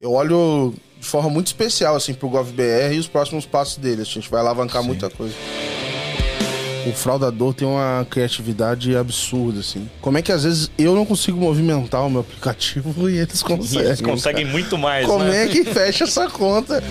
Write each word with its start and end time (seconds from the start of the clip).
Eu 0.00 0.12
olho 0.12 0.72
de 0.98 1.06
forma 1.06 1.28
muito 1.28 1.48
especial, 1.48 1.94
assim, 1.94 2.14
pro 2.14 2.26
GovBR 2.30 2.94
e 2.94 2.98
os 2.98 3.06
próximos 3.06 3.44
passos 3.44 3.76
dele. 3.76 4.00
A 4.00 4.04
gente 4.04 4.30
vai 4.30 4.40
alavancar 4.40 4.80
Sim. 4.80 4.88
muita 4.88 5.10
coisa. 5.10 5.34
O 6.86 6.92
fraudador 6.92 7.52
tem 7.52 7.68
uma 7.68 8.06
criatividade 8.08 8.96
absurda, 8.96 9.60
assim. 9.60 9.86
Como 10.00 10.16
é 10.16 10.22
que 10.22 10.32
às 10.32 10.44
vezes 10.44 10.70
eu 10.78 10.94
não 10.94 11.04
consigo 11.04 11.38
movimentar 11.38 12.06
o 12.06 12.08
meu 12.10 12.22
aplicativo 12.22 13.10
e 13.10 13.18
eles 13.18 13.40
E 13.40 13.44
conseguem? 13.44 13.86
eles 13.86 14.00
conseguem 14.00 14.44
cara? 14.46 14.52
muito 14.56 14.78
mais, 14.78 15.06
Como 15.06 15.22
né? 15.24 15.44
é 15.44 15.48
que 15.48 15.64
fecha 15.64 16.04
essa 16.04 16.30
conta? 16.30 16.82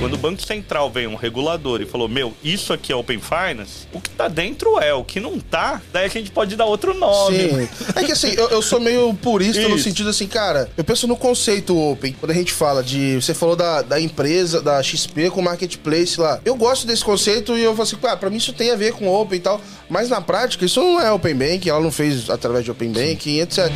Quando 0.00 0.14
o 0.14 0.18
Banco 0.18 0.44
Central 0.44 0.90
veio 0.90 1.10
um 1.10 1.14
regulador 1.14 1.80
e 1.80 1.86
falou, 1.86 2.08
meu, 2.08 2.34
isso 2.42 2.72
aqui 2.72 2.92
é 2.92 2.96
Open 2.96 3.20
Finance, 3.20 3.86
o 3.92 4.00
que 4.00 4.10
tá 4.10 4.28
dentro 4.28 4.78
é, 4.78 4.92
o 4.92 5.04
que 5.04 5.18
não 5.20 5.38
tá, 5.38 5.80
daí 5.92 6.04
a 6.04 6.08
gente 6.08 6.30
pode 6.30 6.56
dar 6.56 6.66
outro 6.66 6.92
nome. 6.94 7.38
Sim. 7.38 7.68
É 7.94 8.04
que 8.04 8.12
assim, 8.12 8.34
eu, 8.36 8.48
eu 8.50 8.60
sou 8.62 8.80
meio 8.80 9.14
purista 9.14 9.66
no 9.68 9.76
Isso. 9.76 9.84
sentido 9.84 10.10
assim, 10.10 10.26
cara, 10.26 10.68
eu 10.76 10.84
penso 10.84 11.06
no 11.06 11.16
conceito 11.16 11.78
open. 11.78 12.14
Quando 12.18 12.30
a 12.30 12.34
gente 12.34 12.52
fala 12.52 12.82
de. 12.82 13.14
Você 13.16 13.32
falou 13.32 13.56
da, 13.56 13.82
da 13.82 14.00
empresa, 14.00 14.60
da 14.60 14.82
XP 14.82 15.30
com 15.30 15.40
marketplace 15.40 16.20
lá. 16.20 16.40
Eu 16.44 16.54
gosto 16.54 16.86
desse 16.86 17.04
conceito 17.04 17.56
e 17.56 17.62
eu 17.62 17.72
falo 17.72 17.82
assim, 17.82 17.96
ah, 18.02 18.16
pra 18.16 18.30
mim 18.30 18.36
isso 18.36 18.52
tem 18.52 18.70
a 18.70 18.76
ver 18.76 18.92
com 18.92 19.08
open 19.08 19.38
e 19.38 19.40
tal. 19.40 19.60
Mas 19.88 20.08
na 20.08 20.20
prática, 20.20 20.64
isso 20.64 20.80
não 20.80 21.00
é 21.00 21.10
open 21.12 21.34
banking, 21.34 21.68
ela 21.68 21.80
não 21.80 21.92
fez 21.92 22.28
através 22.28 22.64
de 22.64 22.70
open 22.70 22.92
banking, 22.92 23.40
etc. 23.40 23.70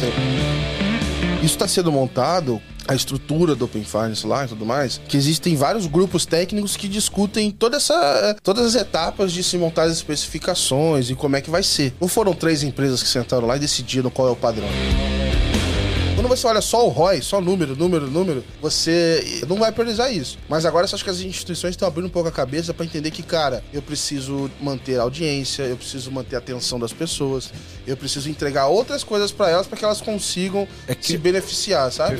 Isso 1.42 1.54
está 1.54 1.68
sendo 1.68 1.92
montado, 1.92 2.60
a 2.88 2.94
estrutura 2.94 3.54
do 3.54 3.66
Open 3.66 3.84
Finance 3.84 4.26
lá 4.26 4.46
e 4.46 4.48
tudo 4.48 4.64
mais, 4.64 4.98
que 5.06 5.16
existem 5.16 5.54
vários 5.54 5.86
grupos 5.86 6.24
técnicos 6.24 6.76
que 6.76 6.88
discutem 6.88 7.50
toda 7.50 7.76
essa, 7.76 8.36
todas 8.42 8.74
as 8.74 8.74
etapas 8.74 9.30
de 9.30 9.44
se 9.44 9.58
montar 9.58 9.82
as 9.82 9.92
especificações 9.92 11.10
e 11.10 11.14
como 11.14 11.36
é 11.36 11.40
que 11.42 11.50
vai 11.50 11.62
ser. 11.62 11.92
Não 12.00 12.08
foram 12.08 12.32
três 12.32 12.62
empresas 12.62 13.02
que 13.02 13.08
sentaram 13.08 13.46
lá 13.46 13.56
e 13.56 13.60
decidiram 13.60 14.08
qual 14.08 14.28
é 14.28 14.30
o 14.30 14.36
padrão. 14.36 14.68
Quando 16.18 16.26
você 16.26 16.48
olha 16.48 16.60
só 16.60 16.84
o 16.84 16.88
ROI, 16.88 17.22
só 17.22 17.40
número, 17.40 17.76
número, 17.76 18.08
número, 18.10 18.44
você 18.60 19.44
não 19.46 19.56
vai 19.56 19.70
priorizar 19.70 20.12
isso. 20.12 20.36
Mas 20.48 20.66
agora 20.66 20.84
eu 20.84 20.92
acho 20.92 21.04
que 21.04 21.10
as 21.10 21.20
instituições 21.20 21.74
estão 21.74 21.86
abrindo 21.86 22.06
um 22.06 22.10
pouco 22.10 22.28
a 22.28 22.32
cabeça 22.32 22.74
para 22.74 22.84
entender 22.84 23.12
que, 23.12 23.22
cara, 23.22 23.62
eu 23.72 23.80
preciso 23.80 24.50
manter 24.60 24.98
a 24.98 25.02
audiência, 25.02 25.62
eu 25.62 25.76
preciso 25.76 26.10
manter 26.10 26.34
a 26.34 26.40
atenção 26.40 26.76
das 26.80 26.92
pessoas, 26.92 27.52
eu 27.86 27.96
preciso 27.96 28.28
entregar 28.28 28.66
outras 28.66 29.04
coisas 29.04 29.30
para 29.30 29.48
elas 29.48 29.68
para 29.68 29.78
que 29.78 29.84
elas 29.84 30.00
consigam 30.00 30.66
É 30.88 30.94
que- 30.96 31.06
se 31.06 31.16
beneficiar, 31.16 31.92
sabe? 31.92 32.18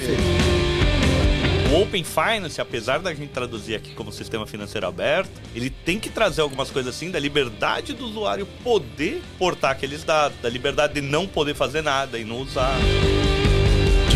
O 1.73 1.83
Open 1.83 2.05
Finance, 2.05 2.61
apesar 2.61 3.01
da 3.01 3.13
gente 3.13 3.31
traduzir 3.31 3.75
aqui 3.75 3.97
como 3.97 4.13
sistema 4.13 4.47
financeiro 4.47 4.87
aberto, 4.87 5.41
ele 5.57 5.71
tem 5.71 5.99
que 5.99 6.09
trazer 6.09 6.41
algumas 6.41 6.71
coisas 6.71 6.95
assim 6.95 7.11
da 7.11 7.19
liberdade 7.19 7.95
do 7.95 8.05
usuário 8.07 8.47
poder 8.63 9.21
portar 9.37 9.73
aqueles 9.73 10.05
dados, 10.05 10.39
da 10.41 10.49
liberdade 10.49 10.95
de 10.95 11.01
não 11.01 11.27
poder 11.27 11.57
fazer 11.57 11.83
nada 11.83 12.17
e 12.17 12.25
não 12.25 12.37
usar. 12.43 12.79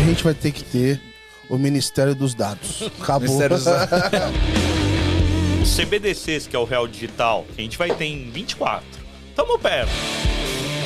A 0.03 0.05
gente 0.05 0.21
vai 0.21 0.33
ter 0.33 0.51
que 0.51 0.65
ter 0.65 0.99
o 1.49 1.57
Ministério 1.57 2.13
dos 2.13 2.35
Dados. 2.35 2.81
Acabou. 2.99 3.21
Ministério 3.21 3.55
dos 3.55 3.63
Dados. 3.63 3.89
Os 5.63 5.77
CBDCs, 5.77 6.45
que 6.45 6.57
é 6.57 6.59
o 6.59 6.65
Real 6.65 6.85
Digital, 6.89 7.45
que 7.55 7.61
a 7.61 7.63
gente 7.63 7.77
vai 7.77 7.89
ter 7.95 8.03
em 8.03 8.29
24. 8.29 8.85
Tamo 9.33 9.57
perto. 9.57 9.89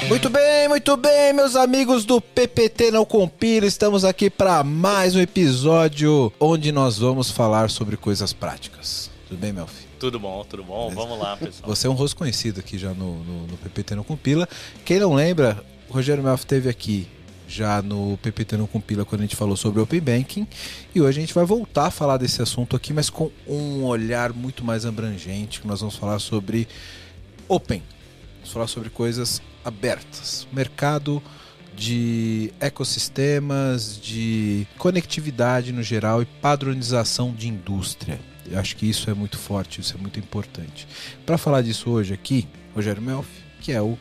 Muito 0.08 0.30
bem, 0.30 0.70
muito 0.70 0.96
bem, 0.96 1.34
meus 1.34 1.56
amigos 1.56 2.06
do 2.06 2.22
PPT 2.22 2.92
Não 2.92 3.04
Compila. 3.04 3.66
Estamos 3.66 4.06
aqui 4.06 4.30
para 4.30 4.64
mais 4.64 5.16
um 5.16 5.20
episódio 5.20 6.32
onde 6.40 6.72
nós 6.72 7.00
vamos 7.00 7.32
falar 7.32 7.72
sobre 7.72 7.98
coisas 7.98 8.34
práticas. 8.34 9.10
Tudo 9.28 9.40
bem, 9.40 9.52
Melfi? 9.52 9.88
Tudo 10.00 10.20
bom, 10.20 10.46
tudo 10.48 10.64
bom. 10.64 10.92
Vamos 10.94 11.18
lá, 11.18 11.36
pessoal. 11.36 11.68
Você 11.68 11.88
é 11.88 11.90
um 11.90 11.94
rosto 11.94 12.16
conhecido 12.16 12.60
aqui 12.60 12.78
já 12.78 12.94
no, 12.94 13.16
no, 13.24 13.48
no 13.48 13.58
PPT 13.58 13.96
Não 13.96 14.04
Compila. 14.04 14.48
Quem 14.86 15.00
não 15.00 15.16
lembra, 15.16 15.66
o 15.90 15.94
Rogério 15.94 16.24
Melfi 16.24 16.44
esteve 16.44 16.70
aqui 16.70 17.08
já 17.48 17.82
no 17.82 18.18
PPT 18.22 18.58
Não 18.58 18.68
Compila 18.68 19.06
quando 19.06 19.22
a 19.22 19.24
gente 19.24 19.36
falou 19.36 19.56
sobre 19.56 19.82
Open 19.82 20.02
Banking. 20.02 20.48
E 20.94 21.02
hoje 21.02 21.18
a 21.18 21.22
gente 21.22 21.34
vai 21.34 21.46
voltar 21.46 21.88
a 21.88 21.92
falar 21.92 22.18
desse 22.18 22.42
assunto 22.42 22.76
aqui, 22.76 22.94
mas 22.94 23.10
com 23.10 23.32
um 23.48 23.84
olhar 23.86 24.34
muito 24.34 24.64
mais 24.64 24.86
abrangente, 24.86 25.66
nós 25.66 25.80
vamos 25.80 25.96
falar 25.96 26.20
sobre 26.20 26.68
Open. 27.48 27.82
Vamos 28.36 28.52
falar 28.52 28.68
sobre 28.68 28.90
coisas 28.90 29.42
abertas. 29.64 30.48
Mercado 30.52 31.24
de 31.76 32.52
ecossistemas, 32.60 34.00
de 34.02 34.66
conectividade 34.78 35.72
no 35.72 35.84
geral 35.84 36.22
e 36.22 36.26
padronização 36.26 37.32
de 37.34 37.48
indústria. 37.48 38.20
Eu 38.50 38.60
acho 38.60 38.76
que 38.76 38.90
isso 38.90 39.10
é 39.10 39.14
muito 39.14 39.38
forte, 39.38 39.80
isso 39.80 39.96
é 39.96 40.02
muito 40.02 40.20
importante. 40.20 40.88
Para 41.26 41.38
falar 41.38 41.62
disso 41.62 41.90
hoje 41.90 42.14
aqui, 42.14 42.48
Rogério 42.74 43.02
Melfi, 43.02 43.30
que 43.62 43.72
é 43.72 43.82
o 43.82 43.98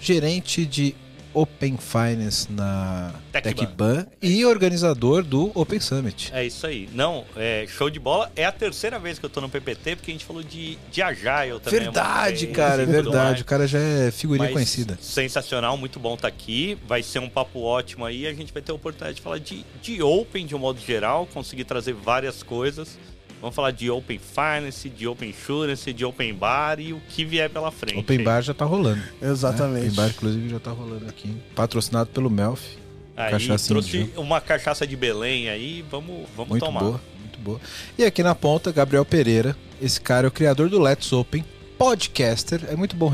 gerente 0.00 0.64
de 0.64 0.94
Open 1.36 1.76
Finance 1.76 2.50
na 2.50 3.12
Tecban. 3.30 3.52
TecBan 3.52 4.06
e 4.22 4.42
organizador 4.46 5.22
do 5.22 5.52
Open 5.54 5.78
Summit. 5.78 6.32
É 6.32 6.42
isso 6.42 6.66
aí. 6.66 6.88
Não, 6.94 7.26
é, 7.36 7.66
show 7.68 7.90
de 7.90 8.00
bola. 8.00 8.32
É 8.34 8.46
a 8.46 8.52
terceira 8.52 8.98
vez 8.98 9.18
que 9.18 9.26
eu 9.26 9.28
tô 9.28 9.42
no 9.42 9.48
PPT, 9.50 9.96
porque 9.96 10.10
a 10.10 10.14
gente 10.14 10.24
falou 10.24 10.42
de, 10.42 10.78
de 10.90 11.02
Agile 11.02 11.60
também. 11.62 11.80
Verdade, 11.80 12.46
cara, 12.46 12.82
é 12.82 12.86
verdade. 12.86 13.42
O 13.42 13.44
cara 13.44 13.66
já 13.66 13.78
é 13.78 14.10
figurinha 14.10 14.46
Mas 14.46 14.54
conhecida. 14.54 14.98
Sensacional, 14.98 15.76
muito 15.76 16.00
bom 16.00 16.14
estar 16.14 16.28
aqui. 16.28 16.78
Vai 16.86 17.02
ser 17.02 17.18
um 17.18 17.28
papo 17.28 17.60
ótimo 17.60 18.06
aí. 18.06 18.26
A 18.26 18.32
gente 18.32 18.50
vai 18.50 18.62
ter 18.62 18.72
a 18.72 18.74
oportunidade 18.74 19.16
de 19.16 19.22
falar 19.22 19.38
de, 19.38 19.62
de 19.82 20.02
Open 20.02 20.46
de 20.46 20.54
um 20.54 20.58
modo 20.58 20.80
geral, 20.80 21.26
conseguir 21.26 21.64
trazer 21.64 21.92
várias 21.92 22.42
coisas. 22.42 22.96
Vamos 23.40 23.54
falar 23.54 23.70
de 23.70 23.90
Open 23.90 24.18
Finance, 24.18 24.88
de 24.88 25.06
Open 25.06 25.28
Insurance, 25.30 25.92
de 25.92 26.04
Open 26.04 26.34
Bar 26.34 26.80
e 26.80 26.92
o 26.92 27.00
que 27.08 27.24
vier 27.24 27.50
pela 27.50 27.70
frente. 27.70 27.98
Open 27.98 28.22
Bar 28.24 28.40
já 28.42 28.54
tá 28.54 28.64
rolando. 28.64 28.96
né? 28.96 29.30
Exatamente. 29.30 29.84
Open 29.86 29.94
Bar, 29.96 30.08
inclusive, 30.08 30.48
já 30.48 30.58
tá 30.58 30.70
rolando 30.70 31.06
aqui. 31.08 31.36
Patrocinado 31.54 32.10
pelo 32.10 32.30
Melfi. 32.30 32.78
Aí 33.16 33.30
Cachaça 33.30 33.68
trouxe 33.68 33.96
indígena. 33.98 34.20
uma 34.20 34.40
cachaça 34.40 34.86
de 34.86 34.94
Belém 34.96 35.48
aí, 35.48 35.82
vamos, 35.90 36.26
vamos 36.36 36.50
Muito 36.50 36.64
tomar. 36.66 36.80
boa, 36.80 37.00
muito 37.20 37.38
boa. 37.40 37.60
E 37.96 38.04
aqui 38.04 38.22
na 38.22 38.34
ponta, 38.34 38.70
Gabriel 38.72 39.04
Pereira. 39.06 39.56
Esse 39.80 40.00
cara 40.00 40.26
é 40.26 40.28
o 40.28 40.30
criador 40.30 40.68
do 40.68 40.78
Let's 40.80 41.12
Open, 41.12 41.42
podcaster. 41.78 42.60
É 42.68 42.76
muito 42.76 42.94
bom 42.96 43.10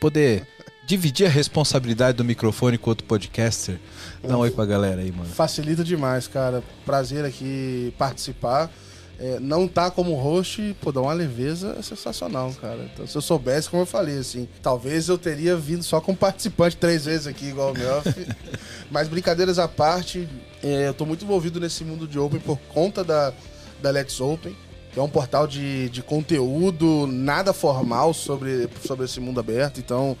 poder 0.00 0.46
dividir 0.86 1.26
a 1.26 1.30
responsabilidade 1.30 2.16
do 2.18 2.24
microfone 2.24 2.76
com 2.76 2.90
outro 2.90 3.06
podcaster. 3.06 3.78
Dá 4.22 4.36
um 4.36 4.40
oi 4.40 4.50
pra 4.50 4.66
galera 4.66 5.00
aí, 5.00 5.12
mano. 5.12 5.28
Facilita 5.30 5.82
demais, 5.84 6.26
cara. 6.26 6.62
Prazer 6.84 7.24
aqui 7.24 7.94
participar. 7.96 8.70
É, 9.22 9.38
não 9.38 9.68
tá 9.68 9.88
como 9.88 10.16
host, 10.16 10.74
pô, 10.80 10.90
dá 10.90 11.00
uma 11.00 11.12
leveza 11.12 11.80
sensacional, 11.80 12.52
cara. 12.60 12.90
Então, 12.92 13.06
se 13.06 13.16
eu 13.16 13.22
soubesse, 13.22 13.70
como 13.70 13.82
eu 13.82 13.86
falei, 13.86 14.18
assim, 14.18 14.48
talvez 14.60 15.08
eu 15.08 15.16
teria 15.16 15.56
vindo 15.56 15.84
só 15.84 16.00
como 16.00 16.18
participante 16.18 16.76
três 16.76 17.04
vezes 17.04 17.28
aqui, 17.28 17.44
igual 17.44 17.70
o 17.70 17.78
Melf. 17.78 18.04
Mas 18.90 19.06
brincadeiras 19.06 19.60
à 19.60 19.68
parte, 19.68 20.28
é, 20.60 20.88
eu 20.88 20.94
tô 20.94 21.06
muito 21.06 21.24
envolvido 21.24 21.60
nesse 21.60 21.84
mundo 21.84 22.08
de 22.08 22.18
Open 22.18 22.40
por 22.40 22.58
conta 22.74 23.04
da, 23.04 23.32
da 23.80 23.90
Let's 23.90 24.20
Open, 24.20 24.56
que 24.92 24.98
é 24.98 25.02
um 25.02 25.08
portal 25.08 25.46
de, 25.46 25.88
de 25.90 26.02
conteúdo 26.02 27.06
nada 27.06 27.52
formal 27.52 28.12
sobre, 28.12 28.68
sobre 28.84 29.04
esse 29.04 29.20
mundo 29.20 29.38
aberto. 29.38 29.78
Então, 29.78 30.16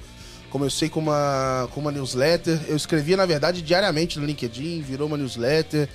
comecei 0.48 0.88
com 0.88 1.00
uma, 1.00 1.68
com 1.74 1.80
uma 1.80 1.90
newsletter. 1.90 2.60
Eu 2.68 2.76
escrevia, 2.76 3.16
na 3.16 3.26
verdade, 3.26 3.62
diariamente 3.62 4.20
no 4.20 4.24
LinkedIn, 4.24 4.80
virou 4.80 5.08
uma 5.08 5.16
newsletter. 5.16 5.88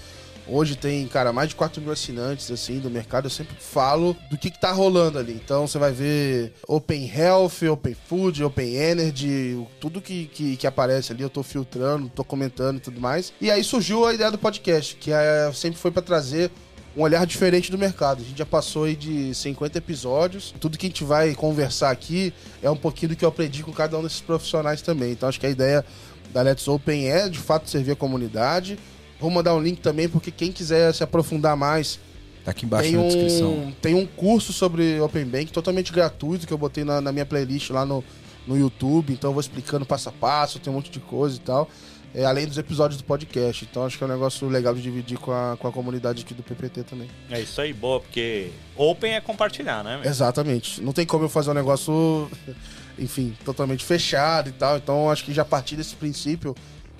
Hoje 0.50 0.76
tem, 0.76 1.06
cara, 1.08 1.34
mais 1.34 1.50
de 1.50 1.56
4 1.56 1.82
mil 1.82 1.92
assinantes, 1.92 2.50
assim, 2.50 2.80
do 2.80 2.90
mercado. 2.90 3.26
Eu 3.26 3.30
sempre 3.30 3.56
falo 3.60 4.16
do 4.30 4.38
que, 4.38 4.50
que 4.50 4.60
tá 4.60 4.72
rolando 4.72 5.20
ali. 5.20 5.34
Então, 5.34 5.68
você 5.68 5.78
vai 5.78 5.92
ver 5.92 6.54
Open 6.68 7.12
Health, 7.14 7.70
Open 7.70 7.96
Food, 8.08 8.44
Open 8.44 8.76
Energy, 8.76 9.68
tudo 9.80 10.02
que, 10.02 10.26
que, 10.28 10.56
que 10.56 10.68
aparece 10.68 11.12
ali, 11.12 11.22
eu 11.22 11.30
tô 11.30 11.44
filtrando, 11.44 12.10
tô 12.10 12.24
comentando 12.24 12.78
e 12.78 12.82
tudo 12.82 13.02
mais. 13.02 13.34
E 13.42 13.52
aí 13.52 13.64
surgiu 13.64 14.06
a 14.06 14.14
ideia 14.14 14.32
do 14.32 14.38
podcast, 14.38 14.96
que 14.96 15.12
é, 15.12 15.52
sempre 15.54 15.80
foi 15.80 15.92
para 15.92 16.02
trazer 16.02 16.50
um 16.98 17.02
olhar 17.04 17.26
diferente 17.28 17.70
do 17.70 17.78
mercado. 17.78 18.22
A 18.24 18.26
gente 18.26 18.38
já 18.38 18.46
passou 18.46 18.86
aí 18.86 18.96
de 18.96 19.34
50 19.34 19.78
episódios. 19.78 20.54
Tudo 20.60 20.78
que 20.78 20.88
a 20.88 20.90
gente 20.90 21.04
vai 21.04 21.36
conversar 21.36 21.92
aqui 21.92 22.34
é 22.62 22.70
um 22.72 22.76
pouquinho 22.76 23.10
do 23.10 23.16
que 23.16 23.24
eu 23.24 23.30
aprendi 23.30 23.62
com 23.62 23.72
cada 23.72 23.98
um 23.98 24.04
desses 24.04 24.22
profissionais 24.22 24.82
também. 24.82 25.12
Então 25.12 25.30
acho 25.30 25.40
que 25.40 25.46
a 25.46 25.50
ideia 25.50 25.86
da 26.34 26.42
Let's 26.42 26.68
Open 26.68 27.08
é, 27.08 27.30
de 27.30 27.38
fato, 27.38 27.70
servir 27.70 27.92
a 27.92 27.96
comunidade. 27.96 28.80
Vou 29.20 29.30
mandar 29.30 29.56
um 29.56 29.62
link 29.62 29.80
também, 29.82 30.08
porque 30.08 30.32
quem 30.32 30.52
quiser 30.52 30.94
se 30.94 31.04
aprofundar 31.04 31.56
mais, 31.56 32.00
Tá 32.48 32.52
aqui 32.52 32.66
embaixo 32.66 32.90
tem 32.90 32.96
na 32.96 33.02
um, 33.02 33.08
descrição. 33.08 33.76
tem 33.82 33.94
um 33.94 34.06
curso 34.06 34.54
sobre 34.54 35.02
Open 35.02 35.26
Bank 35.26 35.52
totalmente 35.52 35.92
gratuito 35.92 36.48
que 36.48 36.54
eu 36.54 36.58
botei 36.58 36.86
na, 36.86 37.02
na 37.02 37.12
minha 37.12 37.26
playlist 37.26 37.72
lá 37.72 37.86
no, 37.86 38.02
no 38.48 38.58
YouTube. 38.58 39.12
Então 39.12 39.32
eu 39.32 39.34
vou 39.34 39.42
explicando 39.42 39.86
passo 39.86 40.08
a 40.08 40.14
passo, 40.14 40.58
tem 40.58 40.72
um 40.72 40.76
monte 40.78 40.90
de 40.90 41.02
coisa 41.02 41.36
e 41.36 41.40
tal. 41.40 41.70
É, 42.16 42.24
além 42.24 42.48
dos 42.48 42.58
episódios 42.58 43.00
do 43.00 43.04
podcast. 43.04 43.68
Então 43.70 43.86
acho 43.86 43.98
que 43.98 44.04
é 44.04 44.08
um 44.08 44.10
negócio 44.10 44.48
legal 44.48 44.74
de 44.74 44.82
dividir 44.82 45.18
com 45.18 45.32
a, 45.34 45.58
com 45.60 45.68
a 45.68 45.72
comunidade 45.74 46.24
aqui 46.24 46.34
do 46.34 46.42
PPT 46.42 46.84
também. 46.84 47.10
É 47.30 47.42
isso 47.42 47.60
aí, 47.60 47.74
boa, 47.74 48.00
porque 48.00 48.50
Open 48.78 49.14
é 49.14 49.20
compartilhar, 49.20 49.84
né? 49.84 49.98
meu? 50.02 50.10
Exatamente. 50.10 50.82
Não 50.82 50.94
tem 50.94 51.06
como 51.06 51.26
eu 51.26 51.30
fazer 51.30 51.52
um 51.52 51.54
negócio, 51.54 52.32
enfim, 52.98 53.36
totalmente 53.44 53.84
fechado 53.84 54.48
e 54.48 54.54
tal. 54.54 54.78
Então 54.78 55.12
acho 55.12 55.26
que 55.26 55.34
já 55.34 55.44
partir 55.44 55.76
desse 55.76 55.96
princípio 55.96 56.56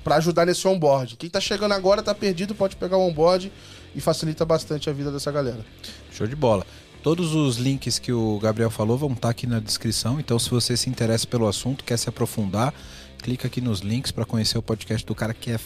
para 0.08 0.16
ajudar 0.16 0.46
nesse 0.46 0.66
onboard. 0.66 1.18
Quem 1.18 1.30
tá 1.30 1.42
chegando 1.42 1.74
agora 1.74 2.02
tá 2.02 2.16
perdido, 2.16 2.56
pode 2.56 2.78
pegar 2.78 2.96
o 2.96 3.02
onboard 3.02 3.52
e 3.94 4.00
facilita 4.00 4.46
bastante 4.46 4.90
a 4.90 4.94
vida 4.94 5.12
dessa 5.12 5.30
galera. 5.30 5.66
Show 6.14 6.26
de 6.26 6.36
bola. 6.36 6.66
Todos 7.04 7.36
os 7.36 7.58
links 7.58 8.00
que 8.00 8.14
o 8.14 8.40
Gabriel 8.40 8.70
falou 8.70 8.98
vão 8.98 9.12
estar 9.12 9.30
aqui 9.30 9.46
na 9.46 9.60
descrição. 9.60 10.18
Então, 10.18 10.40
se 10.40 10.50
você 10.50 10.78
se 10.78 10.90
interessa 10.90 11.28
pelo 11.28 11.46
assunto, 11.46 11.84
quer 11.84 11.98
se 11.98 12.08
aprofundar, 12.08 12.74
clica 13.22 13.48
aqui 13.48 13.60
nos 13.60 13.82
links 13.82 14.10
para 14.10 14.24
conhecer 14.24 14.58
o 14.58 14.62
podcast 14.62 15.06
do 15.06 15.14
cara 15.14 15.34
que 15.34 15.52
é 15.52 15.60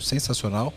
sensacional. 0.00 0.72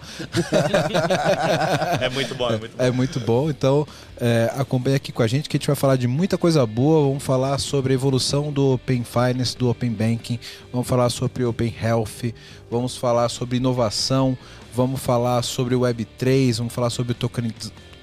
é 2.02 2.10
muito 2.10 2.36
bom, 2.36 2.50
é 2.50 2.58
muito 2.58 2.78
bom. 2.78 2.84
É 2.84 2.92
muito 2.92 3.20
bom. 3.20 3.50
Então, 3.50 3.88
é, 4.20 4.52
acompanhe 4.56 4.96
aqui 4.96 5.12
com 5.12 5.24
a 5.24 5.28
gente 5.28 5.50
que 5.50 5.58
a 5.58 5.60
gente 5.60 5.68
vai 5.68 5.76
falar 5.76 5.96
de 5.96 6.08
muita 6.08 6.38
coisa 6.38 6.66
boa. 6.66 7.08
Vamos 7.08 7.24
falar 7.24 7.58
sobre 7.58 7.94
a 7.94 7.96
evolução 7.96 8.52
do 8.52 8.74
Open 8.74 9.04
Finance, 9.04 9.58
do 9.58 9.70
Open 9.70 9.92
Banking. 9.92 10.40
Vamos 10.72 10.88
falar 10.88 11.10
sobre 11.10 11.44
Open 11.44 11.74
Health. 11.82 12.34
Vamos 12.70 12.96
falar 12.96 13.30
sobre 13.30 13.58
inovação. 13.58 14.38
Vamos 14.74 15.02
falar 15.02 15.42
sobre 15.44 15.76
Web3. 15.76 16.58
Vamos 16.58 16.74
falar 16.74 16.90
sobre 16.90 17.16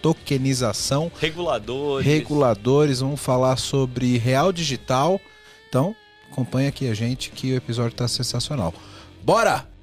tokenização. 0.03 1.11
Reguladores. 1.20 2.06
Reguladores. 2.06 3.00
Vamos 3.00 3.20
falar 3.20 3.56
sobre 3.56 4.19
real 4.19 4.53
digital. 4.53 5.20
Então, 5.69 5.94
acompanhe 6.31 6.69
aqui 6.69 6.88
a 6.88 6.94
gente 6.94 7.31
que 7.31 7.53
o 7.53 7.56
episódio 7.56 7.93
está 7.93 8.09
sensacional. 8.09 8.75
Bora! 9.23 9.77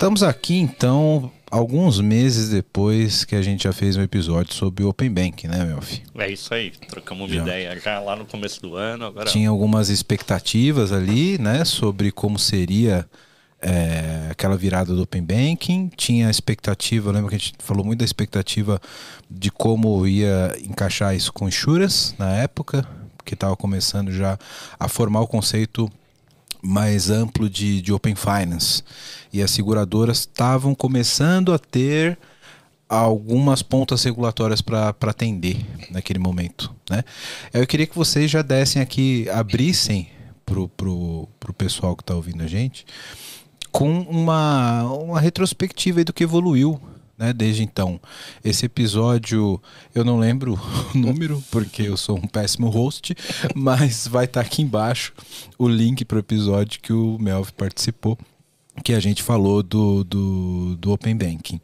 Estamos 0.00 0.22
aqui 0.22 0.56
então 0.56 1.30
alguns 1.50 2.00
meses 2.00 2.48
depois 2.48 3.22
que 3.22 3.36
a 3.36 3.42
gente 3.42 3.64
já 3.64 3.72
fez 3.74 3.98
um 3.98 4.02
episódio 4.02 4.54
sobre 4.54 4.82
o 4.82 4.88
Open 4.88 5.10
Bank, 5.10 5.46
né, 5.46 5.62
meu 5.62 5.82
filho? 5.82 6.04
É 6.16 6.30
isso 6.32 6.54
aí, 6.54 6.72
trocamos 6.88 7.30
uma 7.30 7.36
já. 7.36 7.42
ideia 7.42 7.78
já 7.78 8.00
lá 8.00 8.16
no 8.16 8.24
começo 8.24 8.62
do 8.62 8.76
ano. 8.76 9.04
Agora... 9.04 9.26
Tinha 9.26 9.50
algumas 9.50 9.90
expectativas 9.90 10.90
ali, 10.90 11.36
né, 11.36 11.66
sobre 11.66 12.10
como 12.10 12.38
seria 12.38 13.06
é, 13.60 14.28
aquela 14.30 14.56
virada 14.56 14.94
do 14.94 15.02
Open 15.02 15.22
Banking. 15.22 15.90
Tinha 15.94 16.30
expectativa, 16.30 17.12
lembra 17.12 17.28
que 17.28 17.36
a 17.36 17.38
gente 17.38 17.52
falou 17.58 17.84
muito 17.84 17.98
da 17.98 18.04
expectativa 18.06 18.80
de 19.30 19.50
como 19.50 20.06
ia 20.06 20.56
encaixar 20.64 21.14
isso 21.14 21.30
com 21.30 21.46
insurance 21.46 22.14
na 22.18 22.38
época, 22.38 22.88
que 23.22 23.34
estava 23.34 23.54
começando 23.54 24.10
já 24.10 24.38
a 24.78 24.88
formar 24.88 25.20
o 25.20 25.26
conceito 25.26 25.92
mais 26.62 27.10
amplo 27.10 27.50
de, 27.50 27.82
de 27.82 27.92
Open 27.92 28.14
Finance. 28.14 28.82
E 29.32 29.42
as 29.42 29.50
seguradoras 29.50 30.20
estavam 30.20 30.74
começando 30.74 31.52
a 31.52 31.58
ter 31.58 32.18
algumas 32.88 33.62
pontas 33.62 34.02
regulatórias 34.02 34.60
para 34.60 34.94
atender 35.02 35.64
naquele 35.90 36.18
momento. 36.18 36.74
Né? 36.90 37.04
Eu 37.52 37.66
queria 37.66 37.86
que 37.86 37.96
vocês 37.96 38.30
já 38.30 38.42
dessem 38.42 38.82
aqui, 38.82 39.28
abrissem 39.30 40.08
para 40.44 40.58
o 40.58 40.68
pro, 40.68 41.28
pro 41.38 41.52
pessoal 41.52 41.94
que 41.94 42.02
está 42.02 42.14
ouvindo 42.14 42.42
a 42.42 42.48
gente, 42.48 42.84
com 43.70 44.00
uma, 44.00 44.82
uma 44.92 45.20
retrospectiva 45.20 46.02
do 46.02 46.12
que 46.12 46.24
evoluiu 46.24 46.80
né, 47.20 47.34
desde 47.34 47.62
então. 47.62 48.00
Esse 48.42 48.64
episódio, 48.64 49.60
eu 49.94 50.02
não 50.02 50.18
lembro 50.18 50.58
o 50.94 50.98
número, 50.98 51.44
porque 51.52 51.82
eu 51.82 51.96
sou 51.96 52.16
um 52.16 52.26
péssimo 52.26 52.70
host, 52.70 53.14
mas 53.54 54.08
vai 54.08 54.24
estar 54.24 54.40
tá 54.40 54.46
aqui 54.46 54.62
embaixo 54.62 55.12
o 55.58 55.68
link 55.68 56.04
para 56.04 56.16
o 56.16 56.20
episódio 56.20 56.80
que 56.80 56.94
o 56.94 57.18
Melv 57.20 57.50
participou, 57.52 58.18
que 58.82 58.92
a 58.92 59.00
gente 59.00 59.22
falou 59.22 59.62
do, 59.62 60.04
do, 60.04 60.76
do 60.76 60.92
Open 60.92 61.16
Banking. 61.16 61.60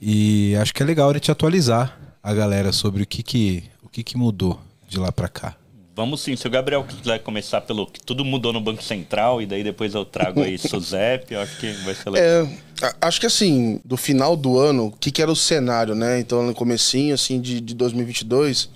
E 0.00 0.54
acho 0.56 0.72
que 0.74 0.82
é 0.82 0.86
legal 0.86 1.10
a 1.10 1.14
gente 1.14 1.30
atualizar 1.30 1.98
a 2.22 2.34
galera 2.34 2.72
sobre 2.72 3.02
o 3.02 3.06
que, 3.06 3.22
que, 3.22 3.64
o 3.82 3.88
que, 3.88 4.02
que 4.02 4.16
mudou 4.16 4.60
de 4.88 4.98
lá 4.98 5.10
para 5.10 5.28
cá. 5.28 5.56
Vamos 5.96 6.22
sim, 6.22 6.34
se 6.34 6.44
o 6.46 6.50
Gabriel 6.50 6.82
quiser 6.82 7.20
começar 7.20 7.60
pelo 7.60 7.86
que 7.86 8.00
tudo 8.00 8.24
mudou 8.24 8.52
no 8.52 8.60
Banco 8.60 8.82
Central 8.82 9.40
e 9.40 9.46
daí 9.46 9.62
depois 9.62 9.94
eu 9.94 10.04
trago 10.04 10.42
aí 10.42 10.58
Suzep, 10.58 11.32
eu 11.32 11.40
acho 11.40 11.56
que 11.60 11.72
vai 11.84 11.94
ser 11.94 12.10
legal. 12.10 12.48
É, 12.82 12.94
acho 13.00 13.20
que 13.20 13.26
assim, 13.26 13.80
do 13.84 13.96
final 13.96 14.36
do 14.36 14.58
ano, 14.58 14.86
o 14.86 14.90
que, 14.90 15.12
que 15.12 15.22
era 15.22 15.30
o 15.30 15.36
cenário, 15.36 15.94
né? 15.94 16.18
Então 16.18 16.42
no 16.42 16.52
comecinho 16.52 17.14
assim 17.14 17.40
de, 17.40 17.60
de 17.60 17.74
2022, 17.74 18.68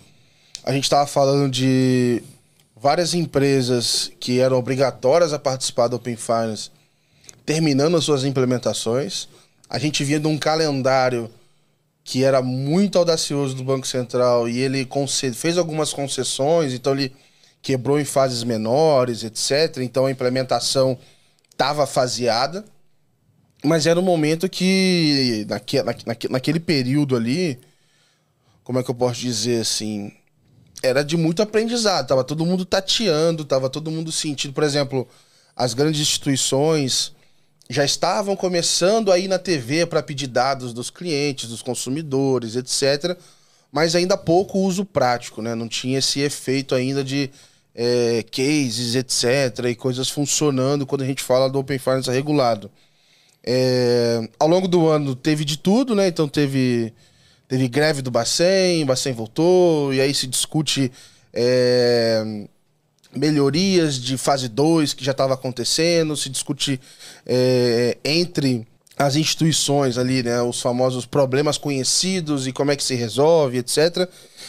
a 0.62 0.72
gente 0.72 0.84
estava 0.84 1.08
falando 1.08 1.50
de 1.50 2.22
várias 2.76 3.14
empresas 3.14 4.12
que 4.20 4.38
eram 4.38 4.56
obrigatórias 4.56 5.32
a 5.32 5.40
participar 5.40 5.88
do 5.88 5.96
Open 5.96 6.14
Finance 6.14 6.70
terminando 7.48 7.96
as 7.96 8.04
suas 8.04 8.24
implementações. 8.24 9.26
A 9.70 9.78
gente 9.78 10.04
via 10.04 10.20
de 10.20 10.26
um 10.26 10.36
calendário 10.36 11.30
que 12.04 12.22
era 12.22 12.42
muito 12.42 12.98
audacioso 12.98 13.54
do 13.54 13.64
Banco 13.64 13.86
Central 13.86 14.46
e 14.46 14.58
ele 14.58 14.86
fez 15.34 15.56
algumas 15.56 15.90
concessões, 15.90 16.74
então 16.74 16.92
ele 16.92 17.10
quebrou 17.62 17.98
em 17.98 18.04
fases 18.04 18.44
menores, 18.44 19.24
etc. 19.24 19.78
Então 19.78 20.04
a 20.04 20.10
implementação 20.10 20.98
estava 21.50 21.86
faseada, 21.86 22.66
mas 23.64 23.86
era 23.86 23.98
um 23.98 24.02
momento 24.02 24.46
que, 24.46 25.46
naque, 25.48 25.82
naque, 25.82 26.28
naquele 26.28 26.60
período 26.60 27.16
ali, 27.16 27.58
como 28.62 28.78
é 28.78 28.82
que 28.82 28.90
eu 28.90 28.94
posso 28.94 29.20
dizer 29.20 29.62
assim, 29.62 30.12
era 30.82 31.02
de 31.02 31.16
muito 31.16 31.40
aprendizado, 31.40 32.08
tava 32.08 32.24
todo 32.24 32.44
mundo 32.44 32.66
tateando, 32.66 33.42
tava 33.42 33.70
todo 33.70 33.90
mundo 33.90 34.12
sentindo, 34.12 34.52
por 34.52 34.64
exemplo, 34.64 35.08
as 35.56 35.72
grandes 35.72 36.02
instituições 36.02 37.16
já 37.68 37.84
estavam 37.84 38.34
começando 38.34 39.12
a 39.12 39.18
ir 39.18 39.28
na 39.28 39.38
TV 39.38 39.84
para 39.84 40.02
pedir 40.02 40.26
dados 40.26 40.72
dos 40.72 40.88
clientes, 40.88 41.50
dos 41.50 41.60
consumidores, 41.60 42.56
etc. 42.56 43.16
Mas 43.70 43.94
ainda 43.94 44.16
pouco 44.16 44.58
uso 44.60 44.84
prático, 44.84 45.42
né? 45.42 45.54
Não 45.54 45.68
tinha 45.68 45.98
esse 45.98 46.20
efeito 46.20 46.74
ainda 46.74 47.04
de 47.04 47.30
é, 47.74 48.24
cases, 48.30 48.94
etc. 48.94 49.66
e 49.70 49.74
coisas 49.74 50.08
funcionando 50.08 50.86
quando 50.86 51.02
a 51.02 51.06
gente 51.06 51.22
fala 51.22 51.50
do 51.50 51.58
Open 51.58 51.78
Finance 51.78 52.10
regulado. 52.10 52.70
É, 53.44 54.28
ao 54.38 54.48
longo 54.48 54.66
do 54.66 54.88
ano 54.88 55.14
teve 55.14 55.44
de 55.44 55.58
tudo, 55.58 55.94
né? 55.94 56.08
Então 56.08 56.26
teve, 56.26 56.94
teve 57.46 57.68
greve 57.68 58.00
do 58.00 58.10
Bacen, 58.10 58.82
o 58.82 58.86
Bacen 58.86 59.12
voltou, 59.12 59.92
e 59.92 60.00
aí 60.00 60.14
se 60.14 60.26
discute. 60.26 60.90
É, 61.34 62.46
melhorias 63.14 63.98
de 63.98 64.16
fase 64.16 64.48
2 64.48 64.94
que 64.94 65.04
já 65.04 65.12
estava 65.12 65.34
acontecendo, 65.34 66.16
se 66.16 66.28
discute 66.28 66.80
é, 67.28 67.98
entre 68.02 68.66
as 68.96 69.14
instituições 69.14 69.98
ali, 69.98 70.22
né, 70.22 70.42
os 70.42 70.60
famosos 70.60 71.06
problemas 71.06 71.58
conhecidos 71.58 72.46
e 72.46 72.52
como 72.52 72.72
é 72.72 72.76
que 72.76 72.82
se 72.82 72.94
resolve, 72.94 73.58
etc. 73.58 74.08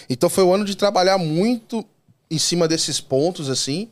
Então 0.10 0.30
foi 0.30 0.44
um 0.44 0.54
ano 0.54 0.66
de 0.66 0.76
trabalhar 0.76 1.18
muito 1.18 1.86
em 2.32 2.40
cima 2.40 2.68
desses 2.68 3.00
pontos, 3.00 3.50
assim, 3.50 3.90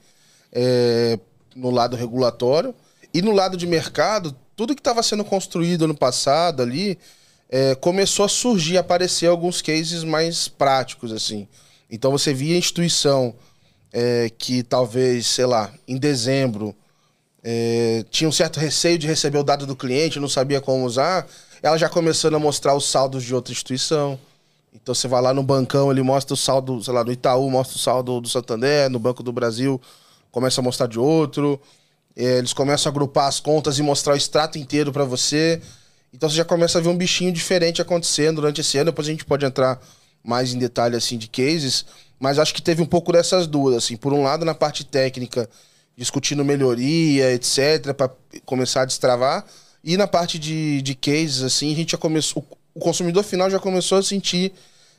é, 0.51 1.19
no 1.55 1.69
lado 1.69 1.95
regulatório 1.95 2.73
e 3.13 3.21
no 3.21 3.31
lado 3.31 3.57
de 3.57 3.67
mercado, 3.67 4.35
tudo 4.55 4.73
que 4.73 4.81
estava 4.81 5.03
sendo 5.03 5.23
construído 5.23 5.85
ano 5.85 5.95
passado 5.95 6.63
ali 6.63 6.97
é, 7.49 7.75
começou 7.75 8.25
a 8.25 8.29
surgir, 8.29 8.77
aparecer 8.77 9.27
alguns 9.27 9.61
cases 9.61 10.03
mais 10.03 10.47
práticos, 10.47 11.11
assim. 11.11 11.47
Então 11.89 12.11
você 12.11 12.33
via 12.33 12.55
a 12.55 12.59
instituição 12.59 13.35
é, 13.93 14.29
que 14.37 14.63
talvez, 14.63 15.27
sei 15.27 15.45
lá, 15.45 15.71
em 15.87 15.97
dezembro 15.97 16.75
é, 17.49 18.03
tinha 18.09 18.27
um 18.27 18.31
certo 18.31 18.59
receio 18.59 18.97
de 18.97 19.07
receber 19.07 19.37
o 19.37 19.43
dado 19.43 19.65
do 19.65 19.75
cliente, 19.75 20.19
não 20.19 20.27
sabia 20.27 20.59
como 20.59 20.85
usar, 20.85 21.25
ela 21.63 21.77
já 21.77 21.87
começando 21.87 22.35
a 22.35 22.39
mostrar 22.39 22.75
os 22.75 22.89
saldos 22.89 23.23
de 23.23 23.33
outra 23.33 23.53
instituição. 23.53 24.19
Então 24.73 24.93
você 24.93 25.07
vai 25.07 25.21
lá 25.21 25.33
no 25.33 25.41
bancão, 25.41 25.89
ele 25.89 26.01
mostra 26.01 26.33
o 26.33 26.37
saldo, 26.37 26.83
sei 26.83 26.93
lá, 26.93 27.03
no 27.05 27.11
Itaú 27.11 27.49
mostra 27.49 27.77
o 27.77 27.79
saldo 27.79 28.19
do 28.19 28.27
Santander, 28.27 28.89
no 28.89 28.99
Banco 28.99 29.23
do 29.23 29.31
Brasil 29.31 29.81
começa 30.37 30.61
a 30.61 30.63
mostrar 30.63 30.87
de 30.87 30.99
outro. 30.99 31.59
É, 32.15 32.37
eles 32.37 32.53
começam 32.53 32.89
a 32.89 32.91
agrupar 32.91 33.27
as 33.27 33.39
contas 33.39 33.79
e 33.79 33.83
mostrar 33.83 34.13
o 34.13 34.17
extrato 34.17 34.57
inteiro 34.57 34.91
para 34.91 35.03
você. 35.03 35.61
Então 36.13 36.29
você 36.29 36.35
já 36.35 36.45
começa 36.45 36.77
a 36.77 36.81
ver 36.81 36.89
um 36.89 36.97
bichinho 36.97 37.31
diferente 37.31 37.81
acontecendo 37.81 38.35
durante 38.35 38.61
esse 38.61 38.77
ano. 38.77 38.91
Depois 38.91 39.07
a 39.07 39.11
gente 39.11 39.25
pode 39.25 39.45
entrar 39.45 39.79
mais 40.23 40.53
em 40.53 40.59
detalhe 40.59 40.95
assim 40.95 41.17
de 41.17 41.27
cases. 41.27 41.85
Mas 42.19 42.37
acho 42.37 42.53
que 42.53 42.61
teve 42.61 42.81
um 42.81 42.85
pouco 42.85 43.11
dessas 43.11 43.47
duas, 43.47 43.75
assim. 43.75 43.95
Por 43.95 44.13
um 44.13 44.23
lado, 44.23 44.45
na 44.45 44.55
parte 44.55 44.83
técnica, 44.83 45.49
discutindo 45.97 46.45
melhoria, 46.45 47.33
etc., 47.33 47.93
para 47.93 48.11
começar 48.45 48.83
a 48.83 48.85
destravar. 48.85 49.43
E 49.83 49.97
na 49.97 50.05
parte 50.05 50.37
de, 50.37 50.81
de 50.81 50.93
cases, 50.93 51.41
assim, 51.41 51.73
a 51.73 51.75
gente 51.75 51.93
já 51.93 51.97
começou. 51.97 52.45
O 52.73 52.79
consumidor 52.79 53.23
final 53.23 53.49
já 53.49 53.59
começou 53.59 53.97
a 53.97 54.03
sentir 54.03 54.53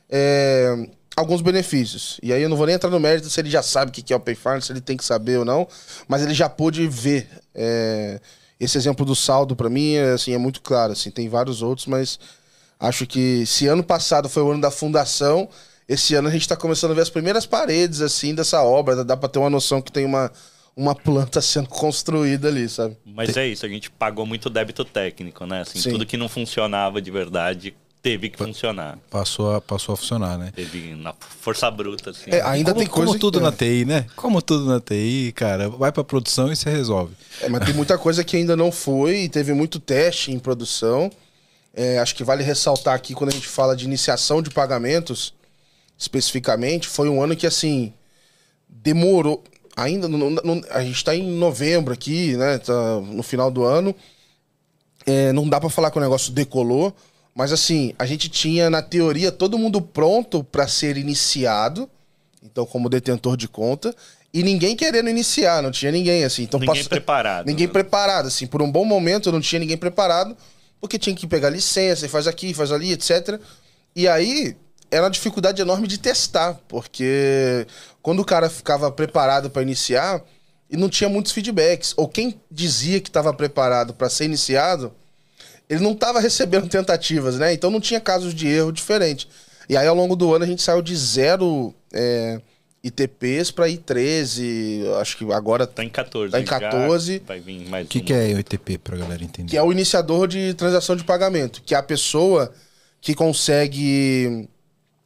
é, 0.09 0.89
alguns 1.15 1.41
benefícios. 1.41 2.19
E 2.21 2.33
aí 2.33 2.41
eu 2.41 2.49
não 2.49 2.57
vou 2.57 2.65
nem 2.65 2.75
entrar 2.75 2.89
no 2.89 2.99
mérito 2.99 3.29
se 3.29 3.39
ele 3.39 3.49
já 3.49 3.63
sabe 3.63 3.89
o 3.89 3.93
que 3.93 4.11
é 4.11 4.15
o 4.15 4.19
Payfarm, 4.19 4.59
se 4.59 4.73
ele 4.73 4.81
tem 4.81 4.97
que 4.97 5.05
saber 5.05 5.37
ou 5.37 5.45
não, 5.45 5.67
mas 6.07 6.21
ele 6.21 6.33
já 6.33 6.49
pôde 6.49 6.85
ver. 6.87 7.29
É, 7.55 8.19
esse 8.59 8.77
exemplo 8.77 9.05
do 9.05 9.15
saldo, 9.15 9.55
para 9.55 9.69
mim, 9.69 9.93
é, 9.93 10.11
assim, 10.11 10.33
é 10.33 10.37
muito 10.37 10.61
claro. 10.61 10.91
Assim, 10.91 11.09
tem 11.09 11.29
vários 11.29 11.61
outros, 11.61 11.87
mas 11.87 12.19
acho 12.77 13.07
que 13.07 13.45
se 13.45 13.67
ano 13.67 13.83
passado 13.83 14.27
foi 14.27 14.43
o 14.43 14.51
ano 14.51 14.59
da 14.59 14.69
fundação, 14.69 15.47
esse 15.87 16.13
ano 16.13 16.27
a 16.27 16.31
gente 16.31 16.41
está 16.41 16.57
começando 16.57 16.91
a 16.91 16.93
ver 16.93 17.01
as 17.01 17.09
primeiras 17.09 17.45
paredes, 17.45 18.01
assim, 18.01 18.35
dessa 18.35 18.61
obra. 18.61 19.05
Dá 19.05 19.15
para 19.15 19.29
ter 19.29 19.39
uma 19.39 19.49
noção 19.49 19.81
que 19.81 19.91
tem 19.91 20.05
uma, 20.05 20.29
uma 20.79 20.95
planta 20.95 21.41
sendo 21.41 21.67
construída 21.67 22.47
ali, 22.47 22.69
sabe? 22.69 22.95
Mas 23.05 23.35
é 23.35 23.45
isso, 23.45 23.65
a 23.65 23.69
gente 23.69 23.91
pagou 23.91 24.25
muito 24.25 24.49
débito 24.49 24.85
técnico, 24.85 25.45
né? 25.45 25.61
Assim, 25.61 25.91
tudo 25.91 26.05
que 26.05 26.15
não 26.15 26.29
funcionava 26.29 27.01
de 27.01 27.11
verdade 27.11 27.73
teve 28.01 28.29
que 28.29 28.37
funcionar. 28.37 28.97
Passou 29.09 29.55
a, 29.55 29.59
passou 29.59 29.91
a 29.91 29.97
funcionar, 29.97 30.37
né? 30.37 30.53
Teve 30.55 30.95
na 30.95 31.13
força 31.41 31.69
bruta, 31.69 32.11
assim. 32.11 32.31
É, 32.31 32.41
ainda 32.41 32.71
como, 32.71 32.79
tem 32.81 32.87
coisa 32.87 33.07
como 33.07 33.19
tudo 33.19 33.39
que... 33.39 33.43
na 33.43 33.51
TI, 33.51 33.83
né? 33.83 34.05
Como 34.15 34.41
tudo 34.41 34.65
na 34.67 34.79
TI, 34.79 35.33
cara, 35.35 35.67
vai 35.67 35.91
pra 35.91 36.01
produção 36.01 36.49
e 36.49 36.55
você 36.55 36.69
resolve. 36.69 37.13
É, 37.41 37.49
mas 37.49 37.65
tem 37.65 37.73
muita 37.73 37.97
coisa 37.97 38.23
que 38.23 38.37
ainda 38.37 38.55
não 38.55 38.71
foi, 38.71 39.23
e 39.23 39.29
teve 39.29 39.53
muito 39.53 39.81
teste 39.81 40.31
em 40.31 40.39
produção. 40.39 41.11
É, 41.73 41.99
acho 41.99 42.15
que 42.15 42.23
vale 42.23 42.41
ressaltar 42.41 42.95
aqui 42.95 43.13
quando 43.13 43.31
a 43.31 43.33
gente 43.33 43.47
fala 43.47 43.75
de 43.75 43.83
iniciação 43.83 44.41
de 44.41 44.49
pagamentos, 44.49 45.33
especificamente, 45.97 46.87
foi 46.87 47.09
um 47.09 47.21
ano 47.21 47.35
que 47.35 47.45
assim 47.45 47.93
demorou. 48.69 49.43
Ainda 49.81 50.07
não, 50.07 50.29
não- 50.29 50.61
a 50.69 50.83
gente 50.83 50.95
está 50.97 51.15
em 51.15 51.23
novembro 51.31 51.93
aqui, 51.93 52.35
né? 52.37 52.57
Tá 52.57 52.99
no 53.01 53.23
final 53.23 53.49
do 53.49 53.63
ano. 53.63 53.95
É, 55.05 55.31
não 55.33 55.47
dá 55.47 55.59
para 55.59 55.69
falar 55.69 55.89
que 55.91 55.97
o 55.97 56.01
negócio 56.01 56.31
decolou, 56.31 56.93
mas 57.33 57.51
assim 57.51 57.93
a 57.97 58.05
gente 58.05 58.29
tinha 58.29 58.69
na 58.69 58.81
teoria 58.81 59.31
todo 59.31 59.57
mundo 59.57 59.81
pronto 59.81 60.43
para 60.43 60.67
ser 60.67 60.97
iniciado, 60.97 61.89
então 62.43 62.65
como 62.65 62.89
detentor 62.89 63.35
de 63.37 63.47
conta 63.47 63.95
e 64.33 64.43
ninguém 64.43 64.75
querendo 64.75 65.09
iniciar, 65.09 65.63
não 65.63 65.71
tinha 65.71 65.91
ninguém 65.91 66.23
assim. 66.23 66.43
Então 66.43 66.59
Ninguém 66.59 66.75
passou- 66.75 66.89
preparado, 66.89 67.45
Ninguém 67.47 67.67
né? 67.67 67.73
preparado 67.73 68.27
assim. 68.27 68.45
Por 68.45 68.61
um 68.61 68.71
bom 68.71 68.85
momento 68.85 69.31
não 69.31 69.41
tinha 69.41 69.59
ninguém 69.59 69.77
preparado 69.77 70.35
porque 70.79 70.99
tinha 70.99 71.15
que 71.15 71.25
pegar 71.27 71.49
licença, 71.49 72.05
e 72.05 72.09
faz 72.09 72.27
aqui, 72.27 72.53
faz 72.53 72.71
ali, 72.71 72.91
etc. 72.91 73.39
E 73.95 74.07
aí 74.07 74.55
era 74.91 75.03
uma 75.03 75.09
dificuldade 75.09 75.61
enorme 75.61 75.87
de 75.87 75.97
testar, 75.97 76.59
porque 76.67 77.65
quando 78.01 78.19
o 78.19 78.25
cara 78.25 78.49
ficava 78.49 78.91
preparado 78.91 79.49
para 79.49 79.61
iniciar 79.61 80.23
e 80.69 80.77
não 80.77 80.89
tinha 80.89 81.09
muitos 81.09 81.31
feedbacks, 81.31 81.93
ou 81.97 82.07
quem 82.07 82.39
dizia 82.49 82.99
que 82.99 83.09
estava 83.09 83.33
preparado 83.33 83.93
para 83.93 84.09
ser 84.09 84.25
iniciado, 84.25 84.91
ele 85.69 85.81
não 85.81 85.91
estava 85.91 86.19
recebendo 86.19 86.67
tentativas, 86.69 87.37
né? 87.37 87.53
Então 87.53 87.69
não 87.71 87.79
tinha 87.79 87.99
casos 87.99 88.33
de 88.33 88.47
erro 88.47 88.71
diferente. 88.71 89.27
E 89.67 89.77
aí 89.77 89.87
ao 89.87 89.95
longo 89.95 90.15
do 90.15 90.33
ano 90.33 90.43
a 90.43 90.47
gente 90.47 90.61
saiu 90.61 90.81
de 90.81 90.95
zero 90.95 91.73
é, 91.93 92.41
ITPs 92.83 93.51
para 93.51 93.67
I13, 93.67 94.83
acho 94.99 95.17
que 95.17 95.31
agora 95.31 95.67
Tá 95.67 95.83
em 95.83 95.89
14. 95.89 96.31
Tá 96.31 96.39
em 96.41 96.45
já 96.45 96.59
14. 96.59 97.19
vai 97.27 97.39
vir 97.39 97.67
mais 97.69 97.85
O 97.85 97.89
que, 97.89 97.99
um. 97.99 98.03
que 98.03 98.13
é 98.13 98.33
OITP 98.35 98.77
pra 98.79 98.97
galera 98.97 99.23
entender? 99.23 99.49
que 99.49 99.57
é 99.57 99.61
o 99.61 99.71
iniciador 99.71 100.27
de 100.27 100.53
transação 100.55 100.95
de 100.95 101.03
pagamento, 101.03 101.61
que 101.63 101.75
é 101.75 101.77
a 101.77 101.83
pessoa 101.83 102.51
que 103.01 103.13
consegue 103.13 104.49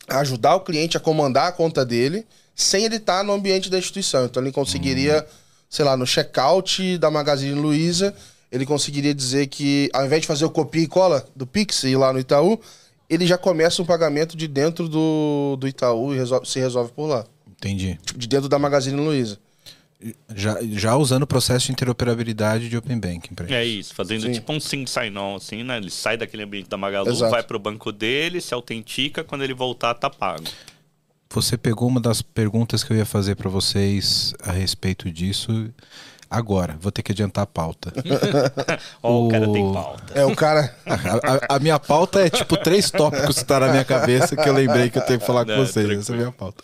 ajudar 0.08 0.56
o 0.56 0.62
cliente 0.62 0.98
a 0.98 1.00
comandar 1.00 1.48
a 1.48 1.52
conta 1.52 1.86
dele 1.86 2.26
sem 2.56 2.86
ele 2.86 2.98
estar 2.98 3.24
no 3.24 3.34
ambiente 3.34 3.70
da 3.70 3.78
instituição. 3.80 4.26
Então 4.26 4.42
ele 4.44 4.52
conseguiria, 4.52 5.26
sei 5.70 5.84
lá, 5.86 5.98
no 5.98 6.06
checkout 6.06 6.98
da 6.98 7.10
Magazine 7.10 7.54
Luiza, 7.60 8.14
ele 8.52 8.66
conseguiria 8.66 9.14
dizer 9.14 9.48
que 9.48 9.90
ao 9.94 10.06
invés 10.06 10.22
de 10.22 10.28
fazer 10.28 10.46
o 10.46 10.50
copia 10.50 10.84
e 10.84 10.88
cola 10.88 11.26
do 11.36 11.48
Pix 11.48 11.84
e 11.84 11.90
ir 11.90 11.96
lá 11.96 12.14
no 12.14 12.20
Itaú, 12.20 12.60
ele 13.10 13.26
já 13.26 13.38
começa 13.38 13.82
um 13.82 13.86
pagamento 13.86 14.38
de 14.38 14.48
dentro 14.48 14.88
do, 14.88 15.56
do 15.60 15.68
Itaú 15.68 16.14
e 16.14 16.18
resolve- 16.18 16.46
se 16.48 16.60
resolve 16.60 16.92
por 16.92 17.08
lá. 17.08 17.26
Entendi. 17.50 18.00
Tipo, 18.06 18.20
de 18.20 18.28
dentro 18.28 18.48
da 18.50 18.60
Magazine 18.60 18.96
Luiza. 19.00 19.38
Já, 20.36 20.58
já 20.62 20.96
usando 20.96 21.24
o 21.24 21.28
processo 21.28 21.68
de 21.68 21.72
interoperabilidade 21.72 22.68
de 22.70 22.76
Open 22.78 23.00
Banking 23.00 23.34
pra 23.34 23.48
É 23.56 23.64
isso, 23.66 23.94
fazendo 23.96 24.24
Sim. 24.24 24.32
tipo 24.34 24.52
um 24.52 24.60
sync 24.60 24.90
sign-on, 24.90 25.36
assim, 25.36 25.64
né? 25.64 25.78
Ele 25.78 25.90
sai 25.90 26.18
daquele 26.18 26.44
ambiente 26.44 26.70
da 26.70 26.78
Magalu, 26.78 27.10
Exato. 27.10 27.32
vai 27.32 27.44
pro 27.44 27.58
banco 27.60 27.92
dele, 27.92 28.42
se 28.42 28.54
autentica, 28.54 29.24
quando 29.24 29.44
ele 29.44 29.54
voltar, 29.54 29.94
tá 29.94 30.10
pago. 30.10 30.44
Você 31.32 31.58
pegou 31.58 31.88
uma 31.88 32.00
das 32.02 32.22
perguntas 32.22 32.84
que 32.84 32.92
eu 32.94 32.98
ia 32.98 33.06
fazer 33.06 33.36
pra 33.36 33.50
vocês 33.50 34.34
a 34.44 34.52
respeito 34.52 35.10
disso 35.10 35.70
agora. 36.30 36.78
Vou 36.80 36.92
ter 36.92 37.02
que 37.02 37.12
adiantar 37.12 37.44
a 37.44 37.48
pauta. 37.48 37.92
Ó, 39.02 39.26
o 39.26 39.30
cara 39.30 39.52
tem 39.52 39.64
O- 39.64 39.74
pauta. 39.74 40.14
É, 40.20 40.26
o 40.26 40.36
cara. 40.36 40.76
A, 40.86 40.94
a- 41.54 41.56
a 41.56 41.60
minha 41.60 41.80
pauta 41.80 42.20
é 42.26 42.30
tipo 42.30 42.56
três 42.58 42.92
tópicos 42.92 43.38
que 43.40 43.46
tá 43.46 43.60
na 43.60 43.70
minha 43.70 43.86
cabeça 43.86 44.36
que 44.36 44.48
eu 44.48 44.54
lembrei 44.54 44.90
que 44.92 44.98
eu 45.00 45.06
tenho 45.06 45.20
que 45.20 45.26
falar 45.26 45.46
com 45.46 45.52
Não, 45.52 45.58
vocês. 45.66 45.74
tranquilo. 45.88 46.02
Essa 46.02 46.12
é 46.12 46.16
a 46.16 46.18
minha 46.20 46.32
pauta. 46.32 46.64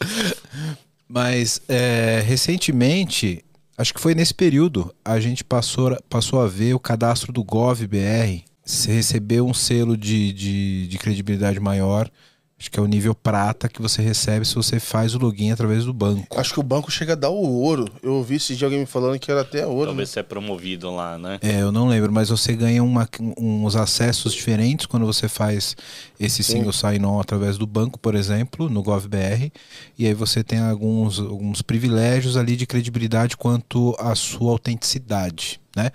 Mas 1.11 1.59
é, 1.67 2.21
recentemente, 2.23 3.43
acho 3.75 3.93
que 3.93 3.99
foi 3.99 4.13
nesse 4.13 4.33
período, 4.33 4.93
a 5.03 5.19
gente 5.19 5.43
passou, 5.43 5.97
passou 6.07 6.39
a 6.39 6.47
ver 6.47 6.75
o 6.75 6.79
cadastro 6.79 7.33
do 7.33 7.43
GovBR. 7.43 8.43
Você 8.63 8.91
recebeu 8.91 9.47
um 9.47 9.53
selo 9.53 9.97
de, 9.97 10.31
de, 10.31 10.87
de 10.87 10.97
credibilidade 10.99 11.59
maior. 11.59 12.11
Acho 12.59 12.69
que 12.69 12.77
é 12.77 12.83
o 12.83 12.85
nível 12.87 13.15
prata 13.15 13.69
que 13.69 13.81
você 13.81 14.01
recebe 14.01 14.45
se 14.45 14.53
você 14.53 14.81
faz 14.81 15.15
o 15.15 15.17
login 15.17 15.49
através 15.51 15.85
do 15.85 15.93
banco. 15.93 16.37
Acho 16.37 16.53
que 16.53 16.59
o 16.59 16.63
banco 16.63 16.91
chega 16.91 17.13
a 17.13 17.15
dar 17.15 17.29
o 17.29 17.35
ouro. 17.41 17.85
Eu 18.03 18.15
ouvi 18.15 18.35
esse 18.35 18.53
dia 18.53 18.67
alguém 18.67 18.81
me 18.81 18.85
falando 18.85 19.17
que 19.17 19.31
era 19.31 19.41
até 19.41 19.65
ouro. 19.65 19.79
né? 19.79 19.85
Talvez 19.87 20.09
você 20.09 20.19
é 20.19 20.23
promovido 20.23 20.93
lá, 20.93 21.17
né? 21.17 21.39
É, 21.41 21.61
eu 21.61 21.71
não 21.71 21.87
lembro, 21.87 22.11
mas 22.11 22.27
você 22.27 22.53
ganha 22.53 22.83
uma- 22.83 23.07
uns 23.37 23.77
acessos 23.77 24.33
diferentes 24.33 24.85
quando 24.85 25.05
você 25.05 25.29
faz 25.29 25.73
esse 26.19 26.43
Sim. 26.43 26.57
single 26.57 26.73
sign-on 26.73 27.17
através 27.21 27.57
do 27.57 27.65
banco, 27.65 27.97
por 27.97 28.13
exemplo, 28.13 28.69
no 28.69 28.83
GovBR, 28.83 29.53
e 29.97 30.05
aí 30.05 30.13
você 30.13 30.43
tem 30.43 30.59
alguns, 30.59 31.17
alguns 31.17 31.61
privilégios 31.61 32.35
ali 32.35 32.57
de 32.57 32.65
credibilidade 32.67 33.37
quanto 33.37 33.95
à 33.97 34.13
sua 34.15 34.51
autenticidade, 34.51 35.61
né? 35.73 35.91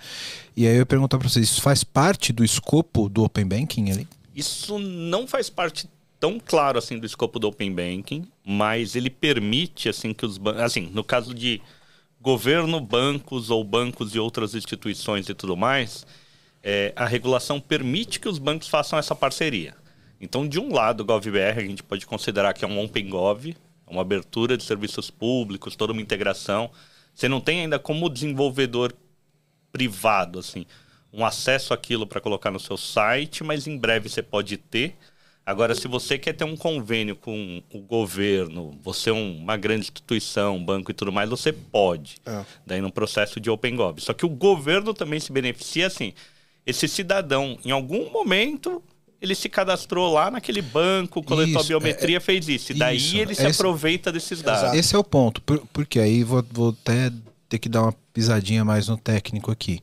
E 0.57 0.65
aí 0.65 0.73
eu 0.73 0.79
ia 0.79 0.85
perguntar 0.85 1.19
para 1.19 1.29
vocês, 1.29 1.45
isso 1.47 1.61
faz 1.61 1.83
parte 1.83 2.33
do 2.33 2.43
escopo 2.43 3.07
do 3.07 3.23
Open 3.23 3.45
Banking 3.45 3.91
ali? 3.91 4.07
Isso 4.35 4.79
não 4.79 5.27
faz 5.27 5.49
parte 5.49 5.87
tão 6.19 6.39
claro 6.39 6.77
assim 6.77 6.97
do 6.97 7.05
escopo 7.05 7.39
do 7.39 7.47
Open 7.47 7.73
Banking, 7.73 8.27
mas 8.45 8.95
ele 8.95 9.09
permite 9.09 9.89
assim 9.89 10.13
que 10.13 10.25
os 10.25 10.37
bancos, 10.37 10.61
assim, 10.61 10.89
no 10.93 11.03
caso 11.03 11.33
de 11.33 11.61
governo, 12.21 12.79
bancos 12.81 13.49
ou 13.49 13.63
bancos 13.63 14.15
e 14.15 14.19
outras 14.19 14.55
instituições 14.55 15.29
e 15.29 15.33
tudo 15.33 15.55
mais, 15.55 16.05
é, 16.63 16.91
a 16.95 17.05
regulação 17.05 17.59
permite 17.59 18.19
que 18.19 18.27
os 18.27 18.39
bancos 18.39 18.67
façam 18.67 18.97
essa 18.97 19.13
parceria. 19.13 19.75
Então, 20.19 20.47
de 20.47 20.59
um 20.59 20.73
lado, 20.73 21.01
o 21.01 21.05
GovBR 21.05 21.59
a 21.59 21.61
gente 21.61 21.83
pode 21.83 22.05
considerar 22.05 22.53
que 22.53 22.65
é 22.65 22.67
um 22.67 22.83
Open 22.83 23.09
Gov, 23.09 23.55
uma 23.85 24.01
abertura 24.01 24.57
de 24.57 24.63
serviços 24.63 25.11
públicos, 25.11 25.75
toda 25.75 25.93
uma 25.93 26.01
integração. 26.01 26.71
Você 27.13 27.29
não 27.29 27.39
tem 27.39 27.61
ainda 27.61 27.77
como 27.77 28.09
desenvolvedor 28.09 28.93
privado, 29.71 30.39
assim, 30.39 30.65
um 31.13 31.25
acesso 31.25 31.73
àquilo 31.73 32.07
para 32.07 32.19
colocar 32.19 32.49
no 32.49 32.59
seu 32.59 32.77
site, 32.77 33.43
mas 33.43 33.67
em 33.67 33.77
breve 33.77 34.09
você 34.09 34.23
pode 34.23 34.57
ter. 34.57 34.95
Agora, 35.45 35.75
se 35.75 35.87
você 35.87 36.17
quer 36.17 36.33
ter 36.33 36.43
um 36.43 36.55
convênio 36.57 37.15
com 37.15 37.61
o 37.71 37.79
governo, 37.79 38.71
você 38.83 39.11
é 39.11 39.13
um- 39.13 39.37
uma 39.37 39.55
grande 39.55 39.81
instituição, 39.81 40.63
banco 40.63 40.89
e 40.89 40.93
tudo 40.93 41.11
mais, 41.11 41.29
você 41.29 41.53
pode. 41.53 42.17
É. 42.25 42.41
Daí 42.65 42.81
no 42.81 42.91
processo 42.91 43.39
de 43.39 43.49
Open 43.49 43.75
Gov. 43.75 43.99
Só 44.01 44.11
que 44.13 44.25
o 44.25 44.29
governo 44.29 44.91
também 44.93 45.19
se 45.19 45.31
beneficia 45.31 45.85
assim. 45.85 46.13
Esse 46.65 46.87
cidadão, 46.87 47.59
em 47.63 47.69
algum 47.69 48.09
momento, 48.09 48.81
ele 49.21 49.35
se 49.35 49.47
cadastrou 49.47 50.11
lá 50.11 50.31
naquele 50.31 50.63
banco, 50.63 51.21
coletou 51.21 51.61
Isso, 51.61 51.73
a 51.73 51.77
biometria, 51.79 52.19
fez 52.19 52.49
isso. 52.49 52.71
E 52.71 52.75
daí 52.75 52.97
isso, 52.97 53.15
ele 53.15 53.35
se 53.35 53.45
esse- 53.45 53.61
aproveita 53.61 54.11
desses 54.11 54.41
dados. 54.41 54.73
Esse 54.73 54.95
é 54.95 54.97
o 54.97 55.03
ponto, 55.03 55.41
por- 55.43 55.63
porque 55.71 55.99
aí 55.99 56.23
vou, 56.23 56.43
vou 56.51 56.69
até 56.81 57.11
ter 57.47 57.59
que 57.59 57.69
dar 57.69 57.83
uma 57.83 57.93
pisadinha 58.11 58.65
mais 58.65 58.87
no 58.87 58.97
técnico 58.97 59.51
aqui. 59.51 59.79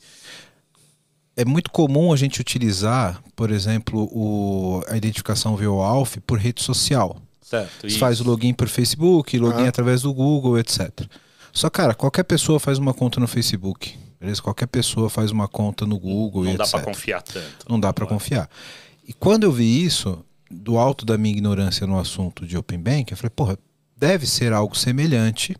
É 1.36 1.44
muito 1.44 1.70
comum 1.70 2.12
a 2.12 2.16
gente 2.16 2.40
utilizar, 2.40 3.22
por 3.34 3.50
exemplo, 3.50 4.02
o, 4.12 4.82
a 4.88 4.96
identificação 4.96 5.56
via 5.56 5.70
OAuth 5.70 6.18
por 6.26 6.38
rede 6.38 6.62
social. 6.62 7.16
Certo. 7.40 7.70
Você 7.80 7.86
isso. 7.86 7.98
faz 7.98 8.20
o 8.20 8.24
login 8.24 8.52
por 8.52 8.68
Facebook, 8.68 9.38
login 9.38 9.64
Ah. 9.64 9.68
através 9.68 10.02
do 10.02 10.12
Google, 10.12 10.58
etc. 10.58 10.90
Só, 11.52 11.68
cara, 11.70 11.94
qualquer 11.94 12.24
pessoa 12.24 12.58
faz 12.60 12.78
uma 12.78 12.92
conta 12.94 13.18
no 13.20 13.26
Facebook. 13.26 13.94
Beleza? 14.20 14.40
Qualquer 14.40 14.66
pessoa 14.66 15.10
faz 15.10 15.30
uma 15.30 15.48
conta 15.48 15.84
no 15.84 15.98
Google, 15.98 16.44
Não 16.44 16.52
e 16.54 16.56
dá 16.56 16.66
para 16.66 16.80
confiar 16.82 17.22
tanto. 17.22 17.66
Não 17.68 17.80
dá 17.80 17.92
para 17.92 18.06
confiar. 18.06 18.48
E 19.06 19.12
quando 19.12 19.44
eu 19.44 19.52
vi 19.52 19.84
isso, 19.84 20.24
do 20.50 20.78
alto 20.78 21.04
da 21.04 21.18
minha 21.18 21.32
ignorância 21.34 21.86
no 21.86 21.98
assunto 21.98 22.46
de 22.46 22.56
Open 22.56 22.78
Bank, 22.78 23.10
eu 23.10 23.16
falei, 23.16 23.30
porra, 23.34 23.58
deve 23.96 24.26
ser 24.26 24.52
algo 24.52 24.76
semelhante, 24.76 25.56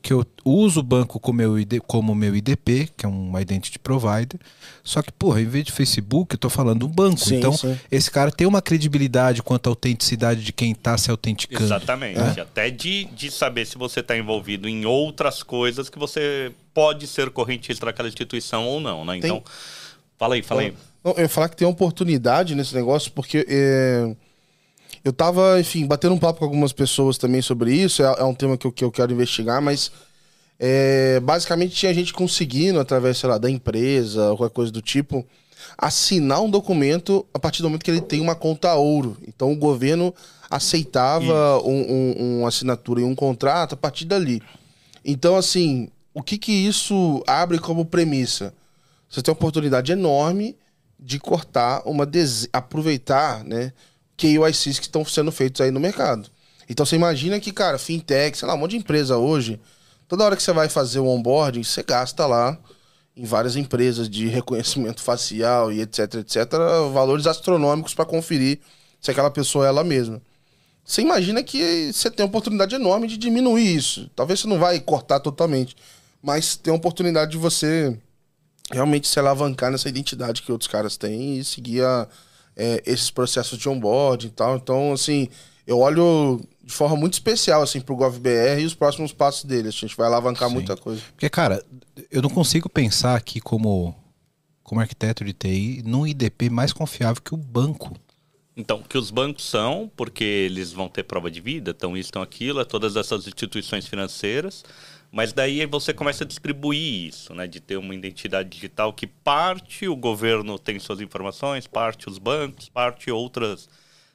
que 0.00 0.12
eu 0.12 0.24
uso 0.44 0.80
o 0.80 0.82
banco 0.82 1.18
como 1.18 1.38
meu, 1.38 1.58
ID, 1.58 1.80
como 1.86 2.14
meu 2.14 2.34
IDP, 2.34 2.88
que 2.96 3.04
é 3.04 3.08
um 3.08 3.38
Identity 3.38 3.78
Provider, 3.78 4.38
só 4.84 5.02
que, 5.02 5.12
porra, 5.12 5.40
em 5.40 5.44
vez 5.44 5.64
de 5.64 5.72
Facebook, 5.72 6.34
eu 6.34 6.38
tô 6.38 6.48
falando 6.48 6.86
um 6.86 6.88
banco. 6.88 7.18
Sim, 7.18 7.36
então, 7.36 7.52
sim. 7.52 7.78
esse 7.90 8.10
cara 8.10 8.30
tem 8.30 8.46
uma 8.46 8.62
credibilidade 8.62 9.42
quanto 9.42 9.66
à 9.66 9.70
autenticidade 9.70 10.42
de 10.42 10.52
quem 10.52 10.74
tá 10.74 10.96
se 10.96 11.10
autenticando. 11.10 11.64
Exatamente. 11.64 12.18
É. 12.18 12.42
Até 12.42 12.70
de, 12.70 13.04
de 13.06 13.30
saber 13.30 13.66
se 13.66 13.76
você 13.76 14.00
está 14.00 14.16
envolvido 14.16 14.68
em 14.68 14.86
outras 14.86 15.42
coisas 15.42 15.90
que 15.90 15.98
você 15.98 16.52
pode 16.72 17.06
ser 17.06 17.30
correntista 17.30 17.86
daquela 17.86 18.08
instituição 18.08 18.66
ou 18.66 18.80
não, 18.80 19.04
né? 19.04 19.16
Então, 19.16 19.42
fala 20.16 20.36
aí, 20.36 20.42
fala 20.42 20.62
aí. 20.62 20.74
Não, 21.04 21.12
eu 21.12 21.22
ia 21.22 21.28
falar 21.28 21.48
que 21.48 21.56
tem 21.56 21.66
uma 21.66 21.72
oportunidade 21.72 22.54
nesse 22.54 22.74
negócio, 22.74 23.10
porque 23.12 23.44
é, 23.48 24.16
eu 25.04 25.12
tava, 25.12 25.58
enfim, 25.60 25.86
batendo 25.86 26.14
um 26.14 26.18
papo 26.18 26.38
com 26.40 26.44
algumas 26.44 26.72
pessoas 26.72 27.16
também 27.18 27.40
sobre 27.42 27.72
isso, 27.74 28.02
é, 28.02 28.14
é 28.18 28.24
um 28.24 28.34
tema 28.34 28.56
que 28.56 28.66
eu, 28.66 28.72
que 28.72 28.84
eu 28.84 28.90
quero 28.90 29.12
investigar, 29.12 29.60
mas 29.62 29.90
é, 30.58 31.20
basicamente 31.20 31.74
tinha 31.74 31.94
gente 31.94 32.12
conseguindo, 32.12 32.80
através, 32.80 33.18
sei 33.18 33.28
lá, 33.28 33.38
da 33.38 33.48
empresa, 33.50 34.30
ou 34.30 34.36
qualquer 34.36 34.54
coisa 34.54 34.72
do 34.72 34.82
tipo, 34.82 35.24
assinar 35.76 36.40
um 36.42 36.50
documento 36.50 37.24
a 37.32 37.38
partir 37.38 37.62
do 37.62 37.68
momento 37.68 37.84
que 37.84 37.90
ele 37.90 38.00
tem 38.00 38.20
uma 38.20 38.34
conta 38.34 38.74
ouro. 38.74 39.16
Então 39.26 39.52
o 39.52 39.56
governo 39.56 40.14
aceitava 40.50 41.60
um, 41.62 41.92
um- 41.92 42.38
uma 42.40 42.48
assinatura 42.48 43.00
e 43.00 43.04
um 43.04 43.14
contrato 43.14 43.74
a 43.74 43.76
partir 43.76 44.04
dali. 44.04 44.42
Então, 45.04 45.36
assim, 45.36 45.88
o 46.12 46.22
que 46.22 46.36
que 46.38 46.52
isso 46.52 47.22
abre 47.26 47.58
como 47.58 47.84
premissa? 47.84 48.52
Você 49.08 49.22
tem 49.22 49.32
uma 49.32 49.36
oportunidade 49.38 49.92
enorme 49.92 50.56
de 50.98 51.18
cortar 51.18 51.82
uma 51.86 52.04
des... 52.04 52.48
aproveitar, 52.52 53.44
né? 53.44 53.72
KYCs 54.18 54.78
que 54.78 54.86
estão 54.86 55.04
sendo 55.04 55.32
feitos 55.32 55.60
aí 55.62 55.70
no 55.70 55.80
mercado. 55.80 56.28
Então 56.68 56.84
você 56.84 56.96
imagina 56.96 57.40
que, 57.40 57.52
cara, 57.52 57.78
fintech, 57.78 58.36
sei 58.36 58.46
lá, 58.46 58.54
um 58.54 58.58
monte 58.58 58.72
de 58.72 58.76
empresa 58.76 59.16
hoje, 59.16 59.58
toda 60.06 60.24
hora 60.24 60.36
que 60.36 60.42
você 60.42 60.52
vai 60.52 60.68
fazer 60.68 60.98
o 60.98 61.06
onboarding, 61.06 61.62
você 61.62 61.82
gasta 61.82 62.26
lá 62.26 62.58
em 63.16 63.24
várias 63.24 63.56
empresas 63.56 64.08
de 64.08 64.26
reconhecimento 64.28 65.00
facial 65.00 65.72
e 65.72 65.80
etc, 65.80 66.16
etc, 66.16 66.52
valores 66.92 67.26
astronômicos 67.26 67.94
para 67.94 68.04
conferir 68.04 68.60
se 69.00 69.10
aquela 69.10 69.30
pessoa 69.30 69.64
é 69.64 69.68
ela 69.68 69.82
mesma. 69.82 70.20
Você 70.84 71.02
imagina 71.02 71.42
que 71.42 71.92
você 71.92 72.10
tem 72.10 72.24
uma 72.24 72.28
oportunidade 72.28 72.74
enorme 72.74 73.06
de 73.06 73.16
diminuir 73.16 73.76
isso. 73.76 74.10
Talvez 74.16 74.40
você 74.40 74.48
não 74.48 74.58
vai 74.58 74.80
cortar 74.80 75.20
totalmente, 75.20 75.76
mas 76.22 76.56
tem 76.56 76.72
a 76.72 76.76
oportunidade 76.76 77.32
de 77.32 77.36
você 77.36 77.96
realmente 78.70 79.06
se 79.08 79.18
alavancar 79.18 79.70
nessa 79.70 79.88
identidade 79.88 80.42
que 80.42 80.52
outros 80.52 80.68
caras 80.68 80.96
têm 80.96 81.38
e 81.38 81.44
seguir 81.44 81.84
a, 81.84 82.08
é, 82.58 82.82
esses 82.84 83.10
processos 83.10 83.56
de 83.56 83.68
onboarding 83.68 84.26
e 84.26 84.30
tal. 84.30 84.56
Então, 84.56 84.92
assim, 84.92 85.28
eu 85.64 85.78
olho 85.78 86.40
de 86.64 86.72
forma 86.72 86.96
muito 86.96 87.14
especial 87.14 87.62
assim 87.62 87.80
pro 87.80 87.96
GovBR 87.96 88.60
e 88.60 88.66
os 88.66 88.74
próximos 88.74 89.12
passos 89.12 89.44
dele. 89.44 89.68
A 89.68 89.70
gente 89.70 89.96
vai 89.96 90.08
alavancar 90.08 90.48
Sim. 90.48 90.54
muita 90.54 90.76
coisa. 90.76 91.00
Porque, 91.12 91.30
cara, 91.30 91.64
eu 92.10 92.20
não 92.20 92.28
consigo 92.28 92.68
pensar 92.68 93.14
aqui 93.14 93.40
como, 93.40 93.94
como 94.62 94.80
arquiteto 94.80 95.24
de 95.24 95.32
TI 95.32 95.82
num 95.86 96.06
IDP 96.06 96.50
mais 96.50 96.72
confiável 96.72 97.22
que 97.22 97.32
o 97.32 97.36
banco. 97.36 97.96
Então, 98.56 98.82
que 98.82 98.98
os 98.98 99.12
bancos 99.12 99.48
são, 99.48 99.88
porque 99.96 100.24
eles 100.24 100.72
vão 100.72 100.88
ter 100.88 101.04
prova 101.04 101.30
de 101.30 101.40
vida, 101.40 101.70
então 101.70 101.96
isso, 101.96 102.10
então 102.10 102.20
aquilo, 102.20 102.58
é 102.58 102.64
todas 102.64 102.96
essas 102.96 103.24
instituições 103.28 103.86
financeiras. 103.86 104.64
Mas 105.10 105.32
daí 105.32 105.64
você 105.66 105.94
começa 105.94 106.24
a 106.24 106.26
distribuir 106.26 107.08
isso, 107.08 107.34
né? 107.34 107.46
De 107.46 107.60
ter 107.60 107.76
uma 107.76 107.94
identidade 107.94 108.48
digital 108.48 108.92
que 108.92 109.06
parte 109.06 109.88
o 109.88 109.96
governo 109.96 110.58
tem 110.58 110.78
suas 110.78 111.00
informações, 111.00 111.66
parte 111.66 112.08
os 112.08 112.18
bancos, 112.18 112.68
parte 112.68 113.10
outras 113.10 113.68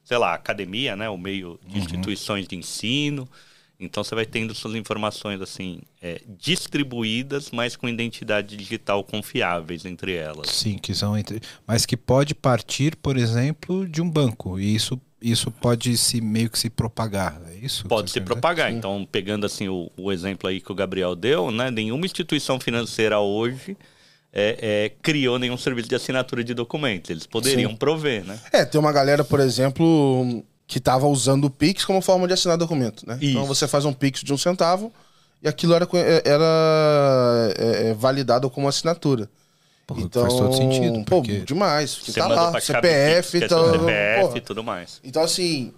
sei 0.04 0.18
lá, 0.18 0.34
academia, 0.34 0.96
né? 0.96 1.10
O 1.10 1.18
meio 1.18 1.60
de 1.66 1.78
uhum. 1.78 1.84
instituições 1.84 2.48
de 2.48 2.56
ensino. 2.56 3.28
Então 3.86 4.04
você 4.04 4.16
vai 4.16 4.26
tendo 4.26 4.54
suas 4.56 4.76
informações 4.76 5.42
assim 5.42 5.80
é, 6.02 6.22
distribuídas, 6.40 7.52
mas 7.52 7.76
com 7.76 7.88
identidade 7.88 8.56
digital 8.56 9.04
confiáveis 9.04 9.86
entre 9.86 10.14
elas. 10.16 10.50
Sim, 10.50 10.78
que 10.78 10.94
são 10.94 11.18
entre, 11.18 11.42
mas 11.68 11.86
que 11.86 11.98
pode 11.98 12.34
partir, 12.34 12.96
por 12.96 13.18
exemplo, 13.18 13.88
de 13.88 14.02
um 14.02 14.10
banco 14.10 14.60
e 14.60 14.76
isso 14.76 15.00
isso 15.22 15.50
pode 15.50 15.96
se 15.96 16.20
meio 16.20 16.50
que 16.50 16.60
se 16.60 16.70
propagar, 16.70 17.42
é 17.50 17.56
isso? 17.56 17.88
Pode 17.88 18.12
se 18.12 18.20
propagar. 18.20 18.68
Dizer? 18.68 18.80
Então 18.80 19.08
pegando 19.10 19.46
assim 19.46 19.70
o, 19.70 19.90
o 19.96 20.12
exemplo 20.12 20.50
aí 20.50 20.60
que 20.60 20.70
o 20.70 20.76
Gabriel 20.76 21.16
deu, 21.16 21.50
né? 21.50 21.72
Nenhuma 21.72 22.06
instituição 22.06 22.60
financeira 22.60 23.20
hoje 23.20 23.78
é, 24.34 24.58
é, 24.62 24.92
criou 25.02 25.38
nenhum 25.38 25.56
serviço 25.56 25.88
de 25.88 25.96
assinatura 25.96 26.44
de 26.44 26.54
documentos. 26.54 27.12
Eles 27.12 27.28
poderiam 27.28 27.72
Sim. 27.72 27.78
prover, 27.78 28.26
né? 28.26 28.40
É, 28.52 28.66
tem 28.66 28.82
uma 28.82 28.92
galera, 28.92 29.24
por 29.24 29.40
exemplo, 29.40 30.44
que 30.68 30.78
estava 30.78 31.08
usando 31.08 31.46
o 31.46 31.50
Pix 31.50 31.86
como 31.86 32.02
forma 32.02 32.28
de 32.28 32.34
assinar 32.34 32.58
documento, 32.58 33.08
né? 33.08 33.16
Então, 33.16 33.28
Isso. 33.28 33.38
Então 33.38 33.46
você 33.46 33.68
faz 33.68 33.86
um 33.86 33.94
Pix 33.94 34.22
de 34.22 34.34
um 34.34 34.38
centavo 34.38 34.92
e 35.42 35.48
aquilo 35.48 35.74
era, 35.74 35.88
era 36.24 37.54
é, 37.58 37.90
é, 37.90 37.94
validado 37.94 38.50
como 38.50 38.68
assinatura. 38.68 39.30
Porra, 39.86 40.02
então, 40.02 40.22
faz 40.22 40.34
todo 40.34 40.56
sentido. 40.56 41.04
Porque... 41.04 41.40
Pô, 41.40 41.46
demais. 41.46 41.96
Porque 41.96 42.14
tá 42.14 42.28
lá, 42.28 42.62
CPF, 42.62 43.38
então, 43.38 43.72
CPF 43.72 44.38
e 44.38 44.42
tudo 44.42 44.64
mais. 44.64 45.02
Então, 45.04 45.22
assim, 45.22 45.74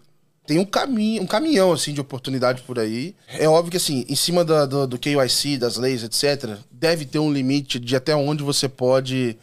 tem 0.45 0.59
um 0.59 0.65
caminho, 0.65 1.23
um 1.23 1.25
caminhão 1.25 1.71
assim 1.71 1.91
de 1.91 1.99
oportunidade 1.99 2.61
por 2.61 2.77
aí. 2.77 3.15
É 3.27 3.49
óbvio 3.49 3.71
que 3.71 3.77
assim, 3.77 4.05
em 4.07 4.15
cima 4.15 4.45
do, 4.45 4.67
do, 4.67 4.87
do 4.87 4.99
KYC, 4.99 5.57
das 5.57 5.77
leis, 5.77 6.03
etc, 6.03 6.57
deve 6.69 7.05
ter 7.05 7.17
um 7.17 7.33
limite 7.33 7.79
de 7.79 7.95
até 7.95 8.15
onde 8.15 8.43
você 8.43 8.69
pode 8.69 9.29
é, 9.29 9.35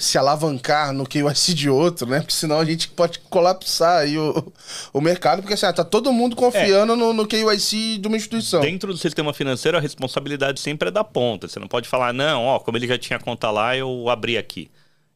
se 0.00 0.18
alavancar 0.18 0.92
no 0.92 1.06
KYC 1.06 1.54
de 1.54 1.70
outro, 1.70 2.08
né? 2.08 2.18
Porque 2.18 2.34
senão 2.34 2.58
a 2.58 2.64
gente 2.64 2.88
pode 2.88 3.20
colapsar 3.30 4.00
aí 4.00 4.18
o, 4.18 4.52
o 4.92 5.00
mercado, 5.00 5.42
porque 5.42 5.54
assim, 5.54 5.66
ah, 5.66 5.72
tá 5.72 5.84
todo 5.84 6.12
mundo 6.12 6.34
confiando 6.34 6.94
é. 6.94 6.96
no, 6.96 7.12
no 7.12 7.26
KYC 7.26 7.98
de 7.98 8.08
uma 8.08 8.16
instituição. 8.16 8.60
Dentro 8.60 8.92
do 8.92 8.98
sistema 8.98 9.32
financeiro, 9.32 9.78
a 9.78 9.80
responsabilidade 9.80 10.60
sempre 10.60 10.88
é 10.88 10.92
da 10.92 11.04
ponta. 11.04 11.46
Você 11.46 11.60
não 11.60 11.68
pode 11.68 11.88
falar, 11.88 12.12
não, 12.12 12.44
ó, 12.44 12.58
como 12.58 12.76
ele 12.76 12.88
já 12.88 12.98
tinha 12.98 13.18
conta 13.18 13.50
lá, 13.50 13.76
eu 13.76 14.08
abri 14.08 14.36
aqui. 14.36 14.68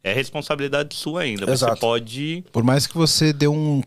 É 0.04 0.12
responsabilidade 0.12 0.94
sua 0.94 1.22
ainda. 1.22 1.50
Exato. 1.50 1.74
Você 1.74 1.80
pode. 1.80 2.44
Por 2.52 2.62
mais 2.62 2.86
que 2.86 2.96
você 2.96 3.32
dê 3.32 3.48
um 3.48 3.82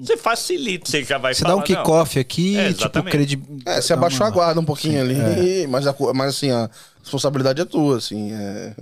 você 0.00 0.16
facilita, 0.16 0.88
você 0.88 1.02
já 1.02 1.18
vai 1.18 1.34
Você 1.34 1.42
dá 1.42 1.56
um 1.56 1.62
kickoff 1.62 2.20
aqui, 2.20 2.56
é, 2.56 2.72
tipo, 2.72 3.02
credi... 3.02 3.42
É, 3.66 3.80
você 3.80 3.92
abaixou 3.92 4.24
a 4.24 4.30
guarda 4.30 4.60
um 4.60 4.64
pouquinho 4.64 5.04
Sim, 5.04 5.20
ali, 5.20 5.62
é. 5.62 5.66
mas, 5.66 5.86
a, 5.88 5.94
mas 6.14 6.36
assim, 6.36 6.50
a 6.50 6.70
responsabilidade 7.02 7.60
é 7.60 7.64
tua, 7.64 7.96
assim. 7.96 8.30
É... 8.32 8.74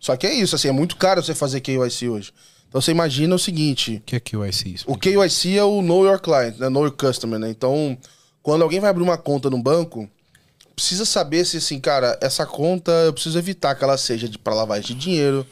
Só 0.00 0.16
que 0.16 0.26
é 0.26 0.32
isso, 0.34 0.56
assim, 0.56 0.68
é 0.68 0.72
muito 0.72 0.96
caro 0.96 1.22
você 1.22 1.34
fazer 1.34 1.60
KYC 1.60 2.08
hoje. 2.08 2.32
Então 2.68 2.80
você 2.80 2.90
imagina 2.90 3.34
o 3.34 3.38
seguinte... 3.38 3.96
O 3.96 4.00
que 4.00 4.16
é 4.16 4.20
KYC? 4.20 4.76
O 4.86 4.96
KYC 4.96 5.58
é 5.58 5.64
o 5.64 5.82
Know 5.82 6.06
Your 6.06 6.18
Client, 6.18 6.56
né? 6.56 6.68
Know 6.68 6.84
Your 6.84 6.96
Customer, 6.96 7.38
né? 7.38 7.50
Então, 7.50 7.98
quando 8.42 8.62
alguém 8.62 8.80
vai 8.80 8.88
abrir 8.88 9.02
uma 9.02 9.18
conta 9.18 9.50
no 9.50 9.62
banco, 9.62 10.08
precisa 10.74 11.04
saber 11.04 11.44
se, 11.44 11.58
assim, 11.58 11.78
cara, 11.78 12.18
essa 12.22 12.46
conta, 12.46 12.90
eu 12.90 13.12
preciso 13.12 13.38
evitar 13.38 13.74
que 13.74 13.84
ela 13.84 13.98
seja 13.98 14.28
de, 14.28 14.38
para 14.38 14.54
lavagem 14.54 14.96
de 14.96 15.02
dinheiro, 15.02 15.46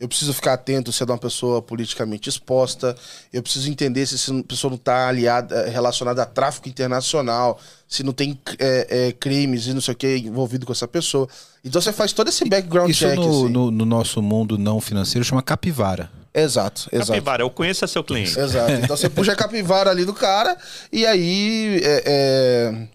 eu 0.00 0.08
preciso 0.08 0.32
ficar 0.32 0.54
atento 0.54 0.90
se 0.90 1.02
é 1.02 1.06
de 1.06 1.12
uma 1.12 1.18
pessoa 1.18 1.60
politicamente 1.60 2.26
exposta. 2.26 2.96
Eu 3.30 3.42
preciso 3.42 3.68
entender 3.68 4.06
se 4.06 4.14
essa 4.14 4.32
pessoa 4.44 4.70
não 4.70 4.76
está 4.76 5.08
aliada, 5.08 5.54
eh, 5.54 5.68
relacionada 5.68 6.22
a 6.22 6.26
tráfico 6.26 6.70
internacional, 6.70 7.60
se 7.86 8.02
não 8.02 8.14
tem 8.14 8.40
é, 8.58 9.08
é, 9.08 9.12
crimes 9.12 9.66
e 9.66 9.74
não 9.74 9.80
sei 9.82 9.92
o 9.92 9.96
que 9.96 10.16
envolvido 10.16 10.64
com 10.64 10.72
essa 10.72 10.88
pessoa. 10.88 11.28
Então 11.62 11.82
você 11.82 11.92
faz 11.92 12.14
todo 12.14 12.28
esse 12.28 12.48
background 12.48 12.88
Isso 12.88 13.00
check. 13.00 13.12
Isso 13.12 13.20
no, 13.20 13.44
assim. 13.44 13.52
no, 13.52 13.70
no, 13.70 13.84
nosso 13.84 14.22
mundo 14.22 14.56
não 14.56 14.80
financeiro 14.80 15.22
chama 15.22 15.42
capivara. 15.42 16.10
Exato, 16.32 16.88
exato. 16.90 17.12
Capivara, 17.12 17.42
eu 17.42 17.50
conheço 17.50 17.86
seu 17.86 18.02
cliente. 18.02 18.38
Exato. 18.38 18.72
Então 18.72 18.96
você 18.96 19.10
puxa 19.10 19.32
a 19.32 19.36
capivara 19.36 19.90
ali 19.90 20.06
do 20.06 20.14
cara 20.14 20.56
e 20.90 21.04
aí. 21.04 21.78
É, 21.84 22.86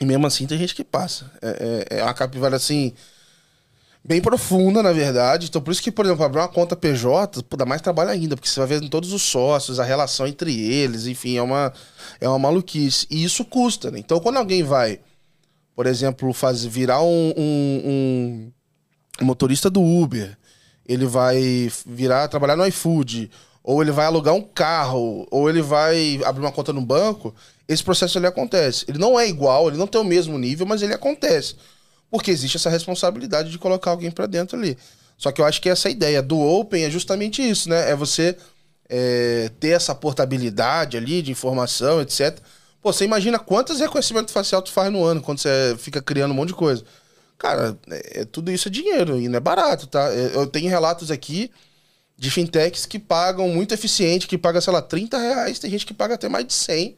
e 0.00 0.04
mesmo 0.06 0.26
assim 0.26 0.46
tem 0.46 0.56
gente 0.56 0.74
que 0.74 0.84
passa. 0.84 1.30
É, 1.42 1.86
é, 1.90 1.98
é 1.98 2.02
uma 2.02 2.14
capivara 2.14 2.56
assim 2.56 2.94
bem 4.08 4.22
profunda, 4.22 4.82
na 4.82 4.90
verdade. 4.90 5.46
Então, 5.46 5.60
por 5.60 5.70
isso 5.70 5.82
que, 5.82 5.92
por 5.92 6.06
exemplo, 6.06 6.24
abrir 6.24 6.40
uma 6.40 6.48
conta 6.48 6.74
PJ, 6.74 7.42
pô, 7.42 7.58
dá 7.58 7.66
mais 7.66 7.82
trabalho 7.82 8.08
ainda, 8.08 8.34
porque 8.34 8.48
você 8.48 8.58
vai 8.58 8.66
ver 8.66 8.88
todos 8.88 9.12
os 9.12 9.20
sócios, 9.20 9.78
a 9.78 9.84
relação 9.84 10.26
entre 10.26 10.58
eles, 10.58 11.06
enfim, 11.06 11.36
é 11.36 11.42
uma, 11.42 11.70
é 12.18 12.26
uma 12.26 12.38
maluquice. 12.38 13.06
E 13.10 13.22
isso 13.22 13.44
custa, 13.44 13.90
né? 13.90 13.98
Então, 13.98 14.18
quando 14.18 14.38
alguém 14.38 14.62
vai, 14.62 14.98
por 15.76 15.86
exemplo, 15.86 16.32
fazer, 16.32 16.70
virar 16.70 17.02
um, 17.02 17.34
um, 17.36 18.52
um 19.20 19.24
motorista 19.26 19.68
do 19.68 19.82
Uber, 19.82 20.38
ele 20.86 21.04
vai 21.04 21.70
virar, 21.84 22.28
trabalhar 22.28 22.56
no 22.56 22.66
iFood, 22.66 23.30
ou 23.62 23.82
ele 23.82 23.90
vai 23.90 24.06
alugar 24.06 24.34
um 24.34 24.40
carro, 24.40 25.28
ou 25.30 25.50
ele 25.50 25.60
vai 25.60 26.18
abrir 26.24 26.40
uma 26.40 26.52
conta 26.52 26.72
no 26.72 26.80
banco, 26.80 27.34
esse 27.68 27.84
processo 27.84 28.18
ele 28.18 28.26
acontece. 28.26 28.86
Ele 28.88 28.96
não 28.96 29.20
é 29.20 29.28
igual, 29.28 29.68
ele 29.68 29.76
não 29.76 29.86
tem 29.86 30.00
o 30.00 30.04
mesmo 30.04 30.38
nível, 30.38 30.64
mas 30.64 30.80
ele 30.80 30.94
acontece. 30.94 31.56
Porque 32.10 32.30
existe 32.30 32.56
essa 32.56 32.70
responsabilidade 32.70 33.50
de 33.50 33.58
colocar 33.58 33.90
alguém 33.90 34.10
para 34.10 34.26
dentro 34.26 34.58
ali. 34.58 34.76
Só 35.16 35.32
que 35.32 35.40
eu 35.40 35.44
acho 35.44 35.60
que 35.60 35.68
essa 35.68 35.90
ideia 35.90 36.22
do 36.22 36.38
Open 36.38 36.84
é 36.84 36.90
justamente 36.90 37.42
isso, 37.42 37.68
né? 37.68 37.90
É 37.90 37.96
você 37.96 38.36
é, 38.88 39.50
ter 39.60 39.70
essa 39.70 39.94
portabilidade 39.94 40.96
ali 40.96 41.20
de 41.20 41.30
informação, 41.32 42.00
etc. 42.00 42.38
Pô, 42.80 42.92
você 42.92 43.04
imagina 43.04 43.38
quantos 43.38 43.80
reconhecimentos 43.80 44.32
facial 44.32 44.62
tu 44.62 44.70
faz 44.70 44.90
no 44.92 45.04
ano 45.04 45.20
quando 45.20 45.38
você 45.40 45.76
fica 45.78 46.00
criando 46.00 46.30
um 46.30 46.34
monte 46.34 46.48
de 46.48 46.54
coisa. 46.54 46.84
Cara, 47.36 47.76
é, 47.90 48.20
é 48.20 48.24
tudo 48.24 48.50
isso 48.50 48.68
é 48.68 48.70
dinheiro 48.70 49.18
e 49.18 49.28
não 49.28 49.36
é 49.36 49.40
barato, 49.40 49.86
tá? 49.86 50.12
É, 50.12 50.36
eu 50.36 50.46
tenho 50.46 50.70
relatos 50.70 51.10
aqui 51.10 51.50
de 52.16 52.30
fintechs 52.30 52.86
que 52.86 52.98
pagam 52.98 53.48
muito 53.48 53.72
eficiente, 53.72 54.26
que 54.26 54.38
paga, 54.38 54.60
sei 54.60 54.72
lá, 54.72 54.82
30 54.82 55.18
reais. 55.18 55.58
Tem 55.58 55.70
gente 55.70 55.86
que 55.86 55.94
paga 55.94 56.14
até 56.14 56.28
mais 56.28 56.46
de 56.46 56.52
100 56.54 56.96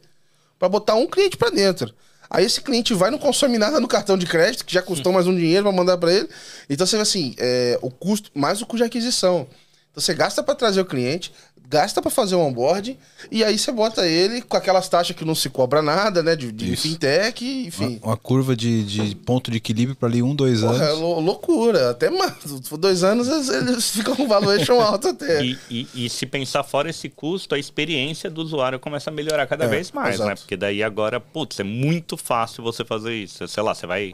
para 0.57 0.69
botar 0.69 0.95
um 0.95 1.07
cliente 1.07 1.37
para 1.37 1.49
dentro. 1.49 1.93
Aí 2.33 2.45
esse 2.45 2.61
cliente 2.61 2.93
vai, 2.93 3.11
não 3.11 3.17
consome 3.17 3.57
nada 3.57 3.77
no 3.81 3.89
cartão 3.89 4.17
de 4.17 4.25
crédito, 4.25 4.63
que 4.63 4.73
já 4.73 4.81
custou 4.81 5.11
mais 5.11 5.27
um 5.27 5.35
dinheiro 5.35 5.65
para 5.65 5.71
mandar 5.73 5.97
para 5.97 6.13
ele. 6.13 6.29
Então 6.69 6.87
você 6.87 6.95
vê 6.95 7.01
assim, 7.01 7.35
é, 7.37 7.77
o 7.81 7.91
custo, 7.91 8.31
mais 8.33 8.61
o 8.61 8.65
custo 8.65 8.77
de 8.77 8.83
aquisição. 8.85 9.45
Então 9.91 10.01
você 10.01 10.13
gasta 10.13 10.41
para 10.41 10.55
trazer 10.55 10.79
o 10.79 10.85
cliente, 10.85 11.33
gasta 11.71 12.01
para 12.01 12.11
fazer 12.11 12.35
o 12.35 12.39
onboard 12.39 12.99
e 13.31 13.45
aí 13.45 13.57
você 13.57 13.71
bota 13.71 14.05
ele 14.05 14.41
com 14.41 14.57
aquelas 14.57 14.89
taxas 14.89 15.15
que 15.15 15.23
não 15.23 15.33
se 15.33 15.49
cobra 15.49 15.81
nada, 15.81 16.21
né? 16.21 16.35
De, 16.35 16.51
de 16.51 16.75
fintech, 16.75 17.45
enfim. 17.67 17.97
Uma, 18.03 18.11
uma 18.11 18.17
curva 18.17 18.57
de, 18.57 18.83
de, 18.83 19.15
ponto 19.15 19.49
de 19.49 19.55
equilíbrio 19.55 19.95
para 19.95 20.09
ali 20.09 20.21
um, 20.21 20.35
dois 20.35 20.59
Porra, 20.59 20.73
anos. 20.73 20.87
É 20.89 20.91
loucura. 20.91 21.91
Até 21.91 22.09
mais. 22.09 22.33
Dois 22.77 23.03
anos 23.03 23.49
eles 23.49 23.89
ficam 23.89 24.15
com 24.17 24.27
valuation 24.27 24.81
alto 24.81 25.07
até. 25.07 25.45
E, 25.45 25.57
e, 25.69 25.87
e, 25.95 26.09
se 26.09 26.25
pensar 26.25 26.63
fora 26.63 26.89
esse 26.89 27.07
custo, 27.07 27.55
a 27.55 27.59
experiência 27.59 28.29
do 28.29 28.41
usuário 28.41 28.77
começa 28.77 29.09
a 29.09 29.13
melhorar 29.13 29.47
cada 29.47 29.63
é, 29.63 29.67
vez 29.67 29.91
mais, 29.93 30.09
né? 30.09 30.13
exato. 30.15 30.29
né? 30.29 30.35
Porque 30.35 30.57
daí 30.57 30.83
agora, 30.83 31.21
putz, 31.21 31.57
é 31.61 31.63
muito 31.63 32.17
fácil 32.17 32.61
você 32.61 32.83
fazer 32.83 33.15
isso. 33.15 33.47
Sei 33.47 33.63
lá, 33.63 33.73
você 33.73 33.87
vai 33.87 34.13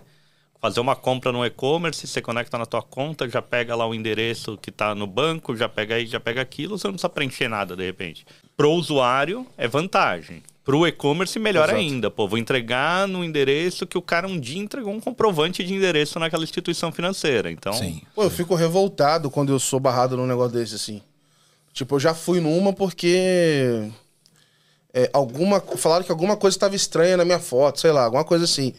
fazer 0.60 0.80
uma 0.80 0.96
compra 0.96 1.32
no 1.32 1.46
e-commerce, 1.46 2.08
você 2.08 2.22
conecta 2.22 2.58
na 2.58 2.66
tua 2.66 2.82
conta, 2.82 3.30
já 3.30 3.42
pega 3.42 3.76
lá 3.76 3.88
o 3.88 3.94
endereço 3.94 4.58
que 4.58 4.70
está 4.70 4.96
no 4.96 5.06
banco, 5.06 5.56
já 5.56 5.70
pega 5.70 5.96
aí, 5.96 6.06
já 6.06 6.20
pega 6.20 6.42
aquilo, 6.42 6.78
você 6.78 6.88
não 6.88 6.94
precisa 6.94 7.10
preencher 7.10 7.48
nada 7.48 7.76
de 7.76 7.86
repente. 7.86 8.26
Pro 8.56 8.72
usuário 8.72 9.46
é 9.58 9.68
vantagem. 9.68 10.42
Pro 10.64 10.86
e-commerce, 10.86 11.40
melhor 11.40 11.70
Exato. 11.70 11.80
ainda. 11.80 12.12
Pô, 12.12 12.28
vou 12.28 12.38
entregar 12.38 13.08
no 13.08 13.24
endereço 13.24 13.88
que 13.88 13.98
o 13.98 14.02
cara 14.02 14.28
um 14.28 14.38
dia 14.38 14.62
entregou 14.62 14.94
um 14.94 15.00
comprovante 15.00 15.64
de 15.64 15.74
endereço 15.74 16.20
naquela 16.20 16.44
instituição 16.44 16.92
financeira. 16.92 17.50
Então. 17.50 17.72
Sim. 17.72 18.02
Pô, 18.14 18.24
eu 18.24 18.30
fico 18.30 18.54
revoltado 18.54 19.32
quando 19.32 19.54
eu 19.54 19.60
sou 19.60 19.80
barrado 19.80 20.18
num 20.18 20.28
negócio 20.28 20.52
desse, 20.52 20.76
assim. 20.76 21.02
Tipo, 21.72 21.96
eu 21.96 22.00
já 22.02 22.14
fui 22.14 22.42
numa 22.42 22.74
porque 22.74 23.88
é, 24.94 25.10
alguma, 25.14 25.62
falaram 25.62 26.04
que 26.04 26.12
alguma 26.12 26.36
coisa 26.36 26.58
estava 26.58 26.76
estranha 26.76 27.16
na 27.16 27.24
minha 27.24 27.40
foto, 27.40 27.80
sei 27.80 27.92
lá, 27.92 28.04
alguma 28.04 28.26
coisa 28.26 28.44
assim. 28.44 28.74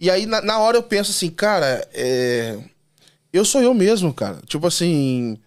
E 0.00 0.10
aí, 0.10 0.24
na, 0.24 0.40
na 0.40 0.58
hora, 0.58 0.78
eu 0.78 0.82
penso 0.82 1.10
assim, 1.10 1.28
cara, 1.28 1.86
é, 1.92 2.58
eu 3.30 3.44
sou 3.44 3.60
eu 3.60 3.74
mesmo, 3.74 4.14
cara. 4.14 4.38
Tipo 4.46 4.66
assim, 4.66 5.38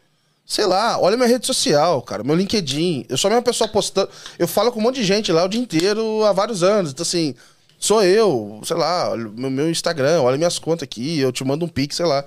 sei 0.46 0.68
lá, 0.68 1.00
olha 1.00 1.18
minha 1.18 1.28
rede 1.28 1.48
social, 1.48 2.00
cara, 2.04 2.24
meu 2.24 2.36
LinkedIn. 2.36 3.08
Eu 3.10 3.18
sou 3.18 3.30
a 3.30 3.32
mesma 3.32 3.44
pessoa 3.44 3.68
postando. 3.68 4.10
Eu 4.38 4.48
falo 4.48 4.72
com 4.72 4.80
um 4.80 4.84
monte 4.84 4.98
de 4.98 5.04
gente 5.04 5.32
lá 5.32 5.44
o 5.44 5.50
dia 5.50 5.60
inteiro 5.60 6.24
há 6.24 6.32
vários 6.32 6.62
anos. 6.62 6.92
Então, 6.92 7.02
assim, 7.02 7.34
sou 7.80 8.04
eu, 8.04 8.62
sei 8.64 8.78
lá, 8.78 9.18
meu, 9.18 9.50
meu 9.50 9.72
Instagram, 9.72 10.22
olha 10.22 10.38
minhas 10.38 10.60
contas 10.60 10.84
aqui, 10.84 11.20
eu 11.20 11.32
te 11.32 11.44
mando 11.44 11.66
um 11.66 11.68
pix, 11.68 11.96
sei 11.96 12.06
lá. 12.06 12.24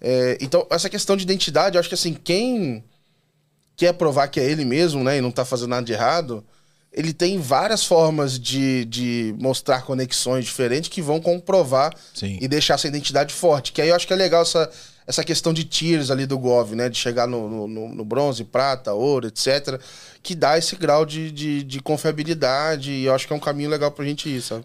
É, 0.00 0.36
então, 0.40 0.66
essa 0.70 0.90
questão 0.90 1.16
de 1.16 1.22
identidade, 1.22 1.76
eu 1.76 1.80
acho 1.80 1.88
que 1.88 1.94
assim, 1.94 2.12
quem 2.12 2.84
quer 3.76 3.92
provar 3.94 4.26
que 4.26 4.40
é 4.40 4.44
ele 4.44 4.64
mesmo, 4.64 5.04
né, 5.04 5.18
e 5.18 5.20
não 5.20 5.30
tá 5.30 5.44
fazendo 5.44 5.70
nada 5.70 5.86
de 5.86 5.92
errado, 5.92 6.44
ele 6.98 7.12
tem 7.12 7.38
várias 7.38 7.84
formas 7.84 8.36
de, 8.36 8.84
de 8.86 9.32
mostrar 9.38 9.82
conexões 9.82 10.44
diferentes 10.44 10.90
que 10.90 11.00
vão 11.00 11.20
comprovar 11.20 11.94
Sim. 12.12 12.36
e 12.40 12.48
deixar 12.48 12.74
essa 12.74 12.88
identidade 12.88 13.32
forte. 13.32 13.70
Que 13.70 13.80
aí 13.80 13.90
eu 13.90 13.94
acho 13.94 14.04
que 14.04 14.12
é 14.12 14.16
legal 14.16 14.42
essa, 14.42 14.68
essa 15.06 15.22
questão 15.22 15.52
de 15.52 15.62
tiers 15.62 16.10
ali 16.10 16.26
do 16.26 16.36
Gov, 16.36 16.74
né? 16.74 16.88
De 16.88 16.98
chegar 16.98 17.28
no, 17.28 17.68
no, 17.68 17.94
no 17.94 18.04
bronze, 18.04 18.42
prata, 18.42 18.92
ouro, 18.94 19.28
etc. 19.28 19.80
Que 20.24 20.34
dá 20.34 20.58
esse 20.58 20.74
grau 20.74 21.06
de, 21.06 21.30
de, 21.30 21.62
de 21.62 21.80
confiabilidade 21.80 22.90
e 22.90 23.04
eu 23.04 23.14
acho 23.14 23.28
que 23.28 23.32
é 23.32 23.36
um 23.36 23.40
caminho 23.40 23.70
legal 23.70 23.92
pra 23.92 24.04
gente 24.04 24.28
ir, 24.28 24.42
sabe? 24.42 24.64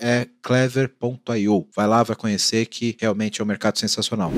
é 0.00 0.26
clever.io. 0.42 1.68
Vai 1.76 1.86
lá, 1.86 2.02
vai 2.02 2.16
conhecer 2.16 2.66
que 2.66 2.96
realmente 2.98 3.40
é 3.40 3.44
um 3.44 3.46
mercado 3.46 3.78
sensacional. 3.78 4.32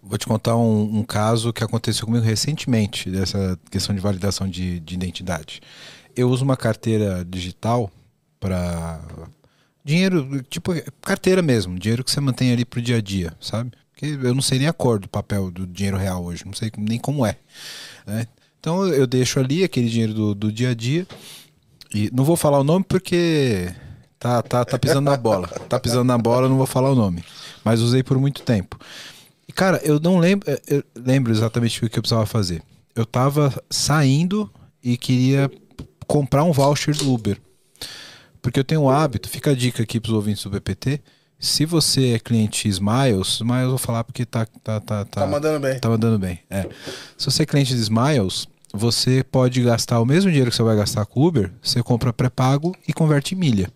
Vou 0.00 0.18
te 0.18 0.26
contar 0.26 0.56
um, 0.56 0.98
um, 0.98 1.02
caso 1.02 1.52
que 1.52 1.64
aconteceu 1.64 2.06
comigo 2.06 2.24
recentemente, 2.24 3.10
dessa 3.10 3.58
questão 3.70 3.94
de 3.94 4.00
validação 4.00 4.48
de, 4.48 4.78
de 4.78 4.94
identidade. 4.94 5.60
Eu 6.14 6.28
uso 6.28 6.44
uma 6.44 6.56
carteira 6.56 7.24
digital 7.24 7.90
para 8.38 9.00
dinheiro, 9.84 10.42
tipo 10.42 10.72
carteira 11.00 11.42
mesmo, 11.42 11.78
dinheiro 11.78 12.04
que 12.04 12.10
você 12.10 12.20
mantém 12.20 12.52
ali 12.52 12.64
pro 12.64 12.80
dia 12.80 12.98
a 12.98 13.00
dia, 13.00 13.32
sabe? 13.40 13.72
Porque 13.90 14.06
eu 14.06 14.34
não 14.34 14.42
sei 14.42 14.58
nem 14.58 14.68
a 14.68 14.72
cor 14.72 14.98
do 14.98 15.08
papel 15.08 15.50
do 15.50 15.66
dinheiro 15.66 15.96
real 15.96 16.24
hoje, 16.24 16.44
não 16.44 16.52
sei 16.52 16.70
nem 16.76 16.98
como 16.98 17.24
é. 17.24 17.36
Né? 18.06 18.26
Então 18.64 18.88
eu 18.88 19.06
deixo 19.06 19.38
ali 19.38 19.62
aquele 19.62 19.90
dinheiro 19.90 20.14
do, 20.14 20.34
do 20.34 20.50
dia 20.50 20.70
a 20.70 20.74
dia. 20.74 21.06
E 21.94 22.10
não 22.10 22.24
vou 22.24 22.34
falar 22.34 22.58
o 22.58 22.64
nome 22.64 22.82
porque 22.82 23.70
tá, 24.18 24.40
tá, 24.40 24.64
tá 24.64 24.78
pisando 24.78 25.02
na 25.02 25.18
bola. 25.18 25.48
Tá 25.68 25.78
pisando 25.78 26.04
na 26.04 26.16
bola, 26.16 26.48
não 26.48 26.56
vou 26.56 26.64
falar 26.64 26.90
o 26.90 26.94
nome. 26.94 27.22
Mas 27.62 27.82
usei 27.82 28.02
por 28.02 28.18
muito 28.18 28.40
tempo. 28.40 28.78
E, 29.46 29.52
cara, 29.52 29.82
eu 29.84 30.00
não 30.00 30.16
lembro, 30.16 30.48
eu 30.66 30.82
lembro 30.96 31.30
exatamente 31.30 31.84
o 31.84 31.90
que 31.90 31.98
eu 31.98 32.02
precisava 32.02 32.24
fazer. 32.24 32.62
Eu 32.96 33.04
tava 33.04 33.52
saindo 33.68 34.50
e 34.82 34.96
queria 34.96 35.50
comprar 36.06 36.42
um 36.42 36.50
voucher 36.50 36.96
do 36.96 37.12
Uber. 37.12 37.38
Porque 38.40 38.58
eu 38.58 38.64
tenho 38.64 38.80
o 38.80 38.90
hábito, 38.90 39.28
fica 39.28 39.50
a 39.50 39.54
dica 39.54 39.82
aqui 39.82 40.00
pros 40.00 40.14
ouvintes 40.14 40.42
do 40.42 40.50
PPT. 40.50 41.02
Se 41.38 41.66
você 41.66 42.14
é 42.14 42.18
cliente 42.18 42.66
Smiles, 42.66 43.34
Smiles 43.34 43.64
eu 43.64 43.68
vou 43.70 43.78
falar 43.78 44.04
porque 44.04 44.24
tá, 44.24 44.46
tá, 44.46 44.80
tá, 44.80 45.04
tá, 45.04 45.20
Tá 45.20 45.26
mandando 45.26 45.60
bem. 45.60 45.78
Tá 45.78 45.90
mandando 45.90 46.18
bem. 46.18 46.40
É. 46.48 46.66
Se 47.18 47.26
você 47.26 47.42
é 47.42 47.46
cliente 47.46 47.74
de 47.74 47.80
Smiles, 47.82 48.48
você 48.74 49.22
pode 49.22 49.62
gastar 49.62 50.00
o 50.00 50.04
mesmo 50.04 50.30
dinheiro 50.30 50.50
que 50.50 50.56
você 50.56 50.62
vai 50.62 50.76
gastar 50.76 51.06
com 51.06 51.24
Uber, 51.24 51.52
você 51.62 51.82
compra 51.82 52.12
pré-pago 52.12 52.74
e 52.88 52.92
converte 52.92 53.34
em 53.34 53.38
milha. 53.38 53.70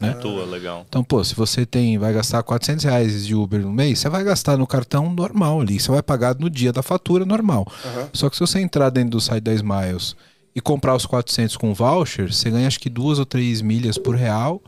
Né? 0.00 0.12
Tua, 0.14 0.44
legal. 0.44 0.84
Então, 0.88 1.02
pô, 1.02 1.24
se 1.24 1.34
você 1.34 1.64
tem, 1.66 1.96
vai 1.98 2.12
gastar 2.12 2.42
400 2.42 2.84
reais 2.84 3.26
de 3.26 3.34
Uber 3.34 3.60
no 3.62 3.72
mês, 3.72 3.98
você 3.98 4.08
vai 4.08 4.22
gastar 4.22 4.56
no 4.56 4.66
cartão 4.66 5.12
normal 5.12 5.60
ali. 5.62 5.80
Você 5.80 5.90
vai 5.90 6.02
pagar 6.02 6.34
no 6.38 6.48
dia 6.50 6.70
da 6.72 6.82
fatura 6.82 7.24
normal. 7.24 7.66
Aham. 7.84 8.08
Só 8.12 8.28
que 8.30 8.36
se 8.36 8.40
você 8.40 8.60
entrar 8.60 8.90
dentro 8.90 9.10
do 9.10 9.20
site 9.20 9.42
da 9.42 9.54
Smiles 9.54 10.14
e 10.54 10.60
comprar 10.60 10.94
os 10.94 11.06
400 11.06 11.56
com 11.56 11.72
voucher, 11.74 12.30
você 12.32 12.50
ganha 12.50 12.66
acho 12.66 12.78
que 12.78 12.90
duas 12.90 13.18
ou 13.18 13.24
três 13.26 13.62
milhas 13.62 13.96
por 13.98 14.14
real 14.14 14.62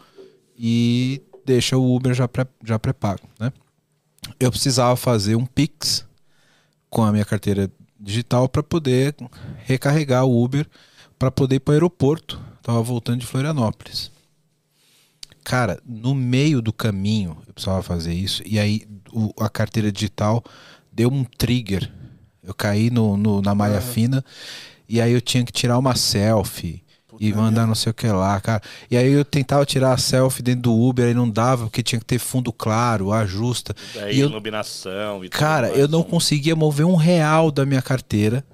e 0.58 1.22
deixa 1.44 1.76
o 1.76 1.94
Uber 1.94 2.14
já 2.14 2.26
pré- 2.26 2.46
já 2.64 2.78
pré-pago, 2.78 3.22
né? 3.38 3.52
Eu 4.40 4.50
precisava 4.50 4.96
fazer 4.96 5.36
um 5.36 5.46
Pix 5.46 6.04
com 6.90 7.02
a 7.02 7.12
minha 7.12 7.24
carteira 7.24 7.70
digital 7.98 8.48
para 8.48 8.62
poder 8.62 9.14
recarregar 9.64 10.24
o 10.24 10.42
Uber 10.44 10.66
para 11.18 11.30
poder 11.30 11.56
ir 11.56 11.60
para 11.60 11.72
o 11.72 11.74
aeroporto. 11.74 12.40
Tava 12.62 12.80
voltando 12.82 13.20
de 13.20 13.26
Florianópolis. 13.26 14.10
Cara, 15.44 15.80
no 15.84 16.14
meio 16.14 16.60
do 16.60 16.72
caminho 16.72 17.38
eu 17.46 17.54
precisava 17.54 17.82
fazer 17.82 18.12
isso 18.12 18.42
e 18.44 18.58
aí 18.58 18.86
o- 19.12 19.32
a 19.42 19.48
carteira 19.48 19.90
digital 19.90 20.44
deu 20.92 21.10
um 21.10 21.24
trigger. 21.24 21.90
Eu 22.42 22.54
caí 22.54 22.90
no, 22.90 23.16
no- 23.16 23.40
na 23.42 23.54
malha 23.54 23.80
fina 23.80 24.24
e 24.88 25.00
aí 25.00 25.12
eu 25.12 25.20
tinha 25.20 25.44
que 25.44 25.52
tirar 25.52 25.78
uma 25.78 25.94
selfie 25.96 26.82
e 27.20 27.32
mandar 27.32 27.66
não 27.66 27.74
sei 27.74 27.90
o 27.90 27.94
que 27.94 28.06
lá, 28.06 28.40
cara. 28.40 28.62
E 28.90 28.96
aí 28.96 29.10
eu 29.12 29.24
tentava 29.24 29.64
tirar 29.66 29.92
a 29.92 29.98
selfie 29.98 30.42
dentro 30.42 30.62
do 30.62 30.74
Uber 30.74 31.08
e 31.08 31.14
não 31.14 31.28
dava 31.28 31.64
porque 31.64 31.82
tinha 31.82 31.98
que 31.98 32.04
ter 32.04 32.18
fundo 32.18 32.52
claro, 32.52 33.12
ajusta. 33.12 33.74
Daí 33.94 34.16
E 34.16 34.20
eu- 34.20 34.28
iluminação 34.28 35.24
e 35.24 35.28
tudo 35.28 35.38
Cara, 35.38 35.68
eu 35.70 35.88
não 35.88 36.02
conseguia 36.02 36.54
mover 36.54 36.86
um 36.86 36.94
real 36.96 37.50
da 37.50 37.66
minha 37.66 37.82
carteira, 37.82 38.44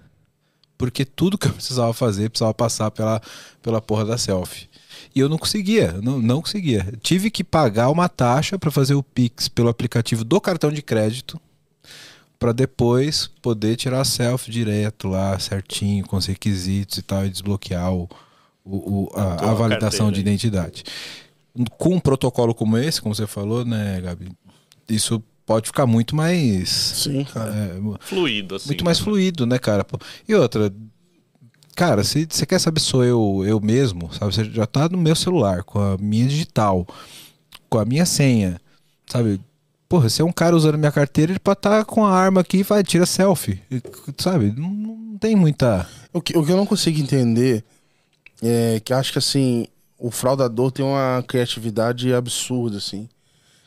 porque 0.79 1.05
tudo 1.05 1.39
que 1.39 1.47
eu 1.47 1.53
precisava 1.55 1.93
fazer 1.93 2.31
precisava 2.31 2.55
passar 2.55 2.91
pela, 2.91 3.21
pela 3.63 3.81
porra 3.81 4.05
da 4.05 4.19
selfie. 4.19 4.69
E 5.15 5.21
eu 5.21 5.29
não 5.29 5.39
conseguia, 5.39 5.93
não, 6.03 6.19
não 6.21 6.41
conseguia. 6.41 6.93
Tive 7.01 7.31
que 7.31 7.45
pagar 7.45 7.89
uma 7.91 8.09
taxa 8.09 8.59
para 8.59 8.71
fazer 8.71 8.95
o 8.95 9.03
Pix 9.03 9.47
pelo 9.49 9.69
aplicativo 9.69 10.25
do 10.25 10.41
cartão 10.41 10.73
de 10.73 10.83
crédito, 10.83 11.41
para 12.39 12.53
depois 12.53 13.31
poder 13.41 13.77
tirar 13.77 14.01
a 14.01 14.05
selfie 14.05 14.51
direto 14.51 15.09
lá, 15.09 15.39
certinho, 15.39 16.05
com 16.05 16.17
os 16.17 16.27
requisitos 16.27 16.99
e 16.99 17.03
tal, 17.03 17.25
e 17.25 17.31
desbloquear 17.31 17.93
o, 17.93 18.09
o- 18.65 19.05
o- 19.05 19.11
a, 19.15 19.51
a 19.51 19.55
validação 19.55 20.07
carteira 20.07 20.13
de 20.13 20.17
aí. 20.17 20.21
identidade. 20.23 20.85
Com 21.79 21.95
um 21.95 22.01
protocolo 22.01 22.55
como 22.55 22.77
esse, 22.79 23.01
como 23.01 23.15
você 23.15 23.27
falou, 23.27 23.65
né, 23.65 24.01
Gabi? 24.01 24.33
Isso 24.89 25.23
pode 25.47 25.67
ficar 25.67 25.87
muito 25.87 26.17
mais. 26.17 26.69
Sim, 26.69 27.25
cara. 27.25 27.55
é, 27.55 27.81
Fluido, 28.01 28.57
assim. 28.57 28.69
muito 28.69 28.85
mais 28.85 28.99
né? 28.99 29.05
fluido, 29.05 29.47
né, 29.47 29.59
cara? 29.59 29.87
E 30.29 30.35
outra, 30.35 30.73
cara, 31.77 32.03
se 32.03 32.27
você 32.29 32.45
quer 32.47 32.59
saber 32.59 32.81
sou 32.81 33.05
eu 33.05 33.45
eu 33.47 33.61
mesmo, 33.61 34.13
sabe? 34.13 34.35
Você 34.35 34.45
já 34.45 34.67
tá 34.67 34.89
no 34.89 34.99
meu 34.99 35.15
celular, 35.15 35.63
com 35.63 35.79
a 35.79 35.97
minha 35.99 36.27
digital, 36.27 36.87
com 37.69 37.79
a 37.79 37.85
minha 37.85 38.05
senha, 38.07 38.61
sabe? 39.07 39.41
Porra, 39.89 40.09
se 40.09 40.21
é 40.23 40.25
um 40.25 40.33
cara 40.33 40.57
usando 40.57 40.77
minha 40.79 40.91
carteira, 40.91 41.31
ele 41.31 41.39
pode 41.39 41.59
estar 41.59 41.85
com 41.85 42.05
a 42.05 42.11
arma 42.13 42.41
aqui 42.41 42.59
e 42.59 42.63
vai, 42.65 42.83
tira 42.83 43.07
selfie. 43.07 43.61
Sabe? 44.19 44.53
Não, 44.57 44.71
não 44.71 45.19
tem 45.19 45.37
muita. 45.37 45.89
O 46.13 46.21
que, 46.21 46.37
o 46.37 46.45
que 46.45 46.51
eu 46.51 46.57
não 46.57 46.67
consigo 46.67 46.99
entender 47.01 47.63
é 48.43 48.81
que 48.81 48.93
acho 48.93 49.13
que 49.13 49.19
assim, 49.19 49.67
o 49.99 50.11
fraudador 50.11 50.71
tem 50.71 50.85
uma 50.85 51.25
criatividade 51.27 52.13
absurda, 52.13 52.79
assim. 52.79 53.09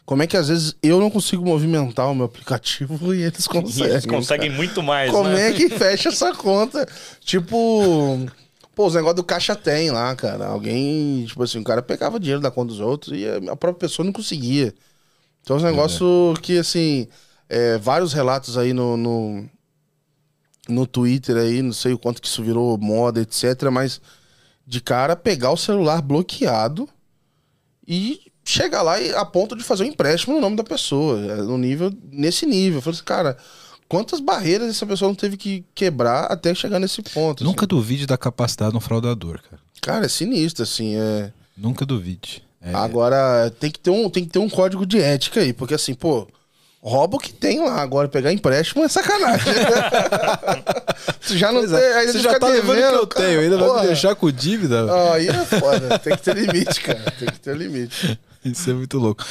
Como 0.06 0.24
é 0.24 0.28
que 0.28 0.38
às 0.38 0.48
vezes 0.48 0.76
eu 0.82 1.00
não 1.00 1.10
consigo 1.12 1.46
movimentar 1.46 2.10
o 2.10 2.16
meu 2.16 2.26
aplicativo 2.26 3.14
e 3.16 3.24
eles 3.24 3.46
E 3.46 3.50
conseguem? 3.50 3.92
eles 3.92 4.06
conseguem 4.06 4.50
muito 4.52 4.82
mais, 4.82 5.12
Como 5.12 5.30
né? 5.30 5.50
é 5.50 5.54
que 5.54 5.70
fecha 5.70 6.10
essa 6.10 6.34
conta? 6.34 6.88
Tipo, 7.22 7.58
pô, 8.76 8.88
os 8.88 8.94
negócios 8.96 9.16
do 9.18 9.24
caixa 9.24 9.56
tem 9.56 9.92
lá, 9.92 10.16
cara. 10.16 10.48
Alguém, 10.48 11.26
tipo 11.26 11.44
assim, 11.44 11.60
o 11.60 11.64
cara 11.64 11.82
pegava 11.82 12.20
dinheiro 12.20 12.42
da 12.42 12.52
conta 12.52 12.68
dos 12.70 12.80
outros 12.80 13.18
e 13.18 13.26
a 13.28 13.56
própria 13.56 13.88
pessoa 13.90 14.06
não 14.06 14.14
conseguia. 14.14 14.74
Então, 15.42 15.58
é 15.58 15.60
um 15.62 15.64
negócio 15.64 16.34
que, 16.42 16.58
assim, 16.58 17.08
é, 17.50 17.78
vários 17.78 18.14
relatos 18.14 18.58
aí 18.58 18.74
no, 18.74 18.98
no, 18.98 19.50
no 20.68 20.86
Twitter 20.86 21.38
aí, 21.38 21.62
não 21.62 21.74
sei 21.74 21.94
o 21.94 21.98
quanto 22.00 22.22
que 22.22 22.28
isso 22.28 22.44
virou 22.44 22.78
moda, 22.78 23.22
etc. 23.22 23.70
Mas 23.72 24.02
de 24.68 24.82
cara 24.82 25.16
pegar 25.16 25.52
o 25.52 25.58
celular 25.58 26.02
bloqueado 26.02 26.90
e 27.88 28.20
chegar 28.44 28.82
lá 28.82 29.00
e, 29.00 29.14
a 29.16 29.24
ponto 29.24 29.56
de 29.56 29.64
fazer 29.64 29.86
um 29.86 29.88
empréstimo 29.88 30.36
no 30.36 30.42
nome 30.42 30.58
da 30.58 30.64
pessoa. 30.64 31.20
é, 31.20 31.36
No 31.38 31.58
nível, 31.58 31.92
nesse 32.12 32.46
nível. 32.46 32.80
Eu 32.80 32.82
falei 32.82 32.98
assim, 32.98 33.06
cara, 33.06 33.38
quantas 33.88 34.20
barreiras 34.20 34.70
essa 34.70 34.86
pessoa 34.86 35.08
não 35.08 35.16
teve 35.16 35.38
que 35.38 35.64
quebrar 35.74 36.26
até 36.26 36.54
chegar 36.54 36.80
nesse 36.80 37.02
ponto. 37.02 37.46
Nunca 37.46 37.62
assim. 37.62 37.70
duvide 37.70 38.06
da 38.06 38.18
capacidade 38.18 38.72
de 38.72 38.78
um 38.78 38.82
fraudador, 38.82 39.42
cara. 39.42 39.62
Cara, 39.82 40.06
é 40.06 40.10
sinistro, 40.10 40.64
assim. 40.64 40.98
É... 40.98 41.32
Nunca 41.58 41.86
duvide. 41.86 42.44
É, 42.62 42.74
Agora, 42.74 43.50
tem 43.60 43.72
que, 43.72 43.80
ter 43.80 43.90
um, 43.90 44.10
tem 44.10 44.26
que 44.26 44.32
ter 44.32 44.40
um 44.40 44.50
código 44.50 44.86
de 44.86 45.00
ética 45.00 45.40
aí, 45.40 45.54
porque 45.54 45.76
assim, 45.76 45.94
pô, 45.94 46.28
rouba 46.82 47.18
o 47.18 47.20
que 47.20 47.34
tem 47.34 47.60
lá. 47.60 47.82
Agora, 47.82 48.08
pegar 48.08 48.32
empréstimo 48.32 48.84
é 48.84 48.88
sacanagem. 48.88 49.54
tu 51.28 51.38
já 51.38 51.52
não 51.52 51.62
Pois 51.62 51.72
tem. 51.72 51.80
é, 51.82 51.94
Aí 51.98 52.08
Você 52.08 52.20
já 52.20 52.40
tá 52.40 52.48
levando 52.48 52.78
o 52.78 53.08
que 53.08 53.18
eu 53.20 53.24
tenho, 53.26 53.40
ainda 53.42 53.58
vai 53.58 53.82
me 53.82 53.88
deixar 53.88 54.16
com 54.16 54.32
dívida? 54.32 54.86
Ah, 54.92 55.14
aí 55.16 55.28
é 55.28 55.46
foda. 55.46 56.00
Tem 56.00 56.16
que 56.16 56.24
ter 56.24 56.36
limite, 56.36 56.82
cara. 56.82 57.12
Tem 57.12 57.28
que 57.30 57.40
ter 57.40 57.56
limite. 57.58 58.20
Isso 58.46 58.70
é 58.70 58.74
muito 58.74 58.98
louco. 58.98 59.26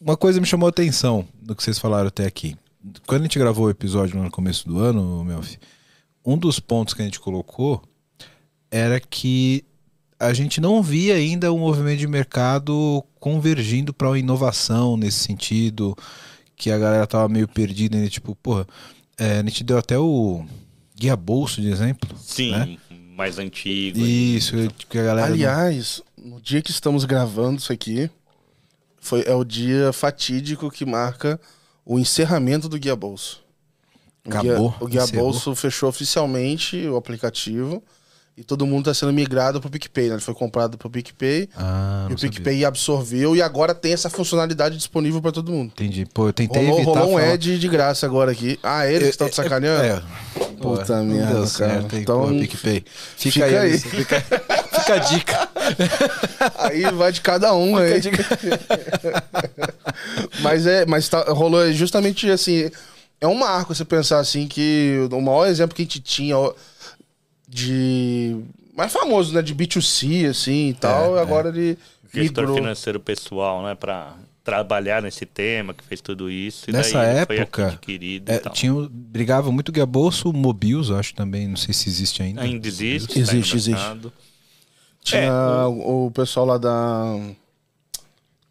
Uma 0.00 0.16
coisa 0.16 0.40
me 0.40 0.46
chamou 0.46 0.66
a 0.66 0.70
atenção 0.70 1.26
do 1.42 1.54
que 1.54 1.62
vocês 1.62 1.78
falaram 1.78 2.08
até 2.08 2.24
aqui. 2.26 2.56
Quando 3.06 3.20
a 3.22 3.24
gente 3.24 3.38
gravou 3.38 3.66
o 3.66 3.70
episódio 3.70 4.16
no 4.22 4.30
começo 4.30 4.66
do 4.66 4.78
ano, 4.78 5.22
Melfi, 5.24 5.58
um 6.24 6.38
dos 6.38 6.58
pontos 6.58 6.94
que 6.94 7.02
a 7.02 7.04
gente 7.04 7.20
colocou 7.20 7.82
era 8.70 8.98
que 8.98 9.64
a 10.20 10.34
gente 10.34 10.60
não 10.60 10.82
via 10.82 11.14
ainda 11.14 11.50
um 11.50 11.58
movimento 11.58 11.98
de 11.98 12.06
mercado 12.06 13.02
convergindo 13.18 13.92
para 13.94 14.08
uma 14.08 14.18
inovação 14.18 14.94
nesse 14.96 15.20
sentido, 15.20 15.96
que 16.54 16.70
a 16.70 16.78
galera 16.78 17.06
tava 17.06 17.26
meio 17.26 17.48
perdida 17.48 17.96
ainda, 17.96 18.10
tipo, 18.10 18.34
porra, 18.36 18.66
é, 19.16 19.38
a 19.38 19.42
gente 19.42 19.64
deu 19.64 19.78
até 19.78 19.98
o 19.98 20.44
guia 20.94 21.16
bolso 21.16 21.62
de 21.62 21.70
exemplo. 21.70 22.14
Sim, 22.18 22.50
né? 22.50 22.78
mais 23.16 23.38
antigo. 23.38 23.98
Isso, 23.98 24.54
que 24.88 24.98
a 24.98 25.02
galera. 25.04 25.26
não- 25.28 25.34
Aliás, 25.34 26.02
no 26.16 26.38
dia 26.40 26.60
que 26.60 26.70
estamos 26.70 27.06
gravando 27.06 27.58
isso 27.58 27.72
aqui, 27.72 28.10
foi, 29.00 29.22
é 29.26 29.34
o 29.34 29.42
dia 29.44 29.90
fatídico 29.92 30.70
que 30.70 30.84
marca 30.84 31.40
o 31.84 31.98
encerramento 31.98 32.68
do 32.68 32.78
Guia 32.78 32.94
Bolso. 32.94 33.42
O 34.24 34.28
Acabou, 34.28 34.70
Guia, 34.70 34.78
o 34.80 34.86
Guia 34.86 35.02
encerrou. 35.02 35.24
Bolso 35.30 35.54
fechou 35.54 35.88
oficialmente 35.88 36.76
o 36.86 36.96
aplicativo 36.96 37.82
e 38.40 38.44
todo 38.44 38.66
mundo 38.66 38.90
está 38.90 38.94
sendo 38.94 39.12
migrado 39.12 39.60
para 39.60 39.68
o 39.68 39.70
PicPay. 39.70 40.08
Né? 40.08 40.14
Ele 40.14 40.22
foi 40.22 40.32
comprado 40.32 40.78
para 40.78 40.88
o 40.88 40.90
PicPay 40.90 41.46
Ah, 41.54 42.06
e 42.08 42.14
o 42.14 42.18
sabia. 42.18 42.30
PicPay 42.30 42.64
absorveu 42.64 43.36
e 43.36 43.42
agora 43.42 43.74
tem 43.74 43.92
essa 43.92 44.08
funcionalidade 44.08 44.78
disponível 44.78 45.20
para 45.20 45.30
todo 45.30 45.52
mundo. 45.52 45.72
Entendi. 45.76 46.06
Pô, 46.06 46.28
eu 46.28 46.32
tentei 46.32 46.62
Rolou, 46.64 46.78
evitar 46.80 47.00
rolou 47.00 47.16
um 47.16 47.20
falar- 47.20 47.34
Ed 47.34 47.58
de 47.58 47.68
graça 47.68 48.06
agora 48.06 48.32
aqui. 48.32 48.58
Ah, 48.62 48.86
eles 48.86 49.10
estão 49.10 49.28
te 49.28 49.36
sacaneando? 49.36 49.84
É. 49.84 50.02
Puta 50.60 50.84
Pô, 50.86 50.92
não 50.94 51.04
merda, 51.04 51.26
deu 51.26 51.34
cara. 51.36 51.46
certo? 51.46 51.96
Então, 51.96 52.20
Pô, 52.22 52.28
PicPay. 52.28 52.84
Fica, 53.16 53.32
fica 53.32 53.44
aí. 53.46 53.56
aí. 53.56 53.78
Fica, 53.78 54.20
fica 54.72 54.94
a 54.94 54.98
dica. 54.98 55.48
Aí 56.58 56.82
vai 56.92 57.12
de 57.12 57.20
cada 57.20 57.54
um 57.54 57.76
aí. 57.76 58.00
mas 60.40 60.66
é, 60.66 60.86
mas 60.86 61.08
tá, 61.08 61.22
rolou 61.32 61.70
justamente 61.72 62.30
assim. 62.30 62.70
É 63.20 63.26
um 63.26 63.34
marco 63.34 63.74
você 63.74 63.84
pensar 63.84 64.18
assim 64.18 64.48
que 64.48 65.06
o 65.12 65.20
maior 65.20 65.46
exemplo 65.46 65.76
que 65.76 65.82
a 65.82 65.84
gente 65.84 66.00
tinha 66.00 66.38
ó, 66.38 66.54
de 67.50 68.36
mais 68.74 68.92
famoso, 68.92 69.34
né, 69.34 69.42
de 69.42 69.54
B2C 69.54 70.28
assim 70.30 70.68
e 70.70 70.74
tal, 70.74 71.18
É, 71.18 71.20
agora 71.20 71.48
ele 71.50 71.76
Gestor 72.14 72.44
migrou. 72.44 72.54
financeiro 72.56 73.00
pessoal, 73.00 73.62
né? 73.64 73.74
Pra 73.74 74.16
trabalhar 74.42 75.02
nesse 75.02 75.26
tema, 75.26 75.74
que 75.74 75.84
fez 75.84 76.00
tudo 76.00 76.30
isso. 76.30 76.70
E 76.70 76.72
Nessa 76.72 76.98
daí 76.98 77.16
ele 77.16 77.26
foi 77.26 77.36
época, 77.38 77.66
adquirido 77.68 78.30
É, 78.30 78.36
e 78.36 78.38
tal. 78.38 78.52
tinha, 78.52 78.72
brigava 78.90 79.52
muito 79.52 79.70
Guia 79.70 79.84
Bolso, 79.84 80.32
Mobius, 80.32 80.90
acho 80.90 81.14
também. 81.14 81.46
Não 81.46 81.56
sei 81.56 81.74
se 81.74 81.88
existe 81.88 82.22
ainda. 82.22 82.40
Ainda 82.42 82.66
existe. 82.66 83.14
tá 83.14 83.20
Existe, 83.20 83.50
no 83.52 83.56
existe. 83.58 84.12
Tinha 85.02 85.22
É, 85.22 85.30
o... 85.66 86.06
o 86.06 86.10
pessoal 86.10 86.46
lá 86.46 86.58
da 86.58 87.18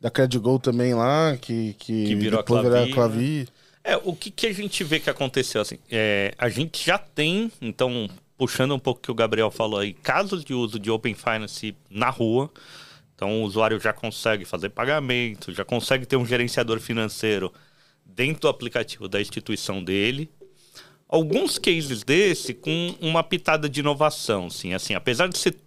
da 0.01 0.09
Credigo 0.09 0.59
também 0.59 0.93
lá 0.93 1.35
que 1.37 1.73
que, 1.77 2.05
Que 2.05 2.15
virou 2.15 2.39
a 2.39 2.43
Clavi, 2.43 2.93
Clavi. 2.93 3.47
É, 3.83 3.97
o 3.97 4.13
que, 4.13 4.29
que 4.31 4.47
a 4.47 4.53
gente 4.53 4.83
vê 4.83 4.99
que 4.99 5.09
aconteceu 5.09 5.61
assim? 5.61 5.77
É, 5.91 6.33
a 6.37 6.47
gente 6.49 6.85
já 6.85 6.97
tem, 6.97 7.51
então, 7.61 8.07
puxando 8.39 8.73
um 8.73 8.79
pouco 8.79 8.99
o 8.99 9.03
que 9.03 9.11
o 9.11 9.13
Gabriel 9.13 9.51
falou 9.51 9.79
aí, 9.81 9.93
casos 9.93 10.45
de 10.45 10.53
uso 10.53 10.79
de 10.79 10.89
Open 10.89 11.13
Finance 11.13 11.75
na 11.89 12.09
rua. 12.09 12.49
Então, 13.13 13.41
o 13.41 13.43
usuário 13.43 13.77
já 13.81 13.91
consegue 13.91 14.45
fazer 14.45 14.69
pagamento, 14.69 15.51
já 15.53 15.65
consegue 15.65 16.05
ter 16.05 16.15
um 16.15 16.25
gerenciador 16.25 16.79
financeiro 16.79 17.51
dentro 18.05 18.43
do 18.43 18.47
aplicativo 18.47 19.09
da 19.09 19.19
instituição 19.19 19.83
dele. 19.83 20.29
Alguns 21.07 21.59
cases 21.59 22.01
desse 22.01 22.53
com 22.53 22.95
uma 23.01 23.21
pitada 23.21 23.67
de 23.67 23.81
inovação, 23.81 24.49
sim. 24.49 24.73
Assim, 24.73 24.93
apesar 24.95 25.27
de 25.27 25.37
ser 25.37 25.57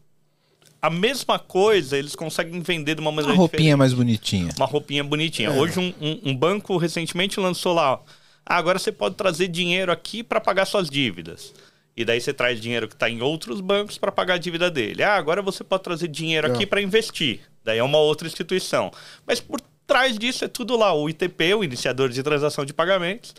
a 0.81 0.89
mesma 0.89 1.39
coisa, 1.39 1.99
eles 1.99 2.17
conseguem 2.17 2.61
vender 2.63 2.95
de 2.95 3.01
uma 3.03 3.11
Uma 3.11 3.17
maneira 3.17 3.37
roupinha 3.37 3.59
diferente 3.61 3.79
mais 3.79 3.93
bonitinha. 3.93 4.51
uma 4.57 4.67
roupinha 4.67 5.05
bonitinha. 5.05 5.51
Hoje 5.53 5.79
um, 5.79 5.93
um- 6.01 6.21
um 6.31 6.35
banco 6.37 6.79
recentemente 6.79 7.39
lançou 7.39 7.75
lá, 7.75 7.93
ó, 7.93 7.99
ah, 8.47 8.57
agora 8.57 8.79
você 8.79 8.91
pode 8.91 9.15
trazer 9.15 9.49
dinheiro 9.49 9.93
aqui 9.93 10.23
para 10.23 10.41
pagar 10.41 10.65
suas 10.65 10.89
dívidas. 10.89 11.53
E 11.97 12.05
daí 12.05 12.21
você 12.21 12.33
traz 12.33 12.61
dinheiro 12.61 12.89
que 12.89 12.95
está 12.95 13.09
em 13.11 13.21
outros 13.21 13.61
bancos 13.61 13.99
para 13.99 14.11
pagar 14.11 14.35
a 14.35 14.39
dívida 14.39 14.71
dele. 14.71 15.03
Ah, 15.03 15.15
agora 15.15 15.43
você 15.43 15.63
pode 15.63 15.83
trazer 15.83 16.09
dinheiro 16.09 16.47
aqui 16.47 16.63
É. 16.63 16.67
para 16.67 16.81
investir. 16.81 17.41
Daí 17.65 17.79
é 17.79 17.83
uma 17.85 17.99
outra 17.99 18.27
instituição. 18.27 18.91
Mas 19.27 19.41
por 19.41 19.61
trás 19.87 20.17
disso 20.19 20.45
é 20.45 20.49
tudo 20.49 20.75
lá, 20.77 20.95
o 20.95 21.09
ITP, 21.09 21.55
o 21.55 21.63
iniciador 21.63 22.09
de 22.09 22.23
transação 22.23 22.65
de 22.65 22.73
pagamentos, 22.73 23.35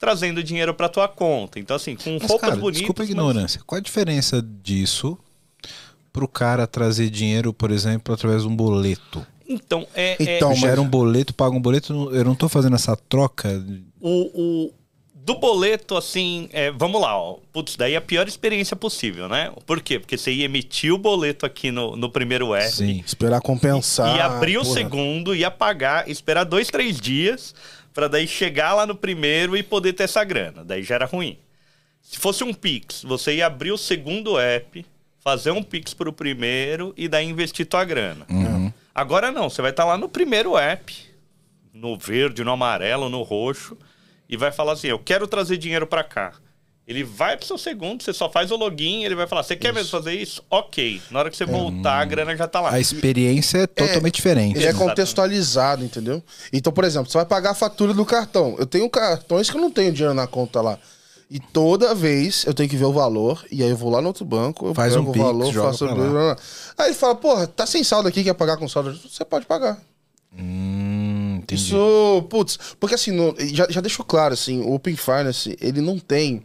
trazendo 0.00 0.42
dinheiro 0.42 0.74
para 0.74 0.88
tua 0.88 1.06
conta. 1.06 1.60
Então 1.60 1.76
assim, 1.76 1.94
com 1.94 2.14
Mas, 2.20 2.22
roupas 2.28 2.50
cara, 2.50 2.56
bonitas. 2.60 2.78
desculpa 2.80 3.02
a 3.02 3.04
mas- 3.04 3.10
ignorância. 3.10 3.60
Qual 3.64 3.78
a 3.78 3.82
diferença 3.82 4.42
disso 4.42 5.16
pro 6.12 6.26
cara 6.26 6.66
trazer 6.66 7.08
dinheiro, 7.08 7.52
por 7.52 7.70
exemplo, 7.70 8.12
através 8.12 8.42
de 8.42 8.48
um 8.48 8.56
boleto? 8.56 9.24
Então, 9.48 9.86
é, 9.94 10.16
é- 10.22 10.36
Então, 10.36 10.50
mas- 10.50 10.58
Gera 10.58 10.80
um 10.80 10.88
boleto, 10.88 11.32
paga 11.34 11.54
um 11.54 11.60
boleto. 11.60 12.10
Eu 12.12 12.24
não 12.24 12.34
tô 12.34 12.48
fazendo 12.48 12.74
essa 12.74 12.96
troca. 12.96 13.48
o, 14.00 14.64
o- 14.66 14.74
do 15.24 15.36
boleto, 15.36 15.96
assim, 15.96 16.48
é, 16.52 16.70
vamos 16.72 17.00
lá, 17.00 17.16
ó. 17.16 17.38
Putz, 17.52 17.76
daí 17.76 17.94
é 17.94 17.96
a 17.96 18.00
pior 18.00 18.26
experiência 18.26 18.74
possível, 18.74 19.28
né? 19.28 19.52
Por 19.64 19.80
quê? 19.80 20.00
Porque 20.00 20.18
você 20.18 20.32
ia 20.32 20.46
emitir 20.46 20.92
o 20.92 20.98
boleto 20.98 21.46
aqui 21.46 21.70
no, 21.70 21.96
no 21.96 22.10
primeiro 22.10 22.52
app, 22.52 22.72
Sim. 22.72 23.02
Esperar 23.06 23.40
compensar. 23.40 24.16
e 24.16 24.20
abrir 24.20 24.58
o 24.58 24.62
porra. 24.62 24.74
segundo, 24.74 25.34
ia 25.34 25.50
pagar, 25.50 26.08
esperar 26.10 26.42
dois, 26.42 26.68
três 26.68 27.00
dias, 27.00 27.54
pra 27.94 28.08
daí 28.08 28.26
chegar 28.26 28.74
lá 28.74 28.84
no 28.84 28.96
primeiro 28.96 29.56
e 29.56 29.62
poder 29.62 29.92
ter 29.92 30.04
essa 30.04 30.24
grana. 30.24 30.64
Daí 30.64 30.82
já 30.82 30.96
era 30.96 31.06
ruim. 31.06 31.38
Se 32.00 32.18
fosse 32.18 32.42
um 32.42 32.52
Pix, 32.52 33.04
você 33.04 33.36
ia 33.36 33.46
abrir 33.46 33.70
o 33.70 33.78
segundo 33.78 34.40
app, 34.40 34.84
fazer 35.20 35.52
um 35.52 35.62
Pix 35.62 35.94
pro 35.94 36.12
primeiro 36.12 36.92
e 36.96 37.06
daí 37.06 37.28
investir 37.28 37.64
tua 37.64 37.84
grana. 37.84 38.26
Agora 38.92 39.30
não, 39.30 39.48
você 39.48 39.62
vai 39.62 39.70
estar 39.70 39.84
lá 39.84 39.96
no 39.96 40.08
primeiro 40.08 40.58
app, 40.58 40.92
no 41.72 41.96
verde, 41.96 42.42
no 42.42 42.50
amarelo, 42.50 43.08
no 43.08 43.22
roxo, 43.22 43.78
e 44.32 44.36
vai 44.36 44.50
falar 44.50 44.72
assim: 44.72 44.88
Eu 44.88 44.98
quero 44.98 45.28
trazer 45.28 45.58
dinheiro 45.58 45.86
pra 45.86 46.02
cá. 46.02 46.32
Ele 46.88 47.04
vai 47.04 47.36
pro 47.36 47.46
seu 47.46 47.56
segundo, 47.56 48.02
você 48.02 48.12
só 48.12 48.28
faz 48.28 48.50
o 48.50 48.56
login, 48.56 49.04
ele 49.04 49.14
vai 49.14 49.26
falar: 49.26 49.42
Você 49.42 49.54
quer 49.54 49.74
mesmo 49.74 49.90
fazer 49.90 50.14
isso? 50.14 50.42
Ok. 50.50 51.02
Na 51.10 51.18
hora 51.18 51.30
que 51.30 51.36
você 51.36 51.44
voltar, 51.44 52.00
a 52.00 52.04
grana 52.06 52.34
já 52.34 52.48
tá 52.48 52.60
lá. 52.60 52.72
A 52.72 52.80
experiência 52.80 53.58
é 53.58 53.66
totalmente 53.66 54.14
diferente. 54.14 54.56
Ele 54.56 54.64
é 54.64 54.70
Exatamente. 54.70 54.90
contextualizado, 54.90 55.84
entendeu? 55.84 56.22
Então, 56.50 56.72
por 56.72 56.82
exemplo, 56.82 57.10
você 57.10 57.18
vai 57.18 57.26
pagar 57.26 57.50
a 57.50 57.54
fatura 57.54 57.92
do 57.92 58.06
cartão. 58.06 58.56
Eu 58.58 58.66
tenho 58.66 58.88
cartões 58.88 59.50
que 59.50 59.56
eu 59.56 59.60
não 59.60 59.70
tenho 59.70 59.92
dinheiro 59.92 60.14
na 60.14 60.26
conta 60.26 60.62
lá. 60.62 60.78
E 61.30 61.38
toda 61.38 61.94
vez 61.94 62.44
eu 62.46 62.54
tenho 62.54 62.68
que 62.68 62.76
ver 62.76 62.84
o 62.86 62.92
valor, 62.92 63.44
e 63.50 63.62
aí 63.62 63.70
eu 63.70 63.76
vou 63.76 63.90
lá 63.90 64.00
no 64.00 64.08
outro 64.08 64.24
banco, 64.24 64.66
eu 64.66 64.74
Faz 64.74 64.92
pego 64.92 65.06
um 65.06 65.10
o 65.10 65.12
Pix, 65.12 65.24
valor, 65.24 65.52
joga 65.52 65.68
faço... 65.68 65.86
pra 65.86 65.94
lá. 65.94 66.36
Aí 66.76 66.86
ele 66.88 66.94
fala, 66.94 67.14
porra, 67.14 67.46
tá 67.46 67.64
sem 67.64 67.84
saldo 67.84 68.08
aqui, 68.08 68.24
quer 68.24 68.34
pagar 68.34 68.56
com 68.56 68.68
saldo? 68.68 68.94
Você 68.94 69.24
pode 69.24 69.46
pagar. 69.46 69.78
Hum, 70.38 70.71
entendi. 71.54 71.66
Isso, 71.68 72.26
putz, 72.30 72.58
porque 72.80 72.94
assim, 72.94 73.10
no- 73.10 73.34
já, 73.38 73.66
já 73.70 73.80
deixou 73.80 74.04
claro, 74.04 74.34
assim, 74.34 74.60
o 74.60 74.74
Open 74.74 74.96
Finance, 74.96 75.56
ele 75.60 75.80
não 75.80 75.98
tem, 75.98 76.42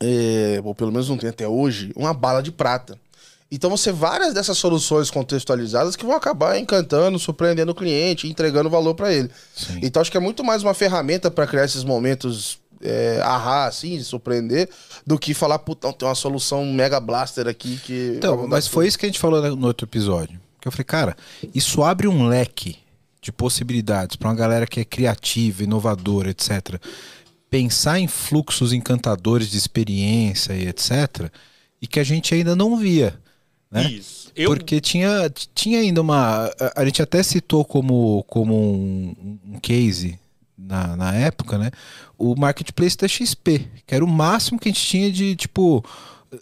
é, 0.00 0.60
ou 0.64 0.74
pelo 0.74 0.92
menos 0.92 1.08
não 1.08 1.16
tem 1.16 1.30
até 1.30 1.46
hoje, 1.46 1.92
uma 1.96 2.12
bala 2.14 2.42
de 2.42 2.52
prata. 2.52 2.98
Então 3.50 3.70
você 3.70 3.90
várias 3.90 4.34
dessas 4.34 4.58
soluções 4.58 5.10
contextualizadas 5.10 5.96
que 5.96 6.04
vão 6.04 6.14
acabar 6.14 6.58
encantando, 6.58 7.18
surpreendendo 7.18 7.72
o 7.72 7.74
cliente, 7.74 8.28
entregando 8.28 8.68
valor 8.68 8.94
para 8.94 9.12
ele. 9.12 9.30
Sim. 9.56 9.80
Então 9.82 10.02
acho 10.02 10.10
que 10.10 10.18
é 10.18 10.20
muito 10.20 10.44
mais 10.44 10.62
uma 10.62 10.74
ferramenta 10.74 11.30
para 11.30 11.46
criar 11.46 11.64
esses 11.64 11.82
momentos 11.82 12.58
é, 12.82 13.20
ahá, 13.22 13.66
assim, 13.66 13.98
surpreender, 14.02 14.68
do 15.06 15.18
que 15.18 15.32
falar, 15.34 15.58
putão, 15.60 15.92
tem 15.92 16.06
uma 16.06 16.14
solução 16.14 16.64
mega 16.66 17.00
blaster 17.00 17.48
aqui 17.48 17.80
que. 17.84 18.14
Então, 18.18 18.46
mas 18.46 18.68
foi 18.68 18.84
tudo. 18.84 18.88
isso 18.88 18.98
que 18.98 19.06
a 19.06 19.08
gente 19.08 19.18
falou 19.18 19.56
no 19.56 19.66
outro 19.66 19.86
episódio. 19.86 20.38
Que 20.60 20.68
eu 20.68 20.72
falei, 20.72 20.84
cara, 20.84 21.16
isso 21.54 21.82
abre 21.82 22.06
um 22.06 22.28
leque 22.28 22.76
de 23.20 23.32
possibilidades 23.32 24.16
para 24.16 24.28
uma 24.28 24.34
galera 24.34 24.66
que 24.66 24.80
é 24.80 24.84
criativa, 24.84 25.64
inovadora, 25.64 26.30
etc. 26.30 26.80
Pensar 27.50 27.98
em 27.98 28.06
fluxos 28.06 28.72
encantadores 28.72 29.50
de 29.50 29.56
experiência 29.56 30.52
e 30.52 30.68
etc. 30.68 31.30
E 31.80 31.86
que 31.86 32.00
a 32.00 32.04
gente 32.04 32.34
ainda 32.34 32.54
não 32.54 32.76
via. 32.76 33.18
Né? 33.70 33.90
Isso. 33.90 34.30
Eu, 34.34 34.50
Porque 34.50 34.80
tinha, 34.80 35.30
tinha 35.54 35.80
ainda 35.80 36.00
uma. 36.00 36.46
A, 36.46 36.82
a 36.82 36.84
gente 36.84 37.02
até 37.02 37.22
citou 37.22 37.64
como, 37.64 38.24
como 38.28 38.54
um, 38.54 39.38
um 39.44 39.58
case 39.60 40.18
na, 40.56 40.96
na 40.96 41.14
época, 41.14 41.58
né? 41.58 41.70
O 42.16 42.34
marketplace 42.34 42.96
da 42.96 43.08
XP, 43.08 43.68
que 43.86 43.94
era 43.94 44.04
o 44.04 44.08
máximo 44.08 44.58
que 44.58 44.68
a 44.68 44.72
gente 44.72 44.84
tinha 44.84 45.10
de, 45.10 45.36
tipo, 45.36 45.84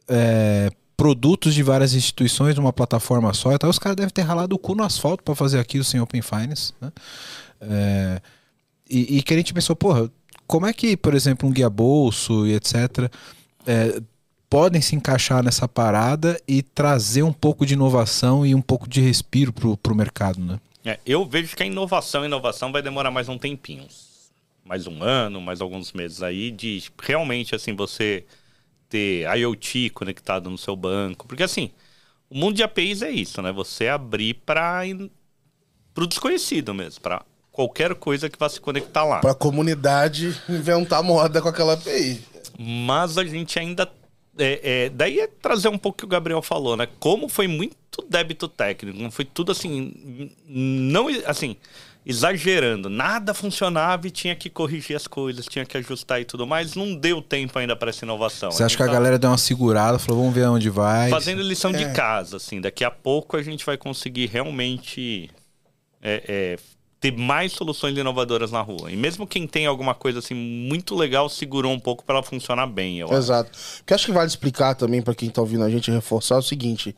é, 0.08 0.70
produtos 0.96 1.54
de 1.54 1.62
várias 1.62 1.94
instituições 1.94 2.56
numa 2.56 2.72
plataforma 2.72 3.32
só 3.34 3.52
e 3.52 3.58
tal. 3.58 3.68
Os 3.68 3.78
caras 3.78 3.96
devem 3.96 4.12
ter 4.12 4.22
ralado 4.22 4.56
o 4.56 4.58
cu 4.58 4.74
no 4.74 4.82
asfalto 4.82 5.22
para 5.22 5.34
fazer 5.34 5.58
aquilo 5.58 5.84
sem 5.84 6.00
Open 6.00 6.22
Finance, 6.22 6.72
né? 6.80 6.90
É, 7.60 8.20
e, 8.88 9.18
e 9.18 9.22
que 9.22 9.34
a 9.34 9.36
gente 9.36 9.52
pensou, 9.52 9.74
porra, 9.74 10.10
como 10.46 10.66
é 10.66 10.72
que, 10.72 10.96
por 10.96 11.14
exemplo, 11.14 11.48
um 11.48 11.52
guia 11.52 11.68
bolso 11.68 12.46
e 12.46 12.54
etc. 12.54 13.10
é, 13.66 14.00
podem 14.48 14.80
se 14.80 14.94
encaixar 14.94 15.42
nessa 15.42 15.66
parada 15.66 16.40
e 16.46 16.62
trazer 16.62 17.22
um 17.22 17.32
pouco 17.32 17.66
de 17.66 17.74
inovação 17.74 18.46
e 18.46 18.54
um 18.54 18.62
pouco 18.62 18.88
de 18.88 19.00
respiro 19.00 19.52
pro, 19.52 19.94
mercado, 19.94 20.38
né? 20.40 20.60
É, 20.84 21.00
eu 21.04 21.26
vejo 21.26 21.56
que 21.56 21.62
a 21.64 21.66
inovação, 21.66 22.22
a 22.22 22.26
inovação 22.26 22.70
vai 22.70 22.80
demorar 22.80 23.10
mais 23.10 23.28
um 23.28 23.36
tempinho. 23.36 23.86
Mais 24.64 24.86
um 24.86 25.02
ano, 25.02 25.40
mais 25.40 25.60
alguns 25.60 25.92
meses 25.92 26.22
aí, 26.22 26.50
de 26.50 26.84
realmente 27.02 27.54
assim, 27.54 27.74
você 27.74 28.24
ter 28.88 29.26
IoT 29.36 29.90
conectado 29.90 30.50
no 30.50 30.58
seu 30.58 30.76
banco. 30.76 31.26
Porque 31.26 31.42
assim, 31.42 31.70
o 32.30 32.36
mundo 32.36 32.56
de 32.56 32.62
APIs 32.62 33.02
é 33.02 33.10
isso, 33.10 33.40
né? 33.42 33.52
Você 33.52 33.88
abrir 33.88 34.34
para 34.34 34.82
o 35.96 36.06
desconhecido 36.06 36.74
mesmo, 36.74 37.00
para 37.00 37.22
qualquer 37.52 37.94
coisa 37.94 38.28
que 38.28 38.38
vá 38.38 38.48
se 38.48 38.60
conectar 38.60 39.04
lá. 39.04 39.20
Para 39.20 39.32
a 39.32 39.34
comunidade 39.34 40.40
inventar 40.48 41.02
moda 41.02 41.40
com 41.40 41.48
aquela 41.48 41.74
API. 41.74 42.20
Mas 42.58 43.18
a 43.18 43.24
gente 43.24 43.58
ainda 43.58 43.90
é, 44.38 44.60
é, 44.62 44.88
daí 44.90 45.20
é 45.20 45.26
trazer 45.26 45.68
um 45.68 45.78
pouco 45.78 45.96
o 45.96 45.98
que 45.98 46.04
o 46.04 46.08
Gabriel 46.08 46.42
falou, 46.42 46.76
né? 46.76 46.86
Como 47.00 47.28
foi 47.28 47.48
muito 47.48 47.76
débito 48.08 48.48
técnico, 48.48 48.98
não 48.98 49.10
foi 49.10 49.24
tudo 49.24 49.50
assim, 49.50 50.30
não 50.46 51.08
assim, 51.26 51.56
exagerando, 52.06 52.88
nada 52.88 53.34
funcionava 53.34 54.06
e 54.06 54.12
tinha 54.12 54.36
que 54.36 54.48
corrigir 54.48 54.94
as 54.94 55.08
coisas, 55.08 55.44
tinha 55.46 55.66
que 55.66 55.76
ajustar 55.76 56.20
e 56.20 56.24
tudo 56.24 56.46
mais, 56.46 56.76
não 56.76 56.94
deu 56.94 57.20
tempo 57.20 57.58
ainda 57.58 57.74
para 57.74 57.90
essa 57.90 58.04
inovação. 58.04 58.52
Você 58.52 58.62
acha 58.62 58.76
que 58.76 58.82
a 58.84 58.86
galera 58.86 59.18
deu 59.18 59.28
uma 59.28 59.36
segurada, 59.36 59.98
falou, 59.98 60.20
vamos 60.20 60.34
ver 60.34 60.46
onde 60.46 60.70
vai? 60.70 61.10
Fazendo 61.10 61.42
lição 61.42 61.72
é. 61.72 61.74
de 61.74 61.92
casa, 61.92 62.36
assim, 62.36 62.60
daqui 62.60 62.84
a 62.84 62.92
pouco 62.92 63.36
a 63.36 63.42
gente 63.42 63.66
vai 63.66 63.76
conseguir 63.76 64.26
realmente 64.26 65.28
é, 66.00 66.22
é 66.28 66.58
ter 67.00 67.12
mais 67.12 67.52
soluções 67.52 67.98
inovadoras 67.98 68.52
na 68.52 68.60
rua. 68.60 68.90
E 68.92 68.96
mesmo 68.96 69.26
quem 69.26 69.44
tem 69.44 69.66
alguma 69.66 69.94
coisa 69.94 70.20
assim 70.20 70.34
muito 70.34 70.94
legal, 70.94 71.28
segurou 71.28 71.72
um 71.72 71.80
pouco 71.80 72.04
para 72.04 72.14
ela 72.14 72.22
funcionar 72.22 72.68
bem. 72.68 73.00
Eu 73.00 73.12
Exato. 73.12 73.50
O 73.80 73.84
que 73.84 73.92
acho 73.92 74.06
que 74.06 74.12
vale 74.12 74.28
explicar 74.28 74.76
também 74.76 75.02
para 75.02 75.14
quem 75.14 75.28
está 75.28 75.40
ouvindo 75.40 75.64
a 75.64 75.70
gente 75.70 75.90
reforçar 75.90 76.36
é 76.36 76.38
o 76.38 76.42
seguinte. 76.42 76.96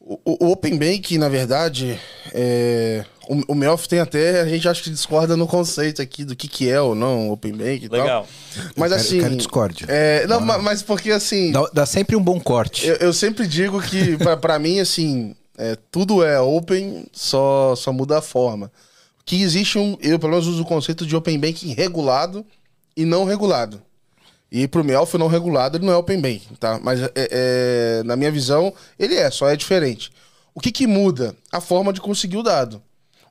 O, 0.00 0.20
o 0.24 0.52
Open 0.52 0.78
Bank, 0.78 1.18
na 1.18 1.28
verdade, 1.28 1.98
é... 2.32 3.04
o, 3.28 3.52
o 3.52 3.54
Melf 3.54 3.86
tem 3.86 4.00
até, 4.00 4.40
a 4.40 4.48
gente 4.48 4.66
acha 4.66 4.82
que 4.82 4.88
discorda 4.88 5.36
no 5.36 5.46
conceito 5.46 6.00
aqui 6.00 6.24
do 6.24 6.34
que, 6.34 6.48
que 6.48 6.68
é 6.68 6.80
ou 6.80 6.94
não 6.94 7.30
Open 7.30 7.52
Bank 7.52 7.84
e 7.84 7.88
Legal. 7.88 8.06
tal. 8.06 8.28
Mas 8.74 8.90
quero, 8.90 8.94
assim. 8.94 9.20
Quero 9.20 9.36
discórdia. 9.36 9.86
É, 9.88 10.26
não, 10.26 10.38
ah. 10.38 10.58
mas 10.58 10.82
porque 10.82 11.10
assim. 11.10 11.52
Dá, 11.52 11.68
dá, 11.72 11.86
sempre 11.86 12.16
um 12.16 12.22
bom 12.22 12.40
corte. 12.40 12.86
Eu, 12.86 12.96
eu 12.96 13.12
sempre 13.12 13.46
digo 13.46 13.82
que, 13.82 14.16
para 14.40 14.58
mim, 14.58 14.80
assim, 14.80 15.36
é, 15.58 15.76
tudo 15.90 16.24
é 16.24 16.40
open, 16.40 17.06
só, 17.12 17.76
só 17.76 17.92
muda 17.92 18.18
a 18.18 18.22
forma. 18.22 18.72
Que 19.26 19.42
existe 19.42 19.78
um. 19.78 19.98
Eu, 20.00 20.18
pelo 20.18 20.32
menos, 20.32 20.46
uso 20.46 20.62
o 20.62 20.66
conceito 20.66 21.04
de 21.04 21.14
Open 21.14 21.38
Banking 21.38 21.74
regulado 21.74 22.46
e 22.96 23.04
não 23.04 23.24
regulado. 23.24 23.82
E 24.50 24.66
pro 24.66 24.82
Melf 24.82 25.12
não 25.14 25.26
regulado, 25.26 25.76
ele 25.76 25.84
não 25.84 25.92
é 25.92 25.96
Open 25.96 26.18
Banking, 26.18 26.54
tá? 26.58 26.80
Mas 26.82 27.02
é, 27.02 27.10
é, 27.14 28.02
na 28.04 28.16
minha 28.16 28.32
visão, 28.32 28.72
ele 28.98 29.14
é, 29.14 29.30
só 29.30 29.46
é 29.50 29.54
diferente. 29.54 30.10
O 30.54 30.60
que, 30.60 30.72
que 30.72 30.86
muda? 30.86 31.36
A 31.52 31.60
forma 31.60 31.92
de 31.92 32.00
conseguir 32.00 32.38
o 32.38 32.42
dado. 32.42 32.82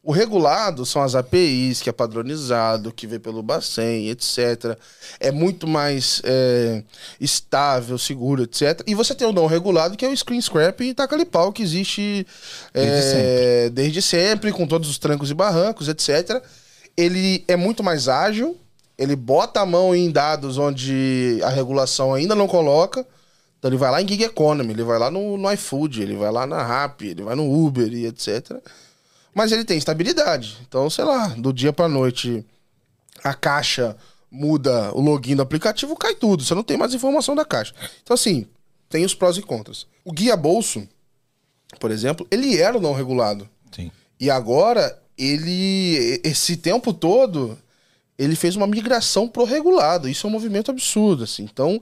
O 0.07 0.13
regulado 0.13 0.85
são 0.85 1.01
as 1.01 1.15
APIs, 1.15 1.81
que 1.81 1.89
é 1.89 1.91
padronizado, 1.91 2.93
que 2.93 3.05
vem 3.05 3.19
pelo 3.19 3.43
Bacen, 3.43 4.09
etc. 4.09 4.77
É 5.19 5.31
muito 5.31 5.67
mais 5.67 6.21
é, 6.23 6.81
estável, 7.19 7.97
seguro, 7.97 8.43
etc. 8.43 8.81
E 8.87 8.95
você 8.95 9.13
tem 9.13 9.27
o 9.27 9.33
não 9.33 9.47
regulado, 9.47 9.97
que 9.97 10.05
é 10.05 10.07
o 10.07 10.15
screen 10.15 10.39
scrap 10.39 10.79
e 10.79 10.93
taca 10.93 11.25
pau, 11.25 11.51
que 11.51 11.61
existe 11.61 12.25
é, 12.73 12.85
desde, 12.85 13.01
sempre. 13.01 13.69
desde 13.71 14.01
sempre, 14.01 14.51
com 14.53 14.65
todos 14.65 14.89
os 14.89 14.97
trancos 14.97 15.29
e 15.29 15.33
barrancos, 15.33 15.89
etc. 15.89 16.41
Ele 16.95 17.43
é 17.45 17.57
muito 17.57 17.83
mais 17.83 18.07
ágil, 18.07 18.57
ele 18.97 19.13
bota 19.13 19.59
a 19.59 19.65
mão 19.65 19.93
em 19.93 20.09
dados 20.09 20.57
onde 20.57 21.41
a 21.43 21.49
regulação 21.49 22.13
ainda 22.13 22.33
não 22.33 22.47
coloca. 22.47 23.05
Então 23.59 23.69
ele 23.69 23.77
vai 23.77 23.91
lá 23.91 24.01
em 24.01 24.07
gig 24.07 24.23
economy, 24.23 24.71
ele 24.71 24.83
vai 24.83 24.99
lá 24.99 25.11
no, 25.11 25.37
no 25.37 25.51
iFood, 25.51 26.01
ele 26.01 26.15
vai 26.15 26.31
lá 26.31 26.47
na 26.47 26.63
Rappi, 26.63 27.07
ele 27.07 27.23
vai 27.23 27.35
no 27.35 27.65
Uber 27.65 27.91
e 27.91 28.05
etc 28.05 28.61
mas 29.33 29.51
ele 29.51 29.63
tem 29.63 29.77
estabilidade. 29.77 30.57
Então, 30.67 30.89
sei 30.89 31.05
lá, 31.05 31.27
do 31.29 31.53
dia 31.53 31.71
para 31.71 31.87
noite 31.87 32.45
a 33.23 33.33
caixa 33.33 33.95
muda 34.29 34.91
o 34.93 35.01
login 35.01 35.35
do 35.35 35.41
aplicativo, 35.41 35.95
cai 35.95 36.15
tudo. 36.15 36.43
Você 36.43 36.53
não 36.53 36.63
tem 36.63 36.77
mais 36.77 36.93
informação 36.93 37.35
da 37.35 37.45
caixa. 37.45 37.73
Então, 38.03 38.13
assim, 38.13 38.45
tem 38.89 39.05
os 39.05 39.13
prós 39.13 39.37
e 39.37 39.41
contras. 39.41 39.87
O 40.03 40.11
guia 40.11 40.35
bolso, 40.35 40.87
por 41.79 41.91
exemplo, 41.91 42.27
ele 42.29 42.57
era 42.57 42.79
não 42.79 42.93
regulado. 42.93 43.49
Sim. 43.71 43.91
E 44.19 44.29
agora, 44.29 45.01
ele, 45.17 46.21
esse 46.23 46.57
tempo 46.57 46.93
todo, 46.93 47.57
ele 48.17 48.35
fez 48.35 48.55
uma 48.55 48.67
migração 48.67 49.27
pro 49.27 49.43
regulado. 49.43 50.09
Isso 50.09 50.25
é 50.25 50.29
um 50.29 50.33
movimento 50.33 50.71
absurdo, 50.71 51.23
assim. 51.23 51.43
Então, 51.43 51.81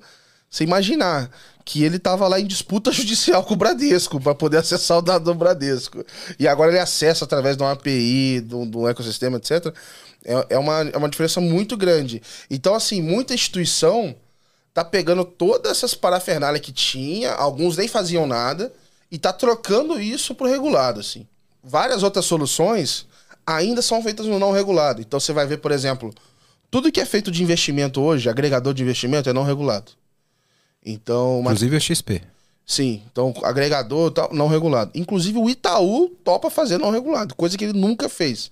você 0.49 0.63
imaginar 0.63 1.29
que 1.65 1.83
ele 1.83 1.97
estava 1.97 2.27
lá 2.27 2.39
em 2.39 2.45
disputa 2.45 2.91
judicial 2.93 3.43
com 3.43 3.55
o 3.55 3.57
Bradesco 3.57 4.21
para 4.21 4.35
poder 4.35 4.57
acessar 4.57 4.99
o 4.99 5.01
dado 5.01 5.25
do 5.25 5.33
Bradesco. 5.33 6.05
E 6.39 6.47
agora 6.47 6.71
ele 6.71 6.79
acessa 6.79 7.25
através 7.25 7.57
de 7.57 7.63
uma 7.63 7.71
API, 7.71 8.41
de 8.41 8.55
um, 8.55 8.87
ecossistema, 8.87 9.37
etc. 9.37 9.73
É, 10.23 10.45
é, 10.51 10.59
uma, 10.59 10.81
é 10.81 10.95
uma 10.95 11.09
diferença 11.09 11.41
muito 11.41 11.75
grande. 11.75 12.21
Então, 12.49 12.75
assim, 12.75 13.01
muita 13.01 13.33
instituição 13.33 14.15
tá 14.73 14.85
pegando 14.85 15.25
todas 15.25 15.71
essas 15.71 15.95
parafernálias 15.95 16.63
que 16.63 16.71
tinha, 16.71 17.33
alguns 17.33 17.77
nem 17.77 17.87
faziam 17.87 18.27
nada, 18.27 18.71
e 19.09 19.17
tá 19.17 19.33
trocando 19.33 19.99
isso 19.99 20.35
pro 20.35 20.49
regulado, 20.49 20.99
assim. 20.99 21.25
Várias 21.63 22.03
outras 22.03 22.25
soluções 22.25 23.07
ainda 23.45 23.81
são 23.81 24.03
feitas 24.03 24.25
no 24.25 24.37
não 24.37 24.51
regulado. 24.51 25.01
Então 25.01 25.19
você 25.19 25.33
vai 25.33 25.47
ver, 25.47 25.57
por 25.57 25.71
exemplo, 25.71 26.13
tudo 26.69 26.91
que 26.91 26.99
é 26.99 27.05
feito 27.05 27.31
de 27.31 27.41
investimento 27.41 28.01
hoje, 28.01 28.29
agregador 28.29 28.73
de 28.73 28.83
investimento, 28.83 29.29
é 29.29 29.33
não 29.33 29.43
regulado. 29.43 29.93
Então, 30.85 31.39
Inclusive 31.41 31.73
mas... 31.73 31.83
a 31.83 31.85
XP. 31.85 32.21
Sim, 32.65 33.03
então 33.11 33.33
agregador 33.43 34.11
tal, 34.11 34.33
não 34.33 34.47
regulado. 34.47 34.91
Inclusive 34.95 35.37
o 35.37 35.49
Itaú 35.49 36.09
topa 36.23 36.49
fazer 36.49 36.77
não 36.79 36.89
regulado, 36.89 37.35
coisa 37.35 37.57
que 37.57 37.65
ele 37.65 37.77
nunca 37.77 38.09
fez. 38.09 38.51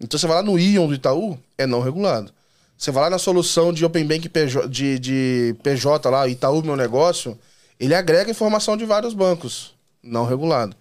Então 0.00 0.18
você 0.18 0.26
vai 0.26 0.36
lá 0.36 0.42
no 0.42 0.58
Ion 0.58 0.86
do 0.86 0.94
Itaú, 0.94 1.38
é 1.56 1.66
não 1.66 1.80
regulado. 1.80 2.32
Você 2.76 2.90
vai 2.90 3.04
lá 3.04 3.10
na 3.10 3.18
solução 3.18 3.72
de 3.72 3.84
Open 3.84 4.06
Bank 4.06 4.28
PJ, 4.28 4.68
de, 4.68 4.98
de 4.98 5.56
PJ 5.62 6.08
lá, 6.10 6.28
Itaú 6.28 6.62
Meu 6.62 6.76
Negócio, 6.76 7.36
ele 7.80 7.94
agrega 7.94 8.30
informação 8.30 8.76
de 8.76 8.84
vários 8.84 9.14
bancos, 9.14 9.74
não 10.02 10.24
regulado. 10.24 10.76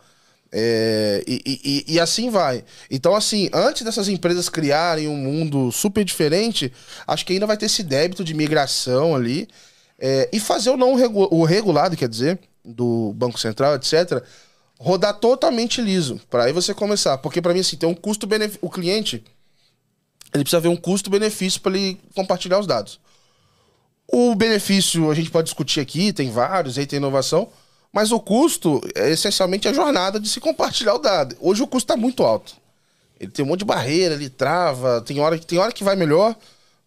É, 0.51 1.23
e, 1.27 1.83
e, 1.87 1.93
e, 1.95 1.99
assim 1.99 2.29
vai. 2.29 2.63
Então, 2.89 3.15
assim, 3.15 3.49
antes 3.53 3.81
dessas 3.81 4.07
empresas 4.07 4.47
criarem 4.47 5.07
um 5.07 5.17
mundo 5.17 5.71
super 5.71 6.05
diferente, 6.05 6.71
acho 7.05 7.25
que 7.25 7.33
ainda 7.33 7.45
vai 7.45 7.57
ter 7.57 7.65
esse 7.65 7.83
débito 7.83 8.23
de 8.23 8.33
migração 8.33 9.15
ali. 9.15 9.47
É, 9.99 10.29
e 10.31 10.39
fazer 10.39 10.69
o 10.69 10.77
não 10.77 10.95
regu 10.95 11.27
o 11.31 11.43
regulado, 11.43 11.97
quer 11.97 12.07
dizer, 12.07 12.39
do 12.63 13.13
Banco 13.15 13.39
Central, 13.39 13.75
etc., 13.75 14.23
rodar 14.79 15.15
totalmente 15.15 15.81
liso. 15.81 16.21
Para 16.29 16.45
aí 16.45 16.53
você 16.53 16.73
começar. 16.73 17.17
Porque 17.17 17.41
para 17.41 17.53
mim, 17.53 17.61
assim, 17.61 17.77
tem 17.77 17.89
um 17.89 17.95
custo-benefício. 17.95 18.59
O 18.61 18.69
cliente, 18.69 19.23
ele 20.33 20.43
precisa 20.43 20.59
ver 20.59 20.67
um 20.67 20.75
custo-benefício 20.75 21.61
para 21.61 21.75
ele 21.75 21.99
compartilhar 22.13 22.59
os 22.59 22.67
dados. 22.67 22.99
O 24.07 24.35
benefício 24.35 25.11
a 25.11 25.13
gente 25.13 25.29
pode 25.29 25.45
discutir 25.45 25.81
aqui, 25.81 26.13
tem 26.13 26.31
vários, 26.31 26.77
aí 26.77 26.85
tem 26.85 26.97
inovação, 26.97 27.49
mas 27.91 28.11
o 28.11 28.19
custo 28.19 28.81
é 28.95 29.11
essencialmente 29.11 29.67
a 29.67 29.73
jornada 29.73 30.19
de 30.19 30.29
se 30.29 30.39
compartilhar 30.39 30.95
o 30.95 30.99
dado. 30.99 31.35
Hoje 31.41 31.61
o 31.61 31.67
custo 31.67 31.91
está 31.91 31.97
muito 31.97 32.23
alto. 32.23 32.55
Ele 33.19 33.31
tem 33.31 33.43
um 33.43 33.47
monte 33.49 33.59
de 33.59 33.65
barreira, 33.65 34.15
ele 34.15 34.29
trava, 34.29 35.01
tem 35.01 35.19
hora, 35.19 35.37
tem 35.37 35.57
hora 35.57 35.73
que 35.73 35.83
vai 35.83 35.95
melhor, 35.95 36.35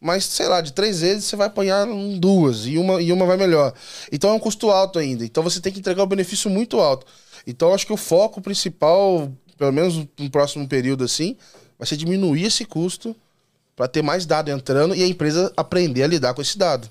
mas 0.01 0.25
sei 0.25 0.49
lá, 0.49 0.61
de 0.61 0.73
três 0.73 1.01
vezes 1.01 1.27
você 1.27 1.37
vai 1.37 1.49
apanhar 1.49 1.87
duas 2.19 2.67
e 2.67 2.79
uma, 2.79 3.03
e 3.03 3.13
uma 3.13 3.27
vai 3.27 3.37
melhor. 3.37 3.75
Então 4.11 4.31
é 4.31 4.33
um 4.33 4.39
custo 4.39 4.71
alto 4.71 4.99
ainda. 4.99 5.25
Então 5.25 5.43
você 5.43 5.61
tem 5.61 5.73
que 5.73 5.79
entregar 5.79 6.03
um 6.03 6.07
benefício 6.07 6.49
muito 6.49 6.81
alto. 6.81 7.07
Então 7.47 7.75
acho 7.75 7.87
que 7.87 7.93
o 7.93 7.97
foco 7.97 8.41
principal, 8.41 9.31
pelo 9.59 9.73
menos 9.73 10.07
no 10.19 10.31
próximo 10.31 10.67
período 10.67 11.05
assim, 11.05 11.37
vai 11.79 11.87
ser 11.87 11.97
diminuir 11.97 12.45
esse 12.45 12.65
custo 12.65 13.15
para 13.77 13.89
ter 13.89 14.03
mais 14.03 14.25
dado 14.25 14.51
entrando 14.51 14.95
e 14.95 15.03
a 15.03 15.07
empresa 15.07 15.53
aprender 15.57 16.03
a 16.03 16.07
lidar 16.07 16.35
com 16.35 16.41
esse 16.43 16.57
dado. 16.57 16.89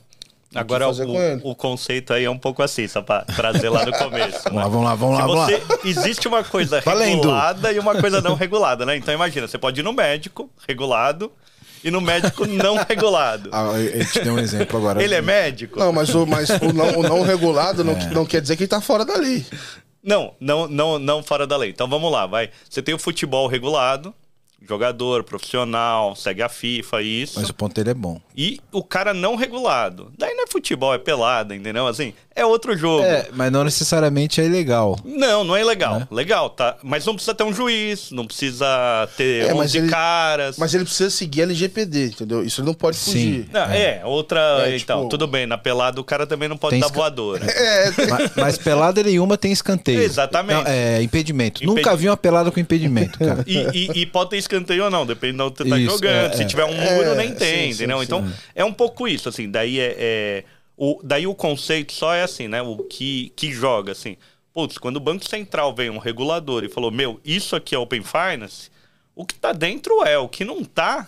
Agora, 0.54 0.90
o, 0.90 1.52
o, 1.52 1.56
conceito 1.56 2.12
aí 2.12 2.24
é 2.24 2.30
um 2.30 2.38
pouco 2.38 2.64
assim, 2.64 2.88
só 2.88 3.04
para 3.04 3.24
trazer 3.24 3.70
lá 3.70 3.86
no 3.86 3.92
começo. 3.92 4.40
vamos 4.46 4.56
lá, 4.56 4.68
vamos 4.68 4.84
lá, 4.84 4.96
vamos 4.96 5.16
lá, 5.16 5.28
vamos 5.28 5.46
você, 5.46 5.58
lá. 5.58 5.80
Existe 5.86 6.28
uma 6.28 6.44
coisa 6.44 6.80
regulada 6.80 7.72
e 7.72 7.78
uma 7.78 8.02
coisa 8.02 8.20
não 8.20 8.34
regulada, 8.34 8.84
né? 8.84 8.98
Então 8.98 9.14
imagina, 9.14 9.48
você 9.48 9.60
pode 9.60 9.80
ir 9.80 9.84
no 9.84 9.94
médico 9.94 10.50
regulado, 10.68 11.32
e 11.84 11.92
no 11.92 12.02
médico 12.02 12.46
não 12.46 12.78
regulado. 12.88 13.50
Ah, 13.52 13.80
ele 13.80 14.06
te 14.06 14.22
deu 14.22 14.34
um 14.34 14.40
exemplo 14.40 14.78
agora. 14.78 15.04
Ele 15.04 15.16
é 15.16 15.22
médico? 15.22 15.80
Não, 15.80 15.92
mas 15.92 16.14
o, 16.14 16.26
mas 16.26 16.50
o, 16.50 16.74
não, 16.74 17.00
o 17.00 17.04
não 17.04 17.22
regulado 17.22 17.84
não, 17.84 17.94
é. 17.94 18.10
não 18.10 18.26
quer 18.26 18.42
dizer 18.42 18.56
que 18.56 18.64
ele 18.64 18.70
tá 18.70 18.82
fora 18.82 19.06
da 19.06 19.16
lei. 19.18 19.46
Não, 20.04 20.34
não, 20.40 20.68
não, 20.68 20.98
não 20.98 21.24
fora 21.24 21.46
da 21.46 21.58
lei. 21.58 21.70
Então 21.70 21.88
vamos 21.88 22.12
lá, 22.12 22.26
vai. 22.26 22.50
Você 22.70 22.82
tem 22.82 22.96
o 22.96 23.00
futebol 23.00 23.48
regulado, 23.48 24.14
jogador, 24.68 25.24
profissional, 25.24 26.16
segue 26.16 26.42
a 26.42 26.50
FIFA, 26.50 27.02
isso. 27.02 27.40
Mas 27.40 27.50
o 27.50 27.68
dele 27.70 27.90
é 27.92 27.94
bom. 27.94 28.20
E 28.36 28.60
o 28.72 28.84
cara 28.84 29.14
não 29.14 29.36
regulado. 29.36 30.12
Daí 30.18 30.34
não 30.34 30.44
é 30.44 30.48
futebol, 30.48 30.94
é 30.94 30.98
pelada, 30.98 31.56
entendeu? 31.56 31.88
Assim, 31.88 32.14
é 32.36 32.46
outro 32.46 32.78
jogo. 32.78 33.04
É, 33.04 33.28
mas 33.34 33.52
não 33.52 33.64
necessariamente 33.64 34.40
é 34.40 34.46
ilegal. 34.46 34.98
Não, 35.04 35.44
não 35.44 35.56
é 35.56 35.64
legal. 35.64 36.08
Legal, 36.10 36.50
tá? 36.50 36.78
Mas 36.84 37.06
não 37.06 37.14
precisa 37.16 37.34
ter 37.34 37.44
um 37.44 37.54
juiz, 37.54 38.12
não 38.12 38.26
precisa 38.26 38.66
ter 39.18 39.46
É, 39.48 39.54
mas 39.54 39.72
11 39.72 39.78
ele- 39.80 39.90
caras. 39.90 40.58
Mas 40.58 40.74
ele 40.74 40.86
precisa 40.86 41.10
seguir 41.10 41.42
a 41.42 41.44
LGPD, 41.44 42.06
entendeu? 42.08 42.44
Isso 42.44 42.62
ele 42.62 42.68
não 42.68 42.74
pode 42.74 42.96
Sim. 42.98 43.12
fugir. 43.12 43.50
Não, 43.52 43.62
é. 43.62 44.02
outra. 44.06 44.40
É, 44.70 44.78
então, 44.78 45.00
tipo- 45.00 45.10
tudo 45.10 45.28
bem, 45.28 45.46
na 45.46 45.58
pelada 45.58 46.00
o 46.00 46.04
cara 46.04 46.26
também 46.26 46.48
não 46.48 46.58
pode 46.58 46.72
Tem 46.72 46.80
dar 46.80 46.86
esca- 46.88 46.98
voadora. 46.98 47.46
É, 47.60 47.92
mas, 48.10 48.32
mas 48.36 48.58
pelada 48.58 49.04
nenhuma 49.04 49.38
tem 49.38 49.52
escanteio. 49.52 50.02
Exatamente. 50.02 50.64
Não, 50.64 50.72
é 50.72 51.02
impedimento. 51.02 51.64
Impedi- 51.64 51.76
Nunca 51.82 51.96
vi 51.96 52.08
uma 52.08 52.18
pelada 52.18 52.50
com 52.52 52.60
impedimento, 52.60 53.20
cara. 53.20 53.44
E, 53.46 53.58
e- 53.74 54.02
e 54.02 54.06
pode 54.06 54.30
ter 54.32 54.38
escanteio 54.50 54.86
ou 54.86 54.90
não, 54.90 55.06
depende 55.06 55.38
de 55.38 55.44
onde 55.44 55.58
você 55.58 55.70
tá 55.70 55.78
Isso, 55.78 55.90
jogando. 55.92 56.34
é, 56.34 56.36
Se 56.36 56.44
é. 56.44 56.46
tiver 56.46 56.66
um 56.66 56.74
muro, 56.74 57.10
É, 57.12 57.16
nem 57.16 57.30
sim, 57.30 57.36
tem, 57.36 57.68
sim, 57.74 57.76
entendeu? 57.84 57.98
sim. 58.00 58.04
então, 58.06 58.34
é 58.56 58.66
um 58.66 58.74
pouco 58.74 59.08
isso, 59.08 59.30
assim. 59.30 59.50
Daí 59.50 59.80
é. 59.80 59.96
é- 59.98 60.44
o, 60.82 61.00
daí 61.04 61.28
o 61.28 61.36
conceito 61.36 61.92
só 61.92 62.14
é 62.14 62.24
assim, 62.24 62.48
né? 62.48 62.62
O 62.62 62.78
que, 62.78 63.34
que 63.36 63.52
joga, 63.52 63.92
assim. 63.92 64.16
Putz, 64.54 64.78
quando 64.78 64.96
o 64.96 65.00
Banco 65.02 65.28
Central 65.28 65.76
veio 65.76 65.92
um 65.94 65.98
regulador 65.98 66.64
e 66.64 66.70
falou: 66.70 66.90
Meu, 66.90 67.20
isso 67.24 67.54
aqui 67.56 67.76
é 67.76 67.78
Open 67.78 68.02
Finance, 68.02 68.70
o 69.16 69.26
que 69.26 69.36
tá 69.36 69.52
dentro 69.52 70.04
é, 70.06 70.18
o 70.18 70.30
que 70.30 70.46
não 70.46 70.64
tá. 70.64 71.06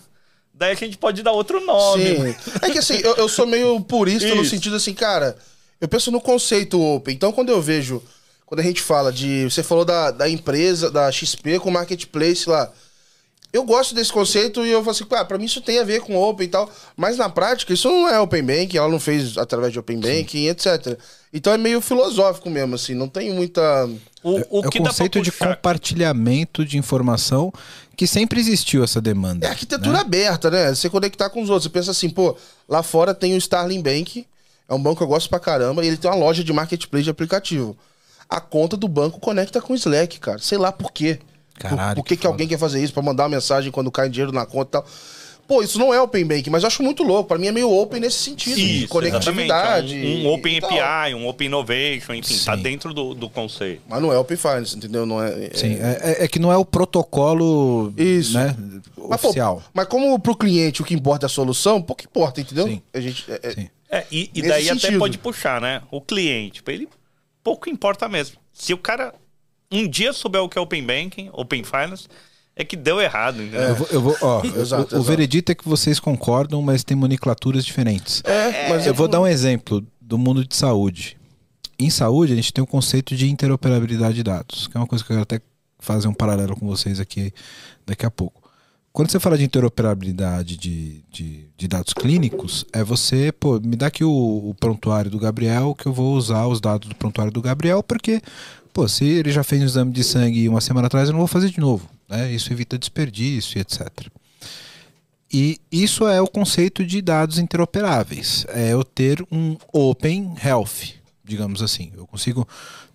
Daí 0.53 0.73
a 0.73 0.75
gente 0.75 0.97
pode 0.97 1.23
dar 1.23 1.31
outro 1.31 1.65
nome. 1.65 2.03
Sim. 2.03 2.35
É 2.61 2.69
que 2.69 2.77
assim, 2.77 2.99
eu, 3.01 3.15
eu 3.15 3.27
sou 3.29 3.47
meio 3.47 3.79
purista 3.81 4.27
no 4.35 4.41
Isso. 4.41 4.51
sentido 4.51 4.75
assim, 4.75 4.93
cara, 4.93 5.35
eu 5.79 5.87
penso 5.87 6.11
no 6.11 6.19
conceito 6.21 6.79
open. 6.79 7.15
Então, 7.15 7.31
quando 7.31 7.49
eu 7.49 7.61
vejo, 7.61 8.03
quando 8.45 8.59
a 8.59 8.63
gente 8.63 8.81
fala 8.81 9.11
de. 9.11 9.45
Você 9.45 9.63
falou 9.63 9.85
da, 9.85 10.11
da 10.11 10.29
empresa, 10.29 10.91
da 10.91 11.09
XP 11.11 11.59
com 11.59 11.71
marketplace 11.71 12.47
lá. 12.49 12.69
Eu 13.53 13.65
gosto 13.65 13.93
desse 13.93 14.13
conceito 14.13 14.65
e 14.65 14.71
eu 14.71 14.79
falo 14.79 14.91
assim, 14.91 15.05
ah, 15.11 15.25
pra 15.25 15.37
mim 15.37 15.43
isso 15.43 15.61
tem 15.61 15.79
a 15.79 15.83
ver 15.83 16.01
com 16.01 16.15
open 16.15 16.45
e 16.45 16.49
tal. 16.49 16.69
Mas 16.95 17.17
na 17.17 17.29
prática, 17.29 17.73
isso 17.73 17.89
não 17.89 18.07
é 18.07 18.19
open 18.19 18.43
banking, 18.43 18.77
ela 18.77 18.87
não 18.87 18.99
fez 18.99 19.37
através 19.37 19.73
de 19.73 19.79
open 19.79 19.99
banking, 19.99 20.47
etc. 20.47 20.97
Então 21.33 21.51
é 21.51 21.57
meio 21.57 21.81
filosófico 21.81 22.49
mesmo, 22.49 22.75
assim, 22.75 22.93
não 22.93 23.09
tem 23.09 23.33
muita. 23.33 23.89
O, 24.23 24.35
o 24.35 24.63
é 24.63 24.67
o 24.67 24.69
que 24.69 24.79
dá 24.79 24.85
pra 24.85 24.91
conceito 24.91 25.21
de 25.21 25.31
compartilhamento 25.31 26.63
de 26.63 26.77
informação 26.77 27.51
que 27.97 28.07
sempre 28.07 28.39
existiu 28.39 28.83
essa 28.83 29.01
demanda. 29.01 29.45
É 29.45 29.49
arquitetura 29.49 29.93
né? 29.93 29.99
aberta, 29.99 30.49
né? 30.49 30.73
Você 30.73 30.89
conectar 30.89 31.29
com 31.29 31.41
os 31.41 31.49
outros. 31.49 31.65
Você 31.65 31.69
pensa 31.69 31.91
assim, 31.91 32.09
pô, 32.09 32.35
lá 32.69 32.81
fora 32.81 33.13
tem 33.13 33.33
o 33.33 33.37
Starling 33.37 33.81
Bank, 33.81 34.25
é 34.67 34.73
um 34.73 34.81
banco 34.81 34.97
que 34.97 35.03
eu 35.03 35.07
gosto 35.07 35.29
pra 35.29 35.39
caramba, 35.39 35.83
e 35.83 35.87
ele 35.87 35.97
tem 35.97 36.09
uma 36.09 36.17
loja 36.17 36.43
de 36.43 36.53
marketplace 36.53 37.03
de 37.03 37.09
aplicativo. 37.09 37.77
A 38.29 38.39
conta 38.39 38.77
do 38.77 38.87
banco 38.87 39.19
conecta 39.19 39.61
com 39.61 39.73
o 39.73 39.75
Slack, 39.75 40.19
cara. 40.19 40.39
Sei 40.39 40.57
lá 40.57 40.71
por 40.71 40.91
quê. 40.91 41.19
Caralho, 41.69 41.95
por, 41.95 42.01
por 42.03 42.07
que, 42.07 42.15
que 42.15 42.21
que 42.21 42.27
alguém 42.27 42.47
quer 42.47 42.57
fazer 42.57 42.83
isso? 42.83 42.93
Pra 42.93 43.01
mandar 43.03 43.23
uma 43.23 43.29
mensagem 43.29 43.71
quando 43.71 43.91
cai 43.91 44.09
dinheiro 44.09 44.31
na 44.31 44.45
conta 44.45 44.67
e 44.69 44.71
tal. 44.81 44.85
Pô, 45.47 45.61
isso 45.61 45.77
não 45.77 45.93
é 45.93 45.99
Open 45.99 46.23
Bank, 46.23 46.49
mas 46.49 46.63
eu 46.63 46.67
acho 46.67 46.81
muito 46.81 47.03
louco. 47.03 47.27
Pra 47.27 47.37
mim 47.37 47.47
é 47.47 47.51
meio 47.51 47.69
open 47.69 47.99
nesse 47.99 48.19
sentido. 48.19 48.55
de 48.55 48.79
Isso, 48.83 48.87
conectividade. 48.87 49.93
exatamente. 49.95 50.25
Um, 50.25 50.29
um 50.29 50.33
Open 50.33 50.61
tal. 50.61 50.69
API, 50.79 51.13
um 51.15 51.27
Open 51.27 51.47
Innovation, 51.47 52.13
enfim, 52.13 52.37
tá 52.45 52.55
Sim. 52.55 52.63
dentro 52.63 52.93
do, 52.93 53.13
do 53.13 53.29
conceito. 53.29 53.81
Mas 53.89 54.01
não 54.01 54.13
é 54.13 54.17
Open 54.17 54.37
Finance, 54.37 54.77
entendeu? 54.77 55.05
Não 55.05 55.21
é. 55.21 55.47
é- 55.47 55.51
Sim, 55.53 55.73
é, 55.73 55.99
é- 56.21 56.23
é 56.23 56.27
que 56.29 56.39
não 56.39 56.53
é 56.53 56.57
o 56.57 56.63
protocolo 56.63 57.93
Isso. 57.97 58.33
né, 58.37 58.55
Mas, 59.09 59.19
pô, 59.19 59.27
oficial. 59.27 59.61
mas 59.73 59.87
como 59.87 60.17
pro 60.19 60.35
cliente 60.37 60.81
o 60.81 60.85
que 60.85 60.93
importa 60.93 61.25
é 61.25 61.27
a 61.27 61.29
solução, 61.29 61.81
pouco 61.81 62.03
importa, 62.03 62.39
entendeu? 62.39 62.67
Sim. 62.67 62.81
A 62.93 62.99
gente, 63.01 63.25
é- 63.29 63.39
é- 63.43 63.51
Sim. 63.51 63.69
É, 63.89 64.05
e, 64.09 64.29
e 64.33 64.41
daí 64.41 64.69
até 64.69 64.79
sentido. 64.79 64.99
pode 64.99 65.17
puxar, 65.17 65.59
né? 65.59 65.81
O 65.91 65.99
cliente, 65.99 66.63
pra 66.63 66.73
ele 66.73 66.87
pouco 67.43 67.69
importa 67.69 68.07
mesmo. 68.07 68.37
Se 68.53 68.73
o 68.73 68.77
cara 68.77 69.13
um 69.71 69.87
dia 69.87 70.11
souber 70.13 70.41
o 70.41 70.49
que 70.49 70.57
é 70.57 70.61
Open 70.61 70.85
Banking, 70.85 71.29
Open 71.33 71.63
Finance, 71.63 72.07
é 72.55 72.63
que 72.65 72.75
deu 72.75 72.99
errado, 72.99 73.41
entendeu? 73.41 73.61
Eu 73.61 73.75
vou, 73.75 73.87
eu 73.91 74.01
vou- 74.01 74.17
ó, 74.21 74.43
Exato, 74.59 74.95
o, 74.95 74.99
o 74.99 75.03
veredito 75.03 75.51
é 75.51 75.55
que 75.55 75.67
vocês 75.67 75.99
concordam, 75.99 76.61
mas 76.61 76.83
tem 76.83 76.97
nomenclaturas 76.97 77.65
diferentes. 77.65 78.21
É, 78.25 78.69
mas 78.69 78.85
eu 78.85 78.93
vou 78.93 79.07
dar 79.07 79.21
um 79.21 79.27
exemplo 79.27 79.85
do 79.99 80.17
mundo 80.17 80.45
de 80.45 80.55
saúde. 80.55 81.17
Em 81.79 81.89
saúde, 81.89 82.33
a 82.33 82.35
gente 82.35 82.53
tem 82.53 82.63
o 82.63 82.67
conceito 82.67 83.15
de 83.15 83.29
interoperabilidade 83.29 84.15
de 84.15 84.23
dados, 84.23 84.67
que 84.67 84.77
é 84.77 84.79
uma 84.79 84.85
coisa 84.85 85.03
que 85.03 85.11
eu 85.11 85.15
quero 85.15 85.23
até 85.23 85.41
fazer 85.79 86.07
um 86.07 86.13
paralelo 86.13 86.55
com 86.55 86.67
vocês 86.67 86.99
aqui 86.99 87.33
daqui 87.87 88.05
a 88.05 88.11
pouco. 88.11 88.39
Quando 88.93 89.09
você 89.09 89.19
fala 89.21 89.37
de 89.37 89.45
interoperabilidade 89.45 90.57
de, 90.57 91.01
de, 91.09 91.47
de 91.57 91.67
dados 91.67 91.93
clínicos, 91.93 92.65
é 92.73 92.83
você, 92.83 93.31
pô, 93.31 93.59
me 93.59 93.75
dá 93.77 93.87
aqui 93.87 94.03
o, 94.03 94.09
o 94.49 94.53
prontuário 94.59 95.09
do 95.09 95.17
Gabriel, 95.17 95.73
que 95.73 95.85
eu 95.87 95.93
vou 95.93 96.13
usar 96.13 96.45
os 96.45 96.59
dados 96.59 96.89
do 96.89 96.95
prontuário 96.95 97.31
do 97.31 97.41
Gabriel, 97.41 97.81
porque, 97.81 98.21
pô, 98.73 98.87
se 98.87 99.05
ele 99.05 99.31
já 99.31 99.43
fez 99.43 99.61
um 99.61 99.65
exame 99.65 99.91
de 99.91 100.03
sangue 100.03 100.47
uma 100.47 100.61
semana 100.61 100.87
atrás, 100.87 101.07
eu 101.07 101.13
não 101.13 101.19
vou 101.19 101.27
fazer 101.27 101.49
de 101.49 101.59
novo. 101.59 101.89
Né? 102.09 102.31
Isso 102.31 102.51
evita 102.51 102.77
desperdício 102.77 103.57
e 103.57 103.61
etc. 103.61 103.87
E 105.33 105.59
isso 105.71 106.05
é 106.07 106.21
o 106.21 106.27
conceito 106.27 106.85
de 106.85 107.01
dados 107.01 107.37
interoperáveis. 107.37 108.45
É 108.49 108.73
eu 108.73 108.83
ter 108.83 109.25
um 109.31 109.55
Open 109.71 110.35
Health, 110.43 110.95
digamos 111.23 111.61
assim. 111.61 111.91
Eu 111.95 112.05
consigo 112.05 112.45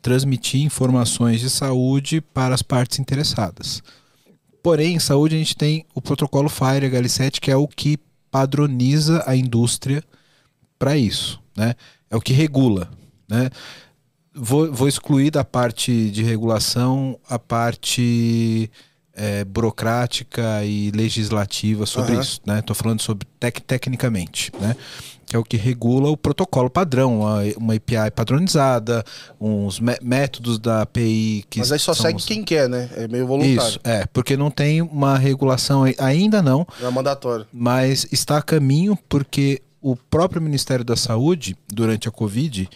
transmitir 0.02 0.60
informações 0.60 1.40
de 1.40 1.48
saúde 1.48 2.20
para 2.20 2.54
as 2.54 2.62
partes 2.62 2.98
interessadas. 2.98 3.82
Porém, 4.62 4.96
em 4.96 4.98
saúde 4.98 5.34
a 5.34 5.38
gente 5.38 5.56
tem 5.56 5.86
o 5.94 6.02
protocolo 6.02 6.48
FHIR 6.48 6.90
HL7, 6.90 7.40
que 7.40 7.50
é 7.50 7.56
o 7.56 7.66
que 7.66 7.98
padroniza 8.30 9.24
a 9.26 9.34
indústria 9.34 10.04
para 10.78 10.96
isso. 10.96 11.40
Né? 11.56 11.74
É 12.10 12.16
o 12.16 12.20
que 12.20 12.34
regula. 12.34 12.90
Né? 13.28 13.48
Vou, 14.36 14.70
vou 14.72 14.86
excluir 14.86 15.30
da 15.30 15.42
parte 15.44 16.10
de 16.10 16.22
regulação 16.22 17.18
a 17.28 17.38
parte 17.38 18.70
é, 19.14 19.44
burocrática 19.44 20.62
e 20.64 20.90
legislativa 20.90 21.86
sobre 21.86 22.12
Aham. 22.12 22.20
isso. 22.20 22.40
Né? 22.44 22.58
Estou 22.58 22.76
falando 22.76 23.00
sobre 23.00 23.26
tec 23.40 23.60
tecnicamente. 23.60 24.52
Né? 24.60 24.76
Que 25.24 25.34
é 25.34 25.38
o 25.38 25.42
que 25.42 25.56
regula 25.56 26.08
o 26.10 26.16
protocolo 26.16 26.70
padrão, 26.70 27.20
uma, 27.22 27.40
uma 27.56 27.74
API 27.74 28.10
padronizada, 28.14 29.02
uns 29.40 29.80
mé- 29.80 29.98
métodos 30.00 30.58
da 30.58 30.82
API 30.82 31.44
que 31.50 31.58
Mas 31.58 31.72
aí 31.72 31.78
só 31.80 31.94
segue 31.94 32.16
os- 32.18 32.24
quem 32.24 32.44
quer, 32.44 32.68
né? 32.68 32.88
É 32.94 33.08
meio 33.08 33.26
voluntário. 33.26 33.58
Isso, 33.70 33.80
é, 33.82 34.06
porque 34.12 34.36
não 34.36 34.50
tem 34.52 34.82
uma 34.82 35.18
regulação, 35.18 35.82
ai- 35.82 35.96
ainda 35.98 36.40
não, 36.42 36.64
Não 36.80 36.88
é 36.88 36.90
mandatório. 36.92 37.44
mas 37.52 38.06
está 38.12 38.36
a 38.38 38.42
caminho 38.42 38.96
porque 39.08 39.60
o 39.82 39.96
próprio 39.96 40.40
Ministério 40.40 40.84
da 40.84 40.94
Saúde, 40.94 41.56
durante 41.72 42.06
a 42.06 42.10
Covid, 42.12 42.68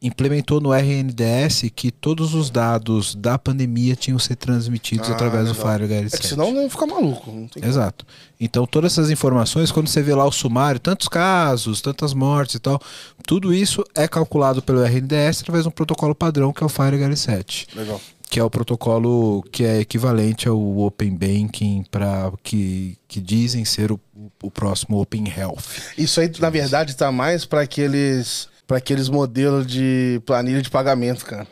implementou 0.00 0.60
no 0.60 0.72
RNDS 0.72 1.64
que 1.74 1.90
todos 1.90 2.32
os 2.34 2.50
dados 2.50 3.14
da 3.14 3.36
pandemia 3.36 3.96
tinham 3.96 4.16
que 4.16 4.24
ser 4.24 4.36
transmitidos 4.36 5.10
Ah, 5.10 5.12
através 5.12 5.48
do 5.48 5.54
legal. 5.54 5.78
Fire 5.78 5.92
É 5.92 6.08
que 6.18 6.26
senão 6.26 6.52
não 6.52 6.70
fica 6.70 6.86
maluco. 6.86 7.48
Exato. 7.60 8.06
Então 8.38 8.64
todas 8.64 8.92
essas 8.92 9.10
informações, 9.10 9.72
quando 9.72 9.88
você 9.88 10.00
vê 10.00 10.14
lá 10.14 10.24
o 10.24 10.30
sumário, 10.32 10.78
tantos 10.78 11.08
casos, 11.08 11.80
tantas 11.80 12.14
mortes 12.14 12.54
e 12.54 12.58
tal, 12.60 12.80
tudo 13.26 13.52
isso 13.52 13.84
é 13.94 14.06
calculado 14.06 14.62
pelo 14.62 14.82
RNDS 14.84 15.40
através 15.42 15.64
de 15.64 15.68
um 15.68 15.72
protocolo 15.72 16.14
padrão 16.14 16.52
que 16.52 16.62
é 16.62 16.66
o 16.66 16.68
Fire 16.68 16.96
HL7 16.96 17.66
Legal. 17.74 18.00
que 18.30 18.38
é 18.38 18.44
o 18.44 18.48
protocolo 18.50 19.42
que 19.50 19.64
é 19.64 19.80
equivalente 19.80 20.48
ao 20.48 20.78
Open 20.78 21.10
Banking 21.16 21.84
para 21.90 22.30
que, 22.44 22.96
que 23.08 23.20
dizem 23.20 23.64
ser 23.64 23.90
o, 23.90 23.98
o 24.42 24.48
próximo 24.50 25.00
Open 25.00 25.24
Health. 25.36 25.58
Isso 25.96 26.20
aí, 26.20 26.30
na 26.38 26.50
verdade, 26.50 26.94
tá 26.96 27.10
mais 27.10 27.44
pra 27.44 27.62
aqueles, 27.62 28.48
pra 28.68 28.76
aqueles 28.78 29.08
modelos 29.08 29.66
de 29.66 30.22
planilha 30.24 30.62
de 30.62 30.70
pagamento, 30.70 31.24
cara. 31.24 31.46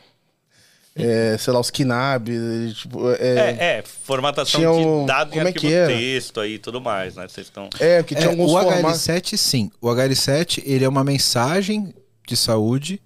É, 0.98 1.36
sei 1.38 1.52
lá, 1.52 1.60
os 1.60 1.70
KNAB, 1.70 2.28
tipo, 2.74 3.10
é, 3.10 3.16
É, 3.20 3.78
é, 3.78 3.82
formatação 3.82 4.60
de 5.02 5.06
dado 5.06 5.28
em 5.30 5.32
como 5.36 5.48
é 5.48 5.52
que 5.52 5.70
era? 5.70 5.92
texto 5.94 6.40
aí 6.40 6.54
e 6.54 6.58
tudo 6.58 6.80
mais, 6.80 7.16
né? 7.16 7.26
Vocês 7.28 7.48
estão. 7.48 7.68
é, 7.80 8.02
que 8.02 8.14
tinha 8.14 8.28
É, 8.28 8.30
alguns 8.30 8.50
o 8.50 8.58
formatos. 8.58 9.00
HL7 9.02 9.36
sim, 9.36 9.70
o 9.80 9.88
HL7 9.88 10.62
ele 10.64 10.84
é 10.86 10.88
uma 10.88 11.04
mensagem 11.04 11.92
de 12.26 12.34
saúde 12.36 13.00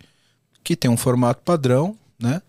que 0.62 0.76
tem 0.76 0.88
um 0.90 0.96
formato 0.96 1.42
padrão, 1.44 1.96
né? 2.20 2.40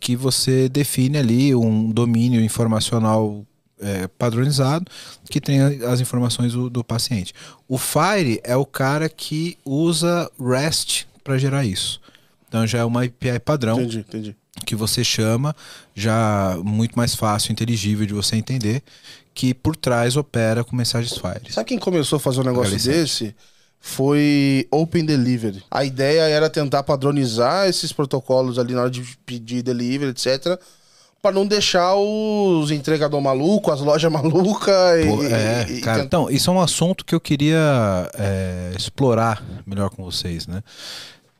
Que 0.00 0.14
você 0.14 0.68
define 0.68 1.16
ali 1.18 1.54
um 1.54 1.90
domínio 1.90 2.40
informacional 2.42 3.46
é, 3.80 4.06
padronizado 4.06 4.90
que 5.30 5.40
tem 5.40 5.60
as 5.84 6.00
informações 6.00 6.52
do, 6.52 6.68
do 6.68 6.84
paciente. 6.84 7.34
O 7.68 7.78
Fire 7.78 8.40
é 8.42 8.56
o 8.56 8.66
cara 8.66 9.08
que 9.08 9.56
usa 9.64 10.30
REST 10.40 11.06
para 11.22 11.38
gerar 11.38 11.64
isso. 11.64 12.00
Então 12.48 12.66
já 12.66 12.78
é 12.78 12.84
uma 12.84 13.04
API 13.04 13.38
padrão 13.44 13.80
Entendi, 13.80 13.98
entendi. 13.98 14.36
que 14.64 14.74
você 14.74 15.04
chama, 15.04 15.54
já 15.94 16.56
muito 16.64 16.96
mais 16.96 17.14
fácil, 17.14 17.52
inteligível 17.52 18.06
de 18.06 18.14
você 18.14 18.36
entender, 18.36 18.82
que 19.34 19.52
por 19.52 19.76
trás 19.76 20.16
opera 20.16 20.64
com 20.64 20.74
mensagens 20.74 21.12
Fire. 21.12 21.52
Sabe 21.52 21.68
quem 21.68 21.78
começou 21.78 22.16
a 22.16 22.20
fazer 22.20 22.40
um 22.40 22.44
negócio 22.44 22.76
HL7. 22.76 22.84
desse? 22.84 23.36
Foi 23.80 24.66
Open 24.72 25.04
Delivery. 25.04 25.62
A 25.70 25.84
ideia 25.84 26.22
era 26.22 26.50
tentar 26.50 26.82
padronizar 26.82 27.68
esses 27.68 27.92
protocolos 27.92 28.58
ali 28.58 28.74
na 28.74 28.80
hora 28.82 28.90
de 28.90 29.02
pedir 29.24 29.62
delivery, 29.62 30.10
etc. 30.10 30.58
Pra 31.20 31.32
não 31.32 31.46
deixar 31.46 31.94
os 31.96 32.70
entregador 32.70 33.20
maluco, 33.20 33.70
as 33.72 33.80
lojas 33.80 34.10
malucas 34.12 34.74
e, 35.04 35.32
é, 35.32 35.66
e- 35.68 35.78
e 35.78 35.80
cara, 35.80 36.02
tentar- 36.02 36.04
então, 36.04 36.30
isso 36.30 36.48
é 36.50 36.52
um 36.54 36.60
assunto 36.60 37.04
que 37.04 37.14
eu 37.14 37.20
queria 37.20 38.10
é, 38.14 38.72
explorar 38.76 39.42
melhor 39.66 39.90
com 39.90 40.04
vocês, 40.04 40.46
né? 40.46 40.62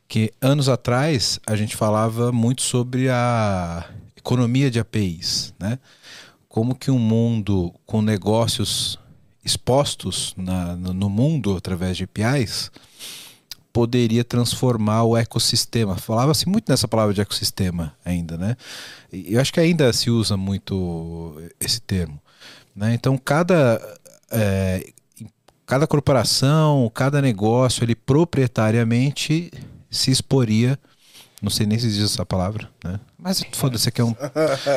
Que 0.08 0.32
anos 0.40 0.68
atrás 0.68 1.38
a 1.46 1.54
gente 1.54 1.76
falava 1.76 2.32
muito 2.32 2.62
sobre 2.62 3.08
a 3.08 3.84
economia 4.16 4.70
de 4.70 4.80
APIs, 4.80 5.54
né? 5.58 5.78
como 6.48 6.74
que 6.74 6.90
um 6.90 6.98
mundo 6.98 7.72
com 7.86 8.02
negócios 8.02 8.98
expostos 9.44 10.34
na, 10.36 10.74
no 10.76 11.08
mundo 11.08 11.56
através 11.56 11.96
de 11.96 12.04
APIs 12.04 12.70
poderia 13.78 14.24
transformar 14.24 15.04
o 15.04 15.16
ecossistema. 15.16 15.96
Falava-se 15.96 16.48
muito 16.48 16.68
nessa 16.68 16.88
palavra 16.88 17.14
de 17.14 17.20
ecossistema 17.20 17.94
ainda, 18.04 18.36
né? 18.36 18.56
Eu 19.12 19.40
acho 19.40 19.52
que 19.52 19.60
ainda 19.60 19.92
se 19.92 20.10
usa 20.10 20.36
muito 20.36 21.40
esse 21.60 21.80
termo. 21.80 22.20
Né? 22.74 22.92
Então, 22.92 23.16
cada, 23.16 23.80
é, 24.32 24.84
cada 25.64 25.86
corporação, 25.86 26.90
cada 26.92 27.22
negócio, 27.22 27.84
ele 27.84 27.94
proprietariamente 27.94 29.52
se 29.88 30.10
exporia 30.10 30.76
não 31.40 31.50
sei 31.50 31.66
nem 31.66 31.78
se 31.78 31.86
existe 31.86 32.14
essa 32.14 32.26
palavra, 32.26 32.68
né? 32.82 32.98
Mas 33.16 33.44
foda-se, 33.52 33.88
aqui 33.88 34.00
é 34.00 34.04
um, 34.04 34.12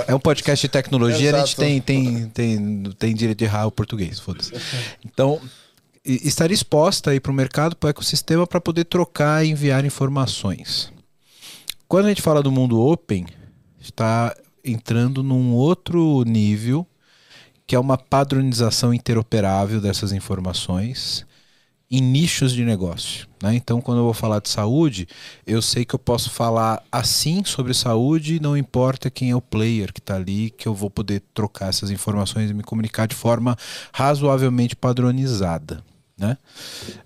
é 0.08 0.14
um 0.14 0.20
podcast 0.20 0.64
de 0.64 0.72
tecnologia, 0.72 1.36
a 1.36 1.40
gente 1.40 1.56
tem, 1.56 1.82
tem, 1.82 2.30
tem, 2.30 2.84
tem 3.00 3.16
direito 3.16 3.40
de 3.40 3.46
errar 3.46 3.66
o 3.66 3.72
português, 3.72 4.20
foda-se. 4.20 4.54
Então, 5.04 5.42
estaria 6.06 6.56
exposta 6.56 7.20
para 7.20 7.32
o 7.32 7.36
mercado, 7.36 7.76
para 7.76 7.88
o 7.88 7.90
ecossistema, 7.90 8.48
para 8.48 8.62
poder 8.62 8.86
trocar 8.86 9.46
e 9.46 9.50
enviar 9.50 9.86
informações. 9.86 10.92
Quando 11.88 12.06
a 12.06 12.10
gente 12.10 12.22
fala 12.22 12.42
do 12.42 12.52
mundo 12.52 12.80
open, 12.80 13.26
está 13.80 14.36
entrando 14.64 15.22
num 15.22 15.54
outro 15.54 16.24
nível, 16.24 16.88
que 17.68 17.76
é 17.76 17.80
uma 17.80 17.98
padronização 17.98 18.94
interoperável 18.94 19.80
dessas 19.80 20.12
informações 20.12 21.26
em 21.90 22.02
nichos 22.02 22.54
de 22.54 22.64
negócio. 22.64 23.28
Né? 23.44 23.56
Então, 23.56 23.82
quando 23.82 23.98
eu 23.98 24.06
vou 24.06 24.14
falar 24.14 24.40
de 24.40 24.48
saúde, 24.48 25.06
eu 25.46 25.62
sei 25.62 25.84
que 25.84 25.94
eu 25.94 26.00
posso 26.00 26.30
falar 26.30 26.82
assim 26.90 27.44
sobre 27.44 27.74
saúde, 27.74 28.40
não 28.40 28.56
importa 28.56 29.10
quem 29.10 29.32
é 29.32 29.36
o 29.36 29.42
player 29.42 29.92
que 29.92 30.00
está 30.00 30.16
ali, 30.16 30.52
que 30.52 30.68
eu 30.68 30.74
vou 30.74 30.90
poder 30.90 31.22
trocar 31.34 31.68
essas 31.68 31.92
informações 31.92 32.50
e 32.50 32.54
me 32.54 32.64
comunicar 32.64 33.08
de 33.08 33.16
forma 33.16 33.58
razoavelmente 33.92 34.74
padronizada. 34.74 35.84
Né? 36.22 36.38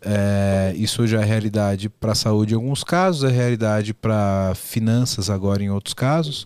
É, 0.02 0.74
isso 0.76 1.08
já 1.08 1.22
é 1.22 1.24
realidade 1.24 1.88
para 1.88 2.12
a 2.12 2.16
saúde 2.16 2.54
em 2.54 2.58
alguns 2.58 2.84
casos, 2.84 3.24
é 3.24 3.34
realidade 3.34 3.94
para 3.94 4.54
finanças 4.56 5.30
agora 5.30 5.64
em 5.64 5.70
outros 5.70 5.94
casos, 5.94 6.46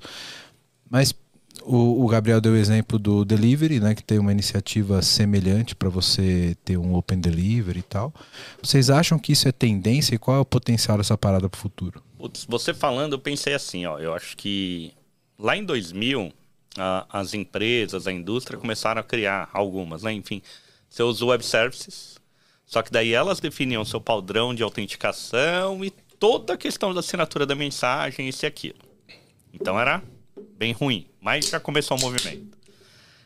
mas 0.88 1.16
o, 1.64 2.06
o, 2.06 2.08
Gabriel 2.08 2.40
deu 2.40 2.54
o 2.54 2.56
exemplo 2.56 3.00
do 3.00 3.26
delivery, 3.26 3.80
né, 3.80 3.96
que 3.96 4.04
tem 4.04 4.20
uma 4.20 4.32
iniciativa 4.32 5.02
semelhante 5.02 5.76
para 5.76 5.90
você 5.90 6.56
ter 6.64 6.78
um 6.78 6.94
open 6.94 7.20
delivery 7.20 7.80
e 7.80 7.84
tal. 7.84 8.14
Vocês 8.62 8.92
acham 8.92 9.18
que 9.18 9.32
isso 9.32 9.48
é 9.48 9.52
tendência 9.52 10.14
e 10.14 10.20
qual 10.20 10.38
é 10.38 10.40
o 10.40 10.46
potencial 10.46 10.98
dessa 10.98 11.18
parada 11.18 11.50
para 11.50 11.58
o 11.58 11.62
futuro? 11.62 12.04
Putz, 12.20 12.46
você 12.48 12.72
falando, 12.72 13.14
eu 13.14 13.20
pensei 13.20 13.56
assim, 13.56 13.84
ó, 13.88 13.98
eu 13.98 14.14
acho 14.14 14.38
que 14.38 14.94
lá 15.40 15.58
em 15.58 15.66
2000 15.66 16.32
a, 16.78 17.08
as 17.10 17.34
empresas, 17.34 18.06
a 18.06 18.12
indústria 18.12 18.60
começaram 18.60 19.02
a 19.02 19.04
criar 19.04 19.50
algumas, 19.54 20.04
né? 20.04 20.14
Enfim, 20.14 20.42
usa 21.00 21.26
web 21.26 21.44
services, 21.44 22.19
só 22.70 22.84
que 22.84 22.92
daí 22.92 23.16
elas 23.16 23.40
definiam 23.40 23.84
seu 23.84 24.00
padrão 24.00 24.54
de 24.54 24.62
autenticação 24.62 25.84
e 25.84 25.90
toda 25.90 26.54
a 26.54 26.58
questão 26.58 26.94
da 26.94 27.00
assinatura 27.00 27.44
da 27.44 27.56
mensagem, 27.56 28.30
isso 28.30 28.46
e 28.46 28.48
aquilo. 28.48 28.78
Então 29.52 29.80
era 29.80 30.04
bem 30.56 30.72
ruim, 30.72 31.08
mas 31.20 31.50
já 31.50 31.60
começou 31.60 31.98
o 31.98 32.00
movimento. 32.00 32.56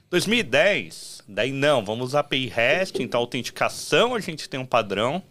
2010, 0.10 1.24
daí 1.28 1.52
não, 1.52 1.84
vamos 1.84 2.06
usar 2.06 2.22
API 2.22 2.48
REST, 2.48 3.02
então 3.02 3.20
autenticação 3.20 4.16
a 4.16 4.20
gente 4.22 4.48
tem 4.48 4.62
um 4.62 4.66
padrão, 4.66 5.22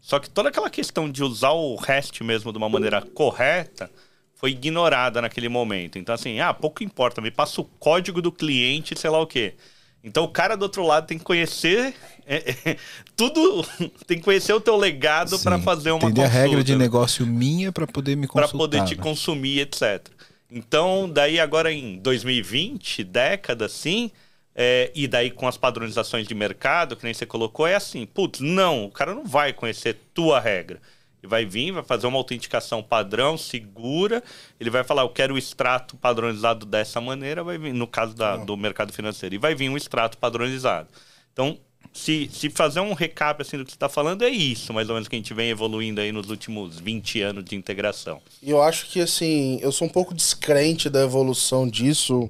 só 0.00 0.18
que 0.18 0.28
toda 0.28 0.48
aquela 0.48 0.68
questão 0.68 1.08
de 1.08 1.22
usar 1.22 1.52
o 1.52 1.76
REST 1.76 2.22
mesmo 2.24 2.50
de 2.50 2.58
uma 2.58 2.68
maneira 2.68 3.02
correta 3.02 3.88
foi 4.34 4.50
ignorada 4.50 5.22
naquele 5.22 5.48
momento. 5.48 5.96
Então 5.96 6.12
assim, 6.12 6.40
ah, 6.40 6.52
pouco 6.52 6.82
importa, 6.82 7.20
me 7.20 7.30
passa 7.30 7.60
o 7.60 7.64
código 7.64 8.20
do 8.20 8.32
cliente, 8.32 8.98
sei 8.98 9.10
lá 9.10 9.20
o 9.20 9.28
quê. 9.28 9.54
Então 10.02 10.24
o 10.24 10.28
cara 10.28 10.56
do 10.56 10.64
outro 10.64 10.84
lado 10.84 11.06
tem 11.06 11.18
que 11.18 11.24
conhecer 11.24 11.94
é, 12.26 12.70
é, 12.70 12.76
tudo, 13.16 13.64
tem 14.06 14.18
que 14.18 14.24
conhecer 14.24 14.52
o 14.52 14.60
teu 14.60 14.76
legado 14.76 15.38
para 15.40 15.58
fazer 15.58 15.90
uma 15.90 15.98
Entender 15.98 16.22
consulta. 16.22 16.38
a 16.38 16.42
regra 16.42 16.64
de 16.64 16.76
negócio 16.76 17.26
minha 17.26 17.70
para 17.70 17.86
poder 17.86 18.16
me 18.16 18.26
consultar. 18.26 18.48
Para 18.48 18.58
poder 18.58 18.84
te 18.84 18.96
né? 18.96 19.02
consumir, 19.02 19.60
etc. 19.60 20.08
Então, 20.50 21.10
daí 21.10 21.40
agora 21.40 21.72
em 21.72 21.98
2020, 21.98 23.04
década 23.04 23.66
assim, 23.66 24.10
é, 24.54 24.90
e 24.94 25.08
daí 25.08 25.30
com 25.30 25.48
as 25.48 25.56
padronizações 25.56 26.28
de 26.28 26.34
mercado, 26.34 26.96
que 26.96 27.04
nem 27.04 27.12
você 27.12 27.26
colocou, 27.26 27.66
é 27.66 27.74
assim, 27.74 28.06
putz, 28.06 28.40
não, 28.40 28.84
o 28.84 28.90
cara 28.90 29.14
não 29.14 29.24
vai 29.24 29.52
conhecer 29.52 29.98
tua 30.14 30.38
regra. 30.38 30.80
Ele 31.20 31.30
vai 31.30 31.44
vir, 31.46 31.72
vai 31.72 31.82
fazer 31.82 32.06
uma 32.06 32.18
autenticação 32.18 32.82
padrão, 32.82 33.38
segura, 33.38 34.22
ele 34.60 34.68
vai 34.68 34.84
falar, 34.84 35.02
eu 35.02 35.08
quero 35.08 35.34
o 35.34 35.38
extrato 35.38 35.96
padronizado 35.96 36.66
dessa 36.66 37.00
maneira, 37.00 37.42
vai 37.42 37.56
vir, 37.56 37.72
no 37.72 37.86
caso 37.86 38.14
da, 38.14 38.36
do 38.36 38.56
mercado 38.56 38.92
financeiro, 38.92 39.34
e 39.34 39.38
vai 39.38 39.54
vir 39.54 39.70
um 39.70 39.76
extrato 39.76 40.18
padronizado. 40.18 40.88
Então, 41.32 41.58
se, 41.92 42.28
se 42.32 42.50
fazer 42.50 42.80
um 42.80 42.92
recap 42.92 43.40
assim 43.40 43.56
do 43.56 43.64
que 43.64 43.70
você 43.70 43.76
está 43.76 43.88
falando, 43.88 44.24
é 44.24 44.28
isso, 44.28 44.72
mais 44.72 44.88
ou 44.88 44.94
menos, 44.94 45.08
que 45.08 45.14
a 45.14 45.18
gente 45.18 45.34
vem 45.34 45.50
evoluindo 45.50 46.00
aí 46.00 46.10
nos 46.12 46.30
últimos 46.30 46.78
20 46.78 47.20
anos 47.22 47.44
de 47.44 47.54
integração. 47.54 48.20
E 48.42 48.50
eu 48.50 48.62
acho 48.62 48.86
que, 48.88 49.00
assim, 49.00 49.58
eu 49.62 49.70
sou 49.70 49.86
um 49.86 49.90
pouco 49.90 50.14
descrente 50.14 50.88
da 50.88 51.02
evolução 51.02 51.68
disso, 51.68 52.28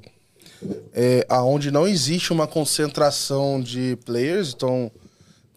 é, 0.92 1.26
aonde 1.28 1.70
não 1.70 1.86
existe 1.86 2.32
uma 2.32 2.46
concentração 2.46 3.60
de 3.60 3.96
players, 4.04 4.52
então 4.54 4.90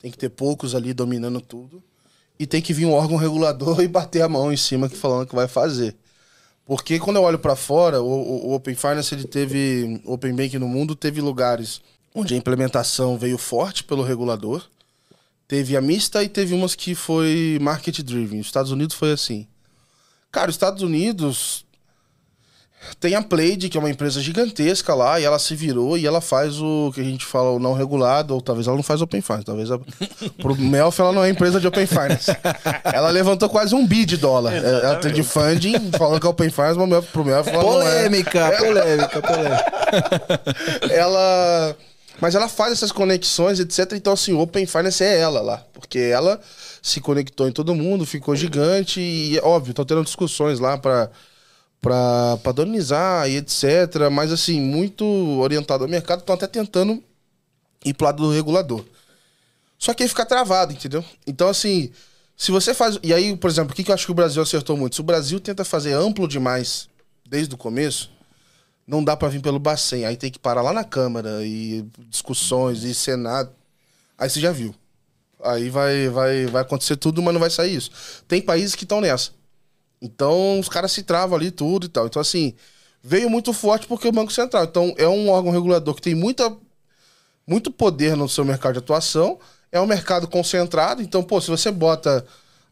tem 0.01 0.11
que 0.11 0.17
ter 0.17 0.29
poucos 0.29 0.75
ali 0.75 0.93
dominando 0.93 1.41
tudo, 1.41 1.83
e 2.39 2.45
tem 2.45 2.61
que 2.61 2.73
vir 2.73 2.85
um 2.85 2.93
órgão 2.93 3.17
regulador 3.17 3.81
e 3.83 3.87
bater 3.87 4.21
a 4.21 4.29
mão 4.29 4.53
em 4.53 4.57
cima 4.57 4.89
que 4.89 4.95
falando 4.95 5.27
que 5.27 5.35
vai 5.35 5.47
fazer. 5.47 5.95
Porque 6.65 6.99
quando 6.99 7.15
eu 7.15 7.23
olho 7.23 7.39
para 7.39 7.55
fora, 7.55 8.01
o, 8.01 8.49
o, 8.49 8.53
Open 8.53 8.75
Finance 8.75 9.15
ele 9.15 9.23
teve, 9.23 10.01
Open 10.03 10.35
Bank 10.35 10.59
no 10.59 10.67
mundo 10.67 10.97
teve 10.97 11.21
lugares 11.21 11.81
onde 12.17 12.33
a 12.33 12.37
implementação 12.37 13.17
veio 13.17 13.37
forte 13.37 13.83
pelo 13.83 14.03
regulador. 14.03 14.63
Teve 15.47 15.77
a 15.77 15.81
mista 15.81 16.23
e 16.23 16.27
teve 16.27 16.53
umas 16.53 16.75
que 16.75 16.95
foi 16.95 17.57
market 17.61 18.01
driven. 18.01 18.39
Os 18.39 18.47
Estados 18.47 18.71
Unidos 18.71 18.95
foi 18.95 19.11
assim. 19.11 19.47
Cara, 20.31 20.49
os 20.49 20.55
Estados 20.55 20.81
Unidos 20.81 21.65
tem 22.99 23.15
a 23.15 23.21
Plaid, 23.21 23.69
que 23.69 23.77
é 23.77 23.79
uma 23.79 23.89
empresa 23.89 24.21
gigantesca 24.21 24.93
lá, 24.93 25.19
e 25.19 25.23
ela 25.23 25.39
se 25.39 25.55
virou 25.55 25.97
e 25.97 26.05
ela 26.05 26.21
faz 26.21 26.59
o 26.59 26.91
que 26.93 27.01
a 27.01 27.03
gente 27.03 27.25
fala 27.25 27.51
o 27.51 27.59
não 27.59 27.73
regulado, 27.73 28.33
ou 28.33 28.41
talvez 28.41 28.67
ela 28.67 28.75
não 28.75 28.83
faz 28.83 29.01
Open 29.01 29.21
Finance. 29.21 29.45
Talvez 29.45 29.71
a, 29.71 29.79
pro 30.41 30.55
Melf 30.55 30.99
ela 30.99 31.11
não 31.11 31.23
é 31.23 31.29
empresa 31.29 31.59
de 31.59 31.67
Open 31.67 31.85
Finance. 31.85 32.31
ela 32.83 33.09
levantou 33.09 33.49
quase 33.49 33.75
um 33.75 33.85
bi 33.85 34.05
de 34.05 34.17
dólar. 34.17 34.55
Exatamente. 34.55 34.85
Ela 34.85 34.95
tem 34.97 35.13
de 35.13 35.23
funding, 35.23 35.91
falando 35.97 36.19
que 36.19 36.27
é 36.27 36.29
Open 36.29 36.49
Finance, 36.49 36.79
mas 36.79 37.05
pro 37.05 37.23
Melf 37.23 37.47
ela 37.47 37.63
polêmica, 37.63 38.39
não 38.39 38.47
é. 38.47 38.57
Polêmica, 38.57 39.21
polêmica, 39.21 39.65
ela 40.91 41.75
mas 42.19 42.35
ela 42.35 42.47
faz 42.47 42.73
essas 42.73 42.91
conexões, 42.91 43.59
etc. 43.59 43.93
Então, 43.93 44.13
assim, 44.13 44.33
Open 44.33 44.65
Finance 44.65 45.03
é 45.03 45.19
ela 45.19 45.41
lá. 45.41 45.63
Porque 45.73 45.99
ela 45.99 46.41
se 46.81 46.99
conectou 46.99 47.47
em 47.47 47.51
todo 47.51 47.75
mundo, 47.75 48.05
ficou 48.05 48.35
gigante 48.35 48.99
e, 48.99 49.39
óbvio, 49.39 49.71
estão 49.71 49.85
tendo 49.85 50.03
discussões 50.03 50.59
lá 50.59 50.77
para 50.77 51.09
para 51.79 52.37
padronizar 52.43 53.29
e 53.29 53.37
etc. 53.37 54.09
Mas, 54.11 54.31
assim, 54.31 54.59
muito 54.59 55.05
orientado 55.39 55.83
ao 55.83 55.89
mercado, 55.89 56.19
estão 56.19 56.35
até 56.35 56.47
tentando 56.47 57.03
ir 57.85 57.93
pro 57.93 58.05
lado 58.05 58.23
do 58.23 58.31
regulador. 58.31 58.83
Só 59.77 59.93
que 59.93 60.01
aí 60.01 60.09
fica 60.09 60.25
travado, 60.25 60.73
entendeu? 60.73 61.05
Então, 61.25 61.47
assim, 61.47 61.91
se 62.35 62.51
você 62.51 62.73
faz. 62.73 62.99
E 63.03 63.13
aí, 63.13 63.35
por 63.37 63.49
exemplo, 63.49 63.73
o 63.73 63.75
que, 63.75 63.83
que 63.83 63.91
eu 63.91 63.95
acho 63.95 64.05
que 64.05 64.11
o 64.11 64.15
Brasil 64.15 64.41
acertou 64.41 64.75
muito? 64.75 64.95
Se 64.95 65.01
o 65.01 65.03
Brasil 65.03 65.39
tenta 65.39 65.63
fazer 65.63 65.93
amplo 65.93 66.27
demais 66.27 66.89
desde 67.25 67.53
o 67.53 67.57
começo, 67.57 68.09
não 68.87 69.03
dá 69.03 69.17
para 69.17 69.27
vir 69.27 69.41
pelo 69.41 69.59
Bacen. 69.59 70.05
Aí 70.05 70.15
tem 70.15 70.31
que 70.31 70.39
parar 70.39 70.61
lá 70.61 70.71
na 70.71 70.83
Câmara 70.83 71.45
e 71.45 71.85
discussões 72.09 72.83
e 72.83 72.95
Senado. 72.95 73.51
Aí 74.17 74.29
você 74.29 74.39
já 74.39 74.51
viu. 74.51 74.73
Aí 75.43 75.69
vai, 75.69 76.07
vai, 76.09 76.45
vai 76.47 76.61
acontecer 76.61 76.95
tudo, 76.95 77.21
mas 77.21 77.33
não 77.33 77.41
vai 77.41 77.49
sair 77.49 77.75
isso. 77.75 77.91
Tem 78.27 78.41
países 78.41 78.73
que 78.73 78.85
estão 78.85 79.01
nessa. 79.01 79.31
Então 80.01 80.59
os 80.59 80.69
caras 80.69 80.91
se 80.91 81.03
travam 81.03 81.37
ali 81.37 81.51
tudo 81.51 81.85
e 81.85 81.89
tal. 81.89 82.07
Então, 82.07 82.21
assim, 82.21 82.55
veio 83.03 83.29
muito 83.29 83.51
forte 83.51 83.85
porque 83.87 84.07
o 84.07 84.11
Banco 84.11 84.31
Central. 84.31 84.63
Então, 84.63 84.93
é 84.97 85.07
um 85.07 85.29
órgão 85.29 85.51
regulador 85.51 85.93
que 85.93 86.01
tem 86.01 86.15
muita, 86.15 86.55
muito 87.45 87.69
poder 87.69 88.15
no 88.15 88.29
seu 88.29 88.45
mercado 88.45 88.73
de 88.73 88.79
atuação. 88.79 89.37
É 89.71 89.79
um 89.81 89.85
mercado 89.85 90.27
concentrado. 90.27 91.01
Então, 91.01 91.21
pô, 91.21 91.41
se 91.41 91.49
você 91.49 91.71
bota 91.71 92.25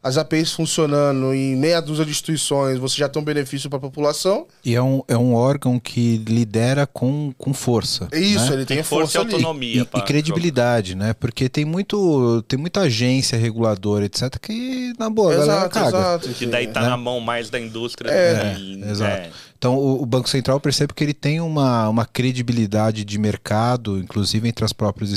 as 0.06 0.16
APIs 0.16 0.52
funcionando 0.52 1.34
em 1.34 1.56
meia 1.56 1.80
dúzia 1.80 2.04
de 2.04 2.12
instituições, 2.12 2.78
você 2.78 2.96
já 2.96 3.08
tem 3.08 3.20
um 3.20 3.24
benefício 3.24 3.68
para 3.68 3.78
a 3.78 3.80
população. 3.80 4.46
E 4.64 4.72
é 4.72 4.80
um, 4.80 5.02
é 5.08 5.16
um 5.16 5.34
órgão 5.34 5.80
que 5.80 6.18
lidera 6.18 6.86
com, 6.86 7.34
com 7.36 7.52
força. 7.52 8.06
É 8.12 8.20
isso, 8.20 8.46
né? 8.50 8.52
ele 8.54 8.64
tem, 8.64 8.76
tem 8.76 8.84
força, 8.84 9.18
força 9.18 9.32
e 9.32 9.34
autonomia. 9.34 9.86
E, 9.92 9.98
e, 9.98 10.02
credibilidade, 10.02 10.94
né? 10.94 11.12
Porque 11.12 11.48
tem, 11.48 11.64
muito, 11.64 12.40
tem 12.46 12.56
muita 12.56 12.82
agência 12.82 13.36
reguladora, 13.36 14.04
etc., 14.04 14.38
que, 14.40 14.92
na 14.96 15.10
boa, 15.10 15.34
exato, 15.34 15.46
galera 15.48 15.68
caga. 15.68 15.88
Exato, 15.88 16.28
que 16.28 16.46
daí 16.46 16.68
tá 16.68 16.82
né? 16.82 16.88
na 16.88 16.96
mão 16.96 17.18
mais 17.18 17.50
da 17.50 17.58
indústria. 17.58 18.08
É, 18.08 18.56
é 18.56 18.90
exato. 18.90 19.30
Então, 19.58 19.76
o, 19.76 20.02
o, 20.02 20.06
Banco 20.06 20.28
Central 20.28 20.60
percebe 20.60 20.92
que 20.92 21.02
ele 21.02 21.14
tem 21.14 21.40
uma, 21.40 21.88
uma 21.88 22.04
credibilidade 22.04 23.04
de 23.04 23.18
mercado, 23.18 23.98
inclusive 23.98 24.46
entre 24.46 24.64
as 24.64 24.72
próprias 24.72 25.12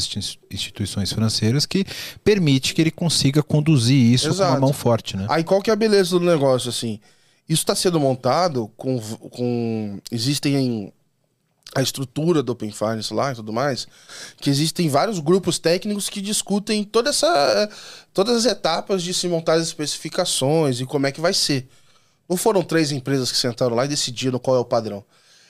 instituições 0.49 1.11
financeiras, 1.11 1.65
que 1.65 1.85
permite 2.23 2.73
que 2.73 2.81
ele 2.81 2.91
consiga 2.91 3.43
conduzir 3.43 4.01
isso 4.01 4.29
Exato. 4.29 4.51
com 4.51 4.55
uma 4.55 4.67
mão 4.67 4.73
forte. 4.73 5.17
Né? 5.17 5.25
Aí 5.29 5.43
qual 5.43 5.61
que 5.61 5.69
é 5.69 5.73
a 5.73 5.75
beleza 5.75 6.17
do 6.17 6.25
negócio? 6.25 6.69
assim? 6.69 6.99
Isso 7.47 7.63
está 7.63 7.75
sendo 7.75 7.99
montado 7.99 8.71
com, 8.77 8.99
com. 8.99 9.99
Existem 10.11 10.93
a 11.75 11.81
estrutura 11.81 12.41
do 12.41 12.51
Open 12.51 12.71
Finance 12.71 13.13
lá 13.13 13.31
e 13.31 13.35
tudo 13.35 13.53
mais, 13.53 13.87
que 14.37 14.49
existem 14.49 14.89
vários 14.89 15.19
grupos 15.19 15.59
técnicos 15.59 16.09
que 16.09 16.21
discutem 16.21 16.83
toda 16.83 17.09
essa, 17.09 17.69
todas 18.13 18.37
as 18.37 18.51
etapas 18.51 19.03
de 19.03 19.13
se 19.13 19.27
montar 19.27 19.53
as 19.53 19.67
especificações 19.67 20.79
e 20.79 20.85
como 20.85 21.07
é 21.07 21.11
que 21.11 21.21
vai 21.21 21.33
ser. 21.33 21.67
Não 22.29 22.37
foram 22.37 22.61
três 22.61 22.91
empresas 22.91 23.31
que 23.31 23.37
sentaram 23.37 23.75
lá 23.75 23.85
e 23.85 23.87
decidiram 23.87 24.37
qual 24.37 24.55
é 24.55 24.59
o 24.59 24.65
padrão. 24.65 25.03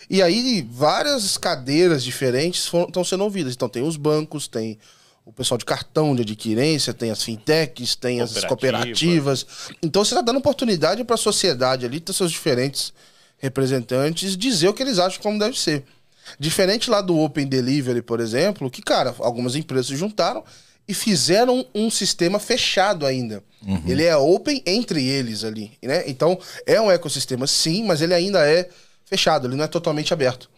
E 0.10 0.24
aí 0.24 0.68
várias 0.72 1.38
cadeiras 1.38 2.04
diferentes 2.04 2.64
estão 2.64 3.04
sendo 3.04 3.26
ouvidas. 3.26 3.54
Então 3.54 3.68
tem 3.68 3.84
os 3.84 3.98
bancos, 3.98 4.48
tem 4.48 4.80
o 5.26 5.32
pessoal 5.32 5.58
de 5.58 5.66
cartão 5.66 6.16
de 6.16 6.24
adquirência, 6.24 6.94
tem 6.94 7.12
as 7.12 7.22
fintechs, 7.22 7.96
tem 7.96 8.22
as 8.22 8.44
cooperativas. 8.46 9.46
Então 9.84 10.04
você 10.04 10.16
está 10.16 10.22
dando 10.22 10.40
oportunidade 10.40 11.04
para 11.04 11.16
a 11.16 11.18
sociedade 11.18 11.86
ali, 11.86 12.00
ter 12.00 12.14
seus 12.14 12.32
diferentes 12.32 12.92
representantes, 13.38 14.36
dizer 14.36 14.70
o 14.70 14.74
que 14.74 14.82
eles 14.82 14.98
acham 14.98 15.22
como 15.22 15.38
deve 15.38 15.60
ser. 15.60 15.84
Diferente 16.40 16.90
lá 16.90 17.02
do 17.02 17.18
Open 17.18 17.48
Delivery, 17.48 18.02
por 18.02 18.20
exemplo, 18.20 18.70
que, 18.70 18.82
cara, 18.82 19.16
algumas 19.20 19.56
empresas 19.56 19.88
se 19.88 19.96
juntaram 19.96 20.44
e 20.90 20.94
fizeram 20.96 21.64
um 21.76 21.92
sistema 21.92 22.40
fechado 22.40 23.06
ainda. 23.06 23.44
Uhum. 23.62 23.84
Ele 23.86 24.04
é 24.04 24.18
open 24.18 24.64
entre 24.66 25.08
eles 25.08 25.44
ali, 25.44 25.72
né? 25.84 26.04
Então, 26.08 26.40
é 26.66 26.82
um 26.82 26.90
ecossistema 26.90 27.46
sim, 27.46 27.86
mas 27.86 28.02
ele 28.02 28.16
ainda 28.16 28.44
é 28.50 28.68
fechado, 29.06 29.46
ele 29.46 29.56
não 29.56 29.66
é 29.66 29.68
totalmente 29.68 30.12
aberto. 30.12 30.50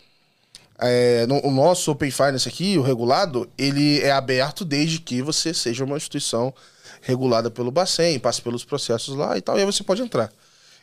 É, 0.80 1.26
no, 1.28 1.46
o 1.46 1.52
nosso 1.52 1.92
Open 1.92 2.10
Finance 2.10 2.48
aqui, 2.48 2.78
o 2.78 2.82
regulado, 2.82 3.48
ele 3.58 4.00
é 4.00 4.12
aberto 4.12 4.64
desde 4.64 5.02
que 5.02 5.22
você 5.22 5.54
seja 5.54 5.84
uma 5.84 5.98
instituição 5.98 6.54
regulada 7.02 7.52
pelo 7.52 7.70
Bacen, 7.70 8.18
passe 8.18 8.42
pelos 8.42 8.64
processos 8.64 9.18
lá 9.18 9.38
e 9.38 9.42
tal, 9.42 9.58
e 9.58 9.60
aí 9.60 9.66
você 9.66 9.84
pode 9.84 10.02
entrar. 10.02 10.32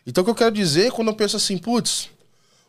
Então, 0.07 0.21
o 0.21 0.25
que 0.27 0.31
eu 0.31 0.35
quero 0.35 0.55
dizer, 0.55 0.93
quando 0.93 1.09
eu 1.09 1.15
penso 1.15 1.39
assim, 1.39 1.57
putz, 1.57 2.11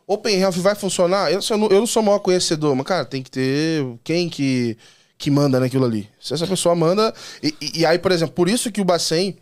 Open 0.06 0.40
Health 0.40 0.52
vai 0.52 0.74
funcionar? 0.74 1.30
Eu, 1.30 1.40
eu, 1.48 1.58
não, 1.58 1.68
eu 1.68 1.78
não 1.80 1.86
sou 1.86 2.02
o 2.02 2.06
maior 2.06 2.20
conhecedor, 2.20 2.74
mas, 2.74 2.86
cara, 2.86 3.04
tem 3.04 3.22
que 3.22 3.30
ter 3.30 3.84
quem 4.02 4.30
que, 4.30 4.78
que 5.20 5.30
manda 5.30 5.60
naquilo 5.60 5.84
ali. 5.84 6.08
Se 6.18 6.32
essa 6.32 6.46
pessoa 6.46 6.74
manda. 6.74 7.12
E, 7.42 7.54
e, 7.60 7.80
e 7.80 7.86
aí, 7.86 7.98
por 7.98 8.10
exemplo, 8.10 8.34
por 8.34 8.48
isso 8.48 8.72
que 8.72 8.80
o 8.80 8.84
Bacen 8.84 9.36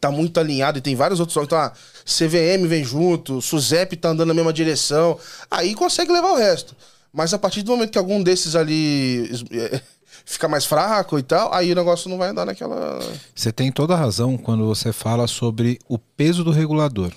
tá 0.00 0.10
muito 0.10 0.38
alinhado 0.40 0.78
e 0.78 0.80
tem 0.80 0.96
vários 0.96 1.20
outros. 1.20 1.36
Então, 1.44 1.56
a 1.56 1.70
CVM 2.04 2.66
vem 2.66 2.82
junto, 2.82 3.40
Suzep 3.40 3.96
tá 3.96 4.08
andando 4.08 4.28
na 4.28 4.34
mesma 4.34 4.52
direção. 4.52 5.16
Aí 5.48 5.72
consegue 5.76 6.10
levar 6.10 6.32
o 6.32 6.36
resto. 6.36 6.74
Mas 7.12 7.32
a 7.32 7.38
partir 7.38 7.62
do 7.62 7.70
momento 7.70 7.92
que 7.92 7.98
algum 7.98 8.20
desses 8.20 8.56
ali 8.56 9.30
é, 9.52 9.80
fica 10.26 10.48
mais 10.48 10.66
fraco 10.66 11.16
e 11.16 11.22
tal, 11.22 11.54
aí 11.54 11.70
o 11.70 11.76
negócio 11.76 12.10
não 12.10 12.18
vai 12.18 12.30
andar 12.30 12.44
naquela. 12.44 12.98
Você 13.32 13.52
tem 13.52 13.70
toda 13.70 13.94
a 13.94 13.96
razão 13.96 14.36
quando 14.36 14.66
você 14.66 14.92
fala 14.92 15.28
sobre 15.28 15.78
o 15.88 15.96
peso 15.96 16.42
do 16.42 16.50
regulador. 16.50 17.12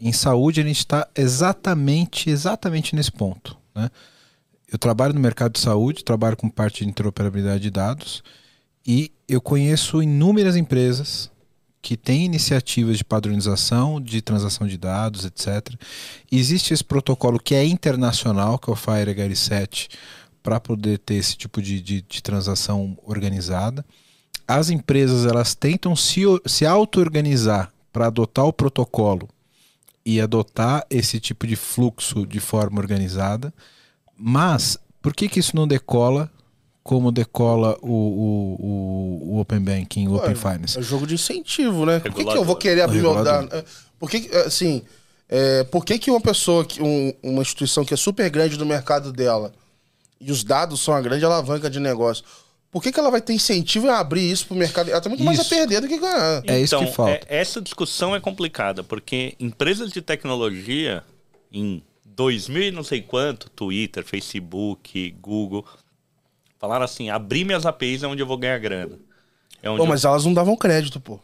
Em 0.00 0.12
saúde, 0.12 0.62
a 0.62 0.64
gente 0.64 0.78
está 0.78 1.06
exatamente, 1.14 2.30
exatamente 2.30 2.96
nesse 2.96 3.12
ponto. 3.12 3.58
Né? 3.74 3.90
Eu 4.72 4.78
trabalho 4.78 5.12
no 5.12 5.20
mercado 5.20 5.52
de 5.52 5.60
saúde, 5.60 6.02
trabalho 6.02 6.36
com 6.36 6.48
parte 6.48 6.82
de 6.82 6.88
interoperabilidade 6.88 7.62
de 7.62 7.70
dados 7.70 8.22
e 8.86 9.12
eu 9.28 9.38
conheço 9.38 10.02
inúmeras 10.02 10.56
empresas 10.56 11.30
que 11.82 11.96
têm 11.96 12.24
iniciativas 12.24 12.96
de 12.96 13.04
padronização, 13.04 14.00
de 14.00 14.22
transação 14.22 14.66
de 14.66 14.78
dados, 14.78 15.26
etc. 15.26 15.74
Existe 16.30 16.72
esse 16.72 16.82
protocolo 16.82 17.38
que 17.38 17.54
é 17.54 17.66
internacional, 17.66 18.58
que 18.58 18.70
é 18.70 18.72
o 18.72 18.76
FIRE 18.76 19.14
HL7, 19.14 19.90
para 20.42 20.58
poder 20.58 20.98
ter 20.98 21.14
esse 21.14 21.36
tipo 21.36 21.60
de, 21.60 21.80
de, 21.80 22.00
de 22.00 22.22
transação 22.22 22.96
organizada. 23.04 23.84
As 24.48 24.70
empresas 24.70 25.26
elas 25.26 25.54
tentam 25.54 25.94
se, 25.94 26.22
se 26.46 26.64
auto-organizar 26.64 27.70
para 27.92 28.06
adotar 28.06 28.46
o 28.46 28.52
protocolo 28.52 29.28
e 30.04 30.20
adotar 30.20 30.86
esse 30.88 31.20
tipo 31.20 31.46
de 31.46 31.56
fluxo 31.56 32.26
de 32.26 32.40
forma 32.40 32.80
organizada. 32.80 33.52
Mas 34.24 34.78
por 35.00 35.12
que, 35.12 35.28
que 35.28 35.40
isso 35.40 35.56
não 35.56 35.66
decola 35.66 36.30
como 36.84 37.10
decola 37.10 37.76
o, 37.82 37.92
o, 37.92 39.34
o 39.34 39.40
Open 39.40 39.60
Banking, 39.60 40.06
o 40.06 40.14
Open 40.14 40.36
Finance? 40.36 40.78
É 40.78 40.82
jogo 40.82 41.08
de 41.08 41.14
incentivo, 41.14 41.84
né? 41.84 41.98
Por 41.98 42.14
que, 42.14 42.24
que 42.24 42.36
eu 42.36 42.44
vou 42.44 42.54
querer 42.54 42.82
abrir 42.82 43.02
meu 43.02 43.22
dado? 43.24 43.48
Por 43.98 44.08
que, 44.08 44.30
assim, 44.36 44.82
é, 45.28 45.64
por 45.64 45.84
que, 45.84 45.98
que 45.98 46.10
uma 46.10 46.20
pessoa, 46.20 46.64
um, 46.80 47.12
uma 47.22 47.42
instituição 47.42 47.84
que 47.84 47.92
é 47.92 47.96
super 47.96 48.30
grande 48.30 48.56
no 48.56 48.64
mercado 48.64 49.12
dela 49.12 49.52
e 50.20 50.30
os 50.30 50.44
dados 50.44 50.80
são 50.80 50.94
a 50.94 51.00
grande 51.00 51.24
alavanca 51.24 51.68
de 51.68 51.80
negócio, 51.80 52.24
por 52.70 52.80
que, 52.80 52.92
que 52.92 53.00
ela 53.00 53.10
vai 53.10 53.20
ter 53.20 53.32
incentivo 53.32 53.90
a 53.90 53.98
abrir 53.98 54.30
isso 54.30 54.46
para 54.46 54.54
o 54.54 54.58
mercado? 54.58 54.88
Ela 54.88 55.00
tem 55.00 55.10
muito 55.10 55.24
mais 55.24 55.40
a 55.40 55.44
perder 55.44 55.80
do 55.80 55.88
que 55.88 55.98
ganhar. 55.98 56.42
É 56.46 56.60
isso 56.60 56.76
que 56.76 56.84
então, 56.84 56.94
falta. 56.94 57.26
É, 57.28 57.40
essa 57.40 57.60
discussão 57.60 58.14
é 58.14 58.20
complicada, 58.20 58.84
porque 58.84 59.34
empresas 59.38 59.90
de 59.90 60.00
tecnologia, 60.00 61.02
em 61.52 61.82
2000 62.16 62.62
e 62.62 62.70
não 62.70 62.84
sei 62.84 63.02
quanto, 63.02 63.50
Twitter, 63.50 64.04
Facebook, 64.04 65.10
Google, 65.20 65.64
falaram 66.58 66.84
assim: 66.84 67.10
abrir 67.10 67.44
minhas 67.44 67.66
APIs 67.66 68.02
é 68.02 68.06
onde 68.06 68.22
eu 68.22 68.26
vou 68.26 68.36
ganhar 68.36 68.58
grana. 68.58 68.98
É 69.62 69.68
pô, 69.68 69.78
eu... 69.78 69.86
mas 69.86 70.04
elas 70.04 70.24
não 70.24 70.34
davam 70.34 70.56
crédito, 70.56 71.00
pô. 71.00 71.18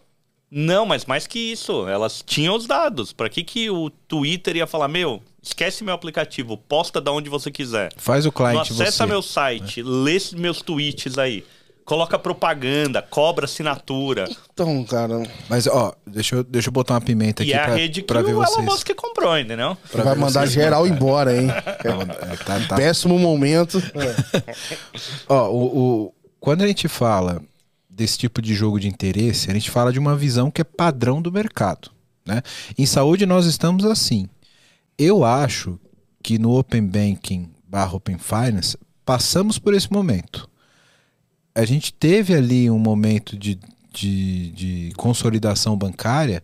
Não, 0.51 0.87
mas 0.87 1.05
mais 1.05 1.27
que 1.27 1.39
isso, 1.39 1.87
elas 1.87 2.25
tinham 2.27 2.57
os 2.57 2.67
dados. 2.67 3.13
Para 3.13 3.29
que, 3.29 3.45
que 3.45 3.69
o 3.69 3.91
Twitter 3.91 4.57
ia 4.57 4.67
falar, 4.67 4.89
meu, 4.89 5.23
esquece 5.43 5.85
meu 5.85 5.93
aplicativo, 5.93 6.57
posta 6.57 7.01
da 7.01 7.13
onde 7.13 7.29
você 7.29 7.51
quiser. 7.51 7.93
Faz 7.97 8.25
o 8.25 8.33
cliente 8.33 8.55
Não 8.55 8.63
acessa 8.63 9.05
você. 9.05 9.07
meu 9.07 9.21
site, 9.21 9.81
é. 9.81 9.85
lê 9.85 10.17
meus 10.37 10.63
tweets 10.63 11.19
aí. 11.19 11.45
Coloca 11.89 12.19
propaganda, 12.19 13.01
cobra 13.01 13.47
assinatura. 13.47 14.29
Então, 14.53 14.85
cara. 14.85 15.23
Mas, 15.49 15.67
ó, 15.67 15.95
deixa 16.07 16.37
eu, 16.37 16.45
deixa 16.45 16.69
eu 16.69 16.73
botar 16.73 16.93
uma 16.93 17.01
pimenta 17.01 17.43
aqui. 17.43 17.51
E 17.51 17.55
é 17.55 17.59
a 17.59 17.75
rede 17.75 18.03
que 18.03 18.13
o 18.13 18.19
Elon 18.19 18.61
Musk 18.61 18.91
comprou, 18.95 19.39
entendeu? 19.39 19.75
Pra 19.91 20.05
vai 20.05 20.15
mandar 20.15 20.45
geral 20.45 20.87
embora, 20.87 21.35
hein? 21.35 21.49
É, 21.79 22.37
tá, 22.45 22.61
tá. 22.69 22.77
Péssimo 22.77 23.19
momento. 23.19 23.79
É. 23.79 24.55
ó, 25.27 25.49
o, 25.49 25.79
o, 25.79 26.15
quando 26.39 26.61
a 26.61 26.67
gente 26.67 26.89
fala 26.89 27.41
desse 27.89 28.19
tipo 28.19 28.43
de 28.43 28.55
jogo 28.55 28.79
de 28.79 28.87
interesse, 28.87 29.51
a 29.51 29.55
gente 29.55 29.71
fala 29.71 29.91
de 29.91 29.99
uma 29.99 30.15
visão 30.15 30.51
que 30.51 30.61
é 30.61 30.65
padrão 30.65 31.23
do 31.23 31.33
mercado. 31.33 31.91
Né? 32.27 32.43
Em 32.77 32.85
saúde, 32.85 33.25
nós 33.25 33.47
estamos 33.47 33.87
assim. 33.87 34.29
Eu 34.99 35.25
acho 35.25 35.81
que 36.23 36.39
no 36.39 36.59
Open 36.59 36.87
Banking 36.87 37.51
barra 37.67 37.95
Open 37.95 38.19
Finance 38.19 38.77
passamos 39.07 39.59
por 39.59 39.73
esse 39.73 39.91
momento. 39.91 40.47
A 41.59 41.65
gente 41.65 41.93
teve 41.93 42.35
ali 42.35 42.71
um 42.71 42.79
momento 42.79 43.37
de, 43.37 43.59
de, 43.93 44.51
de 44.51 44.93
consolidação 44.97 45.77
bancária 45.77 46.43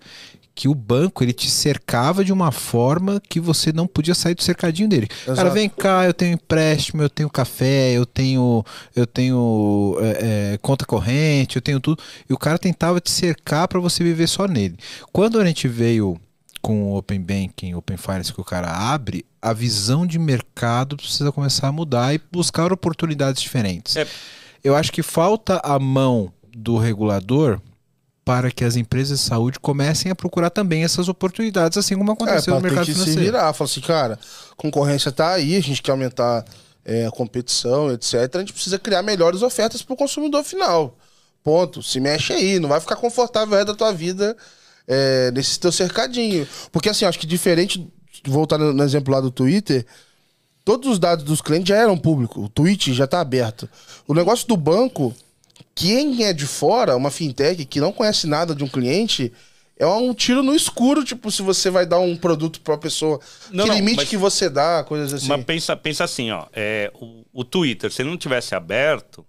que 0.55 0.69
o 0.69 0.75
banco 0.75 1.23
ele 1.23 1.33
te 1.33 1.49
cercava 1.51 2.25
de 2.25 2.33
uma 2.33 2.51
forma 2.53 3.21
que 3.29 3.41
você 3.41 3.73
não 3.73 3.87
podia 3.87 4.15
sair 4.15 4.35
do 4.35 4.43
cercadinho 4.43 4.89
dele. 4.89 5.09
Exato. 5.23 5.37
Cara, 5.37 5.51
vem 5.51 5.69
cá, 5.69 6.05
eu 6.05 6.15
tenho 6.15 6.35
empréstimo, 6.35 7.03
eu 7.03 7.09
tenho 7.09 7.29
café, 7.29 7.93
eu 7.93 8.07
tenho 8.07 8.65
eu 8.95 9.07
tenho 9.07 9.97
é, 10.01 10.53
é, 10.55 10.59
conta 10.59 10.85
corrente, 10.85 11.57
eu 11.57 11.63
tenho 11.63 11.81
tudo. 11.81 12.03
E 12.29 12.33
o 12.33 12.39
cara 12.39 12.59
tentava 12.59 13.01
te 13.01 13.11
cercar 13.11 13.69
para 13.69 13.81
você 13.81 14.03
viver 14.03 14.29
só 14.29 14.47
nele. 14.49 14.77
Quando 15.13 15.41
a 15.41 15.47
gente 15.47 15.69
veio 15.69 16.21
com 16.61 16.85
o 16.85 16.97
Open 16.97 17.21
Banking, 17.21 17.75
Open 17.75 17.97
Finance 17.97 18.33
que 18.33 18.41
o 18.41 18.45
cara 18.45 18.69
abre, 18.69 19.25
a 19.43 19.53
visão 19.53 20.07
de 20.07 20.19
mercado 20.19 20.97
precisa 20.97 21.31
começar 21.31 21.69
a 21.69 21.73
mudar 21.73 22.15
e 22.15 22.21
buscar 22.33 22.73
oportunidades 22.73 23.43
diferentes. 23.43 23.97
É. 23.97 24.07
Eu 24.65 24.75
acho 24.75 24.91
que 24.91 25.03
falta 25.03 25.61
a 25.63 25.79
mão 25.79 26.33
do 26.57 26.79
regulador 26.79 27.61
para 28.25 28.51
que 28.51 28.65
as 28.65 28.77
empresas 28.77 29.21
de 29.21 29.27
saúde 29.27 29.61
comecem 29.61 30.11
a 30.11 30.15
procurar 30.15 30.49
também 30.49 30.83
essas 30.83 31.09
oportunidades, 31.09 31.77
assim 31.77 31.95
como 31.95 32.11
aconteceu 32.11 32.55
é, 32.55 32.57
no 32.57 32.63
mercado 32.63 32.87
que 32.87 32.93
financeiro. 32.93 33.21
Se 33.21 33.25
virar, 33.25 33.53
fala 33.53 33.71
assim, 33.71 33.81
cara, 33.83 34.19
concorrência 34.57 35.11
está 35.11 35.35
aí, 35.35 35.57
a 35.57 35.61
gente 35.61 35.83
quer 35.83 35.91
aumentar 35.91 36.43
é, 36.85 37.07
a 37.07 37.11
competição, 37.11 37.93
etc. 37.93 38.15
A 38.35 38.39
gente 38.39 38.55
precisa 38.55 38.79
criar 38.79 39.03
melhores 39.03 39.43
ofertas 39.43 39.83
para 39.83 39.93
o 39.93 39.97
consumidor 39.97 40.43
final. 40.43 40.97
Ponto. 41.43 41.83
Se 41.83 42.01
mexe 42.01 42.33
aí, 42.33 42.59
não 42.59 42.71
vai 42.71 42.81
ficar 42.81 42.97
confortável 42.97 43.59
aí 43.59 43.65
da 43.67 43.75
tua 43.75 43.93
vida 43.93 44.35
é, 44.89 45.31
nesse 45.33 45.61
teu 45.61 45.71
cercadinho. 45.71 46.49
Porque 46.73 46.89
assim, 46.89 47.05
acho 47.05 47.19
que 47.19 47.27
diferente, 47.27 47.87
voltando 48.27 48.73
no 48.73 48.83
exemplo 48.83 49.13
lá 49.13 49.21
do 49.21 49.31
Twitter, 49.31 49.85
todos 50.65 50.91
os 50.91 50.99
dados 50.99 51.25
dos 51.25 51.41
clientes 51.41 51.69
já 51.69 51.77
eram 51.77 51.97
públicos. 51.97 52.43
O 52.43 52.49
tweet 52.49 52.93
já 52.95 53.05
está 53.05 53.21
aberto. 53.21 53.69
O 54.07 54.15
negócio 54.15 54.49
do 54.49 54.57
banco, 54.57 55.15
quem 55.75 56.25
é 56.25 56.33
de 56.33 56.47
fora, 56.47 56.97
uma 56.97 57.11
fintech 57.11 57.65
que 57.65 57.81
não 57.81 57.93
conhece 57.93 58.27
nada 58.27 58.55
de 58.55 58.65
um 58.65 58.69
cliente, 58.69 59.33
é 59.77 59.87
um 59.87 60.15
tiro 60.15 60.43
no 60.43 60.55
escuro, 60.55 61.05
tipo, 61.05 61.31
se 61.31 61.43
você 61.43 61.69
vai 61.69 61.85
dar 61.85 61.99
um 61.99 62.17
produto 62.17 62.61
para 62.61 62.75
a 62.75 62.79
pessoa. 62.79 63.21
Não, 63.51 63.65
que 63.65 63.71
não, 63.71 63.77
limite 63.77 63.97
mas, 63.97 64.09
que 64.09 64.17
você 64.17 64.49
dá, 64.49 64.85
coisas 64.85 65.13
assim. 65.13 65.29
Mas 65.29 65.45
pensa, 65.45 65.77
pensa 65.77 66.05
assim, 66.05 66.31
ó. 66.31 66.47
É, 66.53 66.93
o, 66.95 67.25
o 67.33 67.45
Twitter, 67.45 67.93
se 67.93 68.03
ele 68.03 68.11
não 68.11 68.17
tivesse 68.17 68.55
aberto, 68.55 69.27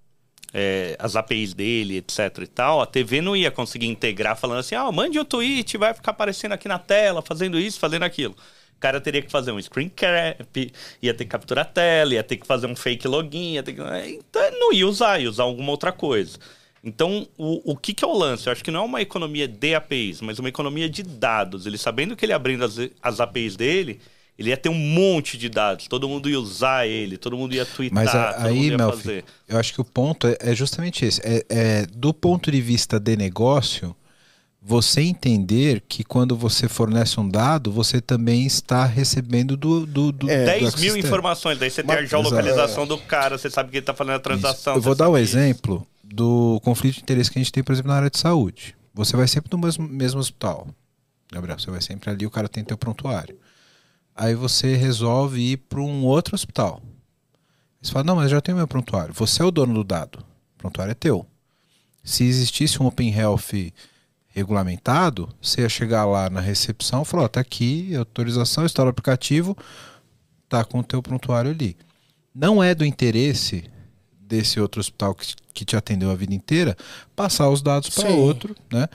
é, 0.53 0.95
as 0.99 1.15
APIs 1.15 1.53
dele, 1.53 1.97
etc 1.97 2.37
e 2.43 2.47
tal, 2.47 2.79
a 2.79 2.85
TV 2.85 3.21
não 3.21 3.35
ia 3.35 3.51
conseguir 3.51 3.87
integrar 3.87 4.37
falando 4.37 4.59
assim, 4.59 4.75
ah, 4.75 4.89
mande 4.91 5.19
um 5.19 5.25
tweet, 5.25 5.77
vai 5.77 5.93
ficar 5.93 6.11
aparecendo 6.11 6.53
aqui 6.53 6.67
na 6.67 6.79
tela, 6.79 7.21
fazendo 7.21 7.59
isso, 7.59 7.77
fazendo 7.77 8.03
aquilo. 8.03 8.35
O 8.77 8.79
cara 8.79 8.99
teria 9.01 9.21
que 9.21 9.31
fazer 9.31 9.51
um 9.51 9.61
screen 9.61 9.89
cap, 9.89 10.71
ia 11.01 11.13
ter 11.13 11.23
que 11.23 11.29
capturar 11.29 11.65
a 11.65 11.67
tela, 11.67 12.13
ia 12.13 12.23
ter 12.23 12.37
que 12.37 12.45
fazer 12.45 12.67
um 12.67 12.75
fake 12.75 13.07
login, 13.07 13.53
ia 13.53 13.63
ter 13.63 13.73
que... 13.73 13.81
Então 13.81 14.41
não 14.59 14.73
ia 14.73 14.87
usar, 14.87 15.19
ia 15.19 15.29
usar 15.29 15.43
alguma 15.43 15.71
outra 15.71 15.91
coisa. 15.91 16.37
Então, 16.83 17.27
o, 17.35 17.71
o 17.71 17.75
que, 17.75 17.93
que 17.95 18.03
é 18.03 18.07
o 18.07 18.15
lance? 18.15 18.45
Eu 18.47 18.51
acho 18.53 18.63
que 18.63 18.69
não 18.69 18.81
é 18.81 18.83
uma 18.85 19.01
economia 19.01 19.47
de 19.47 19.73
APIs, 19.73 20.21
mas 20.21 20.37
uma 20.37 20.49
economia 20.49 20.87
de 20.87 21.01
dados. 21.01 21.65
Ele 21.65 21.79
sabendo 21.79 22.15
que 22.15 22.23
ele 22.25 22.33
abrindo 22.33 22.63
as, 22.63 22.75
as 23.01 23.19
APIs 23.19 23.55
dele, 23.55 23.99
ele 24.37 24.49
ia 24.49 24.57
ter 24.57 24.69
um 24.69 24.73
monte 24.75 25.35
de 25.35 25.49
dados, 25.49 25.87
todo 25.87 26.07
mundo 26.07 26.29
ia 26.29 26.39
usar 26.39 26.85
ele, 26.85 27.17
todo 27.17 27.35
mundo 27.35 27.55
ia 27.55 27.65
twittar, 27.65 28.03
Mas 28.05 28.13
a- 28.13 28.33
todo 28.33 28.45
aí, 28.45 28.53
mundo 28.55 28.71
ia 28.71 28.77
Melfi, 28.77 28.97
fazer. 28.97 29.25
eu 29.47 29.57
acho 29.57 29.73
que 29.73 29.81
o 29.81 29.85
ponto 29.85 30.27
é, 30.27 30.37
é 30.41 30.53
justamente 30.53 31.03
esse. 31.05 31.19
É, 31.23 31.43
é, 31.49 31.85
do 31.87 32.13
ponto 32.13 32.51
de 32.51 32.61
vista 32.61 32.99
de 32.99 33.15
negócio, 33.15 33.95
você 34.67 35.01
entender 35.01 35.83
que 35.87 36.03
quando 36.03 36.35
você 36.35 36.67
fornece 36.67 37.19
um 37.19 37.29
dado, 37.29 37.71
você 37.71 38.01
também 38.01 38.47
está 38.47 38.83
recebendo 38.83 39.55
do, 39.55 39.85
do, 39.85 40.11
do, 40.11 40.27
É, 40.27 40.39
do 40.39 40.45
10 40.45 40.59
mil 40.59 40.67
ecossistema. 40.69 40.97
informações, 40.97 41.59
daí 41.59 41.69
você 41.69 41.83
tem 41.83 41.95
a 41.95 42.03
geolocalização 42.03 42.87
do 42.87 42.97
cara, 42.97 43.37
você 43.37 43.47
sabe 43.47 43.69
que 43.69 43.77
ele 43.77 43.85
tá 43.85 43.93
fazendo 43.93 44.15
a 44.15 44.19
transação. 44.19 44.73
Isso. 44.73 44.79
Eu 44.79 44.81
vou 44.81 44.95
dar 44.95 45.07
um 45.07 45.15
isso. 45.15 45.37
exemplo 45.37 45.85
do 46.03 46.59
conflito 46.63 46.95
de 46.95 47.01
interesse 47.01 47.29
que 47.29 47.37
a 47.37 47.43
gente 47.43 47.51
tem, 47.51 47.63
por 47.63 47.73
exemplo, 47.73 47.91
na 47.91 47.97
área 47.97 48.09
de 48.09 48.17
saúde. 48.17 48.75
Você 48.91 49.15
vai 49.15 49.27
sempre 49.27 49.51
no 49.51 49.59
mesmo, 49.59 49.87
mesmo 49.87 50.19
hospital. 50.19 50.67
Gabriel, 51.31 51.59
você 51.59 51.69
vai 51.69 51.81
sempre 51.81 52.09
ali, 52.09 52.25
o 52.25 52.31
cara 52.31 52.49
tem 52.49 52.63
teu 52.63 52.75
prontuário. 52.77 53.37
Aí 54.15 54.33
você 54.33 54.75
resolve 54.75 55.41
ir 55.41 55.57
para 55.57 55.79
um 55.79 56.03
outro 56.05 56.33
hospital. 56.33 56.81
Você 57.79 57.91
fala, 57.91 58.03
não, 58.03 58.15
mas 58.15 58.25
eu 58.25 58.29
já 58.37 58.41
tenho 58.41 58.57
meu 58.57 58.67
prontuário. 58.67 59.13
Você 59.13 59.43
é 59.43 59.45
o 59.45 59.51
dono 59.51 59.75
do 59.75 59.83
dado. 59.83 60.25
O 60.55 60.57
prontuário 60.57 60.89
é 60.89 60.95
teu. 60.95 61.23
Se 62.03 62.23
existisse 62.23 62.81
um 62.81 62.87
Open 62.87 63.13
Health 63.13 63.51
regulamentado, 64.35 65.29
você 65.41 65.61
ia 65.61 65.69
chegar 65.69 66.03
lá 66.05 66.29
na 66.29 66.41
recepção 66.41 67.03
e 67.03 67.05
falar, 67.05 67.23
ó, 67.23 67.27
tá 67.29 67.39
aqui, 67.39 67.95
autorização, 67.95 68.65
instala 68.65 68.87
o 68.87 68.91
aplicativo, 68.91 69.57
tá 70.49 70.65
com 70.65 70.79
o 70.79 70.83
teu 70.83 71.01
prontuário 71.01 71.51
ali. 71.51 71.77
Não 72.33 72.61
é 72.61 72.75
do 72.75 72.83
interesse 72.83 73.63
desse 74.19 74.59
outro 74.59 74.81
hospital 74.81 75.15
que, 75.15 75.33
que 75.53 75.63
te 75.63 75.77
atendeu 75.77 76.11
a 76.11 76.15
vida 76.15 76.33
inteira 76.33 76.75
passar 77.15 77.49
os 77.49 77.61
dados 77.61 77.89
para 77.89 78.09
outro, 78.09 78.53
né? 78.69 78.89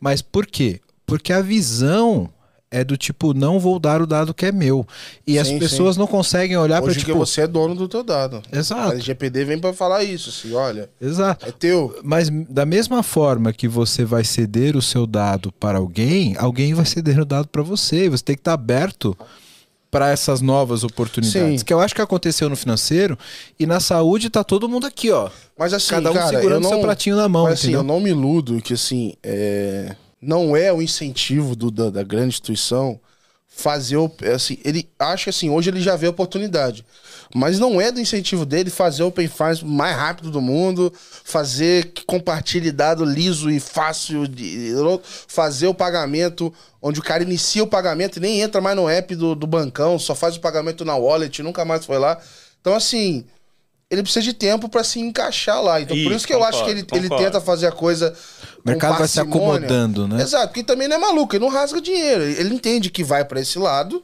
Mas 0.00 0.20
por 0.20 0.44
quê? 0.44 0.80
Porque 1.06 1.32
a 1.32 1.40
visão 1.40 2.28
é 2.70 2.84
do 2.84 2.96
tipo, 2.96 3.34
não 3.34 3.58
vou 3.58 3.80
dar 3.80 4.00
o 4.00 4.06
dado 4.06 4.32
que 4.32 4.46
é 4.46 4.52
meu. 4.52 4.86
E 5.26 5.38
as 5.38 5.48
Sim, 5.48 5.58
pessoas 5.58 5.96
não 5.96 6.06
conseguem 6.06 6.56
olhar 6.56 6.80
para 6.80 6.94
tipo, 6.94 7.14
você 7.14 7.42
é 7.42 7.46
dono 7.46 7.74
do 7.74 7.88
teu 7.88 8.04
dado. 8.04 8.42
A 8.52 8.58
exato, 8.58 8.92
LGPD 8.92 9.44
vem 9.44 9.58
pra 9.58 9.72
falar 9.72 10.04
isso, 10.04 10.30
assim, 10.30 10.54
olha, 10.54 10.88
exato. 11.00 11.46
é 11.46 11.50
teu. 11.50 11.98
Mas 12.04 12.30
da 12.48 12.64
mesma 12.64 13.02
forma 13.02 13.52
que 13.52 13.66
você 13.66 14.04
vai 14.04 14.22
ceder 14.22 14.76
o 14.76 14.82
seu 14.82 15.06
dado 15.06 15.52
para 15.52 15.78
alguém, 15.78 16.36
alguém 16.38 16.72
vai 16.72 16.86
ceder 16.86 17.18
o 17.18 17.24
dado 17.24 17.48
para 17.48 17.62
você. 17.62 18.08
Você 18.08 18.22
tem 18.22 18.36
que 18.36 18.40
estar 18.40 18.52
aberto 18.52 19.16
para 19.90 20.10
essas 20.10 20.40
novas 20.40 20.84
oportunidades. 20.84 21.60
Sim. 21.60 21.66
Que 21.66 21.72
eu 21.74 21.80
acho 21.80 21.94
que 21.94 22.00
aconteceu 22.00 22.48
no 22.48 22.54
financeiro 22.54 23.18
e 23.58 23.66
na 23.66 23.80
saúde 23.80 24.30
tá 24.30 24.44
todo 24.44 24.68
mundo 24.68 24.86
aqui, 24.86 25.10
ó. 25.10 25.28
Mas 25.58 25.74
assim, 25.74 25.90
Cada 25.90 26.12
um 26.12 26.14
cara, 26.14 26.28
segurando 26.28 26.62
não, 26.62 26.70
seu 26.70 26.80
pratinho 26.80 27.16
na 27.16 27.28
mão, 27.28 27.44
mas, 27.44 27.54
assim, 27.54 27.72
eu 27.72 27.82
não 27.82 27.98
me 27.98 28.10
iludo 28.10 28.62
que 28.62 28.74
assim, 28.74 29.14
é, 29.22 29.96
não 30.20 30.56
é 30.56 30.72
o 30.72 30.82
incentivo 30.82 31.56
do- 31.56 31.70
da, 31.70 31.90
da 31.90 32.02
grande 32.02 32.28
instituição 32.28 33.00
fazer 33.52 33.96
o, 33.96 34.10
assim, 34.34 34.58
ele 34.64 34.88
acha 34.98 35.24
que 35.24 35.30
assim, 35.30 35.50
hoje 35.50 35.68
ele 35.70 35.80
já 35.80 35.96
vê 35.96 36.06
a 36.06 36.10
oportunidade. 36.10 36.84
Mas 37.34 37.58
não 37.58 37.80
é 37.80 37.92
do 37.92 38.00
incentivo 38.00 38.46
dele 38.46 38.70
fazer 38.70 39.02
o 39.02 39.08
Open 39.08 39.28
Finance 39.28 39.64
mais 39.64 39.96
rápido 39.96 40.30
do 40.30 40.40
mundo, 40.40 40.92
fazer 40.96 41.92
que 41.92 42.04
compartilhe 42.04 42.72
dado 42.72 43.04
liso 43.04 43.50
e 43.50 43.60
fácil, 43.60 44.26
de, 44.26 44.72
fazer 45.28 45.66
o 45.66 45.74
pagamento 45.74 46.52
onde 46.80 47.00
o 47.00 47.02
cara 47.02 47.22
inicia 47.22 47.62
o 47.62 47.66
pagamento 47.66 48.16
e 48.16 48.20
nem 48.20 48.40
entra 48.40 48.60
mais 48.60 48.76
no 48.76 48.88
app 48.88 49.14
do, 49.14 49.34
do 49.34 49.46
bancão, 49.46 49.98
só 49.98 50.14
faz 50.14 50.36
o 50.36 50.40
pagamento 50.40 50.84
na 50.84 50.96
wallet, 50.96 51.42
nunca 51.42 51.64
mais 51.64 51.84
foi 51.84 51.98
lá. 51.98 52.18
Então, 52.60 52.74
assim, 52.74 53.24
ele 53.90 54.02
precisa 54.04 54.22
de 54.22 54.32
tempo 54.32 54.68
para 54.68 54.84
se 54.84 55.00
encaixar 55.00 55.60
lá. 55.60 55.80
Então, 55.80 55.96
por 55.96 56.02
Isso, 56.02 56.16
isso 56.16 56.26
que 56.26 56.32
eu 56.32 56.44
acho 56.44 56.64
que 56.64 56.74
concordo, 56.74 56.96
ele, 56.96 57.06
ele 57.06 57.24
tenta 57.24 57.40
fazer 57.40 57.66
a 57.66 57.72
coisa. 57.72 58.14
O 58.64 58.68
mercado 58.68 58.98
vai 58.98 59.08
se 59.08 59.18
acomodando, 59.18 60.06
né? 60.06 60.22
Exato, 60.22 60.48
porque 60.48 60.62
também 60.62 60.86
não 60.86 60.96
é 60.96 60.98
maluco, 60.98 61.34
ele 61.34 61.44
não 61.44 61.50
rasga 61.50 61.80
dinheiro. 61.80 62.22
Ele 62.22 62.54
entende 62.54 62.88
que 62.88 63.02
vai 63.02 63.24
para 63.24 63.40
esse 63.40 63.58
lado, 63.58 64.02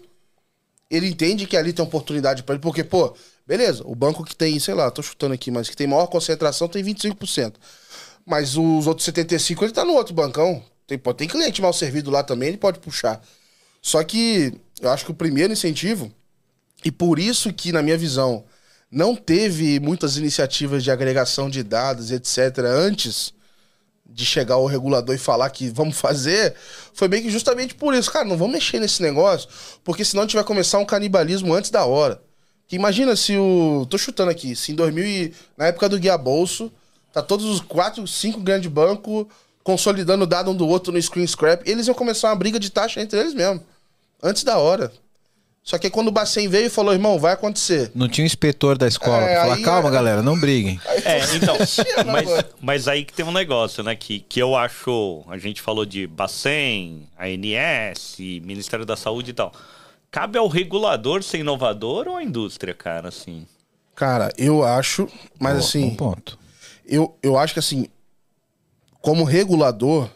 ele 0.91 1.07
entende 1.07 1.47
que 1.47 1.57
ali 1.57 1.73
tem 1.73 1.85
oportunidade 1.85 2.43
para 2.43 2.57
ele, 2.57 2.63
porque, 2.63 2.83
pô, 2.83 3.15
beleza, 3.47 3.85
o 3.87 3.95
banco 3.95 4.25
que 4.25 4.35
tem, 4.35 4.59
sei 4.59 4.75
lá, 4.75 4.91
tô 4.91 5.03
chutando 5.03 5.35
aqui, 5.35 5.53
mas 5.53 5.69
que 5.69 5.77
tem 5.77 5.87
maior 5.87 6.09
concentração 6.09 6.67
tem 6.67 6.83
25%. 6.83 7.55
Mas 8.27 8.57
os 8.57 8.89
outros 8.89 9.07
75% 9.07 9.63
ele 9.63 9.73
tá 9.73 9.85
no 9.85 9.93
outro 9.93 10.13
bancão. 10.13 10.61
Tem, 10.85 10.99
pô, 10.99 11.15
tem 11.15 11.29
cliente 11.29 11.63
mal 11.63 11.73
servido 11.73 12.11
lá 12.11 12.25
também, 12.25 12.49
ele 12.49 12.59
pode 12.59 12.81
puxar. 12.81 13.21
Só 13.81 14.03
que 14.03 14.53
eu 14.81 14.91
acho 14.91 15.05
que 15.05 15.13
o 15.13 15.15
primeiro 15.15 15.53
incentivo, 15.53 16.13
e 16.85 16.91
por 16.91 17.21
isso 17.21 17.53
que, 17.53 17.71
na 17.71 17.83
minha 17.83 17.97
visão, 17.97 18.45
não 18.91 19.15
teve 19.17 19.81
muitas 19.81 20.17
iniciativas 20.17 20.83
de 20.85 20.91
agregação 20.91 21.51
de 21.51 21.63
dados, 21.63 22.11
etc., 22.11 22.59
antes 22.67 23.35
de 24.09 24.25
chegar 24.25 24.57
o 24.57 24.67
regulador 24.67 25.15
e 25.15 25.19
falar 25.19 25.51
que 25.51 25.69
vamos 25.69 25.99
fazer, 25.99 26.55
foi 26.95 27.09
meio 27.09 27.25
que 27.25 27.31
justamente 27.31 27.75
por 27.75 27.93
isso. 27.93 28.11
Cara, 28.11 28.25
não 28.25 28.37
vamos 28.37 28.55
mexer 28.55 28.79
nesse 28.79 29.03
negócio, 29.03 29.49
porque 29.85 30.05
senão 30.05 30.23
a 30.23 30.27
gente 30.27 30.37
vai 30.37 30.45
começar 30.45 30.79
um 30.79 30.87
canibalismo 30.87 31.53
antes 31.53 31.71
da 31.71 31.85
hora. 31.85 32.23
Que 32.69 32.77
imagina 32.77 33.15
se 33.15 33.37
o. 33.37 33.87
Tô 33.91 33.99
chutando 33.99 34.31
aqui, 34.31 34.57
se 34.57 34.73
em 34.73 34.75
2000, 34.75 35.05
e- 35.05 35.35
na 35.57 35.67
época 35.67 35.89
do 35.89 35.99
Guia 35.99 36.17
Bolso, 36.17 36.73
tá 37.13 37.23
todos 37.23 37.47
os 37.47 37.61
quatro, 37.61 38.07
cinco 38.07 38.41
grandes 38.41 38.71
bancos 38.71 39.27
consolidando 39.63 40.23
o 40.25 40.27
dado 40.27 40.51
um 40.51 40.55
do 40.55 40.67
outro 40.67 40.93
no 40.93 41.03
screen 41.03 41.27
scrap, 41.27 41.69
eles 41.69 41.89
iam 41.89 41.95
começar 41.95 42.29
uma 42.29 42.37
briga 42.37 42.59
de 42.59 42.71
taxa 42.71 43.01
entre 43.01 43.19
eles 43.19 43.35
mesmo. 43.35 43.61
Antes 44.23 44.45
da 44.45 44.59
hora. 44.59 44.93
Só 45.69 45.79
que 45.79 45.89
aí 45.89 45.91
quando 45.91 46.07
o 46.07 46.13
Bacen 46.13 46.47
veio 46.49 46.67
e 46.67 46.71
falou, 46.71 46.93
irmão, 46.93 47.19
vai 47.19 47.33
acontecer. 47.33 47.91
Não 47.93 48.09
tinha 48.09 48.23
um 48.23 48.27
inspetor 48.27 48.79
da 48.79 48.87
escola 48.87 49.23
É, 49.25 49.35
pra 49.35 49.43
falar, 49.43 49.61
calma, 49.63 49.89
é- 49.89 49.93
galera, 49.93 50.23
não 50.23 50.39
briguem. 50.39 50.81
É, 51.05 51.35
então, 51.35 51.57
mas, 52.07 52.45
mas 52.61 52.87
aí 52.87 53.05
que 53.05 53.13
tem 53.13 53.25
um 53.27 53.33
negócio, 53.33 53.83
né? 53.83 53.97
Que, 53.97 54.21
que 54.21 54.41
eu 54.41 54.55
acho. 54.55 55.25
A 55.29 55.37
gente 55.39 55.61
falou 55.61 55.85
de 55.85 56.07
Bacen, 56.07 57.09
ANS, 57.19 58.17
Ministério 58.45 58.87
da 58.87 58.97
Saúde 58.97 59.33
e 59.33 59.35
tal. 59.35 59.51
Cabe 60.09 60.39
ao 60.39 60.47
regulador 60.47 61.25
ser 61.25 61.39
inovador 61.39 62.07
ou 62.07 62.17
à 62.17 62.23
indústria, 62.23 62.73
cara, 62.73 63.09
assim? 63.09 63.45
Cara, 63.93 64.33
eu 64.39 64.63
acho, 64.63 65.09
mas 65.37 65.55
Boa, 65.55 65.65
assim. 65.65 65.89
bom 65.91 65.97
ponto. 65.97 66.39
eu, 66.87 67.19
eu 67.21 67.37
acho 67.37 67.53
que 67.55 67.59
assim, 67.59 67.89
como 69.01 69.25
regulador, 69.25 70.09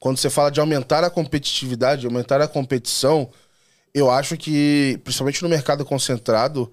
quando 0.00 0.16
você 0.16 0.28
fala 0.28 0.50
de 0.50 0.58
aumentar 0.58 1.04
a 1.04 1.10
competitividade, 1.10 2.04
aumentar 2.04 2.40
a 2.40 2.48
competição, 2.48 3.30
eu 3.96 4.10
acho 4.10 4.36
que, 4.36 5.00
principalmente 5.02 5.42
no 5.42 5.48
mercado 5.48 5.82
concentrado, 5.84 6.70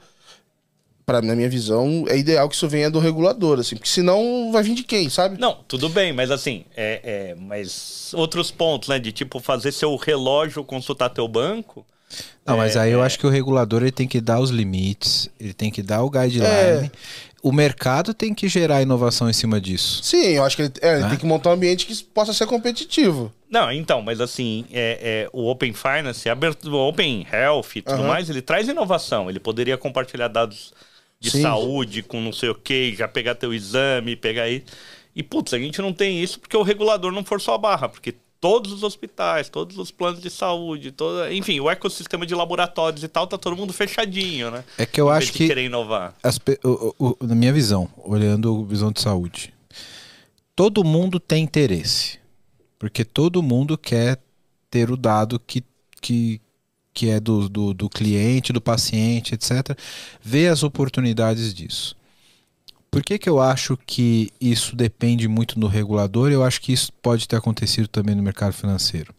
para 1.06 1.22
na 1.22 1.36
minha 1.36 1.50
visão, 1.50 2.06
é 2.10 2.18
ideal 2.18 2.50
que 2.50 2.56
isso 2.56 2.68
venha 2.68 2.92
do 2.92 3.00
regulador, 3.00 3.60
assim, 3.60 3.76
porque 3.76 3.90
senão 3.90 4.52
vai 4.52 4.62
vir 4.62 4.76
de 4.76 4.84
quem, 4.84 5.10
sabe? 5.10 5.40
Não, 5.40 5.56
tudo 5.68 5.88
bem, 5.88 6.12
mas 6.12 6.30
assim, 6.32 6.66
é, 6.76 7.02
é, 7.32 7.36
mas 7.36 8.14
outros 8.14 8.52
pontos, 8.52 8.90
né? 8.90 9.00
De 9.00 9.12
tipo 9.12 9.40
fazer 9.40 9.72
seu 9.72 9.96
relógio 9.96 10.64
consultar 10.66 11.10
teu 11.10 11.28
banco. 11.28 11.86
Não, 12.46 12.58
mas 12.58 12.76
É, 12.76 12.82
aí 12.82 12.92
eu 12.92 13.02
é. 13.02 13.06
acho 13.06 13.18
que 13.18 13.26
o 13.26 13.30
regulador 13.30 13.82
ele 13.82 13.92
tem 13.92 14.08
que 14.08 14.20
dar 14.22 14.40
os 14.40 14.50
limites, 14.50 15.30
ele 15.40 15.54
tem 15.54 15.72
que 15.72 15.82
dar 15.82 16.04
o 16.04 16.10
guideline. 16.10 16.46
É. 16.46 16.92
O 17.44 17.52
mercado 17.52 18.14
tem 18.14 18.34
que 18.34 18.48
gerar 18.48 18.82
inovação 18.82 19.30
em 19.30 19.34
cima 19.34 19.60
disso. 19.60 20.02
Sim, 20.02 20.28
eu 20.28 20.46
acho 20.46 20.56
que 20.56 20.62
ele, 20.62 20.74
é, 20.82 20.94
ele 20.94 21.02
Né? 21.04 21.10
tem 21.10 21.18
que 21.18 21.26
montar 21.26 21.50
um 21.50 21.54
ambiente 21.54 21.86
que 21.86 22.04
possa 22.06 22.34
ser 22.34 22.48
competitivo. 22.48 23.34
Não, 23.50 23.70
então, 23.70 24.02
mas 24.02 24.22
assim, 24.22 24.66
é, 24.72 25.26
é, 25.26 25.30
o 25.34 25.50
Open 25.50 25.74
Finance, 25.74 26.24
o 26.30 26.74
Open 26.76 27.28
Health 27.30 27.66
e 27.76 27.82
tudo 27.82 27.96
Aham. 27.96 28.08
mais, 28.08 28.30
ele 28.30 28.42
traz 28.42 28.70
inovação. 28.70 29.30
Ele 29.30 29.42
poderia 29.42 29.78
compartilhar 29.78 30.30
dados 30.30 30.74
de 31.20 31.30
Sim. 31.32 31.42
saúde 31.42 32.02
com 32.02 32.22
não 32.22 32.32
sei 32.32 32.48
o 32.48 32.56
que, 32.56 32.96
já 32.96 33.10
pegar 33.10 33.36
teu 33.36 33.54
exame, 33.54 34.16
pegar 34.16 34.48
isso. 34.50 34.66
E, 35.14 35.22
putz, 35.22 35.54
a 35.54 35.60
gente 35.60 35.82
não 35.82 35.92
tem 35.92 36.24
isso 36.24 36.40
porque 36.40 36.56
o 36.56 36.64
regulador 36.64 37.12
não 37.12 37.26
forçou 37.26 37.54
a 37.54 37.58
barra, 37.58 37.90
porque 37.90 38.16
todos 38.44 38.74
os 38.74 38.84
hospitais, 38.84 39.48
todos 39.48 39.78
os 39.78 39.90
planos 39.90 40.22
de 40.22 40.30
saúde, 40.30 40.92
toda, 40.92 41.34
enfim, 41.34 41.62
o 41.62 41.70
ecossistema 41.70 42.26
de 42.26 42.36
laboratórios 42.36 43.02
e 43.02 43.08
tal, 43.08 43.26
tá 43.26 43.38
todo 43.38 43.56
mundo 43.56 43.72
fechadinho, 43.72 44.52
né? 44.52 44.66
É 44.78 44.86
que 44.86 45.00
eu 45.00 45.10
acho 45.10 45.32
que 45.32 45.48
querer 45.48 45.64
inovar. 45.64 46.14
as 46.22 46.38
o- 46.62 46.94
o- 47.00 47.18
na 47.26 47.36
minha 47.36 47.54
visão, 47.54 47.88
olhando 48.04 48.66
a 48.66 48.70
visão 48.70 48.92
de 48.92 49.00
saúde, 49.00 49.54
todo 50.54 50.84
mundo 50.84 51.22
tem 51.22 51.42
interesse. 51.42 52.20
Porque 52.78 53.06
todo 53.06 53.42
mundo 53.42 53.78
quer 53.78 54.20
ter 54.70 54.92
o 54.92 54.98
dado 54.98 55.40
que, 55.40 55.64
que, 56.02 56.42
que 56.94 57.10
é 57.10 57.22
do, 57.22 57.48
do, 57.48 57.74
do 57.74 57.90
cliente, 57.90 58.52
do 58.52 58.60
paciente, 58.60 59.36
etc. 59.36 59.52
Ver 60.22 60.50
as 60.50 60.64
oportunidades 60.64 61.54
disso. 61.54 61.96
Por 62.94 63.04
que, 63.04 63.18
que 63.18 63.28
eu 63.28 63.40
acho 63.42 63.76
que 63.88 64.32
isso 64.40 64.76
depende 64.76 65.28
muito 65.28 65.60
do 65.60 65.66
regulador? 65.68 66.32
Eu 66.32 66.44
acho 66.44 66.62
que 66.62 66.72
isso 66.72 66.94
pode 67.02 67.28
ter 67.28 67.36
acontecido 67.36 67.88
também 67.88 68.14
no 68.14 68.22
mercado 68.22 68.54
financeiro. 68.54 69.14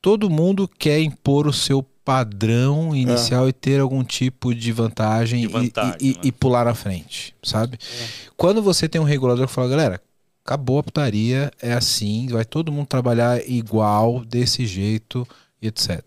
Todo 0.00 0.30
mundo 0.30 0.66
quer 0.66 0.98
impor 1.00 1.46
o 1.46 1.52
seu 1.52 1.82
padrão 1.82 2.96
inicial 2.96 3.48
e 3.48 3.52
ter 3.52 3.80
algum 3.80 4.02
tipo 4.02 4.54
de 4.54 4.72
vantagem, 4.72 5.40
De 5.40 5.46
e- 5.46 5.48
vantagem, 5.48 5.96
e, 6.00 6.10
e- 6.10 6.14
né? 6.14 6.20
e 6.24 6.32
pular 6.32 6.64
na 6.64 6.74
frente, 6.74 7.34
sabe? 7.42 7.78
Quando 8.36 8.62
você 8.62 8.88
tem 8.88 8.98
um 9.00 9.04
regulador 9.04 9.46
que 9.46 9.52
fala, 9.52 9.68
galera, 9.68 10.00
acabou 10.44 10.78
a 10.78 10.82
putaria, 10.82 11.50
é 11.60 11.72
assim, 11.74 12.28
vai 12.28 12.44
todo 12.46 12.72
mundo 12.72 12.86
trabalhar 12.86 13.46
igual, 13.48 14.24
desse 14.24 14.66
jeito, 14.66 15.26
e 15.60 15.66
etc. 15.66 16.00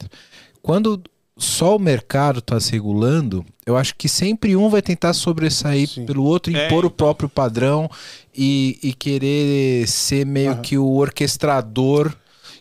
Quando 0.61 1.01
só 1.37 1.75
o 1.75 1.79
mercado 1.79 2.39
está 2.39 2.59
se 2.59 2.71
regulando, 2.71 3.45
eu 3.65 3.77
acho 3.77 3.95
que 3.95 4.09
sempre 4.09 4.55
um 4.55 4.69
vai 4.69 4.81
tentar 4.81 5.13
sobressair 5.13 5.87
Sim. 5.87 6.05
pelo 6.05 6.23
outro, 6.23 6.55
É, 6.55 6.65
impor 6.65 6.83
o 6.83 6.87
então. 6.87 6.97
próprio 6.97 7.29
padrão 7.29 7.89
e, 8.35 8.79
e 8.81 8.93
querer 8.93 9.87
ser 9.87 10.25
meio 10.25 10.51
Aham. 10.51 10.61
que 10.61 10.77
o 10.77 10.95
orquestrador 10.95 12.13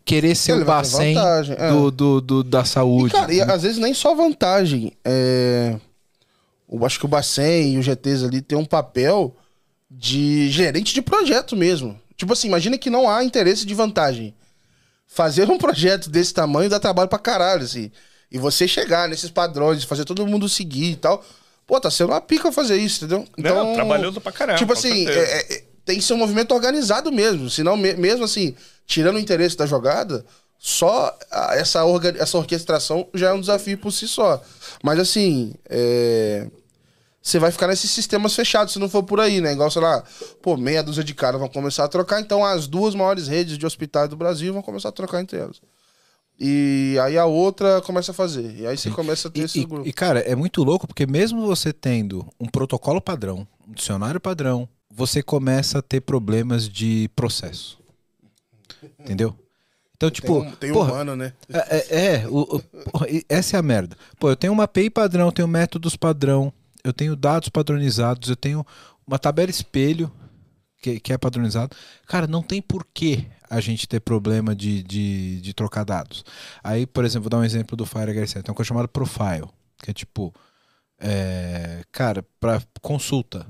querer 0.05 0.35
ser 0.37 0.53
Ele 0.53 0.63
o 0.63 0.65
bacen 0.67 1.15
vantagem, 1.15 1.57
é. 1.59 1.71
do, 1.71 1.91
do, 1.91 2.21
do- 2.21 2.45
da 2.45 2.61
E, 2.63 2.67
saúde. 2.67 3.13
cara, 3.15 3.33
e 3.33 3.41
às 3.41 3.63
vezes 3.63 3.79
nem 3.79 3.93
só 3.95 4.15
vantagem. 4.15 4.93
É... 5.05 5.77
Eu 6.71 6.85
acho 6.85 6.99
que 6.99 7.05
o 7.05 7.09
Bacen 7.09 7.75
e 7.75 7.79
o 7.79 7.83
GTs 7.83 8.25
ali 8.25 8.41
tem 8.43 8.59
um 8.59 8.65
papel 8.65 9.37
de 9.89 10.49
gerente 10.51 10.93
de 10.93 11.01
projeto 11.01 11.55
mesmo. 11.57 11.97
Tipo 12.17 12.33
assim, 12.33 12.49
imagina 12.49 12.77
que 12.77 12.91
não 12.91 13.09
há 13.09 13.23
interesse 13.23 13.65
de 13.65 13.73
vantagem. 13.73 14.35
Fazer 15.07 15.49
um 15.49 15.59
projeto 15.59 16.11
desse 16.11 16.35
tamanho 16.35 16.69
dá 16.69 16.81
trabalho 16.81 17.09
pra 17.09 17.21
caralho, 17.21 17.63
assim. 17.63 17.91
E 18.31 18.39
você 18.39 18.67
chegar 18.67 19.09
nesses 19.09 19.31
padrões, 19.31 19.85
fazer 19.85 20.05
todo 20.05 20.27
mundo 20.27 20.49
seguir 20.49 20.93
e 20.93 20.97
tal. 20.97 21.25
Pô, 21.67 21.81
tá 21.81 21.91
sendo 21.91 22.11
uma 22.13 22.21
pica 22.21 22.51
fazer 22.53 22.77
isso, 22.77 23.05
entendeu? 23.05 23.27
Não, 23.65 23.75
trabalhoso 23.75 24.21
pra 24.21 24.33
caramba. 24.33 24.59
Tipo 24.59 24.73
assim, 24.73 25.05
é- 25.21 25.55
é- 25.55 25.65
tem 25.85 25.97
que 25.97 26.03
ser 26.05 26.15
um 26.15 26.19
movimento 26.19 26.53
organizado 26.55 27.11
mesmo. 27.13 27.49
Senão, 27.51 27.77
me- 27.77 27.95
mesmo 27.95 28.25
assim, 28.25 28.55
tirando 28.87 29.17
o 29.17 29.19
interesse 29.19 29.57
da 29.57 29.67
jogada, 29.67 30.25
só 30.59 31.17
essa, 31.53 31.85
orga- 31.85 32.15
essa 32.19 32.37
orquestração 32.39 33.09
já 33.15 33.29
é 33.31 33.33
um 33.33 33.41
desafio 33.41 33.79
por 33.79 33.93
si 33.93 34.07
só. 34.09 34.43
Mas 34.83 34.99
assim, 34.99 35.55
é, 35.69 36.47
você 37.23 37.39
vai 37.39 37.51
ficar 37.51 37.67
nesses 37.69 37.91
sistemas 37.91 38.35
fechados 38.35 38.73
se 38.73 38.79
não 38.79 38.89
for 38.89 39.03
por 39.03 39.21
aí, 39.21 39.41
né? 39.41 39.53
Igual, 39.53 39.71
sei 39.71 39.83
lá, 39.83 40.03
pô, 40.43 40.57
meia 40.57 40.83
dúzia 40.83 41.03
de 41.05 41.15
caras 41.15 41.41
vão 41.41 41.49
começar 41.49 41.85
a 41.85 41.89
trocar, 41.89 42.21
então 42.21 42.45
as 42.45 42.67
duas 42.67 42.95
maiores 42.95 43.27
redes 43.29 43.59
de 43.59 43.67
hospitais 43.67 44.09
do 44.09 44.17
Brasil 44.17 44.53
vão 44.53 44.63
começar 44.63 44.89
a 44.89 44.93
trocar 44.93 45.21
entre 45.21 45.39
elas. 45.39 45.61
E 46.39 46.99
aí 47.03 47.17
a 47.17 47.25
outra 47.25 47.81
começa 47.81 48.11
a 48.11 48.15
fazer. 48.15 48.55
E 48.57 48.67
aí 48.67 48.77
você 48.77 48.91
começa 48.91 49.29
a 49.29 49.31
ter 49.31 49.41
E, 49.41 49.45
esse 49.45 49.61
e- 49.61 49.65
grupo. 49.65 49.89
e, 49.89 49.93
cara, 49.93 50.21
é 50.21 50.35
muito 50.35 50.63
louco 50.63 50.87
porque 50.87 51.07
mesmo 51.07 51.47
você 51.47 51.73
tendo 51.73 52.27
um 52.39 52.47
protocolo 52.47 53.01
padrão, 53.01 53.47
um 53.67 53.73
dicionário 53.73 54.21
padrão, 54.21 54.69
você 54.91 55.23
começa 55.23 55.79
a 55.79 55.83
ter 55.83 56.01
problemas 56.03 56.69
de 56.69 57.09
processo. 57.17 57.79
Entendeu? 59.01 59.35
Então, 59.97 60.11
tipo, 60.11 60.41
tem 60.43 60.49
um, 60.49 60.57
tem 60.57 60.73
porra, 60.73 60.93
humano, 60.93 61.17
né? 61.17 61.33
É, 61.49 61.77
é, 61.77 62.15
é, 62.17 62.29
o- 62.29 62.57
o- 62.57 62.63
essa 63.31 63.57
é 63.57 63.59
a 63.59 63.63
merda. 63.63 63.97
Pô, 64.21 64.29
eu 64.29 64.37
tenho 64.37 64.53
uma 64.53 64.65
API 64.65 64.91
padrão, 64.91 65.27
eu 65.27 65.33
tenho 65.33 65.49
métodos 65.49 65.97
padrão, 65.97 66.53
eu 66.85 66.93
tenho 66.93 67.17
dados 67.17 67.49
padronizados, 67.49 68.29
eu 68.29 68.37
tenho 68.37 68.65
uma 69.07 69.19
tabela 69.19 69.51
espelho 69.51 70.13
que, 70.83 71.01
que 71.01 71.13
é 71.15 71.19
padronizado. 71.19 71.75
Cara, 72.07 72.27
não 72.27 72.43
tem 72.43 72.61
porquê 72.61 73.25
a 73.49 73.61
gente 73.61 73.87
ter 73.89 74.01
problema 74.01 74.55
de, 74.55 74.83
de, 74.83 75.41
de 75.41 75.55
trocar 75.55 75.85
dados. 75.85 76.25
Aí, 76.63 76.87
por 76.87 77.05
exemplo, 77.05 77.25
vou 77.25 77.31
dar 77.31 77.39
um 77.39 77.45
exemplo 77.45 77.77
do 77.77 77.87
Fire 77.87 78.13
HRC. 78.13 78.43
Tem 78.43 78.51
uma 78.51 78.55
coisa 78.57 78.69
chamada 78.69 78.89
Profile, 78.89 79.49
que 79.79 79.91
é 79.91 79.95
tipo, 79.95 80.35
é, 80.99 81.83
cara, 81.93 82.25
para 82.41 82.63
consulta. 82.81 83.47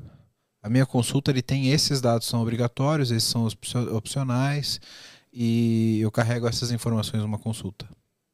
A 0.62 0.68
minha 0.68 0.84
consulta 0.86 1.30
ele 1.30 1.42
tem 1.42 1.70
esses 1.70 2.00
dados 2.00 2.26
são 2.26 2.42
obrigatórios, 2.42 3.10
esses 3.10 3.28
são 3.28 3.46
opcio- 3.46 3.94
opcionais 3.94 4.80
e 5.32 6.00
eu 6.00 6.10
carrego 6.10 6.48
essas 6.48 6.70
informações 6.72 7.22
numa 7.22 7.38
consulta. 7.38 7.88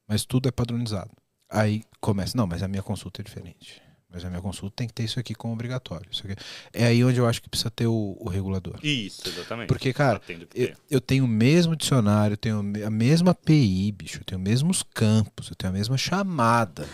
Mas 0.08 0.24
tudo 0.24 0.48
é 0.48 0.52
padronizado. 0.52 1.10
Aí 1.50 1.82
começa, 2.00 2.36
não, 2.36 2.46
mas 2.46 2.62
a 2.62 2.68
minha 2.68 2.82
consulta 2.82 3.20
é 3.20 3.24
diferente. 3.24 3.82
Mas 4.12 4.24
a 4.24 4.28
minha 4.28 4.42
consulta 4.42 4.74
tem 4.76 4.86
que 4.86 4.92
ter 4.92 5.04
isso 5.04 5.18
aqui 5.18 5.34
como 5.34 5.54
obrigatório. 5.54 6.06
Isso 6.10 6.22
aqui- 6.26 6.36
É 6.72 6.84
aí 6.84 7.02
onde 7.02 7.18
eu 7.18 7.26
acho 7.26 7.40
que 7.40 7.48
precisa 7.48 7.70
ter 7.70 7.86
o, 7.86 8.16
o 8.20 8.28
regulador. 8.28 8.78
Isso, 8.82 9.26
exatamente. 9.26 9.68
Porque, 9.68 9.92
cara, 9.92 10.18
Tá 10.18 10.32
Eu, 10.54 10.74
eu 10.90 11.00
tenho 11.00 11.24
o 11.24 11.28
mesmo 11.28 11.74
dicionário, 11.74 12.34
eu 12.34 12.38
tenho 12.38 12.58
a 12.86 12.90
mesma 12.90 13.30
API, 13.30 13.90
bicho, 13.92 14.18
eu 14.20 14.24
tenho 14.24 14.38
os 14.40 14.44
mesmos 14.44 14.82
campos, 14.82 15.48
eu 15.48 15.56
tenho 15.56 15.72
a 15.72 15.76
mesma 15.76 15.96
chamada, 15.96 16.86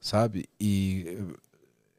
sabe? 0.00 0.48
E 0.60 1.18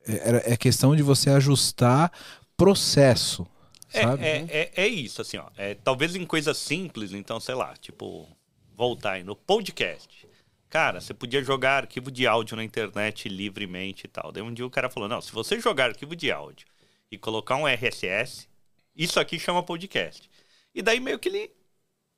é, 0.06 0.54
é 0.54 0.58
questão 0.58 0.96
de 0.96 1.02
você 1.04 1.30
ajustar 1.30 2.12
processo, 2.58 3.48
É, 3.94 4.02
sabe? 4.02 4.24
é, 4.26 4.46
é, 4.50 4.72
é 4.84 4.88
isso, 4.88 5.22
assim, 5.22 5.38
ó. 5.38 5.48
É, 5.58 5.76
talvez 5.76 6.16
em 6.16 6.26
coisas 6.26 6.58
simples, 6.58 7.14
então, 7.14 7.40
sei 7.40 7.56
lá, 7.56 7.74
tipo, 7.80 8.28
voltar 8.76 9.14
aí 9.14 9.24
no 9.24 9.36
podcast. 9.36 10.28
Cara, 10.70 11.02
você 11.02 11.14
podia 11.14 11.44
jogar 11.44 11.78
arquivo 11.84 12.12
de 12.12 12.28
áudio 12.28 12.56
na 12.56 12.64
internet 12.64 13.28
livremente 13.28 14.06
e 14.06 14.08
tal. 14.08 14.32
Daí 14.32 14.44
um 14.44 14.54
dia 14.54 14.66
o 14.66 14.70
cara 14.70 14.90
falou: 14.90 15.10
não, 15.10 15.20
se 15.22 15.32
você 15.32 15.60
jogar 15.60 15.90
arquivo 15.90 16.16
de 16.16 16.32
áudio 16.32 16.68
e 17.12 17.18
colocar 17.18 17.56
um 17.56 17.68
RSS, 17.68 18.48
isso 18.96 19.20
aqui 19.20 19.40
chama 19.40 19.64
podcast. 19.64 20.30
E 20.76 20.82
daí 20.82 21.00
meio 21.00 21.18
que 21.18 21.28
ele 21.30 21.50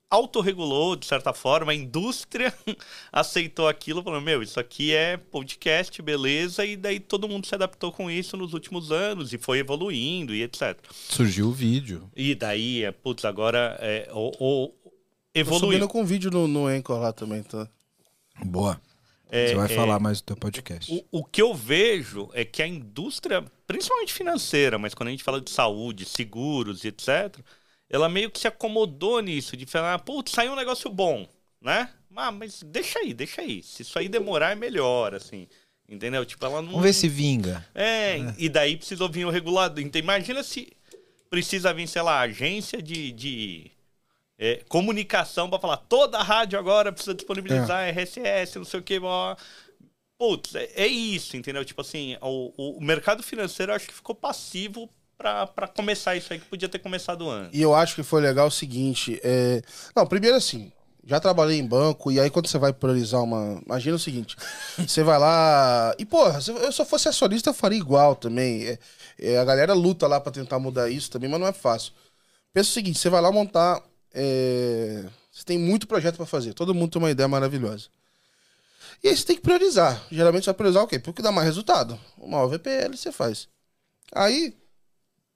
autorregulou, 0.09 0.97
de 0.97 1.05
certa 1.05 1.31
forma, 1.33 1.71
a 1.71 1.75
indústria 1.75 2.53
aceitou 3.13 3.69
aquilo, 3.69 4.03
falando, 4.03 4.21
meu, 4.25 4.43
isso 4.43 4.59
aqui 4.59 4.93
é 4.93 5.15
podcast, 5.15 6.01
beleza, 6.01 6.65
e 6.65 6.75
daí 6.75 6.99
todo 6.99 7.29
mundo 7.29 7.47
se 7.47 7.55
adaptou 7.55 7.93
com 7.93 8.11
isso 8.11 8.35
nos 8.35 8.53
últimos 8.53 8.91
anos 8.91 9.31
e 9.31 9.37
foi 9.37 9.59
evoluindo 9.59 10.35
e 10.35 10.43
etc. 10.43 10.77
Surgiu 10.91 11.47
o 11.47 11.51
vídeo. 11.53 12.11
E 12.13 12.35
daí, 12.35 12.83
é, 12.83 12.91
putz, 12.91 13.23
agora 13.23 13.77
é, 13.79 14.09
o, 14.11 14.31
o- 14.37 14.67
Tô 14.67 14.91
evoluiu. 15.33 15.59
subindo 15.71 15.87
com 15.87 16.03
vídeo 16.05 16.29
no, 16.29 16.45
no 16.45 16.67
Anchor 16.67 16.99
lá 16.99 17.13
também, 17.13 17.41
tá? 17.41 17.69
Boa. 18.45 18.81
É, 19.29 19.47
Você 19.47 19.55
vai 19.55 19.71
é, 19.71 19.75
falar 19.75 19.99
mais 19.99 20.19
do 20.19 20.25
teu 20.25 20.35
podcast. 20.35 20.91
O, 21.11 21.19
o 21.19 21.23
que 21.23 21.41
eu 21.41 21.53
vejo 21.53 22.29
é 22.33 22.43
que 22.43 22.61
a 22.61 22.67
indústria, 22.67 23.43
principalmente 23.65 24.13
financeira, 24.13 24.77
mas 24.77 24.93
quando 24.93 25.07
a 25.07 25.11
gente 25.11 25.23
fala 25.23 25.39
de 25.39 25.49
saúde, 25.49 26.03
seguros 26.03 26.83
e 26.83 26.89
etc., 26.89 27.37
ela 27.89 28.09
meio 28.09 28.29
que 28.29 28.39
se 28.39 28.47
acomodou 28.47 29.21
nisso, 29.21 29.55
de 29.55 29.65
falar, 29.65 29.99
putz, 29.99 30.31
saiu 30.33 30.51
um 30.51 30.55
negócio 30.55 30.89
bom, 30.89 31.27
né? 31.61 31.89
Ah, 32.15 32.31
mas 32.31 32.61
deixa 32.63 32.99
aí, 32.99 33.13
deixa 33.13 33.41
aí. 33.41 33.63
Se 33.63 33.83
isso 33.83 33.97
aí 33.97 34.09
demorar, 34.09 34.51
é 34.51 34.55
melhor, 34.55 35.15
assim. 35.15 35.47
Entendeu? 35.87 36.25
Tipo, 36.25 36.45
ela 36.45 36.61
não. 36.61 36.69
Vamos 36.69 36.83
ver 36.83 36.93
se 36.93 37.07
vinga. 37.07 37.65
É, 37.75 38.17
e 38.37 38.47
daí 38.47 38.77
precisou 38.77 39.09
vir 39.09 39.25
o 39.25 39.29
regulador. 39.29 39.83
Então, 39.83 39.99
imagina 39.99 40.43
se 40.43 40.71
precisa 41.29 41.73
vir, 41.73 41.87
sei 41.87 42.01
lá, 42.01 42.19
agência 42.19 42.81
de, 42.81 43.11
de 43.11 43.71
é, 44.41 44.63
comunicação 44.67 45.49
para 45.49 45.59
falar 45.59 45.77
toda 45.77 46.17
a 46.19 46.23
rádio 46.23 46.59
agora 46.59 46.91
precisa 46.91 47.13
disponibilizar 47.15 47.87
RSS, 47.89 48.57
não 48.57 48.65
sei 48.65 48.81
o 48.81 48.83
que. 48.83 48.99
Blá. 48.99 49.37
Putz, 50.17 50.55
é, 50.55 50.69
é 50.75 50.87
isso, 50.87 51.37
entendeu? 51.37 51.65
Tipo 51.65 51.81
assim, 51.81 52.17
o, 52.21 52.77
o- 52.77 52.81
mercado 52.83 53.23
financeiro 53.23 53.73
acho 53.73 53.87
que 53.87 53.93
ficou 53.93 54.15
passivo 54.15 54.89
para 55.17 55.67
começar 55.75 56.15
isso 56.15 56.33
aí 56.33 56.39
que 56.39 56.45
podia 56.45 56.69
ter 56.69 56.79
começado 56.79 57.29
antes. 57.29 57.59
E 57.59 57.61
eu 57.61 57.73
acho 57.75 57.95
que 57.95 58.03
foi 58.03 58.21
legal 58.21 58.47
o 58.47 58.51
seguinte. 58.51 59.19
É... 59.23 59.61
Não, 59.95 60.05
primeiro 60.07 60.37
assim, 60.37 60.71
já 61.05 61.19
trabalhei 61.19 61.59
em 61.59 61.65
banco, 61.67 62.11
e 62.11 62.19
aí 62.19 62.29
quando 62.29 62.47
você 62.47 62.57
vai 62.57 62.73
priorizar 62.73 63.21
uma. 63.23 63.61
Imagina 63.65 63.95
o 63.95 63.99
seguinte: 63.99 64.35
você 64.77 65.03
vai 65.03 65.19
lá. 65.19 65.93
E, 65.99 66.05
porra, 66.05 66.39
se 66.41 66.51
eu 66.51 66.71
só 66.71 66.85
fosse 66.85 67.09
acionista, 67.09 67.49
eu 67.49 67.53
faria 67.53 67.77
igual 67.77 68.15
também. 68.15 68.67
É, 68.67 68.79
é, 69.19 69.37
a 69.37 69.45
galera 69.45 69.73
luta 69.73 70.07
lá 70.07 70.19
pra 70.19 70.31
tentar 70.31 70.59
mudar 70.59 70.89
isso 70.89 71.09
também, 71.11 71.29
mas 71.29 71.39
não 71.39 71.47
é 71.47 71.53
fácil. 71.53 71.93
Pensa 72.53 72.69
o 72.69 72.73
seguinte: 72.73 72.99
você 72.99 73.09
vai 73.09 73.21
lá 73.21 73.31
montar. 73.31 73.81
É, 74.13 75.05
Você 75.31 75.43
tem 75.43 75.57
muito 75.57 75.87
projeto 75.87 76.17
pra 76.17 76.25
fazer, 76.25 76.53
todo 76.53 76.73
mundo 76.73 76.91
tem 76.91 77.01
uma 77.01 77.11
ideia 77.11 77.27
maravilhosa. 77.27 77.87
E 79.03 79.07
aí 79.07 79.17
você 79.17 79.25
tem 79.25 79.35
que 79.35 79.41
priorizar. 79.41 80.05
Geralmente 80.11 80.43
você 80.43 80.49
vai 80.49 80.55
priorizar 80.55 80.83
o 80.83 80.87
quê? 80.87 80.99
Porque 80.99 81.21
dá 81.21 81.31
mais 81.31 81.47
resultado. 81.47 81.99
O 82.17 82.27
maior 82.27 82.47
VPL 82.47 82.95
você 82.95 83.11
faz. 83.11 83.47
Aí, 84.11 84.55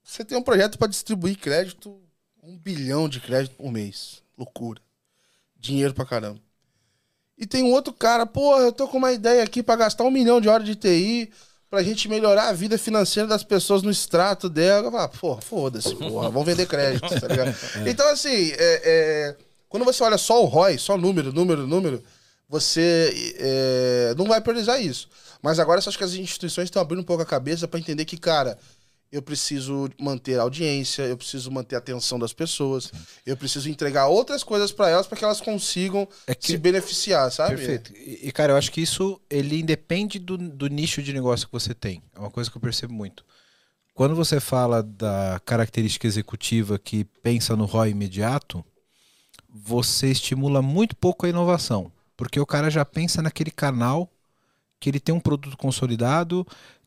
você 0.04 0.24
tem 0.24 0.38
um 0.38 0.44
projeto 0.44 0.78
para 0.78 0.88
distribuir 0.88 1.40
crédito, 1.40 2.00
um 2.44 2.58
bilhão 2.58 3.10
de 3.10 3.20
crédito 3.20 3.56
por 3.56 3.72
mês. 3.72 4.22
Loucura. 4.38 4.82
Dinheiro 5.56 5.94
pra 5.94 6.06
caramba. 6.06 6.40
E 7.38 7.46
tem 7.46 7.64
um 7.64 7.72
outro 7.72 7.92
cara, 7.92 8.26
porra, 8.26 8.62
eu 8.62 8.72
tô 8.72 8.88
com 8.88 8.98
uma 8.98 9.12
ideia 9.12 9.44
aqui 9.44 9.64
para 9.64 9.78
gastar 9.78 10.04
um 10.04 10.12
milhão 10.12 10.40
de 10.40 10.48
horas 10.48 10.66
de 10.66 10.76
TI 10.76 11.32
pra 11.76 11.84
gente 11.84 12.08
melhorar 12.08 12.48
a 12.48 12.54
vida 12.54 12.78
financeira 12.78 13.28
das 13.28 13.44
pessoas 13.44 13.84
no 13.84 13.92
extrato 13.92 14.48
dela. 14.48 14.88
Eu 14.88 14.92
falo, 14.94 15.10
porra, 15.10 15.42
foda-se, 15.42 15.94
porra, 15.94 16.30
vamos 16.30 16.46
vender 16.46 16.66
crédito, 16.66 17.20
tá 17.20 17.28
ligado? 17.28 17.54
Então, 17.86 18.08
assim, 18.08 18.54
é, 18.54 18.56
é, 18.58 19.36
quando 19.68 19.84
você 19.84 20.02
olha 20.02 20.18
só 20.18 20.42
o 20.42 20.46
ROI, 20.46 20.78
só 20.78 20.98
número, 20.98 21.34
número, 21.34 21.68
número, 21.68 22.02
você 22.48 23.36
é, 23.38 24.16
não 24.18 24.26
vai 24.26 24.40
priorizar 24.40 24.82
isso. 24.82 25.10
Mas 25.42 25.60
agora 25.60 25.82
eu 25.82 25.86
acho 25.86 25.98
que 25.98 26.04
as 26.04 26.14
instituições 26.14 26.68
estão 26.68 26.82
abrindo 26.82 27.02
um 27.02 27.06
pouco 27.06 27.22
a 27.22 27.26
cabeça 27.26 27.68
para 27.68 27.78
entender 27.78 28.06
que, 28.06 28.16
cara, 28.16 28.58
eu 29.16 29.22
preciso 29.22 29.90
manter 30.00 30.38
a 30.38 30.42
audiência, 30.42 31.04
eu 31.04 31.16
preciso 31.16 31.50
manter 31.50 31.76
a 31.76 31.80
atenção 31.80 32.20
das 32.20 32.34
pessoas, 32.34 32.92
eu 33.26 33.38
preciso 33.38 33.70
entregar 33.70 34.08
outras 34.08 34.44
coisas 34.44 34.72
para 34.72 34.90
elas 34.90 35.08
para 35.08 35.18
que 35.18 35.24
elas 35.24 35.40
consigam 35.40 36.08
É 36.28 36.36
que- 36.36 36.48
se 36.48 36.58
beneficiar, 36.58 37.32
sabe? 37.32 37.56
Perfeito. 37.56 37.94
E, 37.96 38.32
cara, 38.32 38.52
eu 38.54 38.58
acho 38.58 38.72
que 38.72 38.82
isso 38.82 39.20
ele 39.30 39.60
independe 39.60 40.20
do, 40.20 40.38
do 40.38 40.68
nicho 40.68 41.02
de 41.02 41.14
negócio 41.14 41.48
que 41.48 41.54
você 41.54 41.74
tem. 41.74 42.04
É 42.14 42.20
uma 42.20 42.30
coisa 42.30 42.52
que 42.52 42.58
eu 42.58 42.62
percebo 42.62 42.94
muito. 42.94 43.24
Quando 43.94 44.14
você 44.16 44.42
fala 44.42 44.84
da 44.84 45.40
característica 45.46 46.06
executiva 46.06 46.78
que 46.78 47.06
pensa 47.24 47.56
no 47.56 47.64
ROI 47.64 47.92
imediato, 47.92 48.66
você 49.50 50.12
estimula 50.12 50.62
muito 50.62 50.96
pouco 50.96 51.26
a 51.26 51.30
inovação. 51.30 51.90
Porque 52.18 52.40
o 52.40 52.46
cara 52.46 52.70
já 52.70 52.84
pensa 52.84 53.22
naquele 53.22 53.52
canal 53.52 54.12
que 54.80 54.90
ele 54.90 55.00
tem 55.00 55.16
um 55.16 55.20
produto 55.20 55.56
consolidado, 55.58 56.46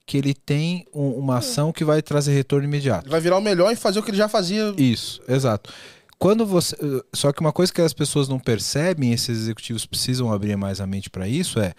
que 0.08 0.16
ele 0.16 0.32
tem 0.32 0.86
um- 0.94 1.10
uma 1.18 1.36
ação 1.36 1.70
que 1.70 1.84
vai 1.84 2.00
trazer 2.00 2.32
retorno 2.32 2.64
imediato. 2.66 3.04
Ele 3.04 3.10
vai 3.10 3.20
virar 3.20 3.36
o 3.36 3.42
melhor 3.42 3.70
e 3.70 3.76
fazer 3.76 3.98
o 3.98 4.02
que 4.02 4.10
ele 4.10 4.16
já 4.16 4.26
fazia. 4.26 4.74
Isso, 4.78 5.20
exato. 5.28 5.70
Quando 6.18 6.46
você, 6.46 6.74
eh, 6.76 7.04
só 7.14 7.30
que 7.30 7.40
uma 7.42 7.52
coisa 7.52 7.70
que 7.70 7.82
as 7.82 7.92
pessoas 7.92 8.26
não 8.26 8.38
percebem, 8.38 9.12
esses 9.12 9.38
executivos 9.42 9.84
precisam 9.84 10.32
abrir 10.32 10.56
mais 10.56 10.80
a 10.80 10.86
mente 10.86 11.10
para 11.10 11.28
isso 11.28 11.60
é 11.60 11.74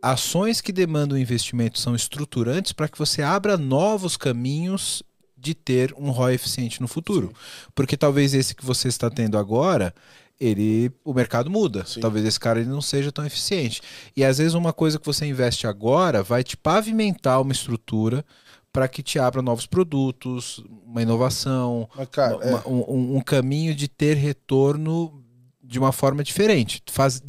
ações 0.00 0.60
que 0.60 0.70
demandam 0.72 1.18
investimento 1.18 1.80
são 1.80 1.96
estruturantes 1.96 2.72
para 2.72 2.86
que 2.88 2.96
você 2.96 3.22
abra 3.22 3.56
novos 3.58 4.16
caminhos 4.16 5.02
de 5.36 5.52
ter 5.52 5.92
um 5.98 6.10
ROI 6.10 6.34
eficiente 6.34 6.80
no 6.80 6.86
futuro. 6.86 7.32
Porque 7.74 7.96
talvez 7.96 8.34
esse 8.34 8.54
que 8.54 8.64
você 8.64 8.86
está 8.86 9.10
tendo 9.10 9.36
agora, 9.36 9.92
ele 10.40 10.90
o 11.04 11.12
mercado 11.12 11.50
muda. 11.50 11.84
Sim. 11.84 12.00
Talvez 12.00 12.24
esse 12.24 12.38
cara 12.38 12.60
ele 12.60 12.68
não 12.68 12.80
seja 12.80 13.10
tão 13.10 13.24
eficiente. 13.26 13.80
E 14.16 14.24
às 14.24 14.38
vezes 14.38 14.54
uma 14.54 14.72
coisa 14.72 14.98
que 14.98 15.06
você 15.06 15.26
investe 15.26 15.66
agora 15.66 16.22
vai 16.22 16.44
te 16.44 16.56
pavimentar 16.56 17.40
uma 17.40 17.52
estrutura 17.52 18.24
para 18.72 18.86
que 18.86 19.02
te 19.02 19.18
abra 19.18 19.42
novos 19.42 19.66
produtos, 19.66 20.62
uma 20.86 21.02
inovação, 21.02 21.88
Mas, 21.96 22.08
cara, 22.08 22.36
uma- 22.36 22.44
é, 22.44 22.50
uma- 22.66 22.68
um, 22.68 23.16
um- 23.16 23.20
caminho 23.20 23.74
de 23.74 23.88
ter 23.88 24.14
retorno 24.14 25.24
de 25.62 25.78
uma 25.78 25.90
forma 25.90 26.22
diferente. 26.22 26.82
Faz, 26.86 27.20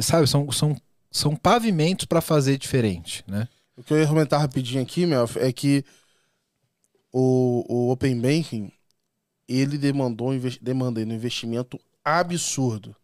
sabe, 0.00 0.26
são, 0.26 0.50
são, 0.50 0.76
são 1.10 1.36
pavimentos 1.36 2.06
para 2.06 2.20
fazer 2.20 2.56
diferente, 2.58 3.22
né? 3.26 3.48
o 3.76 3.82
que 3.82 3.92
eu 3.92 3.98
ia 3.98 4.06
comentar 4.06 4.40
rapidinho 4.40 4.80
aqui, 4.80 5.04
Melf, 5.04 5.36
é 5.36 5.52
que 5.52 5.84
o, 7.12 7.64
o 7.68 7.90
Open 7.92 8.18
Banking, 8.20 8.70
ele 9.48 9.76
demandou, 9.78 10.30
demandando 10.60 11.12
investimento 11.12 11.78
absurdo. 12.04 12.94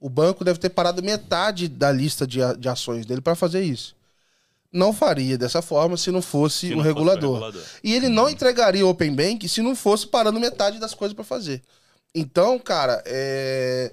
O 0.00 0.08
banco 0.08 0.44
deve 0.44 0.58
ter 0.58 0.70
parado 0.70 1.02
metade 1.02 1.68
da 1.68 1.92
lista 1.92 2.26
de, 2.26 2.38
de 2.58 2.68
ações 2.68 3.04
dele 3.04 3.20
para 3.20 3.34
fazer 3.34 3.62
isso. 3.62 3.94
Não 4.72 4.92
faria 4.92 5.36
dessa 5.36 5.60
forma 5.60 5.96
se 5.96 6.10
não 6.10 6.22
fosse 6.22 6.68
Se 6.68 6.72
o 6.72 6.76
não 6.76 6.84
fosse 6.84 6.88
regulador. 6.88 7.54
E 7.82 7.92
ele 7.92 8.08
não 8.08 8.30
entregaria 8.30 8.86
o 8.86 8.88
Open 8.88 9.14
Bank 9.14 9.48
se 9.48 9.60
não 9.60 9.74
fosse 9.74 10.06
parando 10.06 10.40
metade 10.40 10.78
das 10.78 10.94
coisas 10.94 11.14
pra 11.14 11.24
fazer. 11.24 11.62
Então, 12.14 12.58
cara, 12.58 13.02
é. 13.04 13.92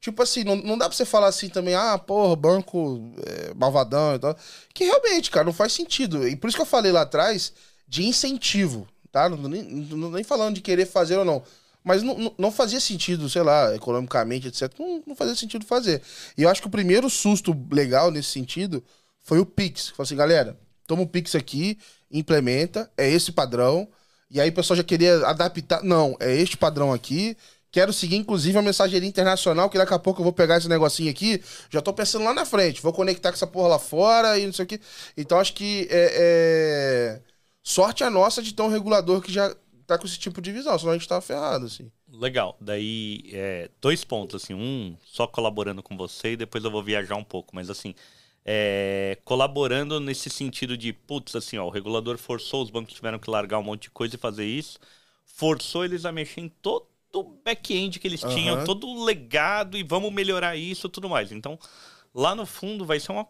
Tipo 0.00 0.22
assim, 0.22 0.44
não, 0.44 0.56
não 0.56 0.76
dá 0.76 0.86
pra 0.86 0.94
você 0.94 1.06
falar 1.06 1.28
assim 1.28 1.48
também, 1.48 1.74
ah, 1.74 1.96
porra, 1.96 2.36
banco 2.36 3.14
é, 3.24 3.54
malvadão 3.54 4.14
e 4.14 4.18
tal. 4.18 4.36
Que 4.74 4.84
realmente, 4.84 5.30
cara, 5.30 5.46
não 5.46 5.52
faz 5.52 5.72
sentido. 5.72 6.28
E 6.28 6.36
por 6.36 6.48
isso 6.48 6.56
que 6.56 6.62
eu 6.62 6.66
falei 6.66 6.92
lá 6.92 7.02
atrás 7.02 7.54
de 7.88 8.04
incentivo, 8.04 8.86
tá? 9.10 9.28
Não 9.30 9.38
tô 9.38 9.48
nem, 9.48 9.62
não 9.62 10.10
tô 10.10 10.16
nem 10.16 10.24
falando 10.24 10.56
de 10.56 10.60
querer 10.60 10.84
fazer 10.84 11.16
ou 11.16 11.24
não. 11.24 11.42
Mas 11.84 12.02
não, 12.02 12.34
não- 12.38 12.50
fazia 12.50 12.80
sentido, 12.80 13.28
sei 13.28 13.42
lá, 13.42 13.74
economicamente, 13.74 14.48
etc. 14.48 14.72
Não, 14.78 15.02
não 15.06 15.14
fazia 15.16 15.34
sentido 15.36 15.66
fazer. 15.66 16.02
E 16.36 16.42
eu 16.42 16.48
acho 16.48 16.60
que 16.62 16.66
o 16.68 16.70
primeiro 16.70 17.10
susto 17.10 17.54
legal 17.70 18.10
nesse 18.10 18.30
sentido 18.30 18.82
foi 19.22 19.38
o 19.38 19.46
Pix. 19.46 19.88
Falei 19.90 20.04
assim, 20.06 20.16
galera, 20.16 20.58
toma 20.86 21.02
o 21.02 21.06
Pix 21.08 21.34
aqui, 21.34 21.78
implementa, 22.10 22.90
é 22.96 23.08
esse 23.10 23.32
padrão. 23.32 23.88
E 24.30 24.40
aí 24.40 24.48
o 24.50 24.52
pessoal 24.54 24.76
já 24.76 24.84
queria 24.84 25.26
adaptar. 25.26 25.82
Não, 25.82 26.16
é 26.20 26.34
este 26.34 26.56
padrão 26.56 26.92
aqui. 26.92 27.36
Quero 27.70 27.92
seguir, 27.92 28.16
inclusive, 28.16 28.56
a 28.56 28.62
mensageria 28.62 29.08
internacional, 29.08 29.68
que 29.68 29.76
daqui 29.76 29.92
a 29.92 29.98
pouco 29.98 30.20
eu 30.20 30.24
vou 30.24 30.32
pegar 30.32 30.56
esse 30.58 30.68
negocinho 30.68 31.10
aqui. 31.10 31.42
Já 31.70 31.82
tô 31.82 31.92
pensando 31.92 32.24
lá 32.24 32.32
na 32.32 32.44
frente. 32.46 32.80
Vou 32.80 32.92
conectar 32.92 33.30
com 33.30 33.34
essa 33.34 33.46
porra 33.48 33.68
lá 33.68 33.78
fora 33.78 34.38
e 34.38 34.46
não 34.46 34.52
sei 34.52 34.64
o 34.64 34.68
quê. 34.68 34.80
Então 35.16 35.38
acho 35.40 35.52
que 35.54 35.88
é, 35.90 37.18
é... 37.20 37.20
sorte 37.62 38.04
a 38.04 38.10
nossa 38.10 38.42
de 38.42 38.54
ter 38.54 38.62
um 38.62 38.68
regulador 38.68 39.20
que 39.20 39.32
já 39.32 39.54
tá 39.86 39.98
com 39.98 40.06
esse 40.06 40.18
tipo 40.18 40.40
de 40.40 40.52
visão, 40.52 40.78
senão 40.78 40.92
a 40.92 40.98
gente 40.98 41.08
tava 41.08 41.20
ferrado, 41.20 41.66
assim. 41.66 41.90
Legal. 42.08 42.56
Daí, 42.60 43.22
é, 43.32 43.70
dois 43.80 44.04
pontos, 44.04 44.42
assim. 44.42 44.54
Um, 44.54 44.96
só 45.04 45.26
colaborando 45.26 45.82
com 45.82 45.96
você 45.96 46.32
e 46.32 46.36
depois 46.36 46.62
eu 46.64 46.70
vou 46.70 46.82
viajar 46.82 47.16
um 47.16 47.24
pouco. 47.24 47.54
Mas, 47.54 47.70
assim, 47.70 47.94
é, 48.44 49.18
colaborando 49.24 49.98
nesse 50.00 50.30
sentido 50.30 50.76
de, 50.76 50.92
putz, 50.92 51.34
assim, 51.34 51.58
ó, 51.58 51.66
o 51.66 51.70
regulador 51.70 52.18
forçou, 52.18 52.62
os 52.62 52.70
bancos 52.70 52.94
tiveram 52.94 53.18
que 53.18 53.30
largar 53.30 53.58
um 53.58 53.62
monte 53.62 53.84
de 53.84 53.90
coisa 53.90 54.14
e 54.14 54.18
fazer 54.18 54.46
isso. 54.46 54.78
Forçou 55.24 55.84
eles 55.84 56.04
a 56.04 56.12
mexer 56.12 56.42
em 56.42 56.48
todo 56.48 56.86
o 57.14 57.22
back-end 57.22 57.98
que 57.98 58.06
eles 58.06 58.22
Aham. 58.22 58.34
tinham, 58.34 58.64
todo 58.64 58.86
o 58.86 59.04
legado 59.04 59.76
e 59.76 59.82
vamos 59.82 60.12
melhorar 60.12 60.56
isso 60.56 60.86
e 60.86 60.90
tudo 60.90 61.08
mais. 61.08 61.32
Então, 61.32 61.58
lá 62.14 62.34
no 62.34 62.44
fundo 62.46 62.84
vai 62.84 63.00
ser 63.00 63.12
uma 63.12 63.26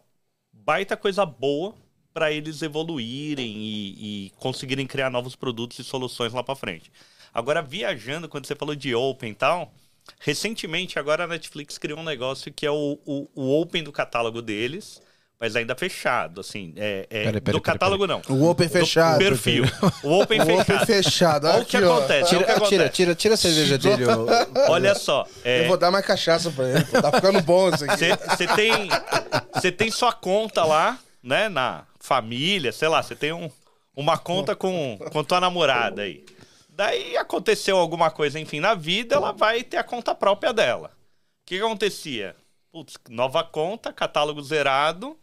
baita 0.51 0.97
coisa 0.97 1.25
boa 1.25 1.75
para 2.15 2.31
eles 2.31 2.61
evoluírem 2.61 3.45
e, 3.57 4.27
e 4.27 4.31
conseguirem 4.39 4.87
criar 4.87 5.09
novos 5.09 5.35
produtos 5.35 5.77
e 5.79 5.83
soluções 5.83 6.31
lá 6.31 6.41
para 6.41 6.55
frente. 6.55 6.89
Agora, 7.33 7.61
viajando, 7.61 8.29
quando 8.29 8.47
você 8.47 8.55
falou 8.55 8.73
de 8.73 8.95
Open 8.95 9.31
e 9.31 9.35
tal, 9.35 9.73
recentemente 10.21 10.97
agora 10.97 11.25
a 11.25 11.27
Netflix 11.27 11.77
criou 11.77 11.99
um 11.99 12.03
negócio 12.03 12.53
que 12.53 12.65
é 12.65 12.71
o, 12.71 12.97
o, 13.05 13.27
o 13.35 13.59
Open 13.61 13.83
do 13.83 13.91
catálogo 13.91 14.41
deles, 14.41 15.01
mas 15.37 15.57
ainda 15.57 15.75
fechado, 15.75 16.39
assim, 16.39 16.71
é, 16.77 17.05
é- 17.09 17.23
Pera, 17.25 17.41
pera, 17.41 17.57
do 17.57 17.61
pera, 17.61 17.73
catálogo 17.73 18.07
não. 18.07 18.21
O 18.29 18.49
Open 18.49 18.67
Do 18.67 18.71
fechado. 18.71 19.17
perfil. 19.17 19.65
O 20.01 20.21
Open 20.21 20.39
O 20.39 20.43
Open 20.43 20.63
fechado. 20.63 20.85
fechado. 20.85 21.47
Olha 21.47 21.63
o 21.63 21.65
que 21.65 21.75
acontece. 21.75 22.29
Tira, 22.29 22.43
tira, 22.45 22.55
acontece. 22.55 22.91
tira, 22.93 23.15
tira 23.15 23.33
a 23.33 23.37
cerveja 23.37 23.77
dele. 23.77 24.03
Olha 24.69 24.95
só, 24.95 25.27
é, 25.43 25.63
Eu 25.63 25.67
vou 25.67 25.75
dar 25.75 25.91
mais 25.91 26.05
cachaça 26.05 26.49
pra 26.49 26.69
ele. 26.69 26.85
Tá 26.85 27.11
ficando 27.11 27.41
bom 27.41 27.67
isso 27.71 27.83
aqui. 27.83 28.05
Você 28.29 28.47
tem, 28.55 28.87
você 29.53 29.69
tem 29.69 29.91
sua 29.91 30.13
conta 30.13 30.63
lá, 30.63 30.97
né? 31.21 31.49
Na 31.49 31.83
família, 32.05 32.71
sei 32.71 32.87
lá, 32.87 33.01
você 33.01 33.15
tem 33.15 33.33
um, 33.33 33.49
uma 33.95 34.17
conta 34.17 34.55
com, 34.55 34.97
com 35.11 35.23
tua 35.23 35.39
namorada 35.39 36.03
aí. 36.03 36.23
Daí 36.69 37.17
aconteceu 37.17 37.77
alguma 37.77 38.11
coisa, 38.11 38.39
enfim, 38.39 38.59
na 38.59 38.75
vida, 38.75 39.15
ela 39.15 39.31
vai 39.31 39.63
ter 39.63 39.77
a 39.77 39.83
conta 39.83 40.13
própria 40.13 40.53
dela. 40.53 40.87
O 40.87 41.45
que, 41.45 41.57
que 41.57 41.63
acontecia? 41.63 42.35
Putz, 42.71 42.95
nova 43.09 43.43
conta, 43.43 43.93
catálogo 43.93 44.41
zerado, 44.41 45.17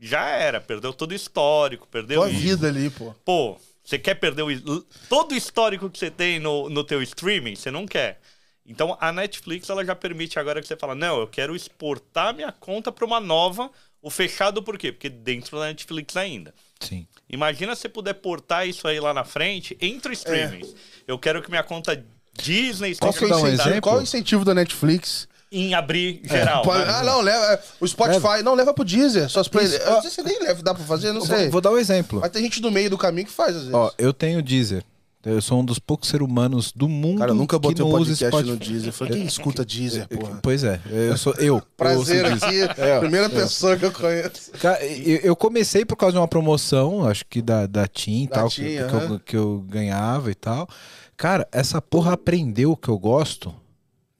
já 0.00 0.28
era, 0.28 0.60
perdeu 0.60 0.92
todo 0.92 1.12
o 1.12 1.14
histórico, 1.14 1.88
perdeu 1.88 2.20
Tua 2.20 2.30
isso. 2.30 2.40
vida 2.40 2.68
ali, 2.68 2.90
pô. 2.90 3.14
Pô, 3.24 3.58
você 3.82 3.98
quer 3.98 4.14
perder 4.14 4.42
o, 4.42 4.80
todo 5.08 5.32
o 5.32 5.36
histórico 5.36 5.90
que 5.90 5.98
você 5.98 6.10
tem 6.10 6.38
no, 6.38 6.70
no 6.70 6.84
teu 6.84 7.02
streaming? 7.02 7.56
Você 7.56 7.70
não 7.70 7.86
quer. 7.86 8.20
Então 8.64 8.96
a 9.00 9.12
Netflix 9.12 9.68
ela 9.68 9.84
já 9.84 9.94
permite 9.94 10.38
agora 10.38 10.60
que 10.60 10.66
você 10.66 10.76
fala, 10.76 10.94
não, 10.94 11.18
eu 11.18 11.26
quero 11.26 11.54
exportar 11.54 12.34
minha 12.34 12.50
conta 12.52 12.90
para 12.90 13.04
uma 13.04 13.20
nova. 13.20 13.70
O 14.04 14.10
fechado 14.10 14.62
por 14.62 14.76
quê? 14.76 14.92
Porque 14.92 15.08
dentro 15.08 15.58
da 15.58 15.64
Netflix 15.64 16.14
ainda. 16.14 16.52
Sim. 16.78 17.06
Imagina 17.26 17.74
se 17.74 17.88
puder 17.88 18.12
portar 18.12 18.68
isso 18.68 18.86
aí 18.86 19.00
lá 19.00 19.14
na 19.14 19.24
frente 19.24 19.74
entre 19.80 20.12
streamings. 20.12 20.74
Eu 21.08 21.18
quero 21.18 21.42
que 21.42 21.48
minha 21.48 21.62
conta 21.62 22.04
Disney 22.34 22.94
Qual, 22.96 23.10
esteja 23.10 23.18
que 23.18 23.24
é 23.24 23.26
o 23.26 23.30
dar 23.30 23.42
um 23.42 23.48
exemplo? 23.48 23.80
qual 23.80 23.96
é 23.96 24.00
o 24.00 24.02
incentivo 24.02 24.44
da 24.44 24.52
Netflix? 24.52 25.26
em 25.50 25.72
abrir 25.72 26.20
geral. 26.24 26.62
Pode- 26.64 26.84
né? 26.84 26.92
Ah, 26.96 27.02
não, 27.04 27.20
leva. 27.20 27.62
O 27.80 27.86
Spotify. 27.86 28.42
Não, 28.42 28.54
leva 28.54 28.74
pro 28.74 28.84
Deezer. 28.84 29.30
Suas 29.30 29.46
play... 29.48 29.64
Eu 29.66 29.92
não 29.92 30.02
sei 30.02 30.10
se 30.10 30.22
nem 30.22 30.38
leva, 30.40 30.60
dá 30.62 30.74
pra 30.74 30.84
fazer, 30.84 31.12
não 31.12 31.24
sei. 31.24 31.42
Vou, 31.44 31.52
vou 31.52 31.60
dar 31.60 31.70
um 31.70 31.78
exemplo. 31.78 32.20
Mas 32.20 32.30
tem 32.32 32.42
gente 32.42 32.60
do 32.60 32.70
meio 32.72 32.90
do 32.90 32.98
caminho 32.98 33.26
que 33.26 33.32
faz, 33.32 33.50
às 33.54 33.62
vezes. 33.62 33.74
Ó, 33.74 33.90
eu 33.96 34.12
tenho 34.12 34.42
Deezer. 34.42 34.84
Eu 35.24 35.40
sou 35.40 35.60
um 35.60 35.64
dos 35.64 35.78
poucos 35.78 36.08
seres 36.08 36.26
humanos 36.26 36.70
do 36.72 36.88
mundo 36.88 37.18
Cara, 37.20 37.30
eu 37.30 37.34
nunca 37.34 37.58
que 37.58 37.62
botei 37.62 37.84
usa 37.84 37.96
podcast 37.96 38.26
Spotify. 38.26 38.50
no 38.50 38.56
Deezer. 38.56 38.88
Eu 38.88 38.92
falei, 38.92 39.12
quem 39.14 39.26
escuta 39.26 39.64
Deezer, 39.64 40.08
porra? 40.08 40.38
Pois 40.42 40.62
é, 40.64 40.80
eu 40.90 41.16
sou 41.16 41.34
eu. 41.34 41.62
Prazer 41.76 42.24
eu 42.26 42.34
aqui. 42.34 42.64
É, 42.76 42.98
primeira 43.00 43.30
pessoa 43.30 43.76
que 43.76 43.84
eu 43.84 43.92
conheço. 43.92 44.50
Cara, 44.60 44.84
eu, 44.84 45.34
comecei 45.34 45.84
por 45.84 45.96
causa 45.96 46.12
de 46.12 46.18
uma 46.18 46.28
promoção, 46.28 47.06
acho 47.06 47.24
que 47.26 47.40
da, 47.40 47.66
da 47.66 47.86
TIM 47.86 48.24
e 48.24 48.28
tal, 48.28 48.48
TIM, 48.48 48.62
que, 48.62 48.68
que 48.70 48.78
aham. 48.78 49.12
eu, 49.12 49.20
que 49.20 49.36
eu 49.36 49.64
ganhava 49.68 50.30
e 50.30 50.34
tal. 50.34 50.68
Cara, 51.16 51.48
essa 51.52 51.80
porra 51.80 52.12
aprendeu 52.12 52.72
o 52.72 52.76
que 52.76 52.88
eu 52.88 52.98
gosto. 52.98 53.54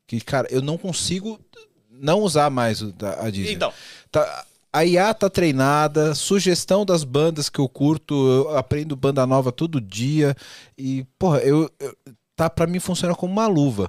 Que, 0.07 0.21
cara, 0.21 0.47
eu 0.51 0.63
não 0.63 0.79
consigo 0.79 1.39
não 1.91 2.21
usar 2.21 2.51
mais 2.51 2.83
o 2.83 2.93
da, 2.93 3.15
a 3.27 3.31
Deezer. 3.31 3.53
Então, 3.53 3.73
Tá- 4.11 4.45
a 4.75 4.85
IA 4.85 5.14
tá 5.14 5.31
treinada, 5.31 6.16
sugestão 6.16 6.85
das 6.85 7.05
bandas 7.05 7.49
que 7.49 7.61
eu 7.61 7.68
curto, 7.68 8.12
eu 8.14 8.57
aprendo 8.59 8.97
banda 8.97 9.25
nova 9.25 9.53
todo 9.53 9.81
dia. 9.81 10.35
E, 10.77 11.05
porra, 11.16 11.39
eu, 11.39 11.70
eu- 11.79 11.97
tá, 12.35 12.51
pra 12.51 12.66
mim 12.66 12.81
funciona 12.81 13.14
como 13.14 13.33
uma 13.33 13.47
luva. 13.47 13.89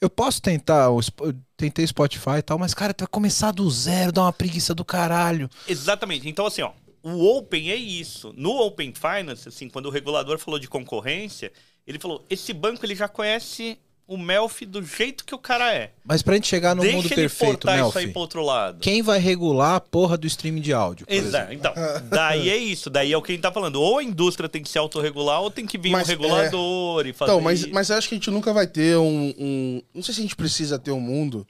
Eu 0.00 0.08
posso 0.08 0.40
tentar, 0.40 0.84
eu 0.84 1.34
tentei 1.56 1.84
Spotify 1.84 2.38
e 2.38 2.42
tal, 2.42 2.56
mas, 2.56 2.72
cara, 2.72 2.94
tu 2.94 3.00
vai 3.02 3.08
começar 3.08 3.50
do 3.50 3.68
zero, 3.68 4.12
dá 4.12 4.22
uma 4.22 4.32
preguiça 4.32 4.72
do 4.72 4.84
caralho. 4.84 5.50
Exatamente. 5.66 6.28
Então, 6.28 6.46
assim, 6.46 6.62
ó, 6.62 6.70
o 7.02 7.36
Open 7.36 7.72
é 7.72 7.76
isso. 7.76 8.32
No 8.36 8.50
Open 8.50 8.94
Finance, 8.94 9.48
assim, 9.48 9.68
quando 9.68 9.86
o 9.86 9.90
regulador 9.90 10.38
falou 10.38 10.60
de 10.60 10.68
concorrência, 10.68 11.52
ele 11.84 11.98
falou: 11.98 12.24
esse 12.30 12.52
banco 12.52 12.86
ele 12.86 12.94
já 12.94 13.08
conhece 13.08 13.76
o 14.12 14.18
Melfi 14.18 14.66
do 14.66 14.84
jeito 14.84 15.24
que 15.24 15.34
o 15.34 15.38
cara 15.38 15.72
é. 15.72 15.92
Mas 16.04 16.20
pra 16.22 16.34
gente 16.34 16.46
chegar 16.46 16.74
no 16.76 16.82
Deixa 16.82 16.96
mundo 16.96 17.06
ele 17.06 17.14
perfeito, 17.14 17.50
portar 17.60 17.78
isso 17.78 17.98
aí 17.98 18.04
Melfi, 18.04 18.12
pro 18.12 18.20
outro 18.20 18.42
lado. 18.42 18.78
quem 18.80 19.00
vai 19.02 19.18
regular 19.18 19.76
a 19.76 19.80
porra 19.80 20.18
do 20.18 20.26
streaming 20.26 20.60
de 20.60 20.72
áudio? 20.72 21.06
por 21.06 21.12
exemplo? 21.12 21.28
Exato. 21.28 21.52
Então, 21.54 21.74
daí 22.10 22.50
é 22.50 22.56
isso. 22.56 22.90
Daí 22.90 23.12
é 23.12 23.16
o 23.16 23.22
que 23.22 23.32
a 23.32 23.34
gente 23.34 23.42
tá 23.42 23.50
falando. 23.52 23.76
Ou 23.76 23.98
a 23.98 24.04
indústria 24.04 24.48
tem 24.48 24.62
que 24.62 24.68
se 24.68 24.76
autorregular, 24.78 25.40
ou 25.40 25.50
tem 25.50 25.66
que 25.66 25.78
vir 25.78 25.90
Mas, 25.90 26.06
um 26.08 26.10
regulador 26.10 27.06
e 27.06 27.12
fazer 27.12 27.32
Então, 27.32 27.40
mas, 27.40 27.64
mas 27.66 27.88
eu 27.90 27.96
acho 27.96 28.08
que 28.08 28.14
a 28.14 28.18
gente 28.18 28.30
nunca 28.30 28.52
vai 28.52 28.66
ter 28.66 28.96
um, 28.98 29.34
um- 29.38 29.82
Não 29.94 30.02
sei 30.02 30.14
se 30.14 30.20
a 30.20 30.22
gente 30.22 30.36
precisa 30.36 30.78
ter 30.78 30.90
um 30.90 31.00
mundo 31.00 31.46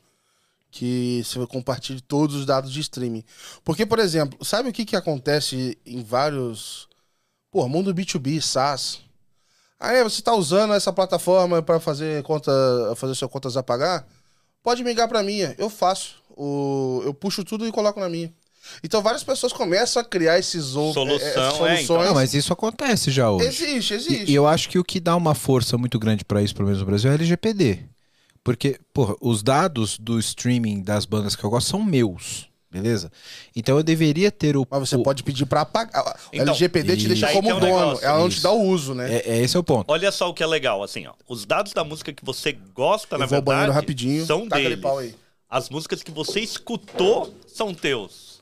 que 0.71 1.23
você 1.25 1.47
compartilhe 1.47 2.01
todos 2.01 2.35
os 2.35 2.47
dados 2.47 2.73
de 2.73 2.81
streaming. 2.81 3.23
Porque, 3.65 3.85
por 3.85 3.99
exemplo, 3.99 4.43
sabe 4.45 4.69
o 4.69 4.73
que, 4.73 4.85
que 4.85 4.97
acontece 4.97 5.77
em 5.85 6.03
vários. 6.03 6.89
Pô, 7.51 7.69
mundo 7.69 7.95
B2B, 7.95 8.41
SaaS. 8.41 9.01
Ah, 9.85 9.93
é, 9.95 10.05
você 10.05 10.21
está 10.21 10.33
usando 10.33 10.75
essa 10.75 10.93
plataforma 10.93 11.61
para 11.61 11.81
fazer 11.81 12.23
conta, 12.23 12.53
fazer 12.95 13.17
suas 13.17 13.31
contas 13.31 13.57
a 13.57 13.63
pagar? 13.65 14.07
Pode 14.63 14.85
migrar 14.85 15.09
para 15.09 15.23
minha. 15.25 15.57
Eu 15.59 15.69
faço. 15.69 16.15
O, 16.37 17.03
eu 17.05 17.13
puxo 17.13 17.43
tudo 17.45 17.67
e 17.67 17.73
coloco 17.73 17.99
na 17.99 18.09
minha. 18.09 18.33
Então 18.85 19.03
várias 19.03 19.25
pessoas 19.25 19.53
começam 19.53 20.01
a 20.01 20.05
criar 20.05 20.39
esses 20.39 20.77
ou- 20.77 20.93
Solução, 20.95 21.27
eh, 21.27 21.31
é, 21.31 21.35
soluções. 21.51 21.81
então. 21.83 22.05
Não, 22.05 22.15
mas 22.15 22.33
isso 22.33 22.53
acontece 22.53 23.11
já 23.11 23.29
hoje. 23.29 23.47
Existe, 23.49 23.95
existe. 23.95 24.31
E, 24.31 24.35
eu 24.35 24.47
acho 24.47 24.69
que 24.69 24.79
o 24.79 24.85
que 24.85 25.01
dá 25.01 25.17
uma 25.17 25.35
força 25.35 25.77
muito 25.77 25.99
grande 25.99 26.25
pra 26.25 26.41
isso, 26.41 26.55
pelo 26.55 26.67
menos 26.67 26.81
no 26.81 26.87
Brasil, 26.87 27.11
é 27.11 27.15
a 27.15 27.17
LGPD. 27.17 27.81
Porque, 28.45 28.79
porra, 28.95 29.17
os 29.21 29.43
dados 29.43 29.99
do 29.99 30.17
streaming 30.21 30.81
das 30.83 31.05
bandas 31.05 31.35
que 31.35 31.43
eu 31.43 31.51
gosto 31.51 31.71
são 31.71 31.83
meus. 31.83 32.49
Beleza? 32.73 33.13
Então 33.55 33.77
eu 33.77 33.83
deveria 33.83 34.31
ter 34.33 34.57
o. 34.57 34.67
Mas 34.71 34.89
você 34.89 34.97
o- 34.97 35.03
pode 35.03 35.23
pedir 35.23 35.45
pra 35.45 35.61
apagar. 35.61 36.03
O 36.03 36.17
Então, 36.33 36.47
LGPD 36.55 36.97
te 36.97 37.07
deixa 37.07 37.31
como 37.31 37.51
é 37.51 37.55
um 37.55 37.61
dono. 37.61 37.67
negócio, 37.77 38.07
ela 38.07 38.19
não 38.19 38.31
te 38.31 38.41
dá 38.41 38.51
o 38.51 38.63
uso, 38.63 38.95
né? 38.95 39.13
É, 39.15 39.33
é 39.35 39.43
esse 39.43 39.55
é 39.55 39.61
o 39.61 39.63
ponto. 39.63 39.91
Olha 39.93 40.11
só 40.11 40.31
o 40.31 40.33
que 40.35 40.43
é 40.43 40.47
legal, 40.47 40.83
assim, 40.83 41.07
ó. 41.07 41.13
Os 41.29 41.45
dados 41.45 41.75
da 41.75 41.85
música 41.85 42.15
que 42.15 42.25
você 42.25 42.53
gosta, 42.75 43.19
na 43.19 43.27
Eu 43.27 43.29
vou 43.29 43.37
ao 43.37 43.43
banheiro 43.43 43.67
verdade, 43.67 43.85
rapidinho. 43.85 44.25
são 44.25 44.45
Taca 44.45 44.57
aquele 44.57 44.71
deles. 44.77 44.83
pau 44.83 44.99
aí. 44.99 45.15
As 45.51 45.69
músicas 45.69 46.03
que 46.03 46.11
você 46.11 46.41
escutou 46.41 47.35
são 47.47 47.75
teus. 47.75 48.41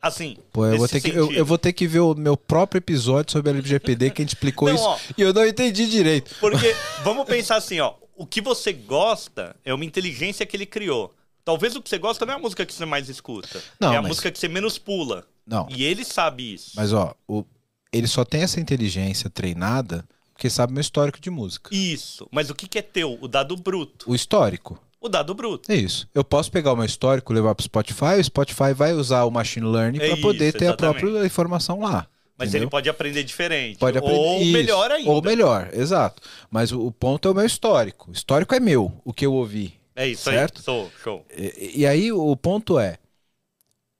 Assim, 0.00 0.38
Pô, 0.52 0.64
eu 0.66 0.78
vou, 0.78 0.88
ter 0.88 1.00
que, 1.00 1.10
eu, 1.10 1.32
eu 1.32 1.44
vou 1.44 1.58
ter 1.58 1.72
que 1.74 1.86
ver 1.86 1.98
o 2.00 2.14
meu 2.14 2.36
próprio 2.36 2.78
episódio 2.78 3.32
sobre 3.32 3.50
a 3.50 3.54
LGPD 3.54 4.10
que 4.10 4.22
a 4.22 4.24
gente 4.24 4.30
explicou 4.34 4.68
Não, 4.68 4.74
isso 4.76 4.84
ó. 4.84 4.98
e 5.18 5.20
eu 5.22 5.34
não 5.34 5.44
entendi 5.44 5.86
direito. 5.86 6.34
Porque, 6.40 6.74
vamos 7.02 7.26
pensar 7.26 7.56
assim, 7.56 7.80
ó. 7.80 7.94
O 8.16 8.24
que 8.24 8.40
você 8.40 8.72
gosta 8.72 9.54
é 9.64 9.74
uma 9.74 9.84
inteligência 9.84 10.46
que 10.46 10.56
ele 10.56 10.64
criou. 10.64 11.12
Talvez 11.46 11.76
o 11.76 11.80
que 11.80 11.88
você 11.88 11.96
gosta 11.96 12.26
não 12.26 12.34
é 12.34 12.36
a 12.36 12.40
música 12.40 12.66
que 12.66 12.74
você 12.74 12.84
mais 12.84 13.08
escuta. 13.08 13.62
Não, 13.80 13.92
é 13.92 13.96
a 13.96 14.02
mas- 14.02 14.08
música 14.10 14.30
que 14.32 14.38
você 14.38 14.48
menos 14.48 14.76
pula. 14.78 15.24
Não. 15.46 15.68
E 15.70 15.84
ele 15.84 16.04
sabe 16.04 16.52
isso. 16.54 16.72
Mas 16.74 16.92
ó, 16.92 17.14
o- 17.28 17.44
ele 17.92 18.08
só 18.08 18.24
tem 18.24 18.42
essa 18.42 18.58
inteligência 18.60 19.30
treinada 19.30 20.04
porque 20.34 20.50
sabe 20.50 20.72
meu 20.72 20.80
histórico 20.80 21.20
de 21.20 21.30
música. 21.30 21.70
Isso. 21.72 22.26
Mas 22.32 22.50
o 22.50 22.54
que, 22.54 22.66
que 22.66 22.78
é 22.78 22.82
teu? 22.82 23.16
O 23.20 23.28
dado 23.28 23.56
bruto. 23.56 24.10
O 24.10 24.14
histórico. 24.14 24.76
O 25.00 25.08
dado 25.08 25.32
bruto. 25.34 25.70
É 25.70 25.76
isso. 25.76 26.08
Eu 26.12 26.24
posso 26.24 26.50
pegar 26.50 26.72
o 26.72 26.76
meu 26.76 26.84
histórico, 26.84 27.32
levar 27.32 27.54
pro 27.54 27.62
Spotify, 27.64 28.18
o 28.18 28.24
Spotify 28.24 28.72
vai 28.74 28.92
usar 28.92 29.22
o 29.24 29.30
machine 29.30 29.66
learning 29.66 30.00
É 30.00 30.08
para 30.08 30.16
poder 30.20 30.52
ter 30.52 30.64
a 30.64 30.68
exatamente. 30.70 30.98
própria 31.00 31.24
informação 31.24 31.78
lá. 31.80 32.08
Mas 32.36 32.48
entendeu? 32.48 32.64
ele 32.64 32.70
pode 32.70 32.88
aprender 32.90 33.22
diferente. 33.22 33.78
Pode 33.78 33.96
aprender. 33.96 34.18
Ou 34.18 34.42
Isso. 34.42 34.52
melhor 34.52 34.90
ainda. 34.90 35.10
Ou 35.10 35.22
melhor, 35.22 35.70
exato. 35.72 36.20
Mas 36.50 36.72
o, 36.72 36.84
o 36.84 36.90
ponto 36.90 37.28
é 37.28 37.30
o 37.30 37.34
meu 37.34 37.46
histórico. 37.46 38.10
O 38.10 38.12
histórico 38.12 38.52
é 38.54 38.58
meu, 38.60 38.92
o 39.04 39.12
que 39.12 39.24
eu 39.24 39.32
ouvi. 39.32 39.75
É 39.96 40.06
isso 40.06 40.24
Certo? 40.24 40.58
aí. 40.58 40.62
Sou, 40.62 40.92
show. 41.02 41.26
E, 41.34 41.80
e 41.80 41.86
aí 41.86 42.12
o 42.12 42.36
ponto 42.36 42.78
é: 42.78 42.98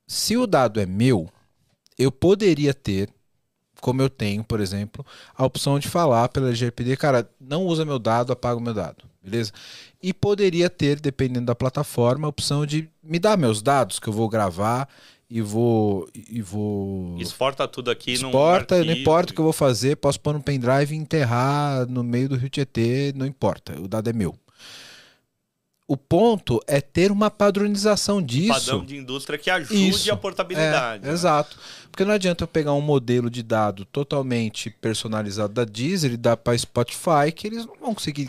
se 0.06 0.36
o 0.36 0.46
dado 0.46 0.78
é 0.78 0.84
meu, 0.84 1.28
eu 1.98 2.12
poderia 2.12 2.74
ter, 2.74 3.08
como 3.80 4.02
eu 4.02 4.10
tenho, 4.10 4.44
por 4.44 4.60
exemplo, 4.60 5.04
a 5.34 5.44
opção 5.44 5.78
de 5.78 5.88
falar 5.88 6.28
pela 6.28 6.48
LGPD, 6.48 6.96
cara, 6.98 7.28
não 7.40 7.64
usa 7.64 7.84
meu 7.84 7.98
dado, 7.98 8.32
apaga 8.32 8.58
o 8.58 8.62
meu 8.62 8.74
dado, 8.74 9.04
beleza? 9.22 9.52
E 10.02 10.12
poderia 10.12 10.68
ter, 10.68 11.00
dependendo 11.00 11.46
da 11.46 11.54
plataforma, 11.54 12.28
a 12.28 12.30
opção 12.30 12.66
de 12.66 12.90
me 13.02 13.18
dar 13.18 13.38
meus 13.38 13.62
dados 13.62 13.98
que 13.98 14.08
eu 14.08 14.12
vou 14.12 14.28
gravar 14.28 14.86
e 15.28 15.40
vou 15.40 16.08
e 16.14 16.40
vou 16.40 17.18
Exporta 17.18 17.66
tudo 17.66 17.90
aqui 17.90 18.12
Exporta, 18.12 18.84
não 18.84 18.92
importa 18.92 19.32
o 19.32 19.34
que 19.34 19.40
eu 19.40 19.44
vou 19.44 19.52
fazer, 19.52 19.96
posso 19.96 20.20
pôr 20.20 20.34
no 20.34 20.42
pendrive 20.42 20.94
e 20.94 20.98
enterrar 20.98 21.86
no 21.88 22.04
meio 22.04 22.28
do 22.28 22.36
Rio 22.36 22.50
Tietê, 22.50 23.12
não 23.16 23.26
importa, 23.26 23.80
o 23.80 23.88
dado 23.88 24.10
é 24.10 24.12
meu. 24.12 24.36
O 25.88 25.96
ponto 25.96 26.60
é 26.66 26.80
ter 26.80 27.12
uma 27.12 27.30
padronização 27.30 28.20
disso. 28.20 28.52
Padrão 28.52 28.84
de 28.84 28.96
indústria 28.96 29.38
que 29.38 29.48
ajude 29.48 29.88
Isso. 29.88 30.12
a 30.12 30.16
portabilidade. 30.16 31.04
É, 31.04 31.06
né? 31.06 31.12
Exato. 31.12 31.56
Porque 31.90 32.04
não 32.04 32.12
adianta 32.12 32.42
eu 32.42 32.48
pegar 32.48 32.72
um 32.72 32.80
modelo 32.80 33.30
de 33.30 33.40
dado 33.40 33.84
totalmente 33.84 34.68
personalizado 34.68 35.52
da 35.52 35.64
Deezer 35.64 36.12
e 36.12 36.16
dar 36.16 36.36
para 36.36 36.58
Spotify, 36.58 37.30
que 37.34 37.46
eles 37.46 37.64
não 37.64 37.76
vão 37.80 37.94
conseguir. 37.94 38.28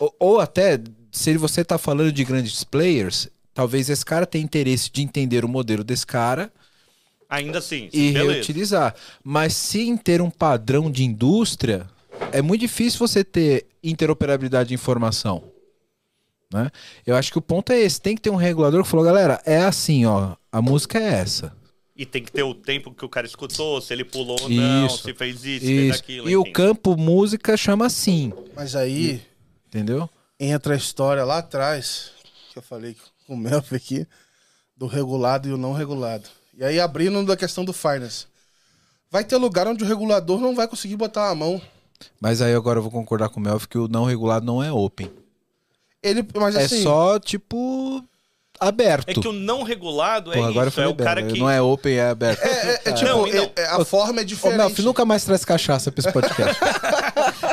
Ou, 0.00 0.14
ou 0.18 0.40
até, 0.40 0.80
se 1.12 1.36
você 1.36 1.60
está 1.60 1.78
falando 1.78 2.10
de 2.10 2.24
grandes 2.24 2.64
players, 2.64 3.28
talvez 3.54 3.88
esse 3.88 4.04
cara 4.04 4.26
tenha 4.26 4.44
interesse 4.44 4.90
de 4.90 5.00
entender 5.00 5.44
o 5.44 5.48
modelo 5.48 5.84
desse 5.84 6.06
cara 6.06 6.52
Ainda 7.28 7.58
assim, 7.58 7.88
e 7.92 8.12
beleza. 8.12 8.32
reutilizar. 8.32 8.94
Mas 9.22 9.54
se 9.54 9.82
em 9.82 9.96
ter 9.96 10.20
um 10.20 10.30
padrão 10.30 10.90
de 10.90 11.04
indústria, 11.04 11.86
é 12.32 12.42
muito 12.42 12.62
difícil 12.62 12.98
você 12.98 13.22
ter 13.22 13.66
interoperabilidade 13.82 14.70
de 14.70 14.74
informação. 14.74 15.55
Né? 16.52 16.70
Eu 17.04 17.16
acho 17.16 17.32
que 17.32 17.38
o 17.38 17.42
ponto 17.42 17.72
é 17.72 17.78
esse. 17.80 18.00
Tem 18.00 18.14
que 18.14 18.22
ter 18.22 18.30
um 18.30 18.36
regulador 18.36 18.82
que 18.82 18.88
falou, 18.88 19.04
galera, 19.04 19.40
é 19.44 19.58
assim, 19.58 20.06
ó. 20.06 20.36
A 20.50 20.62
música 20.62 20.98
é 20.98 21.14
essa. 21.14 21.52
E 21.96 22.04
tem 22.04 22.22
que 22.22 22.30
ter 22.30 22.42
o 22.42 22.54
tempo 22.54 22.92
que 22.92 23.04
o 23.04 23.08
cara 23.08 23.26
escutou, 23.26 23.80
se 23.80 23.92
ele 23.92 24.04
pulou 24.04 24.38
ou 24.40 24.48
não, 24.50 24.86
Isso. 24.86 24.98
se 25.02 25.14
fez 25.14 25.44
isso, 25.44 25.64
se 25.64 25.74
fez 25.74 25.90
Isso. 25.94 25.98
aquilo. 26.02 26.28
E 26.28 26.36
o 26.36 26.42
enfim. 26.42 26.52
campo 26.52 26.94
música 26.96 27.56
chama 27.56 27.86
assim, 27.86 28.34
Mas 28.54 28.76
aí 28.76 29.22
entendeu? 29.66 30.08
entra 30.38 30.74
a 30.74 30.76
história 30.76 31.24
lá 31.24 31.38
atrás, 31.38 32.10
que 32.52 32.58
eu 32.58 32.62
falei 32.62 32.94
com 33.26 33.32
o 33.32 33.36
Melf 33.36 33.72
aqui, 33.72 34.06
do 34.76 34.86
regulado 34.86 35.48
e 35.48 35.52
o 35.52 35.56
não 35.56 35.72
regulado. 35.72 36.28
E 36.54 36.62
aí 36.62 36.78
abrindo 36.78 37.24
da 37.24 37.34
questão 37.36 37.64
do 37.64 37.72
finance. 37.72 38.26
Vai 39.10 39.24
ter 39.24 39.36
lugar 39.36 39.66
onde 39.66 39.82
o 39.82 39.86
regulador 39.86 40.38
não 40.38 40.54
vai 40.54 40.68
conseguir 40.68 40.96
botar 40.96 41.30
a 41.30 41.34
mão. 41.34 41.60
Mas 42.20 42.42
aí 42.42 42.52
agora 42.54 42.78
eu 42.78 42.82
vou 42.82 42.90
concordar 42.92 43.30
com 43.30 43.40
o 43.40 43.42
Melf 43.42 43.64
que 43.66 43.78
o 43.78 43.88
não 43.88 44.04
regulado 44.04 44.44
não 44.44 44.62
é 44.62 44.70
open. 44.70 45.10
Ele, 46.08 46.26
mas 46.34 46.54
É 46.56 46.64
assim, 46.64 46.82
só, 46.82 47.18
tipo, 47.18 48.02
aberto. 48.60 49.08
É 49.08 49.14
que 49.14 49.28
o 49.28 49.32
não 49.32 49.62
regulado 49.62 50.32
é 50.32 50.36
Porra, 50.36 50.48
agora 50.48 50.66
eu 50.66 50.70
isso, 50.70 50.80
é 50.80 50.86
o 50.88 50.94
bem, 50.94 51.06
cara 51.06 51.20
né? 51.20 51.32
que... 51.32 51.38
Não 51.38 51.50
é 51.50 51.60
open, 51.60 51.94
é 51.94 52.08
aberto. 52.08 52.42
é, 52.42 52.80
é 52.86 52.92
tipo, 52.92 53.08
Não, 53.10 53.26
e 53.26 53.32
não. 53.34 53.42
é- 53.44 53.52
é- 53.56 53.66
a 53.66 53.84
forma 53.84 54.20
é 54.20 54.22
Ô, 54.22 54.26
diferente. 54.26 54.56
Melf, 54.58 54.78
nunca 54.80 55.04
mais 55.04 55.24
traz 55.24 55.44
cachaça 55.44 55.90
pra 55.92 56.00
esse 56.00 56.12
podcast. 56.12 56.56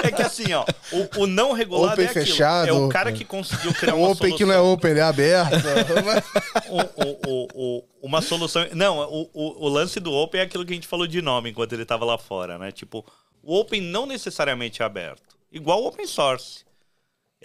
É 0.03 0.11
que 0.11 0.21
assim, 0.21 0.51
ó, 0.53 0.65
o, 0.91 1.21
o 1.21 1.27
não 1.27 1.53
regulado 1.53 1.93
Open 1.93 2.05
é 2.05 2.09
aquilo. 2.09 2.25
fechado. 2.25 2.67
É 2.67 2.73
o 2.73 2.89
cara 2.89 3.11
que 3.13 3.23
conseguiu 3.23 3.73
criar 3.73 3.95
o 3.95 3.99
uma 3.99 4.07
open 4.09 4.17
solução. 4.31 4.37
que 4.37 4.45
não 4.45 4.53
é 4.53 4.59
open, 4.59 4.91
ele 4.91 4.99
é 4.99 5.03
aberto. 5.03 5.53
o, 6.69 6.77
o, 6.77 7.17
o, 7.25 7.47
o- 7.77 7.83
uma 8.01 8.21
solução. 8.21 8.67
Não, 8.73 8.99
o, 8.99 9.29
o, 9.33 9.65
o 9.65 9.69
lance 9.69 9.99
do 10.01 10.11
Open 10.11 10.41
é 10.41 10.43
aquilo 10.43 10.65
que 10.65 10.73
a 10.73 10.75
gente 10.75 10.87
falou 10.87 11.07
de 11.07 11.21
nome 11.21 11.49
enquanto 11.51 11.71
ele 11.73 11.85
tava 11.85 12.03
lá 12.03 12.17
fora, 12.17 12.57
né? 12.57 12.69
Tipo, 12.71 13.05
o 13.41 13.57
Open 13.57 13.79
não 13.81 14.05
necessariamente 14.05 14.81
é 14.81 14.85
aberto. 14.85 15.21
Igual 15.51 15.81
o 15.83 15.87
Open 15.87 16.05
Source. 16.05 16.65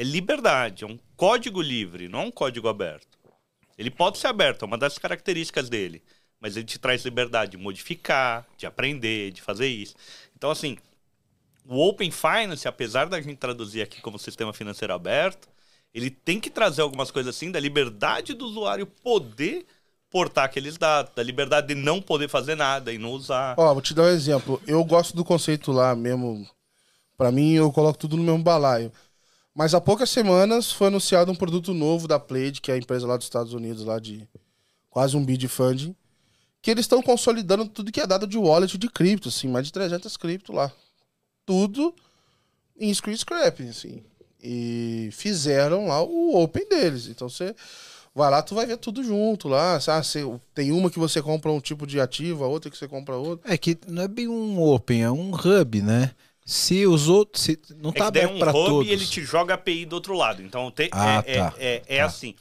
É 0.01 0.05
liberdade, 0.05 0.85
é 0.85 0.87
um 0.87 0.97
código 1.17 1.61
livre, 1.61 2.09
não 2.09 2.21
é 2.21 2.25
um 2.27 2.31
código 2.31 2.69
aberto. 2.69 3.19
Ele 3.77 3.91
pode 3.91 4.19
ser 4.19 4.29
aberto, 4.29 4.63
é 4.63 4.67
uma 4.67 4.79
das 4.79 4.97
características 4.97 5.69
dele. 5.69 6.01
Mas 6.41 6.57
ele 6.57 6.67
te 6.67 6.79
traz 6.79 7.05
liberdade 7.05 7.51
de 7.51 7.57
modificar, 7.57 8.47
de 8.57 8.65
aprender, 8.65 9.33
de 9.33 9.43
fazer 9.43 9.67
isso. 9.67 9.97
Então, 10.37 10.53
assim, 10.53 10.79
o 11.67 11.85
Open 11.85 12.13
Finance, 12.13 12.69
apesar 12.69 13.09
da 13.09 13.21
gente 13.21 13.39
traduzir 13.39 13.83
aqui 13.83 14.01
como 14.01 14.21
sistema 14.21 14.53
financeiro 14.53 14.95
aberto, 14.95 15.49
ele 15.93 16.11
tem 16.11 16.39
que 16.39 16.49
trazer 16.49 16.83
algumas 16.83 17.11
coisas 17.11 17.35
assim 17.35 17.51
da 17.51 17.59
liberdade 17.59 18.35
do 18.35 18.47
usuário 18.47 18.87
poder 18.87 19.67
portar 20.09 20.45
aqueles 20.45 20.79
dados, 20.79 21.13
da 21.13 21.25
liberdade 21.25 21.67
de 21.67 21.75
não 21.75 22.01
poder 22.01 22.29
fazer 22.29 22.55
nada 22.55 22.93
e 22.93 22.99
não 22.99 23.11
usar. 23.11 23.57
Ó, 23.59 23.73
vou 23.73 23.83
te 23.83 23.95
dar 23.95 24.05
um 24.05 24.11
exemplo. 24.11 24.63
Eu 24.65 24.85
gosto 24.85 25.17
do 25.17 25.25
conceito 25.25 25.73
lá 25.73 25.97
mesmo. 25.97 26.49
Pra 27.17 27.33
mim, 27.33 27.55
eu 27.55 27.73
coloco 27.73 27.99
tudo 27.99 28.17
no 28.17 28.23
mesmo 28.23 28.45
balaio. 28.45 28.93
Mas 29.59 29.75
há 29.75 29.81
poucas 29.81 30.09
semanas 30.09 30.71
foi 30.71 30.87
anunciado 30.87 31.33
um 31.33 31.35
produto 31.35 31.75
novo 31.75 32.07
da 32.07 32.17
Plaid, 32.17 32.61
que 32.61 32.71
é 32.71 32.75
a 32.75 32.79
empresa 32.79 33.09
lá 33.09 33.17
dos 33.17 33.27
Estados 33.27 33.53
Unidos, 33.53 33.85
lá 33.85 33.99
de 33.99 34.25
quase 34.89 35.17
um 35.17 35.25
bid 35.25 35.49
funding, 35.49 35.97
que 36.63 36.71
eles 36.71 36.85
estão 36.85 37.03
consolidando 37.03 37.67
tudo 37.67 37.91
que 37.91 38.01
é 38.01 38.07
dado 38.07 38.25
de 38.25 38.39
wallet 38.39 38.79
de 38.79 38.89
cripto, 38.89 39.31
assim, 39.31 39.49
mais 39.49 39.67
de 39.67 39.73
300 39.73 40.17
cripto 40.17 40.53
lá. 40.53 40.71
Tudo 41.45 41.93
em 42.79 42.95
screen 42.95 43.17
scrapping, 43.17 43.71
assim. 43.71 44.05
E 44.41 45.09
fizeram 45.11 45.89
lá 45.89 46.05
o 46.05 46.41
open 46.41 46.69
deles. 46.69 47.09
Então 47.09 47.29
você 47.29 47.53
vai 48.15 48.31
lá, 48.31 48.41
tu 48.41 48.55
vai 48.55 48.65
ver 48.65 48.77
tudo 48.77 49.03
junto 49.03 49.49
lá. 49.49 49.77
Ah, 49.89 50.03
tem 50.55 50.71
uma 50.71 50.89
que 50.89 51.01
você 51.01 51.21
compra 51.21 51.51
um 51.51 51.59
tipo 51.59 51.85
de 51.85 52.01
ativo, 52.01 52.45
a 52.45 52.47
outra 52.47 52.71
que 52.71 52.79
você 52.79 52.87
compra 52.87 53.17
outro. 53.17 53.51
É 53.53 53.59
que 53.59 53.77
não 53.89 54.05
é 54.05 54.07
bem 54.07 54.29
um 54.29 54.63
open, 54.63 55.03
é 55.03 55.11
um 55.11 55.33
hub, 55.35 55.83
né? 55.83 56.13
Se 56.51 56.87
os 56.87 57.11
outros. 57.11 57.45
Se, 57.45 57.61
não 57.77 57.91
É 57.91 57.93
tá 57.93 58.05
é 58.05 58.09
aberto 58.09 58.33
um 58.33 58.37
hub 58.43 58.53
todos. 58.53 58.89
e 58.89 58.91
ele 58.93 59.05
te 59.05 59.23
joga 59.23 59.53
a 59.53 59.57
API 59.57 59.85
do 59.85 59.93
outro 59.93 60.15
lado. 60.17 60.43
Então 60.43 60.71
tem, 60.71 60.89
Ah, 60.93 61.23
é, 61.27 61.37
tá. 61.37 61.55
é, 61.59 61.67
é, 61.75 61.83
é 61.97 61.99
Tá. 61.99 62.07
assim. 62.07 62.35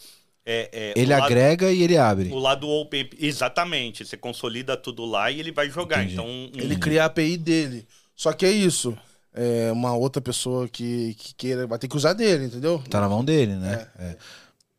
É, 0.46 0.70
é, 0.72 0.94
Ele 0.96 1.12
lado- 1.12 1.24
agrega 1.26 1.70
e 1.74 1.84
ele 1.84 1.98
abre. 1.98 2.30
O 2.32 2.40
lado 2.40 2.70
open, 2.70 3.10
exatamente. 3.20 4.06
Você 4.06 4.16
consolida 4.16 4.78
tudo 4.78 5.04
lá 5.04 5.30
e 5.30 5.42
ele 5.42 5.52
vai 5.52 5.70
jogar. 5.70 5.98
Entendi. 6.04 6.14
Então, 6.14 6.26
um- 6.26 6.50
Ele 6.56 6.78
cria 6.78 7.04
a 7.04 7.08
API 7.08 7.36
dele. 7.36 7.86
Só 8.16 8.32
que 8.32 8.46
é 8.46 8.52
isso. 8.52 8.98
É 9.34 9.70
uma 9.74 9.94
outra 9.94 10.22
pessoa 10.22 10.70
que, 10.70 11.14
que 11.16 11.36
queira 11.36 11.68
vai 11.68 11.78
ter 11.78 11.90
que 11.90 11.98
usar 11.98 12.14
dele, 12.14 12.46
entendeu? 12.46 12.82
Tá 12.90 13.02
na 13.02 13.10
mão 13.10 13.26
dele, 13.26 13.56
né? 13.56 13.88
É. 14.00 14.16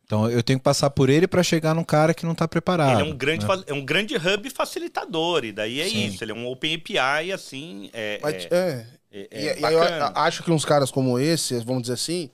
Então 0.05 0.27
eu 0.27 0.41
tenho 0.41 0.57
que 0.57 0.63
passar 0.63 0.89
por 0.89 1.07
ele 1.07 1.27
pra 1.27 1.43
chegar 1.43 1.75
num 1.75 1.83
cara 1.83 2.15
que 2.15 2.25
não 2.25 2.33
tá 2.33 2.47
preparado. 2.47 2.99
Ele 2.99 3.09
é 3.09 3.13
um 3.13 3.15
grande, 3.15 3.45
né? 3.47 3.63
é 3.67 3.73
um 3.75 3.85
grande 3.85 4.15
hub 4.15 4.49
facilitador, 4.49 5.45
e 5.45 5.51
daí 5.51 5.79
é 5.79 5.87
Sim. 5.87 6.07
isso. 6.07 6.23
Ele 6.23 6.31
é 6.31 6.35
um 6.35 6.47
Open 6.47 6.73
API, 6.75 7.31
assim. 7.31 7.91
É, 7.93 8.19
Mas, 8.23 8.47
é, 8.49 8.87
é. 9.11 9.27
é- 9.31 9.59
E, 9.59 9.61
e 9.61 9.73
eu 9.73 9.81
acho 10.15 10.43
que 10.43 10.51
uns 10.51 10.65
caras 10.65 10.91
como 10.91 11.17
esse, 11.19 11.57
vamos 11.59 11.83
dizer 11.83 11.93
assim, 11.93 12.29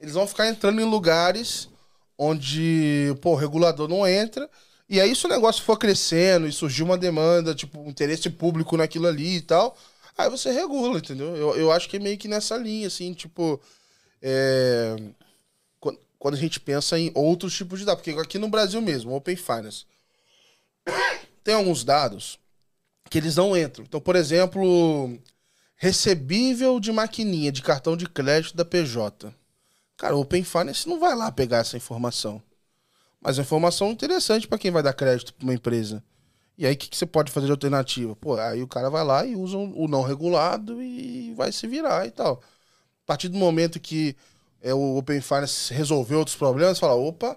eles 0.00 0.14
vão 0.14 0.26
ficar 0.26 0.48
entrando 0.48 0.80
em 0.80 0.84
lugares 0.84 1.68
onde, 2.18 3.14
pô, 3.20 3.32
o 3.32 3.36
regulador 3.36 3.88
não 3.88 4.06
entra. 4.06 4.48
E 4.88 5.00
aí, 5.00 5.14
se 5.16 5.24
o 5.26 5.28
negócio 5.28 5.62
for 5.64 5.78
crescendo 5.78 6.46
e 6.46 6.52
surgir 6.52 6.82
uma 6.82 6.98
demanda, 6.98 7.54
tipo, 7.54 7.80
um 7.80 7.88
interesse 7.88 8.28
público 8.28 8.76
naquilo 8.76 9.06
ali 9.06 9.36
e 9.36 9.40
tal, 9.40 9.76
aí 10.18 10.28
você 10.28 10.50
regula, 10.52 10.98
entendeu? 10.98 11.34
Eu, 11.34 11.56
eu 11.56 11.72
acho 11.72 11.88
que 11.88 11.96
é 11.96 12.00
meio 12.00 12.18
que 12.18 12.28
nessa 12.28 12.56
linha, 12.56 12.86
assim, 12.88 13.12
tipo. 13.14 13.60
é, 14.20 14.94
quan- 15.80 15.96
Quando 16.18 16.34
a 16.34 16.38
gente 16.38 16.60
pensa 16.60 16.98
em 16.98 17.10
outros 17.14 17.56
tipos 17.56 17.78
de 17.80 17.86
dados, 17.86 18.02
porque 18.02 18.18
aqui 18.20 18.38
no 18.38 18.48
Brasil 18.48 18.80
mesmo, 18.82 19.14
Open 19.14 19.34
Finance, 19.36 19.84
tem 21.42 21.54
alguns 21.54 21.84
dados 21.84 22.38
que 23.10 23.18
eles 23.18 23.36
não 23.36 23.56
entram. 23.56 23.84
Então, 23.84 24.00
por 24.00 24.14
exemplo, 24.16 25.18
recebível 25.82 26.78
de 26.78 26.92
maquininha 26.92 27.50
de 27.50 27.60
cartão 27.60 27.96
de 27.96 28.08
crédito 28.08 28.56
da 28.56 28.64
PJ. 28.64 29.34
Cara, 29.96 30.14
o 30.14 30.20
Open 30.20 30.44
Finance 30.44 30.88
não 30.88 31.00
vai 31.00 31.12
lá 31.16 31.32
pegar 31.32 31.58
essa 31.58 31.76
informação. 31.76 32.40
Mas 33.20 33.36
é 33.36 33.42
informação 33.42 33.90
interessante 33.90 34.46
para 34.46 34.58
quem 34.58 34.70
vai 34.70 34.80
dar 34.80 34.92
crédito 34.92 35.34
para 35.34 35.42
uma 35.42 35.54
empresa. 35.54 36.00
E 36.56 36.64
aí, 36.64 36.74
o 36.74 36.76
que, 36.76 36.88
que, 36.88 36.96
você 36.96 37.04
pode 37.04 37.32
fazer 37.32 37.46
de 37.46 37.50
alternativa? 37.50 38.14
Pô, 38.14 38.36
aí 38.36 38.62
o 38.62 38.68
cara 38.68 38.88
vai 38.90 39.02
lá 39.02 39.26
e 39.26 39.34
usa 39.34 39.58
o 39.58 39.88
não 39.88 40.02
regulado 40.02 40.80
e 40.80 41.34
vai 41.34 41.50
se 41.50 41.66
virar 41.66 42.06
e 42.06 42.12
tal. 42.12 42.40
A 43.02 43.04
partir 43.04 43.28
do 43.28 43.36
momento 43.36 43.80
que 43.80 44.14
é, 44.60 44.72
o 44.72 44.98
Open 44.98 45.20
Finance 45.20 45.74
resolveu 45.74 46.20
outros 46.20 46.36
problemas, 46.36 46.78
fala, 46.78 46.94
opa, 46.94 47.36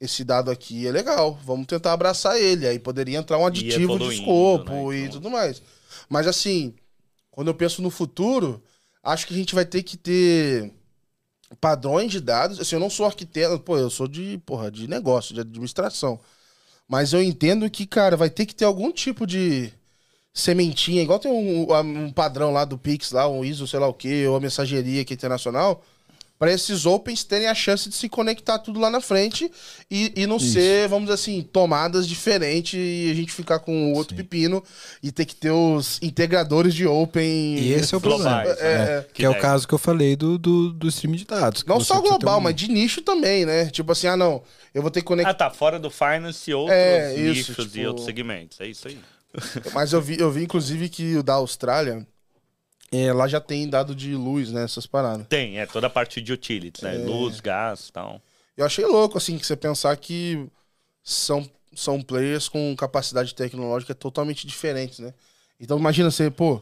esse 0.00 0.22
dado 0.22 0.52
aqui 0.52 0.86
é 0.86 0.92
legal, 0.92 1.36
vamos 1.44 1.66
tentar 1.66 1.94
abraçar 1.94 2.40
ele. 2.40 2.64
Aí 2.64 2.78
poderia 2.78 3.18
entrar 3.18 3.38
um 3.38 3.46
aditivo 3.46 3.98
de 3.98 4.14
escopo 4.14 4.92
né, 4.92 4.98
e 4.98 5.00
então... 5.00 5.14
tudo 5.14 5.30
mais. 5.30 5.60
Mas 6.08 6.28
assim, 6.28 6.76
quando 7.32 7.48
eu 7.48 7.54
penso 7.54 7.82
no 7.82 7.90
futuro, 7.90 8.62
acho 9.02 9.26
que 9.26 9.34
a 9.34 9.36
gente 9.36 9.54
vai 9.54 9.64
ter 9.64 9.82
que 9.82 9.96
ter 9.96 10.72
padrões 11.60 12.12
de 12.12 12.20
dados. 12.20 12.60
Assim, 12.60 12.76
eu 12.76 12.80
não 12.80 12.90
sou 12.90 13.06
arquiteto, 13.06 13.58
pô, 13.58 13.76
eu 13.76 13.90
sou 13.90 14.06
de, 14.06 14.38
porra, 14.46 14.70
de 14.70 14.86
negócio, 14.86 15.34
de 15.34 15.40
administração. 15.40 16.20
Mas 16.88 17.12
eu 17.12 17.22
entendo 17.22 17.68
que, 17.70 17.86
cara, 17.86 18.16
vai 18.16 18.30
ter 18.30 18.46
que 18.46 18.54
ter 18.54 18.66
algum 18.66 18.92
tipo 18.92 19.26
de 19.26 19.72
sementinha, 20.34 21.02
igual 21.02 21.18
tem 21.18 21.30
um, 21.32 21.72
um 22.04 22.12
padrão 22.12 22.52
lá 22.52 22.64
do 22.64 22.78
Pix, 22.78 23.10
lá, 23.12 23.28
um 23.28 23.44
ISO, 23.44 23.66
sei 23.66 23.80
lá 23.80 23.88
o 23.88 23.94
quê, 23.94 24.26
ou 24.26 24.36
a 24.36 24.40
mensageria 24.40 25.04
que 25.04 25.12
é 25.12 25.16
internacional 25.16 25.82
para 26.42 26.50
esses 26.50 26.86
opens 26.86 27.22
terem 27.22 27.46
a 27.46 27.54
chance 27.54 27.88
de 27.88 27.94
se 27.94 28.08
conectar 28.08 28.58
tudo 28.58 28.80
lá 28.80 28.90
na 28.90 29.00
frente 29.00 29.48
e, 29.88 30.12
e 30.16 30.26
não 30.26 30.38
Isso. 30.38 30.54
ser, 30.54 30.88
vamos 30.88 31.04
dizer 31.04 31.14
assim, 31.14 31.40
tomadas 31.40 32.04
diferentes 32.04 32.74
e 32.74 33.08
a 33.12 33.14
gente 33.14 33.30
ficar 33.30 33.60
com 33.60 33.92
outro 33.92 34.16
Sim. 34.16 34.24
pepino 34.24 34.60
e 35.00 35.12
ter 35.12 35.24
que 35.24 35.36
ter 35.36 35.52
os 35.52 36.00
integradores 36.02 36.74
de 36.74 36.84
open. 36.84 37.60
E 37.60 37.72
esse 37.72 37.94
é 37.94 37.96
o 37.96 38.00
problema. 38.00 38.42
É, 38.42 38.48
é, 38.58 39.06
que, 39.06 39.12
que 39.14 39.24
é 39.24 39.30
o 39.30 39.38
caso 39.38 39.68
que 39.68 39.72
eu 39.72 39.78
falei 39.78 40.16
do, 40.16 40.36
do, 40.36 40.72
do 40.72 40.88
streaming 40.88 41.18
de 41.18 41.26
dados. 41.26 41.64
Não 41.64 41.78
só 41.78 42.00
global, 42.00 42.38
um... 42.38 42.40
mas 42.40 42.56
de 42.56 42.66
nicho 42.66 43.02
também, 43.02 43.46
né? 43.46 43.66
Tipo 43.66 43.92
assim, 43.92 44.08
ah, 44.08 44.16
não, 44.16 44.42
eu 44.74 44.82
vou 44.82 44.90
ter 44.90 44.98
que 44.98 45.06
conectar. 45.06 45.30
Ah, 45.30 45.34
tá, 45.34 45.50
fora 45.52 45.78
do 45.78 45.92
finance 45.92 46.50
e 46.50 46.54
outros 46.54 46.76
é, 46.76 47.18
nichos 47.18 47.54
tipo... 47.54 47.78
e 47.78 47.86
outros 47.86 48.04
segmentos. 48.04 48.60
É 48.60 48.66
isso 48.66 48.88
aí. 48.88 48.98
Mas 49.72 49.92
eu 49.92 50.02
vi, 50.02 50.18
eu 50.18 50.28
vi, 50.28 50.42
inclusive, 50.42 50.88
que 50.88 51.16
o 51.16 51.22
da 51.22 51.34
Austrália 51.34 52.04
é, 52.92 53.10
lá 53.12 53.26
já 53.26 53.40
tem 53.40 53.68
dado 53.68 53.94
de 53.94 54.14
luz, 54.14 54.52
né? 54.52 54.64
Essas 54.64 54.86
paradas. 54.86 55.26
Tem, 55.26 55.58
é 55.58 55.64
toda 55.64 55.86
a 55.86 55.90
parte 55.90 56.20
de 56.20 56.32
utilities, 56.32 56.82
né? 56.82 56.96
É... 56.96 56.98
Luz, 56.98 57.40
gás 57.40 57.88
e 57.88 57.92
tal. 57.92 58.20
Eu 58.54 58.66
achei 58.66 58.84
louco, 58.84 59.16
assim, 59.16 59.38
que 59.38 59.46
você 59.46 59.56
pensar 59.56 59.96
que 59.96 60.46
são, 61.02 61.48
são 61.74 62.02
players 62.02 62.50
com 62.50 62.76
capacidade 62.76 63.34
tecnológica 63.34 63.94
totalmente 63.94 64.46
diferentes, 64.46 64.98
né? 64.98 65.14
Então 65.58 65.78
imagina 65.78 66.10
você, 66.10 66.30
pô, 66.30 66.60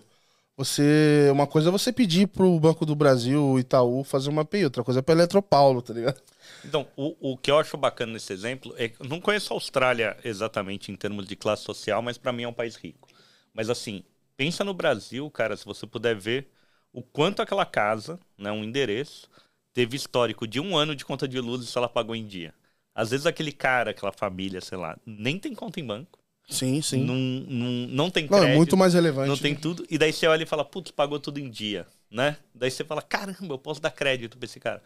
você. 0.57 1.28
Uma 1.32 1.48
coisa 1.48 1.69
é 1.69 1.73
você 1.73 1.93
pedir 1.93 2.28
pro 2.28 2.61
Banco 2.61 2.86
do 2.86 2.94
Brasil, 2.94 3.44
o 3.44 3.59
Itaú, 3.59 4.05
fazer 4.05 4.31
uma 4.31 4.43
API, 4.43 4.65
outra 4.65 4.85
coisa 4.85 5.01
é 5.01 5.02
pra 5.02 5.15
Eletropaulo, 5.15 5.82
tá 5.82 5.93
ligado? 5.93 6.20
Então, 6.65 6.86
o, 6.97 7.32
o 7.32 7.36
que 7.36 7.51
eu 7.51 7.59
acho 7.59 7.77
bacana 7.77 8.12
nesse 8.12 8.32
exemplo 8.32 8.73
é 8.77 8.89
que 8.89 9.09
não 9.09 9.20
conheço 9.20 9.52
a 9.52 9.57
Austrália 9.57 10.16
exatamente 10.23 10.93
em 10.93 10.97
termos 10.97 11.27
de 11.27 11.35
classe 11.35 11.65
social, 11.65 12.01
mas 12.02 12.19
para 12.19 12.32
mim 12.32 12.44
é 12.44 12.48
um 12.48 12.52
país 12.52 12.77
rico. 12.77 13.09
Mas 13.52 13.69
assim, 13.69 14.05
Pensa 14.40 14.64
no 14.64 14.72
Brasil, 14.72 15.30
cara, 15.30 15.54
se 15.54 15.66
você 15.66 15.86
puder 15.86 16.16
ver 16.16 16.48
o 16.94 17.02
quanto 17.02 17.42
aquela 17.42 17.66
casa, 17.66 18.18
né, 18.38 18.50
um 18.50 18.64
endereço, 18.64 19.28
teve 19.74 19.98
histórico 19.98 20.46
de 20.46 20.58
um 20.58 20.74
ano 20.74 20.96
de 20.96 21.04
conta 21.04 21.28
de 21.28 21.38
luz 21.38 21.62
e 21.62 21.66
se 21.66 21.76
ela 21.76 21.90
pagou 21.90 22.16
em 22.16 22.26
dia. 22.26 22.54
Às 22.94 23.10
vezes 23.10 23.26
aquele 23.26 23.52
cara, 23.52 23.90
aquela 23.90 24.12
família, 24.12 24.62
sei 24.62 24.78
lá, 24.78 24.96
nem 25.04 25.38
tem 25.38 25.54
conta 25.54 25.78
em 25.78 25.84
banco. 25.84 26.18
Sim, 26.48 26.80
sim. 26.80 27.04
Não, 27.04 27.14
não, 27.14 27.70
não 27.88 28.10
tem 28.10 28.26
crédito. 28.26 28.46
Não, 28.46 28.54
é 28.54 28.56
muito 28.56 28.78
mais 28.78 28.94
relevante. 28.94 29.28
Não 29.28 29.36
tem 29.36 29.52
né? 29.52 29.58
tudo. 29.60 29.84
E 29.90 29.98
daí 29.98 30.10
você 30.10 30.26
olha 30.26 30.44
e 30.44 30.46
fala, 30.46 30.64
putz, 30.64 30.90
pagou 30.90 31.20
tudo 31.20 31.38
em 31.38 31.50
dia, 31.50 31.86
né? 32.10 32.38
Daí 32.54 32.70
você 32.70 32.82
fala, 32.82 33.02
caramba, 33.02 33.52
eu 33.52 33.58
posso 33.58 33.78
dar 33.78 33.90
crédito 33.90 34.38
pra 34.38 34.46
esse 34.46 34.58
cara. 34.58 34.82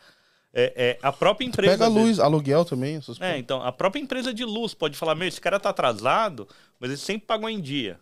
É, 0.53 0.73
é 0.77 0.99
a 1.01 1.13
própria 1.13 1.47
empresa... 1.47 1.75
Pega 1.75 1.85
a 1.85 1.89
luz, 1.89 2.19
aluguel 2.19 2.65
também. 2.65 3.01
É, 3.21 3.39
então, 3.39 3.63
a 3.63 3.71
própria 3.71 4.01
empresa 4.01 4.35
de 4.35 4.45
luz 4.45 4.75
pode 4.75 4.97
falar, 4.97 5.15
meu, 5.15 5.29
esse 5.29 5.41
cara 5.41 5.61
tá 5.61 5.71
atrasado, 5.71 6.49
mas 6.81 6.91
ele 6.91 6.99
sempre 6.99 7.29
pagou 7.29 7.49
em 7.49 7.61
dia. 7.61 8.01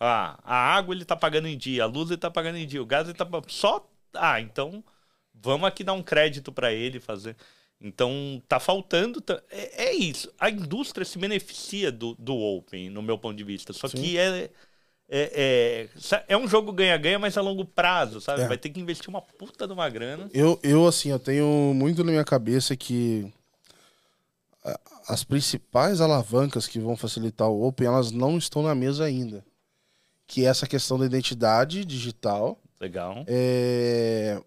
Ah, 0.00 0.38
a 0.42 0.56
água 0.56 0.94
ele 0.94 1.04
tá 1.04 1.14
pagando 1.14 1.46
em 1.46 1.58
dia, 1.58 1.84
a 1.84 1.86
luz 1.86 2.10
ele 2.10 2.16
tá 2.16 2.30
pagando 2.30 2.56
em 2.56 2.66
dia, 2.66 2.82
o 2.82 2.86
gás 2.86 3.06
ele 3.06 3.16
tá 3.16 3.28
só 3.48 3.86
ah, 4.14 4.40
então 4.40 4.82
vamos 5.34 5.66
aqui 5.66 5.84
dar 5.84 5.92
um 5.92 6.02
crédito 6.02 6.50
para 6.50 6.72
ele 6.72 6.98
fazer. 6.98 7.36
Então 7.80 8.42
tá 8.46 8.60
faltando, 8.60 9.22
é, 9.50 9.84
é, 9.84 9.94
isso. 9.94 10.30
A 10.38 10.50
indústria 10.50 11.04
se 11.04 11.18
beneficia 11.18 11.90
do, 11.90 12.14
do 12.18 12.36
Open, 12.36 12.90
no 12.90 13.02
meu 13.02 13.18
ponto 13.18 13.36
de 13.36 13.44
vista. 13.44 13.72
Só 13.72 13.88
Sim. 13.88 13.98
que 13.98 14.18
é, 14.18 14.50
é, 15.08 15.88
é, 15.88 16.24
é, 16.28 16.36
um 16.36 16.46
jogo 16.46 16.72
ganha-ganha, 16.72 17.18
mas 17.18 17.38
a 17.38 17.40
longo 17.40 17.64
prazo, 17.64 18.20
sabe? 18.20 18.42
É. 18.42 18.48
Vai 18.48 18.58
ter 18.58 18.68
que 18.68 18.80
investir 18.80 19.08
uma 19.08 19.22
puta 19.22 19.66
de 19.66 19.72
uma 19.72 19.88
grana. 19.88 20.28
Eu, 20.34 20.60
eu, 20.62 20.86
assim, 20.86 21.10
eu 21.10 21.18
tenho 21.18 21.72
muito 21.74 22.04
na 22.04 22.10
minha 22.10 22.24
cabeça 22.24 22.76
que 22.76 23.32
as 25.08 25.24
principais 25.24 26.02
alavancas 26.02 26.66
que 26.66 26.78
vão 26.78 26.96
facilitar 26.96 27.48
o 27.48 27.66
Open, 27.66 27.86
elas 27.86 28.10
não 28.10 28.36
estão 28.36 28.62
na 28.62 28.74
mesa 28.74 29.04
ainda 29.04 29.42
que 30.30 30.46
é 30.46 30.48
essa 30.48 30.64
questão 30.64 30.96
da 30.96 31.04
identidade 31.04 31.84
digital. 31.84 32.56
Legal. 32.80 33.24
É... 33.26 34.40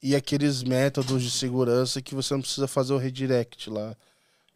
E 0.00 0.14
aqueles 0.14 0.62
métodos 0.62 1.20
de 1.20 1.32
segurança 1.32 2.00
que 2.00 2.14
você 2.14 2.32
não 2.32 2.40
precisa 2.40 2.68
fazer 2.68 2.92
o 2.92 2.96
redirect 2.96 3.68
lá. 3.68 3.96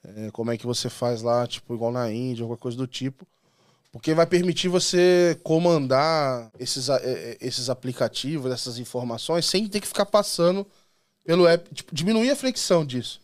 É, 0.05 0.31
como 0.31 0.53
é 0.53 0.57
que 0.57 0.65
você 0.65 0.89
faz 0.89 1.23
lá, 1.23 1.45
tipo, 1.45 1.75
igual 1.75 1.91
na 1.91 2.11
Índia, 2.11 2.45
alguma 2.45 2.57
coisa 2.57 2.77
do 2.77 2.87
tipo. 2.87 3.27
Porque 3.91 4.15
vai 4.15 4.27
permitir 4.27 4.69
você 4.69 5.37
comandar 5.43 6.53
esses, 6.57 6.89
é, 6.89 7.03
é, 7.03 7.39
esses 7.41 7.69
aplicativos, 7.69 8.53
essas 8.53 8.79
informações, 8.79 9.47
sem 9.47 9.67
ter 9.67 9.81
que 9.81 9.89
ficar 9.89 10.07
passando 10.07 10.65
pelo 11.25 11.49
app. 11.49 11.75
Tipo, 11.75 11.93
diminuir 11.93 12.31
a 12.31 12.37
fricção 12.37 12.87
disso. 12.87 13.21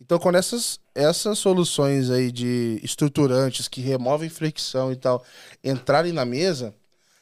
Então, 0.00 0.18
quando 0.18 0.34
essas, 0.34 0.80
essas 0.96 1.38
soluções 1.38 2.10
aí 2.10 2.32
de 2.32 2.80
estruturantes 2.82 3.68
que 3.68 3.80
removem 3.80 4.28
fricção 4.28 4.90
e 4.90 4.96
tal 4.96 5.24
entrarem 5.62 6.12
na 6.12 6.24
mesa, 6.24 6.74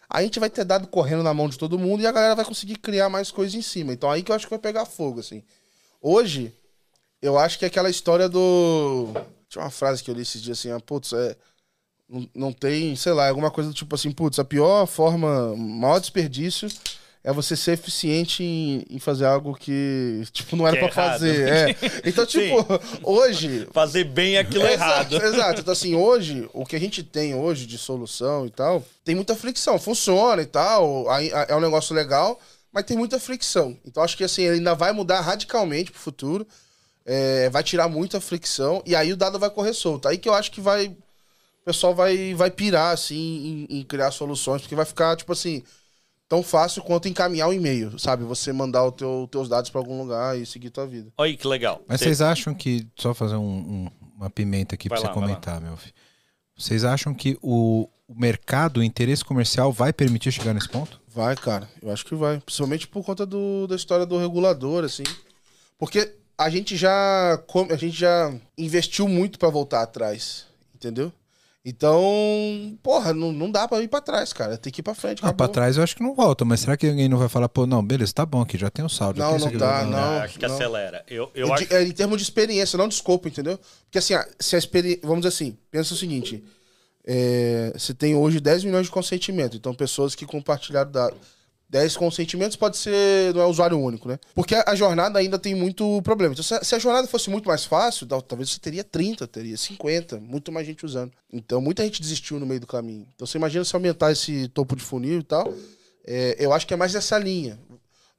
a 0.08 0.22
gente 0.22 0.38
vai 0.38 0.48
ter 0.48 0.64
dado 0.64 0.86
correndo 0.86 1.22
na 1.22 1.34
mão 1.34 1.48
de 1.48 1.58
todo 1.58 1.78
mundo 1.78 2.02
e 2.02 2.06
a 2.06 2.12
galera 2.12 2.34
vai 2.34 2.44
conseguir 2.44 2.76
criar 2.76 3.08
mais 3.08 3.30
coisas 3.30 3.54
em 3.54 3.62
cima. 3.62 3.92
Então 3.92 4.10
aí 4.10 4.22
que 4.22 4.30
eu 4.30 4.36
acho 4.36 4.46
que 4.46 4.50
vai 4.50 4.58
pegar 4.58 4.84
fogo, 4.84 5.20
assim. 5.20 5.42
Hoje, 6.00 6.54
eu 7.20 7.38
acho 7.38 7.58
que 7.58 7.64
é 7.64 7.68
aquela 7.68 7.90
história 7.90 8.28
do. 8.28 9.08
Tinha 9.48 9.64
uma 9.64 9.70
frase 9.70 10.02
que 10.02 10.10
eu 10.10 10.14
li 10.14 10.22
esses 10.22 10.40
dias 10.42 10.58
assim, 10.58 10.70
ah, 10.70 10.80
putz, 10.80 11.12
é. 11.12 11.36
Não, 12.08 12.28
não 12.34 12.52
tem, 12.52 12.94
sei 12.94 13.12
lá, 13.12 13.28
alguma 13.28 13.50
coisa 13.50 13.70
do 13.70 13.74
tipo 13.74 13.92
assim, 13.94 14.12
putz, 14.12 14.38
a 14.38 14.44
pior 14.44 14.86
forma, 14.86 15.56
maior 15.56 15.98
desperdício 15.98 16.68
é 17.26 17.32
você 17.32 17.56
ser 17.56 17.72
eficiente 17.72 18.44
em, 18.44 18.84
em 18.88 19.00
fazer 19.00 19.24
algo 19.24 19.52
que, 19.52 20.22
tipo, 20.30 20.54
não 20.54 20.64
era 20.64 20.76
para 20.76 20.86
é 20.86 20.92
fazer. 20.92 21.48
É. 21.48 21.76
Então, 22.06 22.24
tipo, 22.24 22.64
hoje. 23.02 23.66
Fazer 23.72 24.04
bem 24.04 24.38
aquilo 24.38 24.64
é 24.64 24.74
errado. 24.74 25.16
Exato. 25.20 25.60
Então, 25.60 25.72
assim, 25.72 25.96
hoje, 25.96 26.48
o 26.52 26.64
que 26.64 26.76
a 26.76 26.78
gente 26.78 27.02
tem 27.02 27.34
hoje 27.34 27.66
de 27.66 27.78
solução 27.78 28.46
e 28.46 28.50
tal, 28.50 28.84
tem 29.04 29.16
muita 29.16 29.34
fricção. 29.34 29.76
Funciona 29.76 30.40
e 30.40 30.46
tal, 30.46 31.06
é 31.48 31.56
um 31.56 31.60
negócio 31.60 31.96
legal, 31.96 32.38
mas 32.72 32.84
tem 32.84 32.96
muita 32.96 33.18
fricção. 33.18 33.76
Então, 33.84 34.04
acho 34.04 34.16
que, 34.16 34.22
assim, 34.22 34.42
ele 34.42 34.58
ainda 34.58 34.76
vai 34.76 34.92
mudar 34.92 35.20
radicalmente 35.20 35.90
pro 35.90 36.00
futuro. 36.00 36.46
É, 37.04 37.50
vai 37.50 37.64
tirar 37.64 37.88
muita 37.88 38.20
fricção 38.20 38.82
e 38.86 38.94
aí 38.94 39.12
o 39.12 39.16
dado 39.16 39.36
vai 39.36 39.50
correr 39.50 39.72
solto. 39.72 40.06
Aí 40.06 40.16
que 40.16 40.28
eu 40.28 40.34
acho 40.34 40.52
que 40.52 40.60
vai. 40.60 40.86
O 40.86 41.64
pessoal 41.64 41.92
vai, 41.92 42.34
vai 42.34 42.52
pirar, 42.52 42.94
assim, 42.94 43.66
em, 43.68 43.78
em 43.80 43.82
criar 43.82 44.12
soluções, 44.12 44.62
porque 44.62 44.76
vai 44.76 44.84
ficar, 44.84 45.16
tipo 45.16 45.32
assim 45.32 45.64
tão 46.28 46.42
fácil 46.42 46.82
quanto 46.82 47.08
encaminhar 47.08 47.48
o 47.48 47.50
um 47.50 47.54
e-mail, 47.54 47.98
sabe? 47.98 48.24
Você 48.24 48.52
mandar 48.52 48.84
os 48.84 48.94
teu, 48.94 49.28
teus 49.30 49.48
dados 49.48 49.70
para 49.70 49.80
algum 49.80 50.00
lugar 50.00 50.38
e 50.38 50.44
seguir 50.44 50.70
tua 50.70 50.86
vida. 50.86 51.12
Olha 51.16 51.36
que 51.36 51.46
legal. 51.46 51.82
Mas 51.86 52.00
vocês 52.00 52.20
acham 52.20 52.54
que, 52.54 52.86
só 52.96 53.14
fazer 53.14 53.36
um, 53.36 53.40
um, 53.40 53.90
uma 54.16 54.30
pimenta 54.30 54.74
aqui 54.74 54.88
para 54.88 54.98
você 54.98 55.08
comentar, 55.08 55.60
meu 55.60 55.76
filho. 55.76 55.94
Vocês 56.56 56.84
acham 56.84 57.14
que 57.14 57.38
o, 57.42 57.88
o 58.08 58.14
mercado, 58.14 58.78
o 58.78 58.82
interesse 58.82 59.24
comercial 59.24 59.72
vai 59.72 59.92
permitir 59.92 60.32
chegar 60.32 60.54
nesse 60.54 60.68
ponto? 60.68 61.00
Vai, 61.08 61.36
cara. 61.36 61.68
Eu 61.82 61.90
acho 61.90 62.04
que 62.04 62.14
vai. 62.14 62.40
Principalmente 62.40 62.88
por 62.88 63.04
conta 63.04 63.26
do, 63.26 63.66
da 63.66 63.76
história 63.76 64.06
do 64.06 64.18
regulador, 64.18 64.84
assim. 64.84 65.04
Porque 65.78 66.14
a 66.38 66.48
gente 66.48 66.76
já, 66.76 67.42
a 67.70 67.76
gente 67.76 67.96
já 67.96 68.34
investiu 68.56 69.06
muito 69.06 69.38
para 69.38 69.50
voltar 69.50 69.82
atrás, 69.82 70.46
entendeu? 70.74 71.12
Então, 71.68 72.78
porra, 72.80 73.12
não, 73.12 73.32
não 73.32 73.50
dá 73.50 73.66
pra 73.66 73.82
ir 73.82 73.88
pra 73.88 74.00
trás, 74.00 74.32
cara. 74.32 74.56
Tem 74.56 74.72
que 74.72 74.80
ir 74.80 74.84
pra 74.84 74.94
frente. 74.94 75.20
Ah, 75.24 75.32
pra 75.32 75.48
trás 75.48 75.76
eu 75.76 75.82
acho 75.82 75.96
que 75.96 76.02
não 76.02 76.14
volta, 76.14 76.44
mas 76.44 76.60
será 76.60 76.76
que 76.76 76.86
alguém 76.86 77.08
não 77.08 77.18
vai 77.18 77.28
falar, 77.28 77.48
pô, 77.48 77.66
não, 77.66 77.84
beleza, 77.84 78.12
tá 78.12 78.24
bom 78.24 78.40
aqui, 78.40 78.56
já 78.56 78.70
tem 78.70 78.84
o 78.84 78.86
um 78.86 78.88
saldo. 78.88 79.18
Não, 79.18 79.36
não 79.36 79.50
dá, 79.50 79.82
não. 79.82 79.90
não. 79.90 80.18
Acho 80.20 80.38
que 80.38 80.46
não. 80.46 80.54
acelera. 80.54 81.04
Eu, 81.08 81.28
eu 81.34 81.48
é, 81.48 81.52
acho... 81.54 81.74
é, 81.74 81.82
em 81.82 81.90
termos 81.90 82.18
de 82.18 82.22
experiência, 82.22 82.76
não 82.76 82.86
de 82.86 82.94
escopo, 82.94 83.26
entendeu? 83.26 83.58
Porque 83.82 83.98
assim, 83.98 84.14
se 84.38 84.54
a 84.54 84.58
experiência. 84.60 85.00
Vamos 85.02 85.22
dizer 85.22 85.34
assim, 85.34 85.58
pensa 85.68 85.92
o 85.92 85.96
seguinte: 85.96 86.44
é, 87.04 87.72
você 87.76 87.92
tem 87.92 88.14
hoje 88.14 88.38
10 88.38 88.62
milhões 88.62 88.86
de 88.86 88.92
consentimento, 88.92 89.56
então 89.56 89.74
pessoas 89.74 90.14
que 90.14 90.24
compartilharam 90.24 90.92
dados 90.92 91.18
10 91.68 91.96
consentimentos 91.96 92.56
pode 92.56 92.76
ser. 92.76 93.34
não 93.34 93.42
é 93.42 93.46
usuário 93.46 93.78
único, 93.78 94.08
né? 94.08 94.18
Porque 94.34 94.54
a 94.54 94.74
jornada 94.74 95.18
ainda 95.18 95.38
tem 95.38 95.54
muito 95.54 96.00
problema. 96.02 96.32
Então, 96.32 96.60
se 96.62 96.74
a 96.74 96.78
jornada 96.78 97.08
fosse 97.08 97.28
muito 97.28 97.48
mais 97.48 97.64
fácil, 97.64 98.06
talvez 98.06 98.50
você 98.50 98.60
teria 98.60 98.84
30, 98.84 99.26
teria 99.26 99.56
50, 99.56 100.20
muito 100.20 100.52
mais 100.52 100.66
gente 100.66 100.86
usando. 100.86 101.12
Então, 101.32 101.60
muita 101.60 101.82
gente 101.82 102.00
desistiu 102.00 102.38
no 102.38 102.46
meio 102.46 102.60
do 102.60 102.66
caminho. 102.66 103.06
Então, 103.14 103.26
você 103.26 103.36
imagina 103.36 103.64
se 103.64 103.74
aumentar 103.74 104.12
esse 104.12 104.48
topo 104.48 104.76
de 104.76 104.82
funil 104.82 105.20
e 105.20 105.24
tal. 105.24 105.52
É, 106.06 106.36
eu 106.38 106.52
acho 106.52 106.66
que 106.66 106.74
é 106.74 106.76
mais 106.76 106.94
essa 106.94 107.18
linha. 107.18 107.58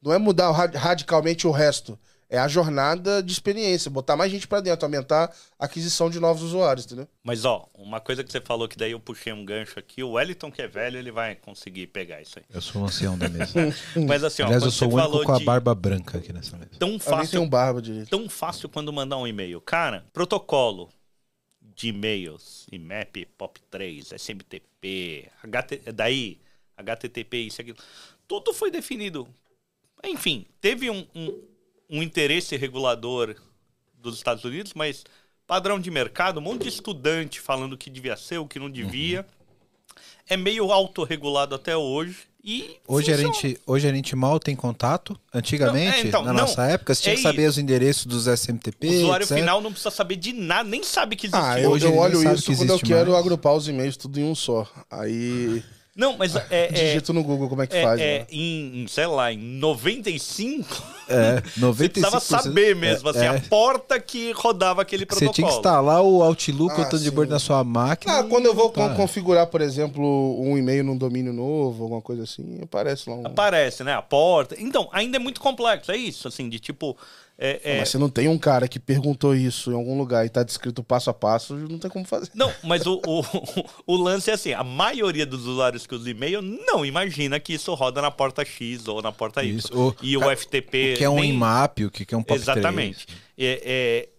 Não 0.02 0.12
é 0.14 0.18
mudar 0.18 0.52
radicalmente 0.52 1.48
o 1.48 1.52
resto. 1.52 1.98
É 2.30 2.38
a 2.38 2.48
jornada 2.48 3.24
de 3.24 3.32
experiência, 3.32 3.90
botar 3.90 4.18
mais 4.18 4.30
gente 4.30 4.48
pra 4.48 4.60
dentro, 4.60 4.86
aumentar 4.86 5.34
a 5.58 5.66
aquisição 5.66 6.10
de 6.10 6.20
novos 6.20 6.44
usuários, 6.44 6.86
entendeu? 6.86 7.08
Mas, 7.24 7.46
ó, 7.46 7.70
uma 7.74 8.02
coisa 8.02 8.22
que 8.22 8.30
você 8.30 8.42
falou 8.42 8.68
que 8.68 8.78
daí 8.78 8.92
eu 8.92 9.00
puxei 9.00 9.32
um 9.32 9.46
gancho 9.46 9.80
aqui, 9.80 10.04
o 10.04 10.12
Wellington, 10.12 10.52
que 10.52 10.62
é 10.62 10.68
velho, 10.68 10.98
ele 10.98 11.12
vai 11.12 11.36
conseguir 11.36 11.88
pegar 11.88 12.22
isso 12.22 12.38
aí. 12.38 12.46
Eu 12.54 12.60
sou 12.60 12.82
o 12.82 12.86
ancião 12.86 13.18
da 13.18 13.30
mesa. 13.30 13.54
Mas 14.06 14.26
assim, 14.26 14.42
ó, 14.42 14.48
Aliás, 14.48 14.64
eu 14.64 14.72
sou 14.72 14.92
o 14.92 14.96
único 14.96 15.24
com 15.24 15.32
a 15.32 15.40
de 15.40 15.46
barba 15.46 15.74
branca 15.74 16.18
aqui 16.18 16.34
nessa 16.34 16.58
mesa. 16.58 16.72
tão 16.78 17.00
fácil 17.00 17.32
tenho 17.40 17.50
barba 17.50 17.82
direito. 17.82 18.10
tão 18.10 18.28
fácil 18.28 18.68
quando 18.68 18.92
mandar 18.92 19.18
um 19.18 19.26
e-mail. 19.26 19.62
Cara, 19.62 20.06
protocolo 20.12 20.90
de 21.62 21.90
e-mails, 21.90 22.66
IMAP, 22.72 23.28
POP3, 23.40 24.14
SMTP, 24.18 25.30
HT, 25.44 25.94
daí, 25.94 26.42
HTTP, 26.76 27.38
isso 27.38 27.62
aqui, 27.62 27.74
tudo 28.28 28.52
foi 28.54 28.70
definido. 28.70 29.28
Enfim, 30.04 30.46
teve 30.60 30.90
um, 30.90 31.06
um, 31.16 31.40
um 31.90 32.02
interesse 32.04 32.56
regulador 32.58 33.36
dos 34.00 34.16
Estados 34.18 34.44
Unidos, 34.44 34.74
mas 34.76 35.04
padrão 35.46 35.80
de 35.80 35.90
mercado, 35.90 36.40
um 36.40 36.44
monte 36.44 36.64
de 36.64 36.70
estudante 36.70 37.40
falando 37.40 37.74
o 37.74 37.78
que 37.78 37.90
devia 37.90 38.16
ser, 38.18 38.38
o 38.38 38.48
que 38.48 38.60
não 38.60 38.70
devia. 38.70 39.26
É 40.30 40.36
meio 40.36 40.72
autorregulado 40.72 41.56
até 41.56 41.76
hoje. 41.76 42.18
E 42.44 42.78
Hoje 42.88 43.12
a, 43.12 43.18
gente, 43.18 43.60
hoje 43.66 43.88
a 43.90 43.94
gente 43.94 44.16
mal 44.16 44.40
tem 44.40 44.56
contato. 44.56 45.20
Antigamente, 45.34 45.98
Não, 45.98 45.98
é, 45.98 46.08
então, 46.08 46.24
na 46.24 46.32
não, 46.34 46.42
nossa 46.42 46.64
época, 46.66 46.94
você 46.96 47.02
tinha 47.04 47.14
é 47.14 47.16
que 47.18 47.22
saber 47.22 47.42
isso. 47.42 47.52
os 47.52 47.58
endereços 47.58 48.06
dos 48.06 48.26
SMTP. 48.28 48.88
O 48.88 48.94
usuário 49.04 49.24
etc. 49.26 49.38
final 49.38 49.60
não 49.62 49.72
precisa 49.72 49.92
saber 49.92 50.16
de 50.16 50.32
nada, 50.32 50.68
nem 50.70 50.82
sabe 50.84 51.16
que 51.18 51.28
existe. 51.28 51.42
Ah, 51.42 51.60
eu, 51.60 51.72
Hoje 51.72 51.86
eu 51.86 51.98
olho 51.98 52.14
isso 52.34 52.46
quando 52.56 52.60
eu 52.70 52.76
existe 52.76 52.86
quero 52.86 53.12
mais. 53.12 53.20
agrupar 53.22 53.54
os 53.54 53.68
e-mails 53.68 53.98
tudo 53.98 54.18
em 54.20 54.24
um 54.24 54.34
só. 54.36 54.66
Aí 54.90 55.62
Não, 55.98 56.16
mas 56.16 56.36
é, 56.36 56.46
é, 56.52 56.68
digito 56.68 57.12
no 57.12 57.24
Google 57.24 57.50
como 57.50 57.64
é 57.64 57.68
que 57.68 57.76
é, 57.76 57.82
faz. 57.82 58.00
é 58.00 58.20
né? 58.20 58.26
em, 58.32 58.86
sei 58.88 59.08
lá, 59.08 59.34
em 59.34 59.38
95, 59.40 60.84
É, 61.10 61.42
você 61.58 61.60
95%. 61.60 61.90
precisava 61.90 62.20
saber 62.20 62.76
mesmo, 62.76 63.08
é, 63.10 63.12
assim, 63.12 63.26
é. 63.26 63.28
a 63.30 63.42
porta 63.42 64.00
que 64.00 64.32
rodava 64.34 64.82
aquele 64.84 65.06
Você 65.10 65.20
tinha 65.20 65.32
que 65.32 65.42
protocolo. 65.42 65.58
instalar 65.58 66.02
o 66.04 66.22
Outlook 66.22 66.74
Ah, 66.76 66.80
ou 66.82 66.86
o 66.86 66.90
Thunderbird 66.90 67.28
sim. 67.30 67.34
na 67.34 67.40
sua 67.40 67.64
máquina. 67.64 68.20
Ah, 68.20 68.24
quando 68.24 68.46
eu 68.46 68.54
vou 68.54 68.70
con- 68.72 68.94
configurar, 68.96 69.48
por 69.48 69.60
exemplo, 69.60 70.40
um 70.40 70.56
e-mail 70.58 70.84
num 70.84 70.96
domínio 70.98 71.34
novo, 71.34 71.84
alguma 71.84 72.02
coisa 72.02 72.24
assim, 72.24 72.60
aparece 72.62 73.10
lá 73.10 73.16
um. 73.16 73.26
Aparece, 73.26 73.84
né? 73.84 73.94
A 73.94 74.02
porta. 74.02 74.56
Então, 74.60 74.88
ainda 74.92 75.18
é 75.18 75.20
muito 75.20 75.42
complexo, 75.42 75.92
é 75.92 75.98
isso, 75.98 76.28
assim, 76.28 76.48
de 76.48 76.60
tipo. 76.60 76.96
É- 77.38 77.62
é- 77.64 77.80
Mas 77.80 77.90
você 77.90 77.98
não 77.98 78.10
tem 78.10 78.28
um 78.28 78.38
cara 78.38 78.68
que 78.68 78.80
perguntou 78.80 79.36
isso 79.36 79.72
em 79.72 79.76
algum 79.76 79.98
lugar 79.98 80.26
e 80.26 80.30
tá 80.30 80.42
descrito 80.44 80.84
passo 80.84 81.10
a 81.10 81.14
passo, 81.14 81.54
não 81.56 81.78
tem 81.78 81.90
como 81.90 82.04
fazer. 82.06 82.32
Não, 82.34 82.52
mas 82.64 82.86
o, 82.88 83.00
o, 83.06 83.24
o 83.86 83.96
lance 83.96 84.30
é 84.32 84.34
assim: 84.34 84.54
a 84.54 84.64
maioria 84.64 85.26
dos 85.26 85.46
usuários 85.46 85.86
que 85.86 85.94
usam 85.94 86.10
e-mail 86.10 86.42
não 86.42 86.86
imagina 86.86 87.40
que 87.40 87.54
isso 87.54 87.74
roda 87.76 88.02
na 88.02 88.10
porta 88.10 88.44
X 88.44 88.88
ou 88.88 89.02
na 89.02 89.12
porta 89.12 89.44
Y. 89.44 89.56
Isso, 89.58 89.70
o- 89.78 89.96
e 90.02 90.18
o 90.18 90.30
FTP. 90.32 90.94
O 90.94 90.98
que 90.98 91.04
é 91.04 91.10
um 91.10 91.20
nem- 91.20 91.30
IMAP, 91.32 91.86
o 91.86 91.92
que 91.92 92.14
é 92.14 92.18
um 92.18 92.24
POP3. 92.24 92.36
Exatamente. 92.36 93.06
É, 93.38 93.62
é, 93.66 94.10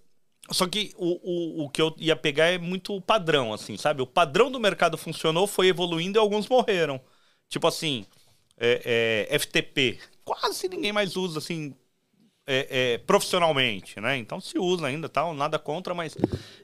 Só 0.51 0.66
que 0.66 0.93
o, 0.97 1.62
o, 1.62 1.65
o 1.65 1.69
que 1.70 1.82
eu 1.82 1.95
ia 1.99 2.15
pegar 2.16 2.47
é 2.47 2.57
muito 2.57 3.01
padrão, 3.03 3.53
assim, 3.53 3.77
sabe? 3.77 4.01
O 4.01 4.07
padrão 4.07 4.51
do 4.51 4.59
mercado 4.61 4.97
funcionou, 4.97 5.47
foi 5.47 5.66
evoluindo 5.69 6.19
e 6.19 6.20
alguns 6.20 6.49
morreram. 6.49 6.99
Tipo 7.49 7.66
assim, 7.66 8.07
é, 8.59 9.27
é, 9.31 9.39
FTP. 9.39 9.99
Quase 10.24 10.69
ninguém 10.69 10.93
mais 10.93 11.16
usa, 11.16 11.39
assim, 11.39 11.74
é, 12.48 12.94
é, 12.94 12.98
profissionalmente, 12.98 14.00
né? 14.00 14.16
Então 14.16 14.40
se 14.40 14.58
usa 14.58 14.86
ainda, 14.86 15.08
tal, 15.08 15.34
nada 15.34 15.58
contra, 15.58 15.92
mas... 15.94 16.16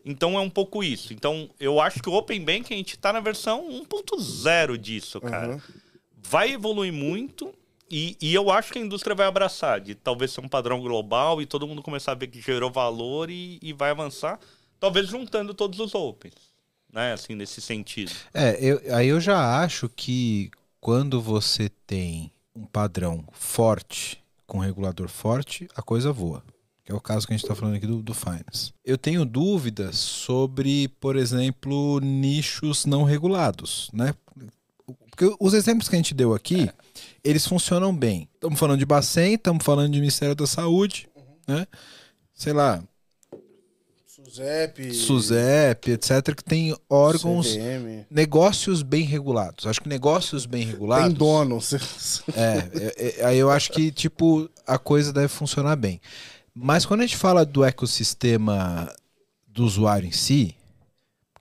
Então 0.05 0.37
é 0.39 0.41
um 0.41 0.51
pouco 0.51 0.83
isso. 0.83 1.13
Então 1.13 1.51
eu 1.61 1.79
acho 1.81 2.03
que 2.03 2.09
o 2.09 2.15
Open 2.15 2.43
Bank 2.43 2.73
a 2.73 2.77
gente 2.77 2.99
tá 2.99 3.13
na 3.13 3.21
versão 3.21 3.69
1.0 3.71 4.77
disso, 4.79 5.21
cara 5.21 5.53
Uhum. 5.55 5.61
vai 6.17 6.53
evoluir 6.53 6.93
muito 6.93 7.55
e, 7.91 8.17
e 8.21 8.35
eu 8.35 8.51
acho 8.51 8.73
que 8.73 8.79
a 8.79 8.83
indústria 8.83 9.15
vai 9.15 9.27
abraçar, 9.27 9.81
de 9.81 9.95
talvez 9.95 10.33
ser 10.33 10.41
um 10.41 10.49
padrão 10.49 10.81
global 10.81 11.43
e 11.43 11.47
todo 11.47 11.67
mundo 11.67 11.83
começar 11.83 12.13
a 12.13 12.15
ver 12.15 12.29
que 12.29 12.41
gerou 12.41 12.71
valor 12.71 13.31
e, 13.31 13.59
e 13.63 13.73
vai 13.73 13.91
avançar, 13.91 14.41
talvez 14.81 15.07
juntando 15.07 15.53
todos 15.53 15.79
os 15.79 15.95
opens, 15.95 16.35
né? 16.91 17.13
Assim, 17.13 17.35
nesse 17.35 17.61
sentido. 17.61 18.11
É, 18.33 18.57
eu, 18.59 18.81
aí 18.95 19.09
eu 19.09 19.21
já 19.21 19.63
acho 19.63 19.89
que 19.89 20.51
quando 20.81 21.21
você 21.21 21.69
tem 21.87 22.33
um 22.57 22.65
padrão 22.65 23.25
forte, 23.33 24.24
com 24.47 24.59
um 24.59 24.61
regulador 24.61 25.09
forte, 25.09 25.69
a 25.75 25.83
coisa 25.83 26.13
voa. 26.13 26.43
Que 26.85 26.93
é 26.93 26.95
o 26.95 27.01
caso 27.01 27.27
que 27.27 27.33
a 27.33 27.37
gente 27.37 27.45
está 27.45 27.55
falando 27.55 27.77
aqui 27.77 27.87
do, 27.87 28.03
do 28.03 28.13
Finance. 28.13 28.75
Eu 28.85 28.99
tenho 28.99 29.25
dúvidas 29.25 29.97
sobre, 29.97 30.89
por 31.01 31.17
exemplo, 31.17 31.99
nichos 32.01 32.85
não 32.85 33.05
regulados, 33.05 33.91
né? 33.93 34.15
Porque 35.11 35.35
os 35.41 35.55
exemplos 35.55 35.89
que 35.89 35.95
a 35.95 35.99
gente 35.99 36.13
deu 36.13 36.35
aqui, 36.35 36.69
eles 37.23 37.47
funcionam 37.47 37.95
bem. 37.95 38.29
Estamos 38.35 38.59
falando 38.59 38.79
de 38.79 38.85
Bacen, 38.85 39.35
estamos 39.35 39.65
falando 39.65 39.93
de 39.93 40.01
Ministério 40.01 40.35
da 40.35 40.47
Saúde, 40.47 41.09
né? 41.49 41.67
Sei 42.35 42.53
lá, 42.53 42.83
Suzep. 44.25 44.95
SUSEP, 44.95 45.91
etc., 45.93 46.35
que 46.35 46.43
tem 46.43 46.75
órgãos 46.89 47.53
CVM. 47.53 48.07
negócios 48.11 48.83
bem 48.83 49.05
regulados. 49.05 49.67
Acho 49.67 49.81
que 49.81 49.89
negócios 49.89 50.47
bem 50.47 50.65
regulados. 50.65 51.09
Tem 51.09 51.15
dono. 51.15 51.59
É, 52.35 52.59
é, 52.75 53.21
é, 53.21 53.25
aí 53.27 53.39
eu 53.39 53.51
acho 53.51 53.71
que, 53.71 53.93
tipo, 53.93 54.49
a 54.67 54.79
coisa 54.79 55.13
deve 55.13 55.29
funcionar 55.29 55.77
bem. 55.77 56.01
Mas 56.55 56.87
quando 56.87 57.01
a 57.01 57.07
gente 57.07 57.17
fala 57.17 57.45
do 57.45 57.65
ecossistema 57.65 58.91
do 59.47 59.65
usuário 59.65 60.09
em 60.09 60.13
si, 60.13 60.57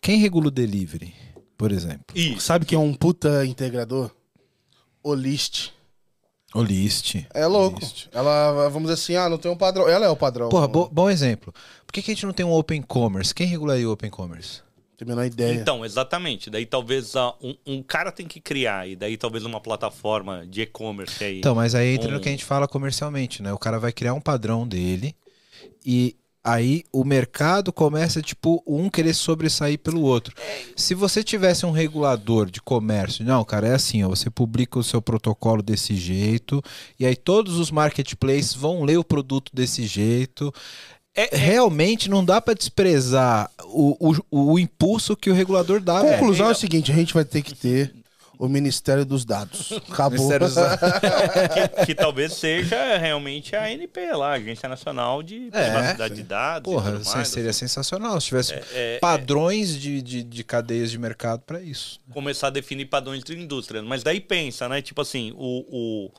quem 0.02 0.20
regula 0.20 0.48
o 0.48 0.52
delivery, 0.52 1.14
por 1.58 1.72
exemplo? 1.72 2.06
E 2.16 2.40
Sabe 2.40 2.66
quem 2.66 2.76
é 2.76 2.80
um 2.80 2.94
puta 2.94 3.46
integrador? 3.46 4.12
O 5.02 5.14
List. 5.14 5.72
O 6.54 6.62
List. 6.62 7.16
É 7.34 7.46
louco. 7.48 7.80
List. 7.80 8.08
Ela, 8.12 8.70
vamos 8.70 8.84
dizer 8.90 8.94
assim, 8.94 9.16
ah, 9.16 9.28
não 9.30 9.38
tem 9.38 9.52
um 9.52 9.56
padrão. 9.58 9.88
Ela 9.90 10.06
é 10.06 10.10
o 10.10 10.16
padrão. 10.16 10.50
Porra, 10.50 10.68
bo- 10.68 10.90
bom 10.92 11.10
exemplo. 11.10 11.54
Por 11.86 11.92
que, 11.94 12.02
que 12.02 12.12
a 12.12 12.14
gente 12.14 12.26
não 12.26 12.34
tem 12.34 12.46
um 12.46 12.52
Open 12.52 12.82
Commerce? 12.82 13.34
Quem 13.34 13.48
regularia 13.48 13.90
o 13.90 13.92
Open 13.92 14.10
Commerce? 14.10 14.62
Tem 14.96 15.06
a 15.06 15.10
menor 15.10 15.26
ideia. 15.26 15.54
então, 15.56 15.84
exatamente. 15.84 16.52
Daí 16.52 16.66
talvez 16.68 17.16
ah, 17.16 17.34
um, 17.42 17.56
um 17.66 17.82
cara 17.82 18.12
tem 18.12 18.28
que 18.28 18.40
criar 18.40 18.88
e 18.88 18.96
daí 18.96 19.18
talvez 19.18 19.44
uma 19.44 19.60
plataforma 19.60 20.46
de 20.46 20.62
e-commerce 20.62 21.24
aí. 21.24 21.40
Então, 21.40 21.56
mas 21.56 21.74
aí 21.74 21.96
entra 21.96 22.10
Um- 22.10 22.14
no 22.14 22.20
que 22.20 22.30
a 22.30 22.32
gente 22.32 22.46
fala 22.46 22.68
comercialmente, 22.68 23.42
né? 23.42 23.52
O 23.52 23.58
cara 23.58 23.80
vai 23.80 23.92
criar 23.92 24.14
um 24.14 24.22
padrão 24.22 24.68
dele 24.68 25.16
e 25.86 26.16
aí 26.44 26.84
o 26.92 27.04
mercado 27.06 27.72
começa, 27.72 28.22
tipo, 28.22 28.62
um 28.68 28.90
querer 28.90 29.14
sobressair 29.14 29.80
pelo 29.80 30.02
outro. 30.02 30.36
Se 30.76 30.94
você 30.94 31.24
tivesse 31.24 31.66
um 31.66 31.72
regulador 31.72 32.50
de 32.52 32.62
comércio, 32.62 33.24
não, 33.24 33.44
cara, 33.46 33.68
é 33.70 33.76
assim, 33.76 34.04
ó, 34.04 34.10
você 34.10 34.30
publica 34.30 34.78
o 34.78 34.84
seu 34.84 35.02
protocolo 35.02 35.62
desse 35.62 35.96
jeito 35.96 36.62
e 37.00 37.06
aí 37.06 37.16
todos 37.16 37.58
os 37.58 37.72
marketplaces 37.72 38.54
vão 38.54 38.84
ler 38.84 38.98
o 38.98 39.04
produto 39.04 39.52
desse 39.54 39.86
jeito. 39.86 40.54
É- 41.16 41.36
é- 41.36 41.38
Realmente 41.38 42.10
não 42.10 42.26
dá 42.26 42.42
pra 42.42 42.54
desprezar 42.56 43.50
o, 43.66 44.14
o, 44.32 44.52
o 44.54 44.60
impulso 44.60 45.16
que 45.16 45.30
o 45.30 45.34
regulador 45.34 45.80
dá, 45.80 46.02
velho. 46.02 46.18
Conclusão 46.20 46.48
é, 46.48 46.50
É, 46.50 46.52
o 46.52 46.56
seguinte: 46.56 46.92
a 46.92 46.96
gente 46.96 47.14
vai 47.14 47.24
ter 47.24 47.42
que 47.44 47.54
ter 47.54 47.94
o 48.44 48.50
Ministério 48.50 49.06
dos 49.06 49.24
Dados. 49.24 49.72
Acabou. 49.90 50.38
Dos 50.38 50.54
que, 51.78 51.86
que 51.86 51.96
talvez 51.96 52.34
seja 52.34 52.98
realmente 52.98 53.56
a 53.56 53.64
ANP 53.66 54.12
lá, 54.14 54.34
Agência 54.34 54.68
Nacional 54.68 55.24
de 55.24 55.48
É, 55.54 55.64
Privacidade 55.70 56.16
de 56.16 56.24
Dados. 56.24 56.72
Porra, 56.74 57.00
mais, 57.14 57.28
seria 57.30 57.52
assim. 57.52 57.60
sensacional 57.60 58.20
se 58.20 58.28
tivesse 58.28 58.54
é- 58.74 58.98
padrões 59.00 59.80
de, 59.80 60.02
de, 60.02 60.24
de 60.24 60.44
cadeias 60.44 60.92
de 60.92 60.98
mercado 61.00 61.42
pra 61.46 61.62
isso. 61.62 62.00
começar 62.12 62.48
a 62.48 62.50
definir 62.50 62.86
padrões 62.88 63.24
de 63.24 63.34
indústria. 63.34 63.82
Mas 63.82 64.04
daí 64.04 64.20
pensa, 64.20 64.68
né? 64.68 64.82
Tipo 64.82 65.02
assim, 65.02 65.32
o, 65.38 65.66
o, 65.70 66.12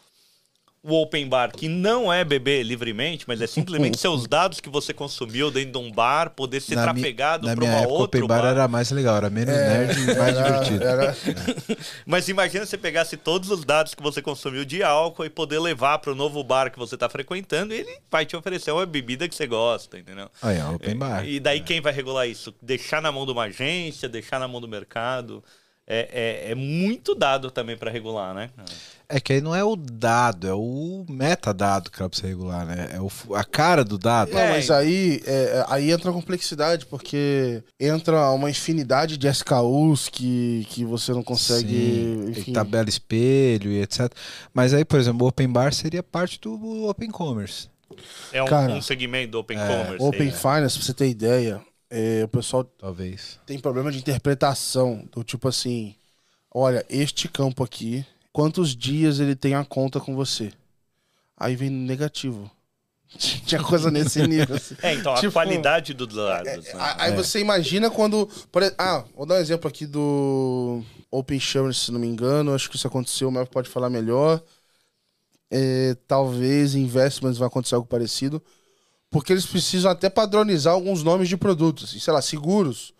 o 0.86 1.00
open 1.00 1.26
bar, 1.26 1.50
que 1.50 1.66
não 1.66 2.12
é 2.12 2.22
beber 2.22 2.62
livremente, 2.62 3.24
mas 3.26 3.40
é 3.40 3.46
simplesmente 3.46 3.96
seus 3.98 4.26
dados 4.26 4.60
que 4.60 4.68
você 4.68 4.92
consumiu 4.92 5.50
dentro 5.50 5.72
de 5.72 5.78
um 5.78 5.90
bar 5.90 6.28
poder 6.30 6.60
ser 6.60 6.74
Na 6.74 6.84
Na 6.84 6.92
para 7.56 7.64
uma 7.64 7.86
outra 7.88 8.04
Open 8.20 8.26
Bar, 8.26 8.44
era 8.44 8.68
mais 8.68 8.90
legal, 8.90 9.16
era 9.16 9.30
menos 9.30 9.54
nerd 9.54 9.98
e 9.98 10.14
mais 10.14 10.36
Era- 10.36 10.42
divertido. 10.42 10.84
era- 10.84 11.16
Mas 12.04 12.28
imagina 12.28 12.66
você 12.66 12.76
pegasse 12.76 13.16
todos 13.16 13.50
os 13.50 13.64
dados 13.64 13.94
que 13.94 14.02
você 14.02 14.20
consumiu 14.20 14.62
de 14.62 14.82
álcool 14.82 15.24
e 15.24 15.30
poder 15.30 15.58
levar 15.58 15.98
para 16.00 16.12
o 16.12 16.14
novo 16.14 16.44
bar 16.44 16.70
que 16.70 16.78
você 16.78 16.96
está 16.96 17.08
frequentando 17.08 17.72
e 17.72 17.78
ele 17.78 17.98
vai 18.10 18.26
te 18.26 18.36
oferecer 18.36 18.70
uma 18.70 18.84
bebida 18.84 19.26
que 19.26 19.34
você 19.34 19.46
gosta, 19.46 19.98
entendeu? 19.98 20.28
Aí, 20.42 20.60
ó, 20.60 20.74
Open 20.74 20.96
Bar. 20.96 21.26
E 21.26 21.40
daí 21.40 21.60
quem 21.60 21.80
vai 21.80 21.94
regular 21.94 22.28
isso? 22.28 22.54
Deixar 22.60 23.00
na 23.00 23.10
mão 23.10 23.24
de 23.24 23.32
uma 23.32 23.44
agência, 23.44 24.06
deixar 24.06 24.38
na 24.38 24.46
mão 24.46 24.60
do 24.60 24.68
mercado. 24.68 25.42
É, 25.86 26.46
é, 26.48 26.50
é 26.52 26.54
muito 26.54 27.14
dado 27.14 27.50
também 27.50 27.76
para 27.76 27.90
regular, 27.90 28.34
né? 28.34 28.48
É 29.06 29.20
que 29.20 29.34
aí 29.34 29.40
não 29.42 29.54
é 29.54 29.62
o 29.62 29.76
dado, 29.76 30.48
é 30.48 30.54
o 30.54 31.04
metadado 31.10 31.90
que 31.90 31.98
pra 31.98 32.08
você 32.10 32.26
regular, 32.26 32.64
né? 32.64 32.88
É 32.94 33.00
o, 33.00 33.10
a 33.34 33.44
cara 33.44 33.84
do 33.84 33.98
dado. 33.98 34.32
Não, 34.32 34.40
É. 34.40 34.50
mas 34.52 34.70
aí, 34.70 35.20
é, 35.26 35.62
aí 35.68 35.90
entra 35.90 36.10
a 36.10 36.12
complexidade, 36.14 36.86
porque 36.86 37.62
entra 37.78 38.30
uma 38.30 38.48
infinidade 38.48 39.18
de 39.18 39.28
SKUs 39.28 40.08
que, 40.08 40.66
que 40.70 40.86
você 40.86 41.12
não 41.12 41.22
consegue. 41.22 41.68
Sim, 41.68 42.30
enfim. 42.30 42.52
tabela 42.54 42.88
espelho 42.88 43.70
e 43.70 43.82
etc. 43.82 44.10
Mas 44.54 44.72
aí, 44.72 44.86
por 44.86 44.98
exemplo, 44.98 45.26
o 45.26 45.28
Open 45.28 45.48
Bar 45.48 45.74
seria 45.74 46.02
parte 46.02 46.40
do 46.40 46.88
Open 46.88 47.10
Commerce. 47.10 47.68
É 48.32 48.42
um, 48.42 48.46
Cara, 48.46 48.72
um 48.72 48.82
segmento 48.82 49.32
do 49.32 49.38
Open 49.38 49.58
é, 49.58 49.66
Commerce. 49.66 50.04
Open 50.04 50.20
aí, 50.22 50.26
né? 50.28 50.32
Finance, 50.32 50.78
pra 50.78 50.86
você 50.86 50.94
ter 50.94 51.08
ideia, 51.08 51.60
é, 51.94 52.24
o 52.24 52.28
pessoal 52.28 52.64
Talvez. 52.64 53.38
tem 53.46 53.58
problema 53.58 53.90
de 53.92 53.98
interpretação, 53.98 55.06
do 55.12 55.22
tipo 55.22 55.48
assim, 55.48 55.94
olha, 56.52 56.84
este 56.88 57.28
campo 57.28 57.62
aqui, 57.62 58.04
quantos 58.32 58.74
dias 58.76 59.20
ele 59.20 59.36
tem 59.36 59.54
a 59.54 59.64
conta 59.64 60.00
com 60.00 60.14
você? 60.14 60.52
Aí 61.36 61.54
vem 61.56 61.70
negativo. 61.70 62.50
Tinha 63.46 63.62
coisa 63.62 63.90
nesse 63.90 64.26
nível. 64.26 64.56
assim. 64.56 64.76
É, 64.82 64.94
então, 64.94 65.12
a 65.14 65.20
Tipo, 65.20 65.32
qualidade 65.32 65.94
dos 65.94 66.14
dados. 66.14 66.64
né? 66.64 66.72
A- 66.74 67.04
Aí 67.04 67.12
você 67.14 67.38
imagina 67.40 67.90
quando. 67.90 68.26
por 68.50 68.62
ah, 68.78 69.04
vou 69.14 69.24
dar 69.26 69.36
um 69.36 69.38
exemplo 69.38 69.68
aqui 69.68 69.86
do 69.86 70.82
Open 71.10 71.36
Insurance, 71.36 71.78
se 71.80 71.92
não 71.92 72.00
me 72.00 72.08
engano. 72.08 72.52
Acho 72.54 72.68
que 72.68 72.76
isso 72.76 72.86
aconteceu, 72.88 73.30
mas 73.30 73.48
pode 73.48 73.68
falar 73.68 73.88
melhor. 73.90 74.42
É, 75.50 75.94
talvez 76.08 76.74
Investments 76.74 77.38
vai 77.38 77.46
acontecer 77.46 77.74
algo 77.76 77.86
parecido. 77.86 78.42
Porque 79.14 79.32
eles 79.32 79.46
precisam 79.46 79.88
até 79.92 80.10
padronizar 80.10 80.74
alguns 80.74 81.04
nomes 81.04 81.28
de 81.28 81.36
produtos. 81.36 81.84
assim, 81.84 82.00
Sei 82.00 82.12
lá, 82.12 82.20
seguros. 82.20 82.92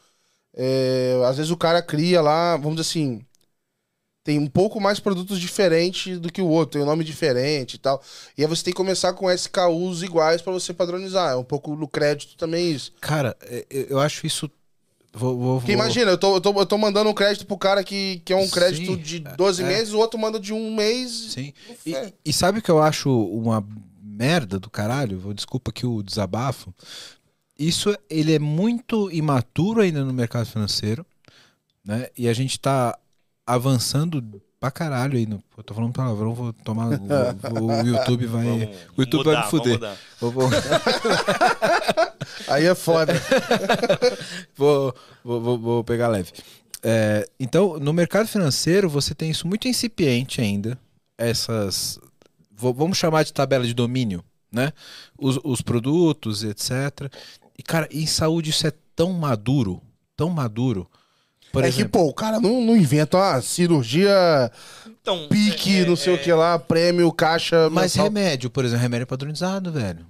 É, 0.57 1.21
às 1.27 1.37
vezes 1.37 1.51
o 1.51 1.57
cara 1.57 1.83
cria 1.83 2.23
lá, 2.23 2.57
vamos 2.57 2.77
dizer 2.77 2.83
assim. 2.89 3.21
Tem 4.23 4.39
um 4.39 4.47
pouco 4.47 4.81
mais 4.81 5.01
produtos 5.01 5.41
diferentes 5.41 6.21
do 6.21 6.31
que 6.33 6.41
o 6.41 6.47
outro, 6.47 6.75
tem 6.79 6.83
um 6.83 6.87
nome 6.87 7.03
diferente 7.03 7.75
e 7.75 7.79
tal. 7.79 8.01
E 8.39 8.43
aí 8.43 8.49
você 8.49 8.63
tem 8.63 8.73
que 8.73 8.77
começar 8.77 9.13
com 9.13 9.29
SKUs 9.29 10.05
iguais 10.05 10.41
para 10.41 10.53
você 10.53 10.73
padronizar. 10.73 11.33
É 11.33 11.37
um 11.37 11.43
pouco 11.43 11.75
no 11.75 11.89
crédito 11.89 12.37
também 12.37 12.71
isso. 12.71 12.93
Cara, 13.01 13.37
é, 13.43 13.67
eu 13.69 13.87
eu 13.91 14.01
acho 14.01 14.25
isso. 14.25 14.49
Vou, 15.13 15.37
vou, 15.37 15.59
Porque 15.59 15.73
vou- 15.73 15.81
imagina, 15.83 16.13
eu 16.13 16.19
tô, 16.19 16.37
eu, 16.37 16.41
tô, 16.41 16.61
eu 16.61 16.67
tô 16.67 16.79
mandando 16.79 17.11
um 17.11 17.15
crédito 17.15 17.45
pro 17.45 17.59
cara 17.59 17.83
que, 17.83 18.23
que 18.25 18.33
é 18.33 18.37
um 18.37 18.49
crédito 18.49 18.93
Sim, 18.95 18.97
de 18.97 19.19
12 19.19 19.63
é. 19.63 19.67
meses, 19.67 19.93
o 19.93 19.99
outro 19.99 20.19
manda 20.19 20.39
de 20.39 20.53
um 20.53 20.75
mês. 20.75 21.11
Sim. 21.33 21.53
E, 21.85 22.15
e 22.25 22.33
sabe 22.33 22.61
o 22.61 22.63
que 22.63 22.71
eu 22.71 22.81
acho 22.81 23.11
uma 23.11 23.67
merda 24.15 24.59
do 24.59 24.71
caralho? 24.71 25.19
Vou- 25.19 25.35
Desculpa 25.35 25.71
aqui 25.71 25.85
o 25.87 26.03
desabafo. 26.03 26.73
Isso, 27.59 27.97
ele 28.11 28.33
é 28.35 28.39
muito 28.39 29.11
imaturo 29.13 29.81
ainda 29.81 30.05
no 30.05 30.13
mercado 30.13 30.47
financeiro, 30.47 31.05
né? 31.85 32.09
E 32.17 32.29
a 32.29 32.33
gente 32.33 32.59
tá 32.59 32.99
avançando 33.47 34.41
pra 34.59 34.71
caralho 34.71 35.17
aí. 35.17 35.27
No, 35.27 35.43
eu 35.57 35.63
tô 35.63 35.73
falando 35.75 35.93
palavrão, 35.93 36.35
vou 36.35 36.53
tomar. 36.53 36.89
O, 36.89 37.67
o 37.67 37.87
YouTube 37.87 38.27
vai. 38.27 38.45
Vamos 38.45 38.69
o 38.97 39.01
YouTube 39.03 39.19
mudar, 39.25 39.33
vai 39.33 39.45
me 39.45 39.51
fuder. 39.51 39.97
Vou, 40.21 40.31
vou, 40.33 40.49
Aí 42.49 42.65
é 42.67 42.75
foda. 42.75 43.13
vou, 44.57 44.95
vou, 45.23 45.41
vou- 45.41 45.59
vou 45.59 45.85
pegar 45.85 46.09
leve. 46.09 46.33
É, 46.83 47.27
então, 47.41 47.79
no 47.79 47.93
mercado 47.93 48.27
financeiro, 48.29 48.89
você 48.91 49.15
tem 49.15 49.31
isso 49.31 49.47
muito 49.47 49.67
incipiente 49.69 50.41
ainda. 50.41 50.79
Essas. 51.17 51.99
Vamos 52.57 52.97
chamar 52.99 53.25
de 53.25 53.33
tabela 53.33 53.67
de 53.67 53.75
domínio, 53.75 54.25
né? 54.51 54.73
Os, 55.19 55.39
os 55.43 55.61
produtos, 55.61 56.43
etc. 56.45 57.11
E, 57.59 57.63
cara, 57.63 57.89
em 57.91 58.07
saúde 58.07 58.51
isso 58.51 58.67
é 58.67 58.73
tão 58.97 59.13
maduro, 59.13 59.83
tão 60.17 60.31
maduro. 60.31 60.89
Por 61.53 61.63
é 61.63 61.69
que, 61.71 61.77
exemplo, 61.77 62.01
pô, 62.03 62.09
o 62.09 62.15
cara 62.15 62.41
não, 62.41 62.61
não 62.61 62.77
inventa 62.77 63.17
uma 63.17 63.41
cirurgia 63.41 64.51
Então, 64.87 65.29
pique, 65.29 65.81
é- 65.81 65.85
não 65.87 65.95
sei 65.95 66.13
é- 66.13 66.17
o 66.17 66.21
que 66.21 66.33
lá, 66.33 66.59
prêmio, 66.59 67.13
caixa. 67.13 67.71
mas 67.71 67.95
mensal. 67.95 68.05
remédio, 68.05 68.51
por 68.51 68.65
exemplo, 68.65 68.83
remédio 68.83 69.03
é 69.05 69.07
padronizado, 69.07 69.71
velho. 69.71 70.05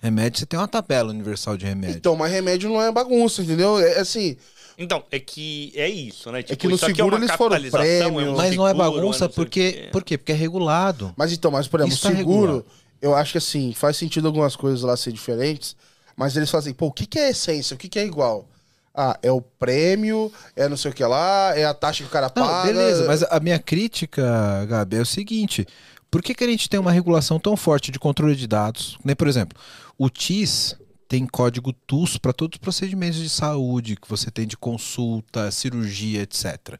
Remédio, 0.00 0.38
você 0.38 0.46
tem 0.46 0.58
uma 0.60 0.68
tabela 0.68 1.10
universal 1.10 1.56
de 1.56 1.64
remédio. 1.64 1.96
Então, 1.96 2.14
mas 2.14 2.30
remédio 2.30 2.68
não 2.68 2.80
é 2.80 2.92
bagunça, 2.92 3.42
entendeu? 3.42 3.80
É 3.80 3.98
assim. 3.98 4.36
Então, 4.78 5.02
é 5.10 5.18
que 5.18 5.72
é 5.74 5.88
isso, 5.88 6.30
né? 6.30 6.42
Tipo, 6.42 6.58
que 6.58 6.68
no 6.68 6.74
aqui 6.74 6.84
seguro 6.86 7.14
é 7.14 7.18
uma 7.18 7.24
eles 7.24 7.36
foram 7.36 7.56
prêmio. 7.70 8.20
é 8.20 8.30
um 8.30 8.36
mas 8.36 8.54
não 8.56 8.66
é 8.66 8.72
seguro, 8.72 8.92
bagunça 8.92 9.02
não 9.06 9.12
sei 9.12 9.26
o 9.26 9.30
porque, 9.30 9.88
por 9.90 10.04
quê? 10.04 10.18
Porque 10.18 10.32
é 10.32 10.34
regulado. 10.34 11.14
Mas 11.16 11.32
então, 11.32 11.50
mas 11.50 11.66
por 11.66 11.80
exemplo, 11.80 11.94
Isso 11.94 12.02
tá 12.02 12.14
seguro, 12.14 12.40
regulado. 12.46 12.66
eu 13.00 13.14
acho 13.14 13.32
que 13.32 13.38
assim, 13.38 13.72
faz 13.72 13.96
sentido 13.96 14.26
algumas 14.26 14.54
coisas 14.54 14.82
lá 14.82 14.96
ser 14.96 15.12
diferentes, 15.12 15.74
mas 16.14 16.36
eles 16.36 16.50
fazem, 16.50 16.74
pô, 16.74 16.86
o 16.86 16.92
que, 16.92 17.06
que 17.06 17.18
é 17.18 17.30
essência? 17.30 17.74
O 17.74 17.78
que, 17.78 17.88
que 17.88 17.98
é 17.98 18.04
igual? 18.04 18.48
Ah, 18.94 19.18
é 19.22 19.30
o 19.30 19.40
prêmio, 19.42 20.32
é 20.54 20.68
não 20.68 20.76
sei 20.76 20.90
o 20.90 20.94
que 20.94 21.04
lá, 21.04 21.52
é 21.56 21.64
a 21.64 21.74
taxa 21.74 22.02
que 22.02 22.08
o 22.08 22.12
cara 22.12 22.32
Não, 22.34 22.42
paga. 22.46 22.66
beleza, 22.72 23.06
mas 23.06 23.22
a 23.22 23.38
minha 23.40 23.58
crítica, 23.58 24.64
Gabi, 24.66 24.96
é 24.96 25.00
o 25.00 25.06
seguinte: 25.06 25.66
por 26.10 26.22
que, 26.22 26.34
que 26.34 26.44
a 26.44 26.46
gente 26.46 26.68
tem 26.68 26.80
uma 26.80 26.92
regulação 26.92 27.38
tão 27.38 27.56
forte 27.56 27.90
de 27.90 27.98
controle 27.98 28.34
de 28.34 28.46
dados? 28.46 28.96
Nem, 29.04 29.14
por 29.14 29.28
exemplo, 29.28 29.58
o 29.98 30.08
TIS 30.08 30.76
tem 31.08 31.26
código 31.26 31.72
TUS 31.72 32.18
para 32.18 32.32
todos 32.32 32.56
os 32.56 32.60
procedimentos 32.60 33.18
de 33.18 33.28
saúde 33.28 33.96
que 33.96 34.08
você 34.08 34.30
tem 34.30 34.46
de 34.46 34.56
consulta, 34.56 35.50
cirurgia, 35.50 36.22
etc. 36.22 36.78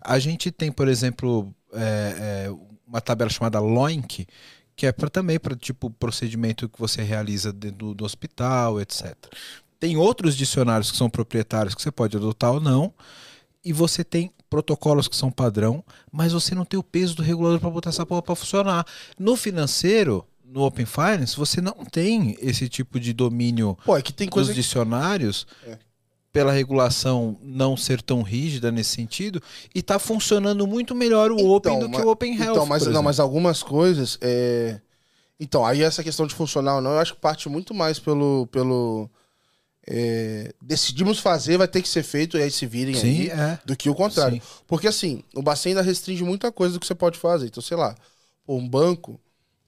A 0.00 0.18
gente 0.18 0.50
tem, 0.50 0.72
por 0.72 0.88
exemplo, 0.88 1.54
é, 1.72 2.46
é, 2.46 2.50
uma 2.86 3.00
tabela 3.00 3.30
chamada 3.30 3.60
LOINC, 3.60 4.26
que 4.74 4.86
é 4.86 4.92
também 4.92 5.38
para 5.38 5.54
tipo 5.54 5.90
procedimento 5.90 6.68
que 6.68 6.78
você 6.78 7.02
realiza 7.02 7.52
dentro 7.52 7.94
do 7.94 8.04
hospital, 8.04 8.80
etc. 8.80 9.14
Tem 9.78 9.96
outros 9.96 10.36
dicionários 10.36 10.90
que 10.90 10.96
são 10.96 11.08
proprietários 11.08 11.74
que 11.74 11.82
você 11.82 11.90
pode 11.90 12.16
adotar 12.16 12.52
ou 12.52 12.60
não, 12.60 12.92
e 13.64 13.72
você 13.72 14.02
tem 14.02 14.32
protocolos 14.48 15.06
que 15.06 15.14
são 15.14 15.30
padrão, 15.30 15.84
mas 16.10 16.32
você 16.32 16.54
não 16.54 16.64
tem 16.64 16.78
o 16.78 16.82
peso 16.82 17.14
do 17.14 17.22
regulador 17.22 17.60
para 17.60 17.70
botar 17.70 17.90
essa 17.90 18.04
porra 18.04 18.22
para 18.22 18.34
funcionar. 18.34 18.84
No 19.18 19.36
financeiro, 19.36 20.26
no 20.50 20.62
Open 20.62 20.84
Finance, 20.86 21.36
você 21.36 21.60
não 21.60 21.74
tem 21.90 22.36
esse 22.40 22.68
tipo 22.68 22.98
de 22.98 23.12
domínio 23.12 23.78
Pô, 23.84 23.96
é 23.96 24.02
que 24.02 24.12
tem 24.12 24.28
dos 24.28 24.48
que... 24.48 24.54
dicionários. 24.54 25.46
É. 25.66 25.78
Pela 26.32 26.52
regulação 26.52 27.36
não 27.42 27.76
ser 27.76 28.00
tão 28.00 28.22
rígida 28.22 28.70
nesse 28.70 28.90
sentido, 28.90 29.42
e 29.74 29.82
tá 29.82 29.98
funcionando 29.98 30.64
muito 30.64 30.94
melhor 30.94 31.32
o 31.32 31.34
Então, 31.34 31.50
Open 31.50 31.78
do 31.80 31.86
que 31.86 31.96
mas- 31.96 32.04
o 32.04 32.08
Open 32.08 32.36
Health. 32.36 32.52
Então, 32.52 32.66
mas, 32.66 32.86
não, 32.86 33.02
mas 33.02 33.18
algumas 33.18 33.64
coisas. 33.64 34.16
É... 34.20 34.80
Então, 35.40 35.66
aí 35.66 35.82
essa 35.82 36.04
questão 36.04 36.28
de 36.28 36.34
funcionar 36.34 36.76
ou 36.76 36.80
não, 36.80 36.92
eu 36.92 36.98
acho 37.00 37.14
que 37.14 37.20
parte 37.20 37.48
muito 37.48 37.74
mais 37.74 37.98
pelo. 37.98 38.46
pelo 38.46 39.10
é, 39.88 40.54
Decidimos 40.62 41.18
fazer, 41.18 41.56
vai 41.58 41.66
ter 41.66 41.82
que 41.82 41.88
ser 41.88 42.04
feito, 42.04 42.38
e 42.38 42.42
aí 42.42 42.50
se 42.52 42.64
virem 42.64 42.94
Sim, 42.94 43.22
aí, 43.22 43.30
é. 43.30 43.58
do 43.64 43.74
que 43.76 43.90
o 43.90 43.94
contrário. 43.94 44.36
Sim. 44.36 44.42
Porque 44.68 44.86
assim, 44.86 45.24
o 45.34 45.42
Bacen 45.42 45.70
ainda 45.70 45.82
restringe 45.82 46.22
muita 46.22 46.52
coisa 46.52 46.74
do 46.74 46.80
que 46.80 46.86
você 46.86 46.94
pode 46.94 47.18
fazer. 47.18 47.46
Então, 47.46 47.60
sei 47.62 47.76
lá, 47.76 47.96
um 48.46 48.68
banco, 48.68 49.18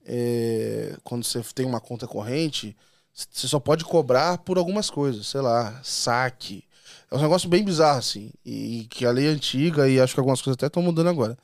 é, 0.06 0.96
quando 1.04 1.24
você 1.24 1.42
tem 1.54 1.66
uma 1.66 1.80
conta 1.80 2.06
corrente, 2.06 2.76
você 3.12 3.46
só 3.48 3.60
pode 3.60 3.84
cobrar 3.84 4.38
por 4.38 4.58
algumas 4.58 4.90
coisas, 4.90 5.26
sei 5.26 5.40
lá, 5.40 5.80
saque. 5.84 6.64
É 7.10 7.16
um 7.16 7.20
negócio 7.20 7.48
bem 7.48 7.64
bizarro, 7.64 7.98
assim. 7.98 8.30
E 8.44 8.86
que 8.90 9.04
a 9.04 9.10
lei 9.10 9.26
é 9.26 9.30
antiga 9.30 9.88
e 9.88 10.00
acho 10.00 10.14
que 10.14 10.20
algumas 10.20 10.40
coisas 10.40 10.56
até 10.56 10.66
estão 10.66 10.82
mudando 10.82 11.08
agora. 11.08 11.36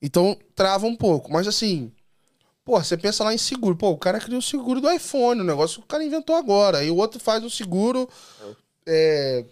Então, 0.00 0.36
trava 0.54 0.86
um 0.86 0.96
pouco. 0.96 1.32
Mas 1.32 1.46
assim, 1.46 1.92
pô, 2.64 2.82
você 2.82 2.96
pensa 2.96 3.24
lá 3.24 3.34
em 3.34 3.38
seguro. 3.38 3.76
Pô, 3.76 3.90
o 3.90 3.98
cara 3.98 4.20
criou 4.20 4.38
o 4.38 4.42
seguro 4.42 4.80
do 4.80 4.90
iPhone, 4.90 5.40
o 5.40 5.44
negócio 5.44 5.80
que 5.80 5.84
o 5.84 5.88
cara 5.88 6.04
inventou 6.04 6.36
agora. 6.36 6.78
Aí 6.78 6.90
o 6.90 6.96
outro 6.96 7.20
faz 7.20 7.42
um 7.44 7.50
seguro, 7.50 8.08
é, 8.86 9.44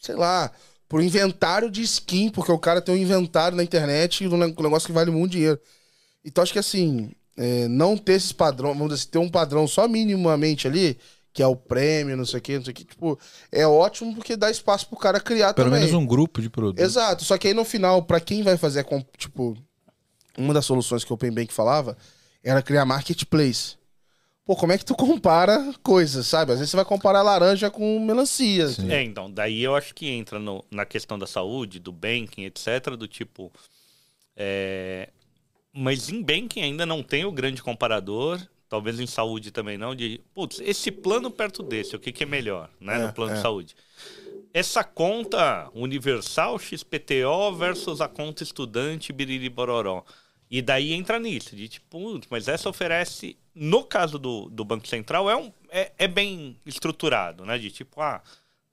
sei 0.00 0.14
lá, 0.14 0.50
pro 0.88 1.02
inventário 1.02 1.70
de 1.70 1.82
skin, 1.82 2.30
porque 2.30 2.52
o 2.52 2.58
cara 2.58 2.80
tem 2.80 2.94
um 2.94 2.98
inventário 2.98 3.56
na 3.56 3.62
internet 3.64 4.26
ne- 4.28 4.54
um 4.58 4.62
negócio 4.62 4.86
que 4.86 4.92
vale 4.92 5.10
muito 5.10 5.32
dinheiro. 5.32 5.60
Então, 6.24 6.42
acho 6.42 6.52
que 6.52 6.58
assim, 6.58 7.12
é, 7.38 7.68
não 7.68 7.96
ter 7.96 8.14
esses 8.14 8.32
padrões, 8.32 8.76
vamos 8.76 8.92
dizer 8.92 9.02
assim, 9.02 9.10
ter 9.12 9.18
um 9.18 9.28
padrão 9.30 9.66
só 9.66 9.86
minimamente 9.88 10.66
ali, 10.66 10.98
que 11.32 11.42
é 11.42 11.46
o 11.46 11.54
prêmio, 11.56 12.16
não 12.16 12.26
sei 12.26 12.38
o 12.40 12.42
que, 12.42 12.56
não 12.58 12.64
sei 12.64 12.72
o 12.72 12.74
que, 12.74 12.84
tipo, 12.84 13.18
é 13.52 13.66
ótimo 13.66 14.14
porque 14.14 14.36
dá 14.36 14.50
espaço 14.50 14.88
pro 14.88 14.98
cara 14.98 15.20
criar 15.20 15.54
Pelo 15.54 15.68
também. 15.68 15.80
menos 15.82 15.94
um 15.94 16.04
grupo 16.04 16.42
de 16.42 16.50
produtos. 16.50 16.82
Exato, 16.84 17.24
só 17.24 17.38
que 17.38 17.46
aí 17.48 17.54
no 17.54 17.64
final, 17.64 18.02
pra 18.02 18.18
quem 18.20 18.42
vai 18.42 18.56
fazer, 18.56 18.84
tipo, 19.16 19.56
uma 20.36 20.52
das 20.52 20.66
soluções 20.66 21.04
que 21.04 21.12
o 21.12 21.14
Open 21.14 21.30
Bank 21.32 21.52
falava 21.52 21.96
era 22.42 22.60
criar 22.62 22.84
marketplace. 22.84 23.76
Pô, 24.44 24.56
como 24.56 24.72
é 24.72 24.78
que 24.78 24.84
tu 24.84 24.94
compara 24.96 25.74
coisas, 25.82 26.26
sabe? 26.26 26.52
Às 26.52 26.58
vezes 26.58 26.70
você 26.70 26.76
vai 26.76 26.84
comparar 26.86 27.20
laranja 27.22 27.70
com 27.70 28.00
melancia. 28.00 28.66
Sim. 28.68 28.90
É, 28.90 29.02
então, 29.02 29.30
daí 29.30 29.62
eu 29.62 29.76
acho 29.76 29.94
que 29.94 30.08
entra 30.08 30.38
no- 30.38 30.64
na 30.70 30.86
questão 30.86 31.18
da 31.18 31.26
saúde, 31.26 31.78
do 31.78 31.92
banking, 31.92 32.44
etc., 32.46 32.96
do 32.96 33.06
tipo. 33.06 33.52
é, 34.40 35.08
Mas 35.80 36.08
em 36.08 36.20
banking 36.20 36.60
ainda 36.60 36.84
não 36.84 37.04
tem 37.04 37.24
o 37.24 37.30
grande 37.30 37.62
comparador, 37.62 38.44
talvez 38.68 38.98
em 38.98 39.06
saúde 39.06 39.52
também 39.52 39.78
não, 39.78 39.94
de. 39.94 40.20
Putz, 40.34 40.58
esse 40.58 40.90
plano 40.90 41.30
perto 41.30 41.62
desse, 41.62 41.94
o 41.94 42.00
que, 42.00 42.10
que 42.10 42.24
é 42.24 42.26
melhor, 42.26 42.68
né? 42.80 42.96
É, 42.96 43.06
no 43.06 43.12
plano 43.12 43.30
é. 43.30 43.36
de 43.36 43.40
saúde. 43.40 43.76
Essa 44.52 44.82
conta 44.82 45.70
universal 45.72 46.58
XPTO 46.58 47.54
versus 47.56 48.00
a 48.00 48.08
conta 48.08 48.42
estudante 48.42 49.12
Biriri 49.12 49.48
Bororó. 49.48 50.04
E 50.50 50.60
daí 50.60 50.92
entra 50.94 51.20
nisso, 51.20 51.54
de 51.54 51.68
tipo, 51.68 52.20
mas 52.28 52.48
essa 52.48 52.68
oferece, 52.68 53.36
no 53.54 53.84
caso 53.84 54.18
do, 54.18 54.50
do 54.50 54.64
Banco 54.64 54.88
Central, 54.88 55.30
é, 55.30 55.36
um, 55.36 55.52
é, 55.68 55.92
é 55.96 56.08
bem 56.08 56.56
estruturado, 56.66 57.46
né? 57.46 57.56
De 57.56 57.70
tipo, 57.70 58.00
ah, 58.00 58.20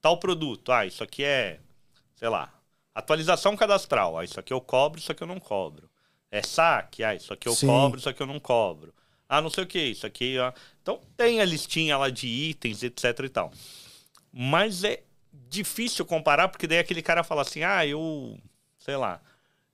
tal 0.01 0.17
produto, 0.17 0.71
ah, 0.71 0.87
isso 0.87 1.03
aqui 1.03 1.23
é, 1.23 1.59
sei 2.15 2.29
lá, 2.29 2.51
atualização 2.95 3.55
cadastral, 3.55 4.17
ah, 4.17 4.23
isso 4.23 4.39
aqui 4.39 4.51
eu 4.51 4.59
cobro, 4.59 4.99
isso 4.99 5.11
aqui 5.11 5.21
eu 5.21 5.27
não 5.27 5.39
cobro. 5.39 5.87
É 6.31 6.41
saque, 6.41 7.03
ah, 7.03 7.15
isso 7.15 7.31
aqui 7.33 7.47
eu 7.47 7.55
Sim. 7.55 7.67
cobro, 7.67 7.99
isso 7.99 8.09
aqui 8.09 8.21
eu 8.21 8.27
não 8.27 8.39
cobro. 8.39 8.93
Ah, 9.27 9.41
não 9.41 9.49
sei 9.49 9.63
o 9.63 9.67
que, 9.67 9.79
isso 9.79 10.05
aqui, 10.05 10.37
ó. 10.37 10.51
Então 10.81 10.99
tem 11.17 11.39
a 11.41 11.45
listinha 11.45 11.97
lá 11.97 12.09
de 12.09 12.27
itens, 12.27 12.83
etc 12.83 13.19
e 13.23 13.29
tal. 13.29 13.51
Mas 14.31 14.83
é 14.83 15.01
difícil 15.49 16.05
comparar, 16.05 16.47
porque 16.49 16.67
daí 16.67 16.79
aquele 16.79 17.01
cara 17.01 17.23
fala 17.23 17.41
assim, 17.41 17.63
ah, 17.63 17.85
eu, 17.85 18.37
sei 18.77 18.95
lá, 18.97 19.19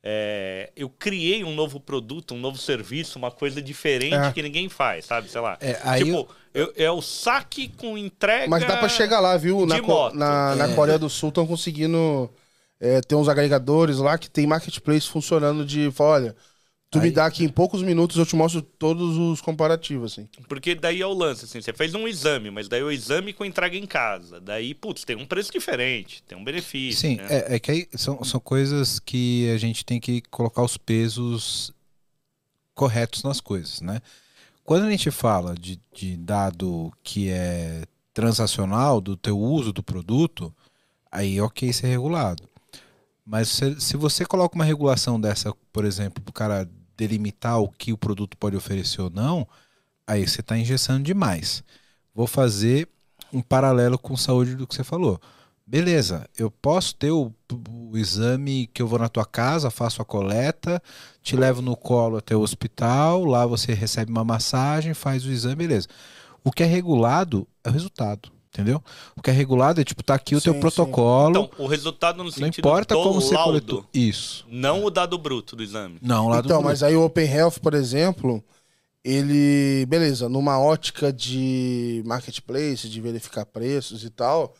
é, 0.03 0.72
eu 0.76 0.90
criei 0.90 1.44
um 1.44 1.53
novo 1.53 1.80
produto, 1.80 2.34
um 2.34 2.40
novo 2.40 2.57
serviço, 2.57 3.18
uma 3.19 3.32
coisa 3.32 3.61
diferente 3.61 4.15
É. 4.15 4.32
que 4.32 4.41
ninguém 4.41 4.69
faz, 4.69 5.06
sabe? 5.06 5.30
Sei 5.30 5.41
lá. 5.41 5.57
É, 5.60 5.80
aí 5.84 6.03
tipo, 6.03 6.28
eu- 6.53 6.73
é 6.76 6.90
o 6.91 7.02
saque 7.02 7.69
com 7.69 7.98
entrega. 7.98 8.48
Mas 8.48 8.65
dá 8.65 8.78
pra 8.78 8.90
chegar 8.90 9.19
lá, 9.19 9.36
viu? 9.38 9.65
Na, 9.65 9.76
de 9.76 9.82
Co- 9.82 9.88
moto. 9.88 10.15
na, 10.15 10.56
na 10.56 10.69
É. 10.72 10.76
Coreia 10.76 10.98
do 10.99 11.10
Sul 11.10 11.30
estão 11.30 11.45
conseguindo 11.45 12.30
é, 12.81 12.99
ter 12.99 13.15
uns 13.15 13.29
agregadores 13.29 13.97
lá 13.99 14.17
que 14.17 14.29
tem 14.29 14.45
marketplace 14.45 15.07
funcionando 15.07 15.65
de, 15.65 15.89
fala, 15.91 16.11
olha, 16.15 16.35
Tu 16.91 16.99
me 16.99 17.05
Aí- 17.05 17.11
dá 17.11 17.25
aqui 17.25 17.45
em 17.45 17.49
poucos 17.49 17.81
minutos, 17.81 18.17
eu 18.17 18.25
te 18.25 18.35
mostro 18.35 18.61
todos 18.61 19.15
os 19.15 19.39
comparativos, 19.39 20.11
assim. 20.11 20.27
Porque 20.49 20.75
daí 20.75 21.01
é 21.01 21.07
o 21.07 21.13
lance, 21.13 21.45
assim, 21.45 21.61
você 21.61 21.71
fez 21.71 21.95
um 21.95 22.05
exame, 22.05 22.51
mas 22.51 22.67
daí 22.67 22.83
o 22.83 22.91
exame 22.91 23.31
com 23.31 23.45
entrega 23.45 23.77
em 23.77 23.85
casa. 23.85 24.41
Daí, 24.41 24.73
putz, 24.73 25.05
tem 25.05 25.15
um 25.15 25.25
preço 25.25 25.53
diferente, 25.53 26.21
tem 26.23 26.37
um 26.37 26.43
benefício. 26.43 26.99
Sim, 26.99 27.15
né? 27.15 27.27
é, 27.29 27.55
é 27.55 27.59
que 27.59 27.71
aí 27.71 27.87
são, 27.95 28.21
são 28.25 28.41
coisas 28.41 28.99
que 28.99 29.49
a 29.51 29.57
gente 29.57 29.85
tem 29.85 30.01
que 30.01 30.19
colocar 30.29 30.61
os 30.63 30.75
pesos 30.75 31.73
corretos 32.75 33.23
nas 33.23 33.39
coisas, 33.39 33.79
né? 33.79 34.01
Quando 34.65 34.83
a 34.85 34.91
gente 34.91 35.09
fala 35.11 35.55
de, 35.55 35.79
de 35.93 36.17
dado 36.17 36.91
que 37.01 37.29
é 37.29 37.85
transacional 38.13 38.99
do 38.99 39.15
teu 39.15 39.39
uso 39.39 39.71
do 39.71 39.81
produto, 39.81 40.53
aí 41.09 41.37
é 41.37 41.41
ok 41.41 41.71
ser 41.71 41.87
regulado. 41.87 42.51
Mas 43.31 43.47
se, 43.47 43.79
se 43.79 43.95
você 43.95 44.25
coloca 44.25 44.55
uma 44.55 44.65
regulação 44.65 45.17
dessa, 45.17 45.55
por 45.71 45.85
exemplo, 45.85 46.21
para 46.21 46.29
o 46.29 46.33
cara 46.33 46.69
delimitar 46.97 47.61
o 47.61 47.69
que 47.69 47.93
o 47.93 47.97
produto 47.97 48.35
pode 48.37 48.57
oferecer 48.57 49.01
ou 49.01 49.09
não, 49.09 49.47
aí 50.05 50.27
você 50.27 50.41
está 50.41 50.57
engessando 50.57 51.05
demais. 51.05 51.63
Vou 52.13 52.27
fazer 52.27 52.89
um 53.31 53.41
paralelo 53.41 53.97
com 53.97 54.17
saúde 54.17 54.57
do 54.57 54.67
que 54.67 54.75
você 54.75 54.83
falou. 54.83 55.17
Beleza, 55.65 56.29
eu 56.37 56.51
posso 56.51 56.93
ter 56.93 57.11
o, 57.11 57.33
o 57.69 57.97
exame 57.97 58.67
que 58.67 58.81
eu 58.81 58.87
vou 58.87 58.99
na 58.99 59.07
tua 59.07 59.25
casa, 59.25 59.71
faço 59.71 60.01
a 60.01 60.05
coleta, 60.05 60.83
te 61.21 61.37
levo 61.37 61.61
no 61.61 61.77
colo 61.77 62.17
até 62.17 62.35
o 62.35 62.41
hospital, 62.41 63.23
lá 63.23 63.45
você 63.45 63.73
recebe 63.73 64.11
uma 64.11 64.25
massagem, 64.25 64.93
faz 64.93 65.25
o 65.25 65.31
exame, 65.31 65.55
beleza. 65.55 65.87
O 66.43 66.51
que 66.51 66.63
é 66.63 66.65
regulado 66.65 67.47
é 67.63 67.69
o 67.69 67.71
resultado, 67.71 68.29
entendeu? 68.53 68.84
O 69.15 69.22
que 69.22 69.30
é 69.30 69.34
regulado 69.34 69.80
é 69.80 69.84
tipo, 69.84 70.03
tá 70.03 70.14
aqui 70.15 70.36
o 70.36 70.40
Sim, 70.40 70.45
teu 70.45 70.53
sim. 70.53 70.60
protocolo, 70.60 71.30
Então, 71.30 71.49
o 71.57 71.68
resultado 71.68 72.18
no 72.18 72.26
não 72.26 72.32
sentido 72.32 72.60
importa 72.60 72.95
do 72.95 73.02
como 73.02 73.22
você 73.22 73.34
laudo, 73.34 73.49
coletou. 73.52 73.86
Isso. 73.94 74.45
não 74.49 74.84
o 74.84 74.90
dado 74.90 75.18
bruto 75.18 75.56
do 75.56 75.64
exame. 75.64 75.98
Não, 76.02 76.28
lá 76.28 76.41
do 76.41 76.45
Então, 76.48 76.61
mas 76.61 76.84
aí 76.84 76.95
o 76.95 77.03
Open 77.03 77.26
Health, 77.26 77.60
por 77.61 77.73
exemplo, 77.73 78.44
ele, 79.03 79.86
beleza, 79.88 80.28
numa 80.30 80.60
ótica 80.60 81.11
de 81.14 82.03
marketplace, 82.06 82.90
de 82.90 83.02
verificar 83.02 83.45
preços 83.45 84.03
e 84.03 84.10
tal, 84.10 84.53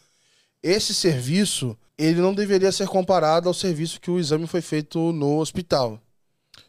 esse 0.64 0.94
serviço, 0.94 1.78
ele 1.98 2.22
não 2.22 2.34
deveria 2.34 2.72
ser 2.72 2.88
comparado 2.88 3.48
ao 3.48 3.54
serviço 3.54 4.00
que 4.00 4.10
o 4.12 4.20
exame 4.20 4.48
foi 4.48 4.62
feito 4.62 5.12
no 5.12 5.40
hospital. 5.40 6.00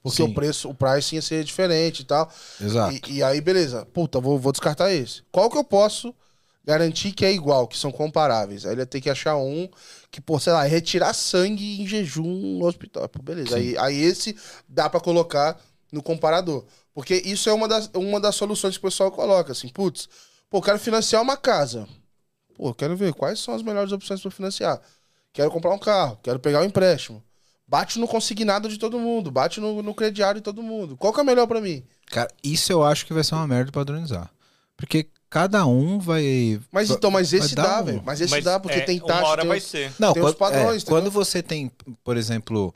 Porque 0.02 0.16
Sim. 0.16 0.24
o 0.24 0.34
preço, 0.34 0.68
o 0.68 0.74
pricing 0.74 1.16
ia 1.16 1.22
ser 1.22 1.44
diferente 1.44 2.00
e 2.00 2.04
tal. 2.04 2.30
Exato. 2.60 3.08
E, 3.08 3.18
e 3.18 3.22
aí, 3.22 3.40
beleza. 3.40 3.86
Puta, 3.86 4.20
vou, 4.20 4.38
vou 4.38 4.50
descartar 4.52 4.92
esse. 4.92 5.22
Qual 5.30 5.48
que 5.48 5.56
eu 5.56 5.64
posso 5.64 6.14
garantir 6.64 7.12
que 7.12 7.24
é 7.24 7.32
igual, 7.32 7.66
que 7.66 7.76
são 7.76 7.90
comparáveis? 7.90 8.64
Aí 8.64 8.72
ele 8.72 8.82
ia 8.82 8.86
ter 8.86 9.00
que 9.00 9.10
achar 9.10 9.36
um 9.36 9.68
que, 10.10 10.20
pô, 10.20 10.38
sei 10.38 10.52
lá, 10.52 10.62
retirar 10.62 11.12
sangue 11.12 11.82
em 11.82 11.86
jejum 11.86 12.58
no 12.58 12.66
hospital. 12.66 13.08
Pô, 13.08 13.22
beleza. 13.22 13.56
Aí, 13.56 13.76
aí 13.78 14.00
esse 14.00 14.36
dá 14.68 14.88
pra 14.88 15.00
colocar 15.00 15.58
no 15.90 16.02
comparador. 16.02 16.64
Porque 16.94 17.14
isso 17.24 17.48
é 17.48 17.52
uma 17.52 17.66
das, 17.66 17.90
uma 17.94 18.20
das 18.20 18.34
soluções 18.34 18.76
que 18.76 18.86
o 18.86 18.90
pessoal 18.90 19.10
coloca, 19.10 19.52
assim, 19.52 19.68
putz, 19.68 20.08
pô, 20.50 20.60
quero 20.60 20.78
financiar 20.78 21.22
uma 21.22 21.36
casa. 21.36 21.88
Pô, 22.54 22.72
quero 22.74 22.96
ver 22.96 23.14
quais 23.14 23.40
são 23.40 23.54
as 23.54 23.62
melhores 23.62 23.92
opções 23.92 24.20
pra 24.20 24.30
financiar. 24.30 24.80
Quero 25.32 25.50
comprar 25.50 25.72
um 25.72 25.78
carro, 25.78 26.18
quero 26.22 26.38
pegar 26.38 26.60
um 26.60 26.64
empréstimo. 26.64 27.22
Bate 27.66 27.98
no 27.98 28.06
consignado 28.06 28.68
de 28.68 28.78
todo 28.78 28.98
mundo, 28.98 29.30
bate 29.30 29.58
no, 29.58 29.82
no 29.82 29.94
crediário 29.94 30.40
de 30.40 30.44
todo 30.44 30.62
mundo. 30.62 30.94
Qual 30.94 31.12
que 31.12 31.20
é 31.20 31.24
melhor 31.24 31.46
pra 31.46 31.60
mim? 31.60 31.82
Cara, 32.06 32.30
isso 32.44 32.70
eu 32.70 32.82
acho 32.82 33.06
que 33.06 33.14
vai 33.14 33.24
ser 33.24 33.34
uma 33.34 33.46
merda 33.46 33.72
padronizar. 33.72 34.30
Porque 34.76 35.08
cada 35.32 35.64
um 35.66 35.98
vai. 35.98 36.60
Mas 36.70 36.90
então, 36.90 37.10
mas 37.10 37.32
esse 37.32 37.54
dá, 37.54 37.80
um- 37.80 37.84
velho. 37.84 38.02
Mas 38.04 38.20
esse 38.20 38.30
Mas, 38.30 38.44
dá, 38.44 38.60
porque 38.60 38.78
é, 38.78 38.82
tem 38.82 39.00
taxa. 39.00 39.20
Uma 39.20 39.28
hora 39.28 39.40
tem 39.40 39.48
vai 39.48 39.58
os- 39.58 39.64
ser. 39.64 39.90
Não, 39.98 40.12
Tem 40.12 40.22
os 40.22 40.28
quando, 40.28 40.36
padrões, 40.36 40.82
é, 40.82 40.86
quando 40.86 41.10
você 41.10 41.42
tem, 41.42 41.70
por 42.04 42.18
exemplo, 42.18 42.74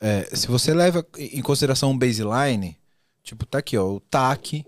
é, 0.00 0.28
se 0.34 0.48
você 0.48 0.74
leva 0.74 1.06
em 1.16 1.40
consideração 1.40 1.92
um 1.92 1.96
baseline, 1.98 2.76
tipo, 3.22 3.46
tá 3.46 3.58
aqui, 3.58 3.78
ó, 3.78 3.84
o 3.86 4.00
TAC, 4.00 4.64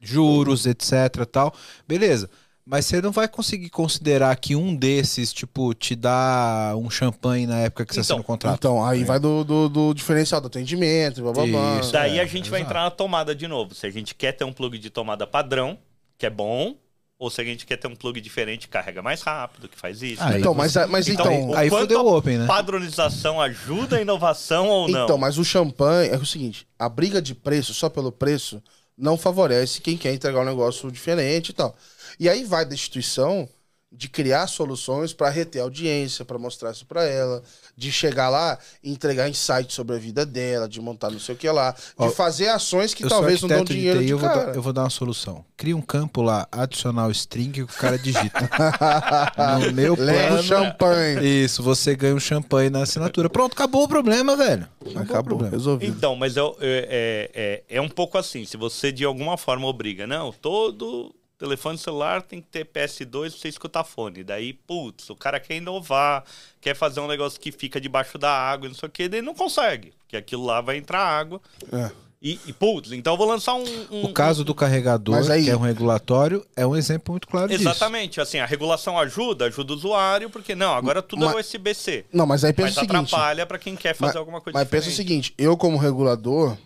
juros, 0.00 0.64
etc, 0.66 1.26
tal, 1.30 1.54
beleza. 1.86 2.28
Mas 2.64 2.86
você 2.86 3.02
não 3.02 3.10
vai 3.10 3.26
conseguir 3.26 3.68
considerar 3.70 4.34
que 4.36 4.54
um 4.54 4.74
desses, 4.74 5.32
tipo, 5.32 5.74
te 5.74 5.96
dá 5.96 6.74
um 6.76 6.88
champanhe 6.88 7.44
na 7.44 7.58
época 7.58 7.84
que 7.84 7.92
você 7.92 8.00
Então, 8.00 8.16
assina 8.16 8.20
o 8.20 8.24
contrato. 8.24 8.54
Então, 8.56 8.84
aí 8.84 9.02
vai 9.02 9.18
do, 9.18 9.42
do, 9.42 9.68
do 9.68 9.92
diferencial 9.92 10.40
do 10.40 10.46
atendimento, 10.46 11.22
blá 11.22 11.32
blá 11.32 11.44
blá. 11.46 11.80
Isso. 11.80 11.92
Daí 11.92 12.18
É, 12.18 12.22
a 12.22 12.24
gente 12.26 12.48
vai 12.48 12.60
exato. 12.60 12.70
entrar 12.72 12.84
na 12.84 12.90
tomada 12.92 13.34
de 13.34 13.48
novo. 13.48 13.74
Se 13.74 13.84
a 13.84 13.90
gente 13.90 14.14
quer 14.14 14.30
ter 14.32 14.44
um 14.44 14.52
plug 14.52 14.78
de 14.78 14.90
tomada 14.90 15.26
padrão, 15.26 15.76
que 16.22 16.26
é 16.26 16.30
bom, 16.30 16.76
ou 17.18 17.28
se 17.30 17.40
a 17.40 17.44
gente 17.44 17.66
quer 17.66 17.76
ter 17.76 17.88
um 17.88 17.96
plug 17.96 18.20
diferente 18.20 18.68
que 18.68 18.72
carrega 18.72 19.02
mais 19.02 19.22
rápido, 19.22 19.68
que 19.68 19.76
faz 19.76 20.00
isso. 20.02 20.22
Aí 20.22 20.38
Então, 20.38 20.54
você- 20.54 20.78
mas, 20.78 20.90
mas 20.90 21.08
Então, 21.08 21.32
então. 21.32 21.58
aí 21.58 21.68
fudeu 21.68 22.00
o 22.00 22.16
Open, 22.16 22.38
né? 22.38 22.46
Padronização 22.46 23.40
ajuda 23.40 23.96
a 23.96 24.00
inovação 24.00 24.68
ou 24.68 24.88
não? 24.88 25.02
Então, 25.02 25.18
mas 25.18 25.36
o 25.36 25.44
champanhe 25.44 26.10
é 26.10 26.16
o 26.16 26.24
seguinte: 26.24 26.64
a 26.78 26.88
briga 26.88 27.20
de 27.20 27.34
preço 27.34 27.74
só 27.74 27.88
pelo 27.88 28.12
preço 28.12 28.62
não 28.96 29.16
favorece 29.18 29.80
quem 29.80 29.96
quer 29.96 30.14
entregar 30.14 30.42
um 30.42 30.44
negócio 30.44 30.92
diferente 30.92 31.48
e 31.48 31.52
tal. 31.54 31.74
E 32.20 32.28
aí 32.28 32.44
vai 32.44 32.64
da 32.64 32.72
instituição 32.74 33.48
de 33.94 34.08
criar 34.08 34.46
soluções 34.46 35.12
para 35.12 35.28
reter 35.28 35.60
audiência, 35.60 36.24
para 36.24 36.38
mostrar 36.38 36.70
isso 36.70 36.86
para 36.86 37.04
ela, 37.04 37.42
de 37.76 37.92
chegar 37.92 38.30
lá 38.30 38.58
e 38.82 38.90
entregar 38.90 39.28
insights 39.28 39.74
sobre 39.74 39.96
a 39.96 39.98
vida 39.98 40.24
dela, 40.24 40.66
de 40.66 40.80
montar 40.80 41.10
não 41.10 41.20
sei 41.20 41.34
o 41.34 41.38
que 41.38 41.48
lá, 41.50 41.72
de 41.72 41.78
Ó, 41.98 42.10
fazer 42.10 42.48
ações 42.48 42.94
que 42.94 43.06
talvez 43.06 43.42
não 43.42 43.48
dão 43.48 43.64
dinheiro 43.64 43.98
TI, 44.00 44.06
de 44.06 44.10
eu 44.12 44.18
vou, 44.18 44.28
cara. 44.28 44.46
dar, 44.46 44.54
eu 44.54 44.62
vou 44.62 44.72
dar 44.72 44.84
uma 44.84 44.90
solução. 44.90 45.44
Cria 45.56 45.76
um 45.76 45.82
campo 45.82 46.22
lá, 46.22 46.48
adicional 46.50 47.10
string, 47.10 47.52
que 47.52 47.62
o 47.62 47.66
cara 47.66 47.98
digita. 47.98 48.48
no 49.60 49.72
meu 49.72 49.94
Leva 49.94 50.22
o 50.22 50.28
plano, 50.28 50.42
champanhe. 50.42 51.44
Isso, 51.44 51.62
você 51.62 51.94
ganha 51.94 52.14
um 52.14 52.20
champanhe 52.20 52.70
na 52.70 52.82
assinatura. 52.82 53.28
Pronto, 53.28 53.52
acabou 53.52 53.84
o 53.84 53.88
problema, 53.88 54.36
velho. 54.36 54.66
Acabou, 54.80 54.94
o 54.94 55.02
Acabou, 55.02 55.24
problema. 55.24 55.50
resolvido. 55.50 55.94
Então, 55.94 56.16
mas 56.16 56.36
é, 56.36 56.40
é, 56.40 57.30
é, 57.34 57.62
é 57.68 57.80
um 57.80 57.88
pouco 57.88 58.16
assim. 58.16 58.44
Se 58.46 58.56
você 58.56 58.90
de 58.90 59.04
alguma 59.04 59.36
forma 59.36 59.66
obriga, 59.66 60.06
não, 60.06 60.32
todo 60.32 61.14
telefone 61.42 61.76
celular 61.76 62.22
tem 62.22 62.40
que 62.40 62.46
ter 62.46 62.64
PS2 62.64 63.30
pra 63.30 63.38
você 63.40 63.48
escutar 63.48 63.82
fone. 63.84 64.22
Daí, 64.22 64.52
putz, 64.52 65.10
o 65.10 65.16
cara 65.16 65.40
quer 65.40 65.56
inovar, 65.56 66.22
quer 66.60 66.74
fazer 66.76 67.00
um 67.00 67.08
negócio 67.08 67.40
que 67.40 67.50
fica 67.50 67.80
debaixo 67.80 68.16
da 68.16 68.30
água, 68.30 68.68
não 68.68 68.74
sei 68.76 68.88
o 68.88 68.92
que, 68.92 69.08
daí 69.08 69.20
não 69.20 69.34
consegue. 69.34 69.92
Porque 69.98 70.16
aquilo 70.16 70.44
lá 70.44 70.60
vai 70.60 70.76
entrar 70.76 71.00
água. 71.00 71.40
É. 71.72 71.90
E, 72.24 72.38
e, 72.46 72.52
putz, 72.52 72.92
então 72.92 73.14
eu 73.14 73.16
vou 73.16 73.26
lançar 73.26 73.54
um. 73.54 73.64
um- 73.90 74.04
O 74.04 74.12
caso 74.12 74.44
do 74.44 74.54
carregador, 74.54 75.28
aí- 75.28 75.42
que 75.44 75.50
é 75.50 75.56
um 75.56 75.60
regulatório, 75.60 76.46
é 76.54 76.64
um 76.64 76.76
exemplo 76.76 77.12
muito 77.12 77.26
claro 77.26 77.48
disso. 77.48 77.62
Exatamente, 77.62 78.20
assim, 78.20 78.38
a 78.38 78.46
regulação 78.46 78.96
ajuda, 78.96 79.46
ajuda 79.46 79.72
o 79.72 79.76
usuário, 79.76 80.30
porque 80.30 80.54
não, 80.54 80.72
agora 80.72 81.02
tudo 81.02 81.24
Mas- 81.26 81.34
é 81.34 81.40
USB-C. 81.40 82.04
Não, 82.12 82.24
mas 82.24 82.44
aí 82.44 82.52
pensa 82.52 82.66
Mas 82.68 82.76
o 82.76 82.80
seguinte. 82.80 82.96
atrapalha 83.14 83.44
pra 83.44 83.58
quem 83.58 83.74
quer 83.74 83.94
fazer 83.96 84.10
Mas- 84.12 84.16
alguma 84.16 84.40
coisa 84.40 84.56
Mas 84.56 84.68
pensa 84.68 84.86
o 84.86 84.90
diferente. 84.90 85.08
seguinte, 85.26 85.34
eu 85.36 85.56
como 85.56 85.76
regulador, 85.76 86.56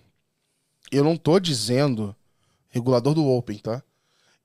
eu 0.92 1.02
não 1.02 1.16
tô 1.16 1.40
dizendo, 1.40 2.14
regulador 2.68 3.14
do 3.14 3.26
Open, 3.26 3.56
tá? 3.56 3.82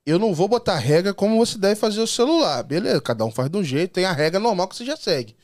Eu 0.05 0.17
não 0.17 0.33
vou 0.33 0.47
botar 0.47 0.77
regra 0.77 1.13
como 1.13 1.37
você 1.37 1.57
deve 1.57 1.75
fazer 1.75 2.01
o 2.01 2.07
celular. 2.07 2.63
Beleza, 2.63 3.01
cada 3.01 3.23
um 3.23 3.31
faz 3.31 3.49
de 3.49 3.57
um 3.57 3.63
jeito, 3.63 3.93
tem 3.93 4.05
a 4.05 4.11
regra 4.11 4.39
normal 4.39 4.67
que 4.67 4.75
você 4.75 4.85
já 4.85 4.97
segue. 4.97 5.35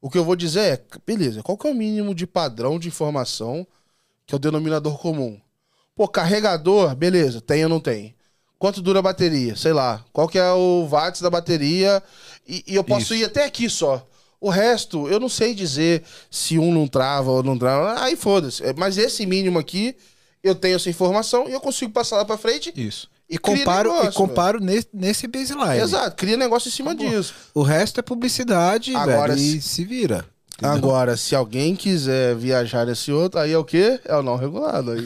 O 0.00 0.08
que 0.08 0.16
eu 0.16 0.24
vou 0.24 0.36
dizer 0.36 0.60
é, 0.60 0.84
beleza, 1.06 1.42
qual 1.42 1.58
que 1.58 1.66
é 1.66 1.70
o 1.70 1.74
mínimo 1.74 2.14
de 2.14 2.26
padrão 2.26 2.78
de 2.78 2.88
informação 2.88 3.66
que 4.26 4.34
é 4.34 4.36
o 4.36 4.38
denominador 4.38 4.98
comum? 4.98 5.40
Pô, 5.94 6.06
carregador, 6.06 6.94
beleza, 6.94 7.40
tem 7.40 7.64
ou 7.64 7.68
não 7.68 7.80
tem? 7.80 8.14
Quanto 8.58 8.82
dura 8.82 8.98
a 8.98 9.02
bateria? 9.02 9.56
Sei 9.56 9.72
lá. 9.72 10.04
Qual 10.12 10.28
que 10.28 10.38
é 10.38 10.52
o 10.52 10.86
watts 10.88 11.20
da 11.20 11.30
bateria? 11.30 12.02
E, 12.46 12.64
e 12.66 12.74
eu 12.74 12.82
posso 12.82 13.14
Isso. 13.14 13.22
ir 13.22 13.24
até 13.24 13.44
aqui 13.44 13.68
só. 13.70 14.04
O 14.40 14.50
resto, 14.50 15.08
eu 15.08 15.18
não 15.18 15.28
sei 15.28 15.54
dizer 15.54 16.02
se 16.30 16.58
um 16.58 16.72
não 16.72 16.86
trava 16.86 17.30
ou 17.30 17.42
não 17.42 17.58
trava. 17.58 18.00
Aí 18.00 18.16
foda-se. 18.16 18.64
É, 18.64 18.72
Mas 18.72 18.96
esse 18.98 19.24
mínimo 19.26 19.58
aqui, 19.58 19.96
eu 20.42 20.54
tenho 20.54 20.76
essa 20.76 20.90
informação 20.90 21.48
e 21.48 21.52
eu 21.52 21.60
consigo 21.60 21.92
passar 21.92 22.16
lá 22.16 22.24
pra 22.24 22.36
frente. 22.36 22.72
Isso. 22.76 23.08
E 23.30 23.36
comparo, 23.36 23.90
negócio, 23.90 24.10
e 24.10 24.14
comparo 24.14 24.60
nesse, 24.60 24.88
nesse 24.92 25.26
baseline. 25.26 25.80
Exato, 25.82 26.16
cria 26.16 26.36
negócio 26.36 26.68
em 26.68 26.72
cima 26.72 26.94
disso. 26.94 27.34
O 27.54 27.62
resto 27.62 28.00
é 28.00 28.02
publicidade, 28.02 28.94
Agora, 28.96 29.34
velho, 29.34 29.38
se- 29.38 29.58
e 29.58 29.60
se 29.62 29.84
vira. 29.84 30.24
Entendeu? 30.58 30.76
Agora, 30.76 31.16
se 31.16 31.34
alguém 31.34 31.74
quiser 31.76 32.34
viajar 32.34 32.84
nesse 32.86 33.12
outro, 33.12 33.38
aí 33.40 33.52
é 33.52 33.58
o 33.58 33.64
quê? 33.64 34.00
É 34.04 34.14
o 34.16 34.22
não 34.22 34.36
regulado. 34.36 34.90
Aí, 34.92 34.98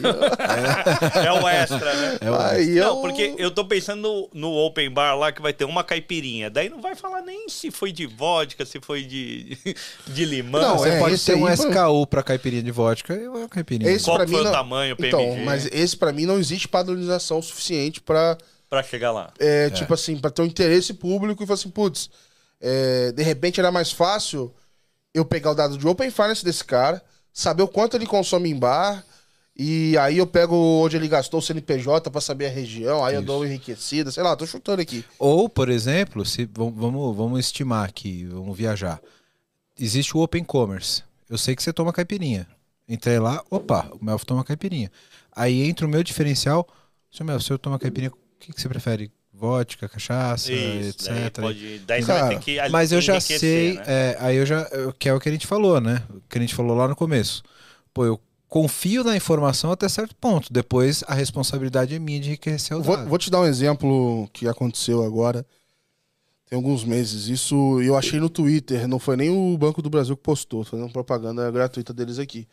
É 1.25 1.31
o 1.31 1.47
extra, 1.47 1.93
né? 1.93 2.17
É 2.21 2.31
o 2.31 2.35
aí 2.39 2.69
Não, 2.75 2.87
eu- 2.95 3.01
porque 3.01 3.35
eu 3.37 3.51
tô 3.51 3.65
pensando 3.65 4.01
no, 4.01 4.29
no 4.33 4.49
open 4.65 4.89
bar 4.89 5.15
lá 5.15 5.31
que 5.31 5.41
vai 5.41 5.53
ter 5.53 5.65
uma 5.65 5.83
caipirinha. 5.83 6.49
Daí 6.49 6.69
não 6.69 6.81
vai 6.81 6.95
falar 6.95 7.21
nem 7.21 7.47
se 7.49 7.71
foi 7.71 7.91
de 7.91 8.05
vodka, 8.05 8.65
se 8.65 8.79
foi 8.81 9.03
de, 9.03 9.57
de 10.07 10.25
limão. 10.25 10.61
Não, 10.61 10.77
Você 10.79 10.89
é, 10.89 10.99
pode 10.99 11.17
ter 11.23 11.35
um 11.35 11.45
aí, 11.45 11.53
SKU 11.55 12.07
pra 12.07 12.23
caipirinha 12.23 12.63
de 12.63 12.71
vodka 12.71 13.13
e 13.13 13.27
uma 13.27 13.47
caipirinha. 13.47 13.91
Esse 13.91 14.05
Qual 14.05 14.17
pra 14.17 14.27
foi 14.27 14.35
mim 14.35 14.41
o 14.41 14.43
não- 14.45 14.51
tamanho, 14.51 14.95
PMG? 14.95 15.15
Então, 15.33 15.45
mas 15.45 15.65
esse 15.71 15.95
pra 15.95 16.11
mim 16.11 16.25
não 16.25 16.39
existe 16.39 16.67
padronização 16.67 17.41
suficiente 17.41 18.01
pra 18.01 18.37
Pra 18.69 18.81
chegar 18.81 19.11
lá. 19.11 19.31
é, 19.39 19.69
tipo 19.69 19.93
assim, 19.93 20.17
pra 20.17 20.31
ter 20.31 20.41
um 20.41 20.45
interesse 20.45 20.93
público 20.95 21.43
e 21.43 21.45
falar 21.45 21.55
assim, 21.59 21.69
putz, 21.69 22.09
é, 22.59 23.11
de 23.11 23.21
repente 23.21 23.59
era 23.59 23.71
mais 23.71 23.91
fácil 23.91 24.51
eu 25.13 25.23
pegar 25.23 25.51
o 25.51 25.55
dado 25.55 25.77
de 25.77 25.87
Open 25.87 26.09
Finance 26.09 26.43
desse 26.43 26.63
cara, 26.63 27.01
saber 27.31 27.63
o 27.63 27.67
quanto 27.67 27.95
ele 27.95 28.05
consome 28.05 28.49
em 28.49 28.57
bar, 28.57 29.03
e 29.55 29.95
aí 29.99 30.17
eu 30.17 30.25
pego 30.25 30.55
onde 30.55 30.95
ele 30.95 31.07
gastou 31.07 31.39
o 31.39 31.43
CNPJ 31.43 32.09
pra 32.09 32.19
saber 32.19 32.47
a 32.47 32.49
região, 32.49 33.05
aí 33.05 33.13
eu 33.13 33.19
Isso. 33.19 33.27
dou 33.27 33.39
uma 33.39 33.47
enriquecida, 33.47 34.11
sei 34.11 34.23
lá, 34.23 34.35
tô 34.35 34.45
chutando 34.47 34.81
aqui. 34.81 35.05
Ou, 35.19 35.47
por 35.47 35.69
exemplo, 35.69 36.25
se 36.25 36.45
vamos, 36.45 36.73
vamos, 36.75 37.15
vamos 37.15 37.39
estimar 37.39 37.87
aqui, 37.87 38.25
vamos 38.25 38.57
viajar. 38.57 38.99
Existe 39.79 40.17
o 40.17 40.21
Open 40.21 40.43
Commerce. 40.43 41.03
Eu 41.29 41.37
sei 41.37 41.55
que 41.55 41.61
você 41.61 41.71
toma 41.71 41.93
caipirinha. 41.93 42.47
Entrei 42.87 43.19
lá, 43.19 43.43
opa, 43.49 43.89
o 43.99 44.03
Melf 44.03 44.23
toma 44.23 44.43
caipirinha. 44.43 44.91
Aí 45.31 45.63
entra 45.63 45.85
o 45.85 45.89
meu 45.89 46.03
diferencial. 46.03 46.67
Seu 47.11 47.25
Melf, 47.25 47.43
se 47.43 47.51
eu 47.51 47.59
tomar 47.59 47.79
caipirinha, 47.79 48.11
o 48.11 48.17
que, 48.39 48.53
que 48.53 48.59
você 48.61 48.67
prefere? 48.67 49.11
Vodka, 49.43 49.89
cachaça, 49.89 50.53
Isso, 50.53 51.05
daí 51.09 51.25
etc. 51.25 51.41
pode, 51.41 51.79
daí 51.79 52.01
Cara, 52.05 52.19
vai 52.27 52.35
ter 52.37 52.41
que 52.41 52.69
Mas 52.69 52.93
eu 52.93 53.01
já 53.01 53.19
sei, 53.19 53.73
né? 53.73 53.83
é, 53.85 54.17
aí 54.21 54.37
eu 54.37 54.45
já, 54.45 54.65
que 54.97 55.09
é 55.09 55.13
o 55.13 55.19
que 55.19 55.27
a 55.27 55.31
gente 55.33 55.45
falou, 55.45 55.81
né? 55.81 56.01
O 56.09 56.21
que 56.29 56.37
a 56.37 56.41
gente 56.41 56.55
falou 56.55 56.77
lá 56.77 56.87
no 56.87 56.95
começo. 56.95 57.43
Pô, 57.93 58.05
eu 58.05 58.17
confio 58.47 59.03
na 59.03 59.17
informação 59.17 59.69
até 59.69 59.89
certo 59.89 60.15
ponto. 60.15 60.51
Depois 60.53 61.03
a 61.07 61.13
responsabilidade 61.13 61.93
é 61.93 61.99
minha 61.99 62.21
de 62.21 62.29
enriquecer 62.29 62.77
o 62.77 62.81
Vou, 62.81 62.95
dado. 62.95 63.09
vou 63.09 63.17
te 63.17 63.29
dar 63.29 63.41
um 63.41 63.45
exemplo 63.45 64.29
que 64.31 64.47
aconteceu 64.47 65.03
agora. 65.03 65.45
Tem 66.49 66.55
alguns 66.55 66.85
meses. 66.85 67.27
Isso 67.27 67.81
eu 67.81 67.97
achei 67.97 68.21
no 68.21 68.29
Twitter. 68.29 68.87
Não 68.87 68.97
foi 68.97 69.17
nem 69.17 69.29
o 69.29 69.57
Banco 69.57 69.81
do 69.81 69.89
Brasil 69.89 70.15
que 70.15 70.23
postou. 70.23 70.63
Fazendo 70.63 70.89
propaganda 70.89 71.51
gratuita 71.51 71.93
deles 71.93 72.17
aqui. 72.17 72.47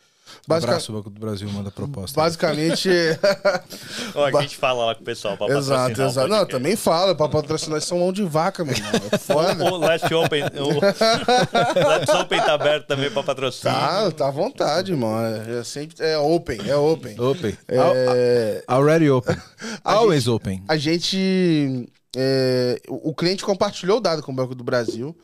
Basica- 0.47 0.71
Abraço, 0.71 0.91
o 0.91 0.95
Banco 0.95 1.09
do 1.09 1.19
Brasil 1.19 1.49
manda 1.49 1.71
proposta. 1.71 2.19
basicamente. 2.19 2.89
Ó, 4.15 4.25
a 4.25 4.41
gente 4.41 4.57
fala 4.57 4.85
lá 4.85 4.95
com 4.95 5.01
o 5.01 5.05
pessoal 5.05 5.37
pra 5.37 5.47
exato, 5.47 5.69
patrocinar 5.91 6.07
o 6.07 6.11
exato. 6.11 6.27
Não, 6.27 6.45
também 6.45 6.75
fala. 6.75 7.15
Pra 7.15 7.29
patrocinar, 7.29 7.81
são 7.81 7.99
mão 7.99 8.11
de 8.11 8.23
vaca, 8.23 8.63
meu 8.65 8.75
irmão. 8.75 8.91
É 9.11 9.17
foda. 9.17 9.63
O 9.71 9.77
Last 9.77 10.13
Open, 10.13 10.43
o 10.43 10.79
Last 11.87 12.11
Open 12.21 12.39
tá 12.39 12.53
aberto 12.53 12.87
também 12.87 13.09
pra 13.11 13.23
patrocínio. 13.23 13.75
Tá, 13.75 14.11
tá 14.11 14.27
à 14.27 14.31
vontade, 14.31 14.91
irmão. 14.91 15.17
É, 15.23 15.59
é 15.59 15.63
sempre. 15.63 15.95
É 16.03 16.17
open, 16.17 16.59
é 16.67 16.75
open. 16.75 17.19
Open. 17.19 17.57
É, 17.67 18.63
Already 18.67 19.09
open. 19.09 19.35
Always 19.83 20.27
open. 20.27 20.63
a 20.67 20.77
gente. 20.77 21.87
é, 22.15 22.79
o 22.87 23.13
cliente 23.13 23.43
compartilhou 23.43 23.97
o 23.97 24.01
dado 24.01 24.21
com 24.23 24.31
o 24.31 24.35
Banco 24.35 24.55
do 24.55 24.63
Brasil. 24.63 25.15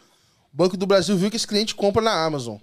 O 0.53 0.57
Banco 0.57 0.75
do 0.77 0.87
Brasil 0.87 1.15
viu 1.17 1.29
que 1.29 1.35
esse 1.37 1.47
cliente 1.47 1.75
compra 1.75 2.01
na 2.01 2.25
Amazon. 2.25 2.57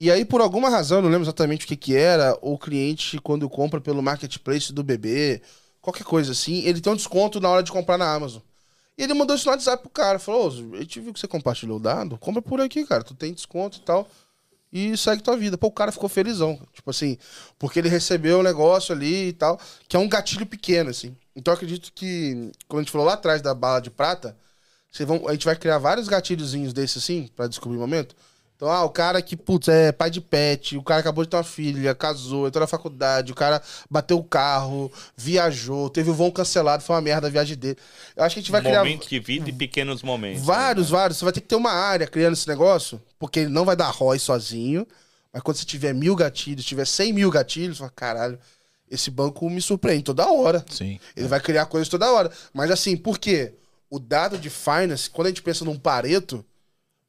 E 0.00 0.10
aí, 0.10 0.24
por 0.24 0.40
alguma 0.40 0.70
razão, 0.70 1.02
não 1.02 1.08
lembro 1.08 1.24
exatamente 1.24 1.64
o 1.64 1.68
que, 1.68 1.76
que 1.76 1.96
era, 1.96 2.38
o 2.40 2.56
cliente, 2.56 3.18
quando 3.18 3.48
compra 3.48 3.80
pelo 3.80 4.02
marketplace 4.02 4.72
do 4.72 4.84
bebê, 4.84 5.42
qualquer 5.80 6.04
coisa 6.04 6.32
assim, 6.32 6.62
ele 6.64 6.80
tem 6.80 6.92
um 6.92 6.96
desconto 6.96 7.40
na 7.40 7.48
hora 7.48 7.62
de 7.62 7.72
comprar 7.72 7.98
na 7.98 8.12
Amazon. 8.12 8.40
E 8.96 9.04
ele 9.04 9.14
mandou 9.14 9.36
isso 9.36 9.46
no 9.46 9.52
WhatsApp 9.52 9.82
pro 9.82 9.90
cara. 9.90 10.18
Falou: 10.18 10.46
Ô, 10.46 10.76
a 10.76 10.80
gente 10.80 11.00
viu 11.00 11.12
que 11.12 11.20
você 11.20 11.28
compartilhou 11.28 11.76
o 11.76 11.80
dado, 11.80 12.18
compra 12.18 12.42
por 12.42 12.60
aqui, 12.60 12.84
cara. 12.84 13.04
Tu 13.04 13.14
tem 13.14 13.32
desconto 13.32 13.78
e 13.78 13.80
tal. 13.82 14.08
E 14.72 14.96
segue 14.96 15.22
tua 15.22 15.36
vida. 15.36 15.56
Pô, 15.56 15.68
o 15.68 15.72
cara 15.72 15.92
ficou 15.92 16.08
felizão. 16.08 16.60
Tipo 16.72 16.90
assim, 16.90 17.16
porque 17.58 17.78
ele 17.78 17.88
recebeu 17.88 18.40
o 18.40 18.42
negócio 18.42 18.94
ali 18.94 19.28
e 19.28 19.32
tal, 19.32 19.58
que 19.88 19.96
é 19.96 19.98
um 19.98 20.08
gatilho 20.08 20.44
pequeno, 20.44 20.90
assim. 20.90 21.16
Então 21.34 21.52
eu 21.52 21.56
acredito 21.56 21.92
que, 21.94 22.50
como 22.66 22.80
a 22.80 22.82
gente 22.82 22.90
falou 22.90 23.06
lá 23.06 23.14
atrás 23.14 23.40
da 23.40 23.54
bala 23.54 23.80
de 23.80 23.90
prata, 23.90 24.36
vão, 25.06 25.28
a 25.28 25.32
gente 25.32 25.44
vai 25.44 25.56
criar 25.56 25.78
vários 25.78 26.08
gatilhozinhos 26.08 26.72
desses, 26.72 27.02
assim, 27.02 27.28
pra 27.36 27.46
descobrir 27.46 27.78
o 27.78 27.80
momento. 27.80 28.16
Então, 28.58 28.68
ah, 28.68 28.82
o 28.82 28.90
cara 28.90 29.22
que, 29.22 29.36
putz, 29.36 29.68
é 29.68 29.92
pai 29.92 30.10
de 30.10 30.20
pet, 30.20 30.76
o 30.76 30.82
cara 30.82 30.98
acabou 30.98 31.22
de 31.22 31.30
ter 31.30 31.36
uma 31.36 31.44
filha, 31.44 31.94
casou, 31.94 32.48
entrou 32.48 32.60
na 32.60 32.66
faculdade, 32.66 33.30
o 33.30 33.34
cara 33.36 33.62
bateu 33.88 34.18
o 34.18 34.24
carro, 34.24 34.90
viajou, 35.16 35.88
teve 35.88 36.10
o 36.10 36.14
voo 36.14 36.32
cancelado, 36.32 36.82
foi 36.82 36.96
uma 36.96 37.00
merda 37.00 37.28
a 37.28 37.30
viagem 37.30 37.56
dele. 37.56 37.78
Eu 38.16 38.24
acho 38.24 38.34
que 38.34 38.40
a 38.40 38.42
gente 38.42 38.50
vai 38.50 38.60
criar 38.60 38.80
Momentos 38.80 39.08
de 39.08 39.20
vida 39.20 39.48
e 39.48 39.52
pequenos 39.52 40.02
momentos. 40.02 40.42
vários, 40.42 40.90
vários. 40.90 41.18
Você 41.18 41.24
vai 41.24 41.32
ter 41.32 41.40
que 41.40 41.46
ter 41.46 41.54
uma 41.54 41.70
área 41.70 42.04
criando 42.08 42.32
esse 42.32 42.48
negócio, 42.48 43.00
porque 43.16 43.38
ele 43.38 43.48
não 43.48 43.64
vai 43.64 43.76
dar 43.76 43.90
ROI 43.90 44.18
sozinho. 44.18 44.84
Mas 45.32 45.40
quando 45.40 45.56
você 45.56 45.64
tiver 45.64 45.94
mil 45.94 46.16
gatilhos, 46.16 46.64
tiver 46.64 46.84
100 46.84 47.12
mil 47.12 47.30
gatilhos, 47.30 47.76
você 47.76 47.82
fala, 47.82 47.92
caralho, 47.94 48.40
esse 48.90 49.08
banco 49.08 49.48
me 49.48 49.62
surpreende 49.62 50.02
toda 50.02 50.28
hora. 50.32 50.64
Sim. 50.68 50.98
Ele 51.16 51.28
vai 51.28 51.38
criar 51.38 51.66
coisas 51.66 51.88
toda 51.88 52.10
hora. 52.10 52.28
Mas 52.52 52.72
assim, 52.72 52.96
por 52.96 53.20
quê? 53.20 53.54
O 53.88 54.00
dado 54.00 54.36
de 54.36 54.50
finance, 54.50 55.08
quando 55.08 55.28
a 55.28 55.30
gente 55.30 55.42
pensa 55.42 55.64
num 55.64 55.78
pareto, 55.78 56.44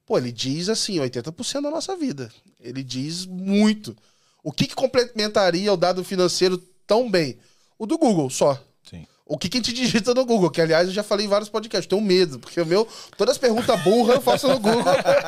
pô, 0.09 0.17
ele 0.17 0.31
diz 0.31 0.69
assim, 0.69 0.95
80% 0.95 1.61
da 1.61 1.69
nossa 1.69 1.95
vida. 1.95 2.31
Ele 2.59 2.81
diz 2.81 3.27
muito. 3.27 3.95
O 4.43 4.51
que, 4.51 4.65
que 4.65 4.73
complementaria 4.73 5.71
o 5.71 5.77
dado 5.77 6.03
financeiro 6.03 6.57
tão 6.87 7.09
bem? 7.09 7.37
O 7.77 7.85
do 7.85 7.95
Google, 7.95 8.27
só. 8.31 8.59
Sim. 8.89 9.05
O 9.23 9.37
que, 9.37 9.47
que 9.47 9.57
a 9.57 9.61
gente 9.61 9.71
digita 9.71 10.15
no 10.15 10.25
Google? 10.25 10.49
Que, 10.49 10.61
aliás, 10.61 10.87
eu 10.87 10.93
já 10.95 11.03
falei 11.03 11.27
em 11.27 11.29
vários 11.29 11.47
podcasts. 11.47 11.85
Tenho 11.87 12.01
medo, 12.01 12.39
porque 12.39 12.59
o 12.59 12.65
meu, 12.65 12.87
todas 13.15 13.33
as 13.33 13.37
perguntas 13.37 13.79
burras 13.83 14.15
eu 14.15 14.21
faço 14.21 14.47
no 14.47 14.59
Google. 14.59 14.83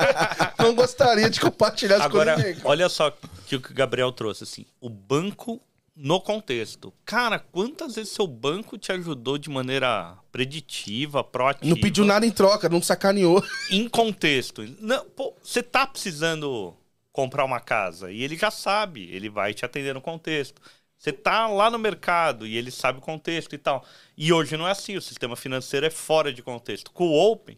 Não 0.57 0.73
gostaria 0.73 1.29
de 1.29 1.39
compartilhar 1.39 1.97
isso 1.97 2.05
Agora, 2.05 2.35
cara. 2.35 2.57
olha 2.63 2.89
só 2.89 3.15
que 3.45 3.55
o 3.57 3.61
que 3.61 3.71
o 3.71 3.75
Gabriel 3.75 4.11
trouxe, 4.11 4.43
assim. 4.45 4.65
O 4.81 4.89
banco 4.89 5.61
no 5.95 6.21
contexto. 6.21 6.93
Cara, 7.05 7.39
quantas 7.39 7.95
vezes 7.95 8.13
seu 8.13 8.25
banco 8.27 8.77
te 8.77 8.91
ajudou 8.91 9.37
de 9.37 9.49
maneira 9.49 10.17
preditiva, 10.31 11.23
proativa? 11.23 11.69
Não 11.69 11.79
pediu 11.79 12.05
nada 12.05 12.25
em 12.25 12.31
troca, 12.31 12.69
não 12.69 12.81
sacaneou. 12.81 13.43
Em 13.69 13.87
contexto. 13.87 14.63
Não, 14.79 15.05
pô, 15.05 15.33
você 15.43 15.61
tá 15.61 15.85
precisando 15.85 16.73
comprar 17.11 17.43
uma 17.43 17.59
casa 17.59 18.11
e 18.11 18.23
ele 18.23 18.37
já 18.37 18.49
sabe, 18.49 19.09
ele 19.11 19.29
vai 19.29 19.53
te 19.53 19.65
atender 19.65 19.93
no 19.93 20.01
contexto. 20.01 20.61
Você 20.97 21.11
tá 21.11 21.47
lá 21.47 21.69
no 21.69 21.79
mercado 21.79 22.45
e 22.45 22.55
ele 22.55 22.69
sabe 22.69 22.99
o 22.99 23.01
contexto 23.01 23.53
e 23.53 23.57
tal. 23.57 23.83
E 24.15 24.31
hoje 24.31 24.55
não 24.55 24.67
é 24.67 24.71
assim, 24.71 24.95
o 24.95 25.01
sistema 25.01 25.35
financeiro 25.35 25.85
é 25.85 25.89
fora 25.89 26.31
de 26.31 26.43
contexto. 26.43 26.91
Com 26.91 27.07
o 27.07 27.31
Open, 27.31 27.57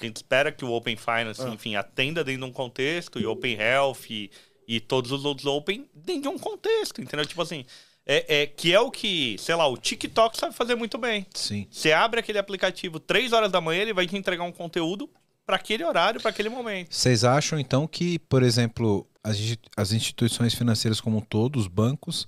a 0.00 0.04
gente 0.04 0.16
espera 0.16 0.52
que 0.52 0.64
o 0.64 0.70
Open 0.70 0.96
Finance, 0.96 1.42
enfim, 1.48 1.74
atenda 1.74 2.22
dentro 2.22 2.42
de 2.42 2.50
um 2.50 2.52
contexto, 2.52 3.18
e 3.18 3.26
Open 3.26 3.58
Health 3.58 4.06
e, 4.08 4.30
e 4.68 4.78
todos 4.78 5.10
os 5.10 5.24
outros 5.24 5.46
Open 5.46 5.86
dentro 5.94 6.22
de 6.22 6.28
um 6.28 6.38
contexto, 6.38 7.00
entendeu? 7.00 7.24
Tipo 7.24 7.40
assim, 7.40 7.64
é, 8.06 8.42
é, 8.42 8.46
que 8.46 8.72
é 8.72 8.78
o 8.78 8.90
que, 8.90 9.36
sei 9.38 9.54
lá, 9.54 9.66
o 9.66 9.78
TikTok 9.78 10.38
sabe 10.38 10.54
fazer 10.54 10.74
muito 10.74 10.98
bem. 10.98 11.26
Sim. 11.34 11.66
Você 11.70 11.90
abre 11.90 12.20
aquele 12.20 12.38
aplicativo 12.38 13.00
3 13.00 13.32
horas 13.32 13.50
da 13.50 13.60
manhã, 13.62 13.80
ele 13.80 13.94
vai 13.94 14.06
te 14.06 14.16
entregar 14.16 14.44
um 14.44 14.52
conteúdo 14.52 15.08
para 15.46 15.56
aquele 15.56 15.82
horário, 15.82 16.20
para 16.20 16.30
aquele 16.30 16.50
momento. 16.50 16.94
Vocês 16.94 17.24
acham, 17.24 17.58
então, 17.58 17.86
que, 17.86 18.18
por 18.18 18.42
exemplo, 18.42 19.06
as, 19.24 19.38
as 19.74 19.92
instituições 19.92 20.54
financeiras 20.54 21.00
como 21.00 21.16
um 21.16 21.22
todo, 21.22 21.58
os 21.58 21.66
bancos, 21.66 22.26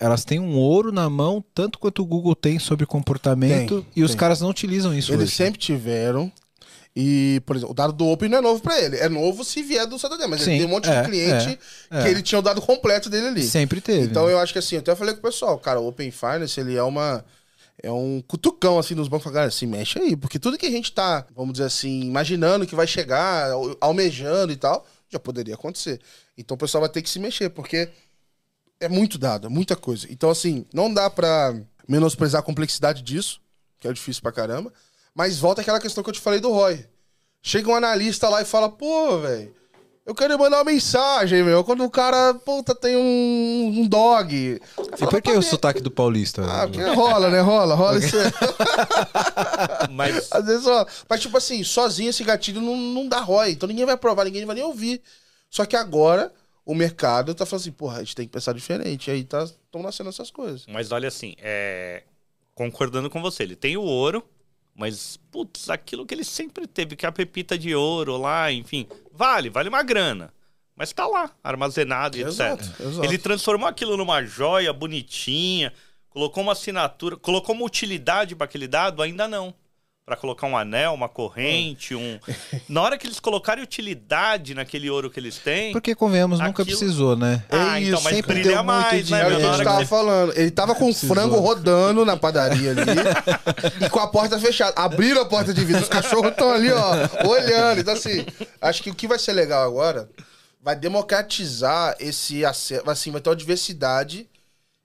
elas 0.00 0.24
têm 0.24 0.40
um 0.40 0.56
ouro 0.56 0.90
na 0.90 1.08
mão, 1.10 1.44
tanto 1.54 1.78
quanto 1.78 2.00
o 2.02 2.06
Google 2.06 2.34
tem 2.34 2.58
sobre 2.58 2.86
comportamento, 2.86 3.82
Tem, 3.82 3.92
e 3.96 4.02
os 4.02 4.12
tem. 4.12 4.18
caras 4.18 4.40
não 4.40 4.48
utilizam 4.48 4.94
isso 4.94 5.12
Eles 5.12 5.24
hoje. 5.24 5.34
sempre 5.34 5.58
tiveram. 5.58 6.32
E, 6.98 7.42
por 7.44 7.54
exemplo, 7.56 7.72
o 7.72 7.74
dado 7.74 7.92
do 7.92 8.06
Open 8.06 8.30
não 8.30 8.38
é 8.38 8.40
novo 8.40 8.62
pra 8.62 8.80
ele. 8.80 8.96
É 8.96 9.06
novo 9.06 9.44
se 9.44 9.62
vier 9.62 9.86
do 9.86 9.98
Santander, 9.98 10.26
mas 10.26 10.40
Sim, 10.40 10.52
ele 10.52 10.58
tem 10.60 10.66
um 10.66 10.70
monte 10.70 10.88
é, 10.88 11.02
de 11.02 11.06
cliente 11.06 11.58
é, 11.90 12.00
que 12.00 12.08
é. 12.08 12.10
ele 12.10 12.22
tinha 12.22 12.38
o 12.38 12.42
dado 12.42 12.62
completo 12.62 13.10
dele 13.10 13.26
ali. 13.26 13.42
Sempre 13.42 13.82
teve. 13.82 14.06
Então 14.06 14.26
né? 14.26 14.32
eu 14.32 14.38
acho 14.38 14.50
que 14.50 14.58
assim, 14.58 14.76
eu 14.76 14.80
até 14.80 14.96
falei 14.96 15.12
com 15.12 15.20
o 15.20 15.22
pessoal, 15.22 15.58
cara, 15.58 15.78
o 15.78 15.86
Open 15.86 16.10
Finance, 16.10 16.58
ele 16.58 16.74
é 16.74 16.82
uma. 16.82 17.22
É 17.82 17.92
um 17.92 18.22
cutucão, 18.26 18.78
assim, 18.78 18.94
nos 18.94 19.08
bancos. 19.08 19.30
Cara, 19.30 19.50
se 19.50 19.66
mexe 19.66 19.98
aí. 19.98 20.16
Porque 20.16 20.38
tudo 20.38 20.56
que 20.56 20.64
a 20.64 20.70
gente 20.70 20.90
tá, 20.90 21.26
vamos 21.36 21.52
dizer 21.52 21.64
assim, 21.66 22.00
imaginando 22.00 22.66
que 22.66 22.74
vai 22.74 22.86
chegar, 22.86 23.50
al- 23.50 23.76
almejando 23.78 24.50
e 24.50 24.56
tal, 24.56 24.86
já 25.10 25.18
poderia 25.18 25.54
acontecer. 25.54 26.00
Então 26.38 26.54
o 26.54 26.58
pessoal 26.58 26.80
vai 26.80 26.88
ter 26.88 27.02
que 27.02 27.10
se 27.10 27.18
mexer, 27.18 27.50
porque 27.50 27.90
é 28.80 28.88
muito 28.88 29.18
dado, 29.18 29.46
é 29.46 29.50
muita 29.50 29.76
coisa. 29.76 30.06
Então, 30.10 30.30
assim, 30.30 30.64
não 30.72 30.92
dá 30.92 31.10
pra 31.10 31.54
menosprezar 31.86 32.40
a 32.40 32.42
complexidade 32.42 33.02
disso, 33.02 33.38
que 33.78 33.86
é 33.86 33.92
difícil 33.92 34.22
pra 34.22 34.32
caramba. 34.32 34.72
Mas 35.16 35.38
volta 35.38 35.62
aquela 35.62 35.80
questão 35.80 36.04
que 36.04 36.10
eu 36.10 36.14
te 36.14 36.20
falei 36.20 36.40
do 36.40 36.52
Roy. 36.52 36.84
Chega 37.42 37.70
um 37.70 37.74
analista 37.74 38.28
lá 38.28 38.42
e 38.42 38.44
fala, 38.44 38.68
pô, 38.68 39.18
velho, 39.18 39.50
eu 40.04 40.14
quero 40.14 40.38
mandar 40.38 40.58
uma 40.58 40.64
mensagem, 40.64 41.42
meu. 41.42 41.64
Quando 41.64 41.82
o 41.84 41.90
cara, 41.90 42.34
puta, 42.34 42.74
tem 42.74 42.96
um, 42.96 43.80
um 43.80 43.88
dog. 43.88 44.34
E 44.36 44.60
por 44.98 45.22
que 45.22 45.30
o 45.32 45.40
sotaque 45.40 45.80
do 45.80 45.90
paulista? 45.90 46.44
Ah, 46.44 46.68
porque 46.68 46.82
rola, 46.82 47.30
né? 47.30 47.40
Rola, 47.40 47.74
rola 47.74 47.98
isso 47.98 48.14
aí. 48.14 48.30
Mas 49.90 50.30
Às 50.30 50.44
vezes 50.44 50.66
rola. 50.66 50.86
Mas, 51.08 51.22
tipo 51.22 51.38
assim, 51.38 51.64
sozinho 51.64 52.10
esse 52.10 52.22
gatilho 52.22 52.60
não, 52.60 52.76
não 52.76 53.08
dá 53.08 53.20
ROI. 53.20 53.52
Então 53.52 53.66
ninguém 53.66 53.86
vai 53.86 53.94
aprovar, 53.94 54.26
ninguém 54.26 54.44
vai 54.44 54.56
nem 54.56 54.64
ouvir. 54.64 55.00
Só 55.48 55.64
que 55.64 55.76
agora 55.76 56.30
o 56.62 56.74
mercado 56.74 57.34
tá 57.34 57.46
falando 57.46 57.62
assim, 57.62 57.72
porra, 57.72 57.96
a 57.96 58.00
gente 58.00 58.14
tem 58.14 58.26
que 58.26 58.32
pensar 58.32 58.52
diferente. 58.52 59.10
Aí 59.10 59.24
tá, 59.24 59.44
estão 59.44 59.82
nascendo 59.82 60.10
essas 60.10 60.30
coisas. 60.30 60.66
Mas 60.68 60.92
olha 60.92 61.08
assim, 61.08 61.34
é... 61.38 62.02
concordando 62.54 63.08
com 63.08 63.22
você, 63.22 63.44
ele 63.44 63.56
tem 63.56 63.78
o 63.78 63.82
ouro, 63.82 64.22
mas, 64.76 65.18
putz, 65.30 65.70
aquilo 65.70 66.04
que 66.04 66.14
ele 66.14 66.24
sempre 66.24 66.66
teve, 66.66 66.96
que 66.96 67.06
é 67.06 67.08
a 67.08 67.12
pepita 67.12 67.58
de 67.58 67.74
ouro 67.74 68.16
lá, 68.16 68.52
enfim, 68.52 68.86
vale, 69.10 69.48
vale 69.48 69.68
uma 69.68 69.82
grana. 69.82 70.32
Mas 70.76 70.92
tá 70.92 71.06
lá, 71.06 71.30
armazenado 71.42 72.18
e 72.18 72.22
Exato, 72.22 72.62
etc. 72.62 72.80
exato. 72.80 73.04
Ele 73.04 73.16
transformou 73.16 73.66
aquilo 73.66 73.96
numa 73.96 74.22
joia 74.22 74.70
bonitinha, 74.74 75.72
colocou 76.10 76.42
uma 76.42 76.52
assinatura, 76.52 77.16
colocou 77.16 77.54
uma 77.54 77.64
utilidade 77.64 78.36
para 78.36 78.44
aquele 78.44 78.68
dado? 78.68 79.00
Ainda 79.00 79.26
não. 79.26 79.54
Para 80.06 80.14
colocar 80.16 80.46
um 80.46 80.56
anel, 80.56 80.94
uma 80.94 81.08
corrente, 81.08 81.92
um. 81.92 82.20
Na 82.68 82.80
hora 82.80 82.96
que 82.96 83.08
eles 83.08 83.18
colocarem 83.18 83.64
utilidade 83.64 84.54
naquele 84.54 84.88
ouro 84.88 85.10
que 85.10 85.18
eles 85.18 85.36
têm. 85.36 85.72
Porque, 85.72 85.96
convenhamos, 85.96 86.38
nunca 86.38 86.62
Aquilo- 86.62 86.78
precisou, 86.78 87.16
né? 87.16 87.42
Ah, 87.50 87.80
É 87.80 87.82
então, 87.82 87.94
isso, 87.94 88.04
mas 88.04 88.14
sempre 88.14 88.34
brilha 88.34 88.48
deu 88.54 88.56
muito 88.58 88.66
mais, 88.68 89.10
né? 89.10 89.20
É 89.20 89.24
o 89.26 89.28
que 89.30 89.34
a 89.34 89.52
gente 89.52 89.64
tava 89.64 89.80
que- 89.80 89.86
falando. 89.86 90.32
Ele 90.38 90.50
tava 90.52 90.76
com 90.76 90.88
o 90.90 90.94
frango 90.94 91.40
rodando 91.40 92.04
na 92.04 92.16
padaria 92.16 92.70
ali 92.70 92.82
e 93.84 93.90
com 93.90 93.98
a 93.98 94.06
porta 94.06 94.38
fechada. 94.38 94.80
Abriram 94.80 95.22
a 95.22 95.24
porta 95.26 95.52
de 95.52 95.64
vidro, 95.64 95.82
os 95.82 95.88
cachorros 95.88 96.30
estão 96.30 96.52
ali, 96.52 96.70
ó, 96.70 97.26
olhando. 97.28 97.80
Então, 97.80 97.94
assim, 97.94 98.24
acho 98.60 98.84
que 98.84 98.90
o 98.90 98.94
que 98.94 99.08
vai 99.08 99.18
ser 99.18 99.32
legal 99.32 99.66
agora 99.66 100.08
vai 100.62 100.76
democratizar 100.76 101.96
esse 101.98 102.44
acesso. 102.44 102.88
Assim, 102.88 103.10
vai 103.10 103.20
ter 103.20 103.30
uma 103.30 103.34
diversidade 103.34 104.28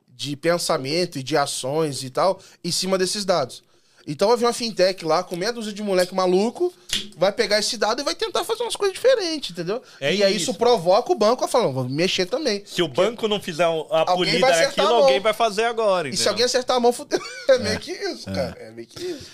de 0.08 0.36
pensamento 0.36 1.20
e 1.20 1.24
de 1.24 1.38
ações 1.38 2.02
e 2.04 2.10
tal 2.10 2.40
em 2.64 2.72
cima 2.72 2.98
desses 2.98 3.24
dados. 3.24 3.62
Então 4.08 4.28
vai 4.28 4.38
vir 4.38 4.46
uma 4.46 4.54
fintech 4.54 5.06
lá 5.06 5.24
com 5.24 5.36
meia 5.36 5.54
dúzia 5.54 5.72
de 5.72 5.84
moleque 5.84 6.14
maluco, 6.16 6.74
vai 7.16 7.32
pegar 7.32 7.60
esse 7.60 7.78
dado 7.78 8.02
e 8.02 8.06
vai 8.06 8.16
tentar 8.16 8.44
fazer 8.44 8.64
umas 8.64 8.76
coisas 8.76 8.94
diferentes, 8.94 9.52
entendeu? 9.52 9.82
É 10.00 10.14
e 10.14 10.24
aí 10.24 10.36
isso. 10.36 10.52
isso 10.52 10.54
provoca 10.56 11.12
o 11.12 11.16
banco 11.16 11.46
a 11.46 11.48
falar, 11.48 11.68
vou 11.68 11.88
mexer 11.88 12.26
também. 12.26 12.64
Se 12.66 12.82
o 12.82 12.88
banco 12.88 13.28
não 13.28 13.40
fizer 13.40 13.66
a 13.66 14.06
polida 14.06 14.48
daquilo, 14.48 14.88
alguém 14.88 15.20
vai 15.20 15.34
fazer 15.34 15.66
agora. 15.66 16.10
E 16.10 16.18
se 16.18 16.28
alguém 16.28 16.46
acertar 16.46 16.78
a 16.78 16.80
mão, 16.80 16.92
fudeu. 16.92 17.20
É, 17.50 17.58
meio 17.58 17.80
que 17.80 17.92
isso, 17.92 18.32
cara. 18.32 18.56
É 18.60 18.72
meio 18.72 18.88
que 18.88 19.04
isso. 19.04 19.26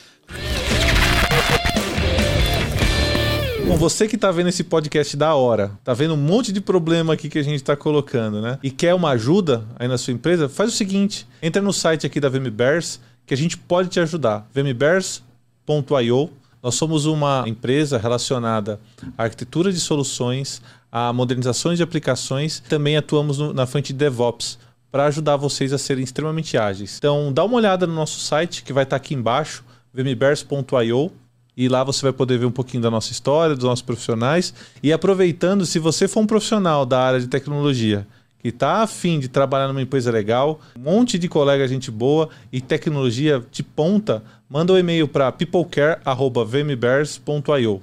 Bom, 3.68 3.76
você 3.76 4.08
que 4.08 4.18
tá 4.18 4.32
vendo 4.32 4.48
esse 4.48 4.64
podcast 4.64 5.18
da 5.18 5.36
hora, 5.36 5.72
tá 5.84 5.94
vendo 5.94 6.14
um 6.14 6.18
monte 6.18 6.54
de 6.54 6.62
problema 6.62 7.14
aqui 7.14 7.28
que 7.28 7.38
a 7.38 7.44
gente 7.44 7.62
tá 7.62 7.76
colocando, 7.76 8.42
né? 8.42 8.58
E 8.64 8.72
quer 8.72 8.94
uma 8.94 9.10
ajuda 9.10 9.66
aí 9.78 9.90
na 9.90 9.98
sua 9.98 10.14
empresa, 10.14 10.48
faz 10.48 10.74
o 10.74 10.76
seguinte: 10.76 11.28
entra 11.42 11.62
no 11.62 11.74
site 11.74 12.06
aqui 12.06 12.20
da 12.22 12.30
VMBears 12.30 13.00
que 13.28 13.34
a 13.34 13.38
gente 13.38 13.58
pode 13.58 13.90
te 13.90 14.00
ajudar. 14.00 14.48
vmbears.io. 14.54 16.30
Nós 16.64 16.76
somos 16.76 17.06
uma 17.06 17.44
empresa 17.46 17.98
relacionada 17.98 18.80
à 19.18 19.24
arquitetura 19.24 19.72
de 19.72 19.80
soluções, 19.80 20.62
a 20.92 21.14
modernizações 21.14 21.78
de 21.78 21.84
aplicações, 21.84 22.62
também 22.68 22.98
atuamos 22.98 23.38
no- 23.38 23.54
na 23.54 23.66
frente 23.68 23.88
de 23.94 24.00
DevOps 24.00 24.58
para 24.92 25.06
ajudar 25.06 25.36
vocês 25.36 25.72
a 25.74 25.78
serem 25.78 26.04
extremamente 26.04 26.58
ágeis. 26.58 26.96
Então, 26.98 27.32
dá 27.32 27.44
uma 27.44 27.58
olhada 27.58 27.86
no 27.86 27.94
nosso 27.94 28.20
site 28.20 28.64
que 28.64 28.74
vai 28.74 28.84
estar 28.84 28.96
aqui 28.96 29.14
embaixo, 29.14 29.64
vmbears.io. 29.94 31.12
E 31.56 31.68
lá 31.68 31.84
você 31.84 32.04
vai 32.04 32.14
poder 32.14 32.38
ver 32.38 32.46
um 32.46 32.52
pouquinho 32.52 32.84
da 32.84 32.92
nossa 32.92 33.12
história, 33.12 33.56
dos 33.56 33.66
nossos 33.66 33.82
profissionais. 33.82 34.54
E 34.84 34.94
aproveitando, 34.94 35.66
se 35.66 35.80
você 35.80 36.08
for 36.08 36.20
um 36.20 36.28
profissional 36.28 36.86
da 36.86 37.00
área 37.02 37.20
de 37.20 37.26
tecnologia 37.28 38.06
que 38.48 38.56
está 38.56 38.82
afim 38.82 39.20
de 39.20 39.28
trabalhar 39.28 39.68
numa 39.68 39.82
empresa 39.82 40.10
legal, 40.10 40.62
um 40.78 40.80
monte 40.80 41.20
de 41.20 41.28
colega 41.28 41.68
gente 41.68 41.92
boa 41.92 42.30
e 42.50 42.62
tecnologia 42.62 43.46
de 43.52 43.62
ponta, 43.62 44.24
manda 44.50 44.72
um 44.72 44.78
e-mail 44.78 45.06
para 45.06 45.30
peoplecare.vmbears.io. 45.34 47.82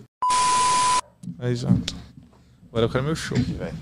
Aí 1.38 1.54
já. 1.54 1.68
Agora 1.68 2.86
eu 2.86 2.88
quero 2.88 3.04
meu 3.04 3.14
show, 3.14 3.36
velho. 3.36 3.76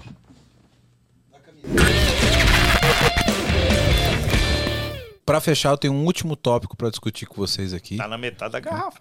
Pra 5.25 5.41
fechar, 5.41 5.71
eu 5.71 5.79
tenho 5.79 5.95
um 5.95 6.05
último 6.05 6.35
tópico 6.35 6.77
pra 6.77 6.91
discutir 6.91 7.27
com 7.27 7.37
vocês 7.37 7.73
aqui. 7.73 7.97
Tá 7.97 8.09
na 8.09 8.19
metade 8.19 8.55
da 8.55 8.59
garrafa. 8.59 8.99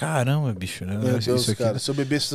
Caramba, 0.00 0.54
bicho, 0.54 0.86
né? 0.86 0.96
Meu 0.96 1.18
Isso 1.18 1.28
Deus, 1.28 1.48
aqui- 1.50 1.62
cara. 1.62 1.78
Se 1.78 1.90
eu 1.90 1.94
beber 1.94 2.16
esse, 2.16 2.34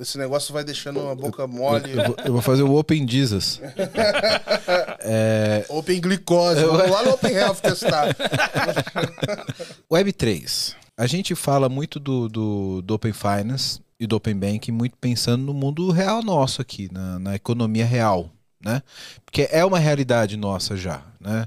esse- 0.00 0.18
negócio 0.18 0.52
vai 0.52 0.64
deixando 0.64 1.08
a 1.08 1.14
boca 1.14 1.46
mole. 1.46 1.92
Eu, 1.92 2.04
vou, 2.04 2.16
eu 2.24 2.32
vou 2.32 2.42
fazer 2.42 2.64
o 2.64 2.74
Open 2.74 3.06
Jesus. 3.08 3.60
Open 5.68 6.00
glicose. 6.00 6.64
Vamos 6.64 6.90
lá 6.90 7.04
no 7.04 7.10
Open 7.12 7.32
Health 7.32 7.60
testar. 7.62 8.08
Web3. 9.88 10.74
A 10.96 11.06
gente 11.06 11.34
fala 11.36 11.68
muito 11.68 12.00
do, 12.00 12.28
do, 12.28 12.82
do 12.82 12.94
Open 12.94 13.12
Finance 13.12 13.80
e 14.00 14.06
do 14.06 14.16
Open 14.16 14.36
Banking, 14.36 14.72
muito 14.72 14.96
pensando 15.00 15.44
no 15.44 15.54
mundo 15.54 15.90
real 15.90 16.22
nosso 16.22 16.60
aqui, 16.60 16.88
na, 16.92 17.18
na 17.18 17.34
economia 17.36 17.86
real, 17.86 18.30
né? 18.60 18.82
Porque 19.24 19.48
é 19.50 19.64
uma 19.64 19.78
realidade 19.78 20.36
nossa 20.36 20.76
já, 20.76 21.02
né? 21.20 21.46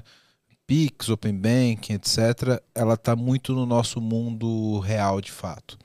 Pix, 0.70 1.08
Open 1.08 1.34
Banking, 1.34 1.94
etc., 1.94 2.62
ela 2.72 2.94
está 2.94 3.16
muito 3.16 3.52
no 3.52 3.66
nosso 3.66 4.00
mundo 4.00 4.78
real 4.78 5.20
de 5.20 5.32
fato. 5.32 5.76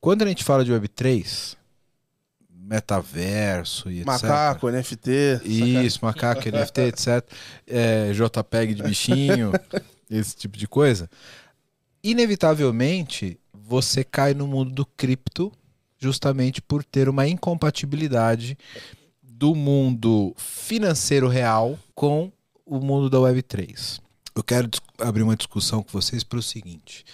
Quando 0.00 0.22
a 0.22 0.26
gente 0.26 0.42
fala 0.42 0.64
de 0.64 0.72
Web3, 0.72 1.56
metaverso 2.50 3.88
e 3.88 4.00
etc. 4.00 4.06
Macaco, 4.08 4.68
NFT. 4.68 5.42
Isso, 5.44 6.00
macaco, 6.04 6.40
NFT, 6.48 6.80
etc. 6.90 7.06
É, 7.64 8.10
JPEG 8.12 8.74
de 8.74 8.82
bichinho, 8.82 9.52
esse 10.10 10.34
tipo 10.34 10.58
de 10.58 10.66
coisa. 10.66 11.08
Inevitavelmente, 12.02 13.38
você 13.52 14.02
cai 14.02 14.34
no 14.34 14.48
mundo 14.48 14.72
do 14.72 14.84
cripto 14.84 15.52
justamente 15.96 16.60
por 16.60 16.82
ter 16.82 17.08
uma 17.08 17.28
incompatibilidade 17.28 18.58
do 19.22 19.54
mundo 19.54 20.34
financeiro 20.36 21.28
real 21.28 21.78
com 21.94 22.32
o 22.76 22.80
mundo 22.80 23.10
da 23.10 23.18
Web3. 23.18 24.00
Eu 24.34 24.42
quero 24.42 24.68
abrir 24.98 25.22
uma 25.22 25.36
discussão 25.36 25.82
com 25.82 25.90
vocês 25.92 26.24
para 26.24 26.38
o 26.38 26.42
seguinte. 26.42 27.04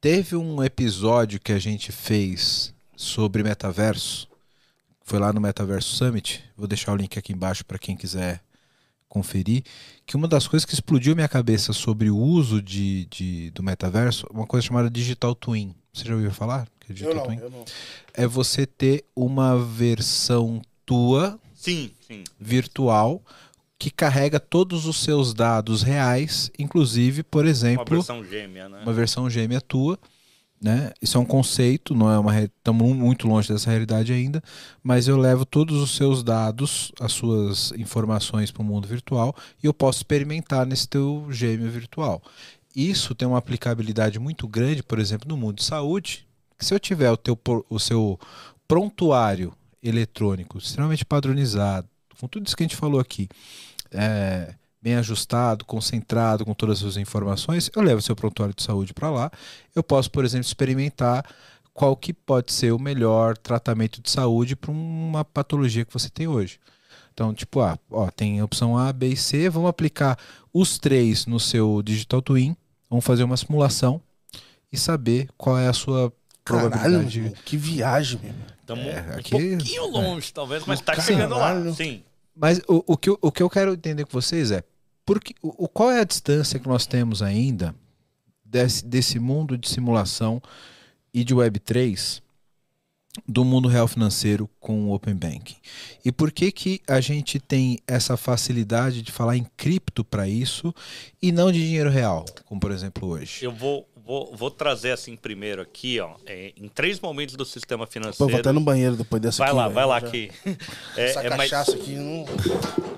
Teve 0.00 0.36
um 0.36 0.62
episódio 0.62 1.40
que 1.40 1.50
a 1.52 1.58
gente 1.58 1.90
fez 1.90 2.72
sobre 2.96 3.42
metaverso, 3.42 4.28
foi 5.02 5.18
lá 5.18 5.32
no 5.32 5.40
Metaverso 5.40 5.94
Summit, 5.96 6.42
vou 6.56 6.66
deixar 6.68 6.92
o 6.92 6.96
link 6.96 7.18
aqui 7.18 7.32
embaixo 7.32 7.64
para 7.64 7.78
quem 7.78 7.96
quiser 7.96 8.40
conferir, 9.08 9.62
que 10.04 10.16
uma 10.16 10.28
das 10.28 10.46
coisas 10.46 10.64
que 10.64 10.74
explodiu 10.74 11.14
minha 11.14 11.28
cabeça 11.28 11.72
sobre 11.72 12.10
o 12.10 12.16
uso 12.16 12.60
de, 12.62 13.06
de- 13.06 13.50
do 13.50 13.62
metaverso, 13.62 14.26
uma 14.30 14.46
coisa 14.46 14.66
chamada 14.66 14.90
Digital 14.90 15.34
Twin. 15.34 15.74
Você 15.92 16.04
já 16.04 16.14
ouviu 16.14 16.30
falar? 16.32 16.68
É 16.88 16.92
Digital 16.92 17.10
Eu 17.12 17.16
não, 17.16 17.24
Twin? 17.24 17.38
eu 17.38 17.50
não. 17.50 17.64
É 18.14 18.26
você 18.26 18.66
ter 18.66 19.04
uma 19.14 19.58
versão 19.58 20.60
tua 20.84 21.38
Sim, 21.54 21.90
sim. 22.06 22.22
virtual 22.38 23.22
que 23.78 23.90
carrega 23.90 24.40
todos 24.40 24.86
os 24.86 25.02
seus 25.02 25.34
dados 25.34 25.82
reais, 25.82 26.50
inclusive, 26.58 27.22
por 27.22 27.44
Uma 27.44 27.50
exemplo, 27.50 27.96
versão 27.96 28.24
gêmea, 28.24 28.68
né? 28.68 28.80
uma 28.82 28.92
versão 28.92 29.28
gêmea 29.28 29.60
tua, 29.60 29.98
né? 30.60 30.92
Isso 31.02 31.18
é 31.18 31.20
um 31.20 31.24
conceito, 31.24 31.94
não 31.94 32.10
é 32.10 32.18
uma 32.18 32.42
estamos 32.42 32.96
muito 32.96 33.28
longe 33.28 33.48
dessa 33.48 33.70
realidade 33.70 34.12
ainda, 34.12 34.42
mas 34.82 35.06
eu 35.06 35.16
levo 35.18 35.44
todos 35.44 35.82
os 35.82 35.94
seus 35.94 36.22
dados, 36.22 36.90
as 36.98 37.12
suas 37.12 37.72
informações 37.72 38.50
para 38.50 38.62
o 38.62 38.64
mundo 38.64 38.88
virtual 38.88 39.34
e 39.62 39.66
eu 39.66 39.74
posso 39.74 39.98
experimentar 39.98 40.66
nesse 40.66 40.88
teu 40.88 41.26
gêmeo 41.30 41.70
virtual. 41.70 42.22
Isso 42.74 43.14
tem 43.14 43.28
uma 43.28 43.38
aplicabilidade 43.38 44.18
muito 44.18 44.48
grande, 44.48 44.82
por 44.82 44.98
exemplo, 44.98 45.28
no 45.28 45.36
mundo 45.36 45.56
de 45.56 45.64
saúde. 45.64 46.26
Se 46.58 46.72
eu 46.74 46.80
tiver 46.80 47.10
o 47.10 47.16
teu 47.16 47.38
o 47.68 47.78
seu 47.78 48.18
prontuário 48.66 49.52
eletrônico 49.82 50.58
extremamente 50.58 51.04
padronizado, 51.04 51.86
com 52.18 52.26
tudo 52.26 52.46
isso 52.46 52.56
que 52.56 52.62
a 52.62 52.66
gente 52.66 52.76
falou 52.76 52.98
aqui, 52.98 53.28
é, 53.92 54.54
bem 54.82 54.94
ajustado, 54.96 55.64
concentrado 55.64 56.44
com 56.44 56.54
todas 56.54 56.74
as 56.76 56.80
suas 56.80 56.96
informações, 56.96 57.70
eu 57.74 57.82
levo 57.82 58.00
seu 58.02 58.14
prontuário 58.16 58.54
de 58.54 58.62
saúde 58.62 58.92
para 58.94 59.10
lá. 59.10 59.30
Eu 59.74 59.82
posso, 59.82 60.10
por 60.10 60.24
exemplo, 60.24 60.46
experimentar 60.46 61.24
qual 61.74 61.94
que 61.96 62.12
pode 62.12 62.52
ser 62.52 62.72
o 62.72 62.78
melhor 62.78 63.36
tratamento 63.36 64.00
de 64.00 64.10
saúde 64.10 64.56
para 64.56 64.70
uma 64.70 65.24
patologia 65.24 65.84
que 65.84 65.92
você 65.92 66.08
tem 66.08 66.26
hoje. 66.26 66.58
Então, 67.12 67.32
tipo, 67.34 67.60
ah, 67.60 67.78
ó, 67.90 68.10
tem 68.10 68.40
a 68.40 68.44
opção 68.44 68.76
A, 68.78 68.92
B 68.92 69.08
e 69.08 69.16
C, 69.16 69.48
vamos 69.48 69.68
aplicar 69.70 70.18
os 70.52 70.78
três 70.78 71.26
no 71.26 71.40
seu 71.40 71.82
Digital 71.82 72.20
Twin, 72.22 72.56
vamos 72.88 73.04
fazer 73.04 73.24
uma 73.24 73.36
simulação 73.36 74.00
e 74.72 74.76
saber 74.78 75.28
qual 75.36 75.58
é 75.58 75.66
a 75.68 75.72
sua 75.72 76.12
Caralho, 76.44 76.70
probabilidade. 76.70 77.18
irmão, 77.18 77.34
que 77.44 77.56
viagem, 77.56 78.20
meu. 78.22 78.34
Estamos 78.60 78.84
É, 78.86 79.06
um 79.14 79.18
aqui- 79.18 79.30
pouquinho 79.56 79.86
longe, 79.86 80.32
talvez, 80.32 80.64
mas 80.66 80.80
tá 80.80 80.94
Caralho. 80.94 81.06
chegando 81.14 81.34
lá. 81.36 81.72
Sim. 81.74 82.02
Mas 82.36 82.60
o, 82.68 82.84
o, 82.92 82.96
que 82.96 83.08
eu, 83.08 83.18
o 83.22 83.32
que 83.32 83.42
eu 83.42 83.48
quero 83.50 83.72
entender 83.72 84.04
com 84.04 84.12
vocês 84.12 84.50
é 84.50 84.62
porque, 85.04 85.34
o- 85.40 85.68
qual 85.68 85.90
é 85.90 86.00
a 86.00 86.04
distância 86.04 86.58
que 86.60 86.68
nós 86.68 86.86
temos 86.86 87.22
ainda 87.22 87.74
desse, 88.44 88.84
desse 88.84 89.18
mundo 89.18 89.56
de 89.56 89.68
simulação 89.68 90.42
e 91.14 91.24
de 91.24 91.34
Web3 91.34 92.20
do 93.26 93.42
mundo 93.46 93.66
real 93.66 93.88
financeiro 93.88 94.48
com 94.60 94.84
o 94.88 94.92
Open 94.92 95.14
Banking? 95.14 95.56
E 96.04 96.12
por 96.12 96.30
que, 96.30 96.52
que 96.52 96.82
a 96.86 97.00
gente 97.00 97.40
tem 97.40 97.78
essa 97.86 98.16
facilidade 98.16 99.00
de 99.00 99.10
falar 99.10 99.36
em 99.38 99.46
cripto 99.56 100.04
para 100.04 100.28
isso 100.28 100.74
e 101.22 101.32
não 101.32 101.50
de 101.50 101.58
dinheiro 101.64 101.88
real, 101.88 102.26
como 102.44 102.60
por 102.60 102.70
exemplo 102.70 103.08
hoje? 103.08 103.42
Eu 103.44 103.52
vou, 103.52 103.88
vou, 104.06 104.34
vou 104.34 104.50
trazer 104.50 104.92
assim 104.92 105.16
primeiro 105.16 105.60
aqui, 105.60 105.98
ó. 106.00 106.14
é, 106.24 106.52
em 106.56 106.68
três 106.68 107.00
momentos 107.00 107.34
do 107.34 107.44
sistema 107.44 107.86
Pô, 107.86 107.92
financeiro. 107.92 108.30
vou 108.30 108.40
até 108.40 108.52
no 108.52 108.60
banheiro 108.60 108.96
depois 108.96 109.20
dessa 109.20 109.38
Vai 109.38 109.48
aqui, 109.48 109.56
lá, 109.56 109.68
vai 109.68 109.84
lá 109.86 110.00
Já- 110.00 110.10
que. 110.10 110.30
É, 110.96 111.04
Essa 111.10 111.20
é 111.22 111.36
mais- 111.36 111.50
cachaça 111.50 111.74
aqui 111.76 111.94
não... 111.96 112.24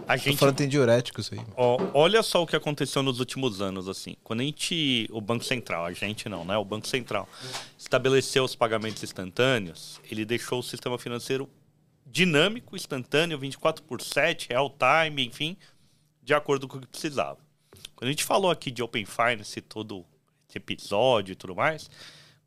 a 0.07 0.17
Tô 0.17 0.25
gente 0.25 0.37
falando 0.39 0.57
tem 0.57 0.69
diurético 0.69 1.21
isso 1.21 1.35
aí. 1.35 1.41
Ó, 1.57 1.79
olha 1.95 2.23
só 2.23 2.43
o 2.43 2.47
que 2.47 2.55
aconteceu 2.55 3.03
nos 3.03 3.19
últimos 3.19 3.61
anos, 3.61 3.89
assim. 3.89 4.15
Quando 4.23 4.41
a 4.41 4.45
gente, 4.45 5.09
o 5.11 5.21
Banco 5.21 5.45
Central, 5.45 5.87
a 5.87 5.93
gente 5.93 6.29
não, 6.29 6.45
né? 6.45 6.57
O 6.57 6.65
Banco 6.65 6.87
Central 6.87 7.29
estabeleceu 7.77 8.45
os 8.45 8.55
pagamentos 8.55 9.03
instantâneos, 9.03 10.01
ele 10.11 10.25
deixou 10.25 10.61
o 10.61 10.63
sistema 10.63 10.99
financeiro 10.99 11.49
dinâmico, 12.07 12.75
instantâneo, 12.77 13.39
24 13.39 13.83
por 13.85 14.01
7, 14.01 14.49
real 14.49 14.71
time, 14.71 15.27
enfim, 15.27 15.57
de 16.23 16.33
acordo 16.35 16.67
com 16.69 16.79
o 16.79 16.81
que 16.81 16.87
precisava. 16.87 17.39
Quando 17.97 18.09
a 18.09 18.13
gente 18.13 18.25
falou 18.25 18.51
aqui 18.51 18.71
de 18.71 18.83
Open 18.83 19.05
Finance, 19.05 19.61
todo 19.61 19.99
esse 19.99 20.18
episódio 20.57 21.33
e 21.33 21.37
tudo 21.37 21.55
mais, 21.55 21.91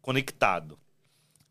conectado. 0.01 0.79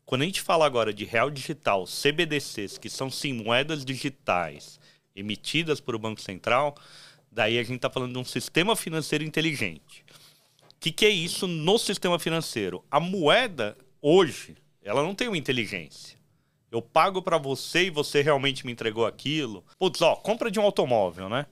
Quando 0.05 0.23
a 0.23 0.25
gente 0.25 0.41
fala 0.41 0.65
agora 0.65 0.93
de 0.93 1.05
real 1.05 1.29
digital, 1.29 1.85
CBDCs, 1.85 2.77
que 2.77 2.89
são 2.89 3.09
sim 3.09 3.31
moedas 3.31 3.85
digitais 3.85 4.79
emitidas 5.15 5.79
por 5.79 5.95
o 5.95 5.99
Banco 5.99 6.19
Central, 6.19 6.75
daí 7.31 7.57
a 7.57 7.63
gente 7.63 7.77
está 7.77 7.89
falando 7.89 8.13
de 8.13 8.19
um 8.19 8.25
sistema 8.25 8.75
financeiro 8.75 9.23
inteligente. 9.23 10.03
O 10.63 10.75
que, 10.79 10.91
que 10.91 11.05
é 11.05 11.09
isso 11.09 11.47
no 11.47 11.77
sistema 11.77 12.19
financeiro? 12.19 12.83
A 12.89 12.99
moeda, 12.99 13.77
hoje, 14.01 14.57
ela 14.81 15.03
não 15.03 15.15
tem 15.15 15.27
uma 15.27 15.37
inteligência. 15.37 16.19
Eu 16.71 16.81
pago 16.81 17.21
para 17.21 17.37
você 17.37 17.85
e 17.85 17.89
você 17.89 18.21
realmente 18.21 18.65
me 18.65 18.71
entregou 18.71 19.05
aquilo. 19.05 19.63
Putz, 19.77 20.01
ó, 20.01 20.15
compra 20.15 20.49
de 20.49 20.59
um 20.59 20.63
automóvel, 20.63 21.29
né? 21.29 21.45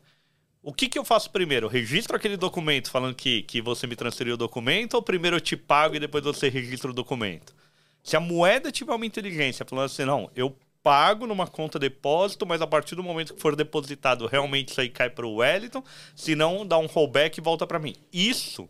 O 0.62 0.74
que, 0.74 0.90
que 0.90 1.00
eu 1.00 1.06
faço 1.06 1.30
primeiro? 1.32 1.68
Eu 1.68 1.70
registro 1.70 2.16
aquele 2.16 2.36
documento 2.36 2.92
falando 2.92 3.16
que, 3.16 3.44
que 3.44 3.62
você 3.62 3.88
me 3.88 3.96
transferiu 3.96 4.34
o 4.34 4.38
documento 4.38 4.96
ou 4.96 5.02
primeiro 5.02 5.38
eu 5.38 5.42
te 5.42 5.56
pago 5.56 5.96
e 5.96 6.00
depois 6.00 6.24
você 6.24 6.50
registra 6.50 6.92
o 6.92 6.94
documento? 6.94 7.56
Se 8.04 8.18
a 8.18 8.20
moeda 8.20 8.72
tiver 8.72 8.94
uma 8.94 9.06
inteligência 9.06 9.66
falando 9.66 9.86
assim, 9.86 10.04
não, 10.04 10.30
eu 10.36 10.56
pago 10.84 11.28
numa 11.28 11.48
conta 11.48 11.78
depósito, 11.78 12.46
mas 12.46 12.62
a 12.62 12.68
partir 12.68 12.96
do 12.96 13.04
momento 13.04 13.34
que 13.34 13.42
for 13.42 13.56
depositado, 13.56 14.26
realmente 14.26 14.70
isso 14.70 14.82
aí 14.82 14.90
cai 14.90 15.10
para 15.10 15.26
o 15.26 15.36
Wellington, 15.36 15.84
se 16.16 16.36
não, 16.36 16.66
dá 16.66 16.78
um 16.78 16.88
rollback 16.88 17.38
e 17.38 17.42
volta 17.42 17.68
para 17.68 17.80
mim. 17.80 17.96
Isso, 18.12 18.68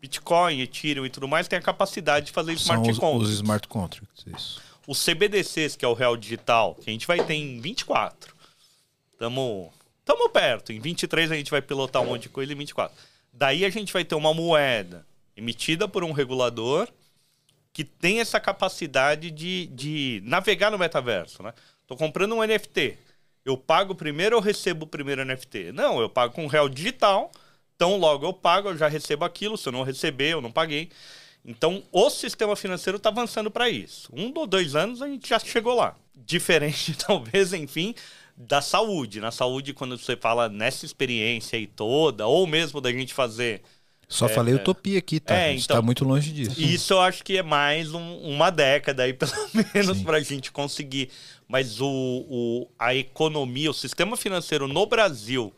Bitcoin, 0.00 0.60
Ethereum 0.60 1.06
e 1.06 1.10
tudo 1.10 1.28
mais, 1.28 1.48
tem 1.48 1.58
a 1.58 1.62
capacidade 1.62 2.26
de 2.26 2.32
fazer 2.32 2.58
São 2.58 2.76
smart 2.76 2.90
os, 2.90 2.98
contracts. 2.98 3.28
os 3.28 3.34
smart 3.34 3.68
contracts, 3.68 4.24
isso. 4.26 4.62
Os 4.86 5.04
CBDCs, 5.04 5.76
que 5.76 5.84
é 5.84 5.88
o 5.88 5.94
real 5.94 6.16
digital, 6.16 6.74
que 6.76 6.88
a 6.88 6.92
gente 6.92 7.06
vai 7.06 7.22
ter 7.24 7.34
em 7.34 7.60
24. 7.60 8.34
Tamo, 9.18 9.72
tamo 10.06 10.30
perto. 10.30 10.72
Em 10.72 10.80
23 10.80 11.30
a 11.32 11.34
gente 11.34 11.50
vai 11.50 11.60
pilotar 11.60 12.00
um 12.00 12.06
monte 12.06 12.22
de 12.22 12.28
coisa 12.30 12.52
em 12.52 12.56
24. 12.56 12.96
Daí 13.30 13.66
a 13.66 13.70
gente 13.70 13.92
vai 13.92 14.04
ter 14.04 14.14
uma 14.14 14.32
moeda 14.32 15.04
emitida 15.36 15.86
por 15.86 16.02
um 16.02 16.12
regulador 16.12 16.88
que 17.72 17.84
tem 17.84 18.20
essa 18.20 18.40
capacidade 18.40 19.30
de, 19.30 19.66
de 19.66 20.22
navegar 20.24 20.70
no 20.70 20.78
metaverso, 20.78 21.42
né? 21.42 21.52
Tô 21.86 21.94
comprando 21.94 22.34
um 22.34 22.42
NFT. 22.42 22.96
Eu 23.44 23.58
pago 23.58 23.94
primeiro 23.94 24.36
ou 24.36 24.42
recebo 24.42 24.86
o 24.86 24.88
primeiro 24.88 25.22
NFT? 25.24 25.72
Não, 25.72 26.00
eu 26.00 26.08
pago 26.08 26.32
com 26.32 26.44
um 26.44 26.48
real 26.48 26.68
digital. 26.68 27.30
Então, 27.74 27.98
logo 27.98 28.24
eu 28.24 28.32
pago, 28.32 28.70
eu 28.70 28.76
já 28.78 28.88
recebo 28.88 29.26
aquilo. 29.26 29.58
Se 29.58 29.68
eu 29.68 29.72
não 29.72 29.82
receber, 29.82 30.32
eu 30.32 30.40
não 30.40 30.50
paguei. 30.50 30.88
Então, 31.44 31.82
o 31.92 32.08
sistema 32.08 32.56
financeiro 32.56 32.96
está 32.96 33.10
avançando 33.10 33.50
para 33.50 33.68
isso. 33.68 34.10
Um 34.12 34.32
ou 34.34 34.46
dois 34.46 34.74
anos 34.74 35.02
a 35.02 35.06
gente 35.06 35.28
já 35.28 35.38
chegou 35.38 35.74
lá. 35.74 35.94
Diferente, 36.14 36.96
talvez, 37.06 37.52
enfim, 37.52 37.94
da 38.36 38.60
saúde. 38.60 39.20
Na 39.20 39.30
saúde, 39.30 39.72
quando 39.72 39.96
você 39.98 40.16
fala 40.16 40.48
nessa 40.48 40.84
experiência 40.84 41.58
aí 41.58 41.66
toda, 41.66 42.26
ou 42.26 42.46
mesmo 42.46 42.80
da 42.80 42.92
gente 42.92 43.14
fazer. 43.14 43.62
Só 44.08 44.28
falei 44.28 44.54
utopia 44.54 44.98
aqui, 45.00 45.18
tá? 45.18 45.34
É, 45.34 45.48
a 45.48 45.52
gente 45.52 45.64
então- 45.64 45.76
tá 45.76 45.82
muito 45.82 46.04
longe 46.04 46.30
disso. 46.32 46.60
Isso 46.60 46.92
eu 46.92 47.00
acho 47.00 47.24
que 47.24 47.38
é 47.38 47.42
mais 47.42 47.92
um- 47.92 48.18
uma 48.18 48.50
década 48.50 49.02
aí, 49.02 49.12
pelo 49.14 49.32
menos, 49.74 50.00
para 50.02 50.18
a 50.18 50.22
gente 50.22 50.52
conseguir. 50.52 51.10
Mas 51.48 51.80
o, 51.80 51.88
o- 51.88 52.68
a 52.78 52.94
economia, 52.94 53.70
o 53.70 53.74
sistema 53.74 54.16
financeiro 54.16 54.68
no 54.68 54.86
Brasil, 54.86 55.52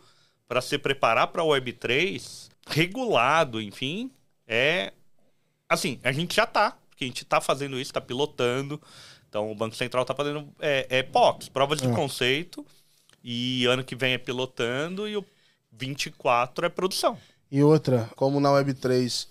para 0.47 0.63
se 0.63 0.79
preparar 0.79 1.27
para 1.27 1.43
a 1.43 1.45
Web3, 1.45 2.49
regulado, 2.69 3.61
enfim, 3.61 4.11
é. 4.47 4.93
Assim, 5.69 6.01
a 6.03 6.11
gente 6.13 6.35
já 6.35 6.47
tá, 6.47 6.79
porque 6.89 7.05
a 7.05 7.07
gente 7.07 7.25
tá 7.27 7.43
fazendo 7.43 7.79
isso, 7.79 7.93
tá 7.93 8.01
pilotando. 8.01 8.81
Então 9.29 9.51
o 9.51 9.55
Banco 9.55 9.77
Central 9.77 10.05
tá 10.05 10.15
fazendo 10.15 10.49
é, 10.59 10.87
é 10.89 11.03
POCs, 11.03 11.49
provas 11.49 11.81
de 11.81 11.89
conceito. 11.89 12.65
E 13.23 13.67
ano 13.67 13.85
que 13.85 13.97
vem 13.97 14.15
é 14.15 14.19
pilotando 14.19 15.09
e 15.09 15.17
o 15.17 15.25
24 15.73 16.67
é 16.67 16.69
produção. 16.69 17.19
E 17.51 17.63
outra, 17.63 18.09
como 18.17 18.41
na 18.41 18.51
Web3 18.51 19.27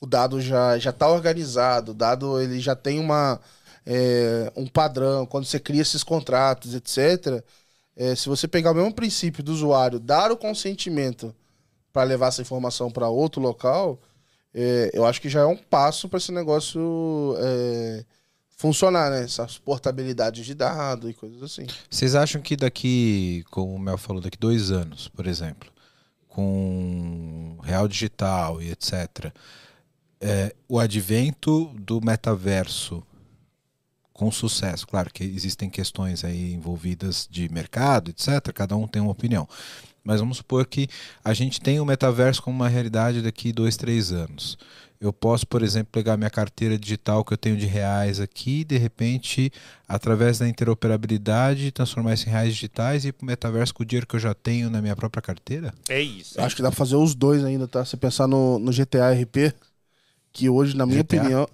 o 0.00 0.06
dado 0.06 0.40
já 0.40 0.78
já 0.78 0.90
está 0.90 1.08
organizado, 1.08 1.92
o 1.92 1.94
dado 1.94 2.40
ele 2.40 2.60
já 2.60 2.76
tem 2.76 3.00
uma, 3.00 3.40
é, 3.84 4.52
um 4.56 4.66
padrão, 4.66 5.26
quando 5.26 5.44
você 5.44 5.58
cria 5.58 5.82
esses 5.82 6.04
contratos, 6.04 6.74
etc. 6.74 7.42
é, 7.96 8.14
se 8.14 8.28
você 8.28 8.46
pegar 8.46 8.72
o 8.72 8.74
mesmo 8.74 8.92
princípio 8.92 9.42
do 9.42 9.52
usuário, 9.52 9.98
dar 9.98 10.30
o 10.30 10.36
consentimento 10.36 11.34
para 11.92 12.04
levar 12.04 12.28
essa 12.28 12.42
informação 12.42 12.90
para 12.90 13.08
outro 13.08 13.40
local, 13.40 13.98
é, 14.54 14.90
eu 14.92 15.04
acho 15.04 15.20
que 15.20 15.28
já 15.28 15.40
é 15.40 15.46
um 15.46 15.56
passo 15.56 16.08
para 16.08 16.18
esse 16.18 16.32
negócio 16.32 17.34
é, 17.38 18.04
funcionar, 18.58 19.10
né? 19.10 19.22
Essas 19.22 19.56
portabilidades 19.56 20.44
de 20.44 20.52
dados 20.52 21.08
e 21.08 21.14
coisas 21.14 21.42
assim. 21.42 21.66
Vocês 21.88 22.14
acham 22.14 22.42
que 22.42 22.56
daqui, 22.56 23.44
como 23.50 23.74
o 23.74 23.78
Mel 23.78 23.96
falou, 23.96 24.20
daqui 24.20 24.36
dois 24.36 24.70
anos, 24.70 25.08
por 25.08 25.26
exemplo, 25.26 25.70
com 26.28 27.56
real 27.62 27.88
digital 27.88 28.60
e 28.60 28.70
etc., 28.70 29.32
é, 30.20 30.52
o 30.68 30.80
advento 30.80 31.72
do 31.78 32.00
metaverso 32.04 33.04
com 34.12 34.32
sucesso, 34.32 34.84
claro 34.84 35.12
que 35.12 35.22
existem 35.22 35.70
questões 35.70 36.24
aí 36.24 36.52
envolvidas 36.52 37.28
de 37.30 37.48
mercado, 37.48 38.10
etc., 38.10 38.52
cada 38.52 38.76
um 38.76 38.88
tem 38.88 39.00
uma 39.00 39.12
opinião. 39.12 39.48
Mas 40.02 40.18
vamos 40.18 40.38
supor 40.38 40.66
que 40.66 40.88
a 41.22 41.32
gente 41.32 41.60
tem 41.60 41.78
o 41.78 41.84
metaverso 41.84 42.42
como 42.42 42.56
uma 42.56 42.68
realidade 42.68 43.22
daqui 43.22 43.52
dois, 43.52 43.76
três 43.76 44.10
anos. 44.10 44.58
Eu 45.00 45.12
posso, 45.12 45.46
por 45.46 45.62
exemplo, 45.62 45.90
pegar 45.92 46.16
minha 46.16 46.30
carteira 46.30 46.76
digital 46.76 47.24
que 47.24 47.32
eu 47.32 47.36
tenho 47.36 47.56
de 47.56 47.66
reais 47.66 48.18
aqui 48.18 48.60
e, 48.60 48.64
de 48.64 48.76
repente, 48.76 49.52
através 49.86 50.38
da 50.38 50.48
interoperabilidade, 50.48 51.70
transformar 51.70 52.14
isso 52.14 52.28
em 52.28 52.32
reais 52.32 52.52
digitais 52.54 53.04
e 53.04 53.08
ir 53.08 53.12
para 53.12 53.24
o 53.24 53.26
metaverso 53.26 53.72
com 53.72 53.84
o 53.84 53.86
dinheiro 53.86 54.06
que 54.08 54.16
eu 54.16 54.20
já 54.20 54.34
tenho 54.34 54.68
na 54.68 54.82
minha 54.82 54.96
própria 54.96 55.22
carteira? 55.22 55.72
É 55.88 56.00
isso. 56.00 56.38
Eu 56.38 56.44
acho 56.44 56.56
que 56.56 56.62
dá 56.62 56.70
pra 56.70 56.76
fazer 56.76 56.96
os 56.96 57.14
dois 57.14 57.44
ainda, 57.44 57.68
tá? 57.68 57.84
Você 57.84 57.96
pensar 57.96 58.26
no, 58.26 58.58
no 58.58 58.72
GTA 58.72 59.12
RP, 59.12 59.54
que 60.32 60.48
hoje, 60.48 60.76
na 60.76 60.84
minha 60.84 61.02
GTA? 61.02 61.16
opinião, 61.16 61.48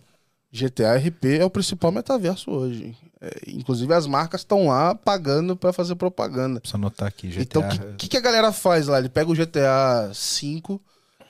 GTA 0.51 0.97
RP 0.97 1.41
é 1.41 1.45
o 1.45 1.51
principal 1.51 1.93
metaverso 1.93 2.51
hoje. 2.51 2.97
É, 3.21 3.31
inclusive, 3.49 3.93
as 3.93 4.07
marcas 4.07 4.41
estão 4.41 4.69
lá 4.69 4.95
pagando 4.95 5.57
pra 5.57 5.73
fazer 5.73 5.97
propaganda. 5.97 6.61
Precisa 6.61 6.79
anotar 6.79 7.09
aqui, 7.09 7.29
GTA. 7.29 7.43
Então, 7.43 7.63
o 7.63 7.69
que, 7.69 7.79
que, 7.97 8.09
que 8.09 8.17
a 8.17 8.21
galera 8.21 8.53
faz 8.53 8.87
lá? 8.87 8.99
Ele 8.99 9.09
pega 9.09 9.31
o 9.31 9.35
GTA 9.35 10.11
V, 10.13 10.79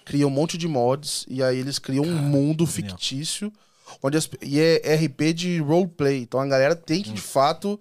cria 0.05 0.27
um 0.27 0.31
monte 0.31 0.57
de 0.59 0.69
mods, 0.69 1.25
e 1.29 1.43
aí 1.43 1.59
eles 1.59 1.79
criam 1.79 2.05
um 2.05 2.13
mundo 2.15 2.67
genial. 2.67 2.97
fictício, 2.97 3.53
onde 4.03 4.17
as- 4.17 4.29
e 4.43 4.61
é 4.61 4.95
RP 4.95 5.33
de 5.33 5.59
roleplay. 5.61 6.23
Então, 6.23 6.39
a 6.41 6.47
galera 6.47 6.75
tem 6.77 7.03
que, 7.03 7.11
de 7.13 7.21
fato, 7.21 7.79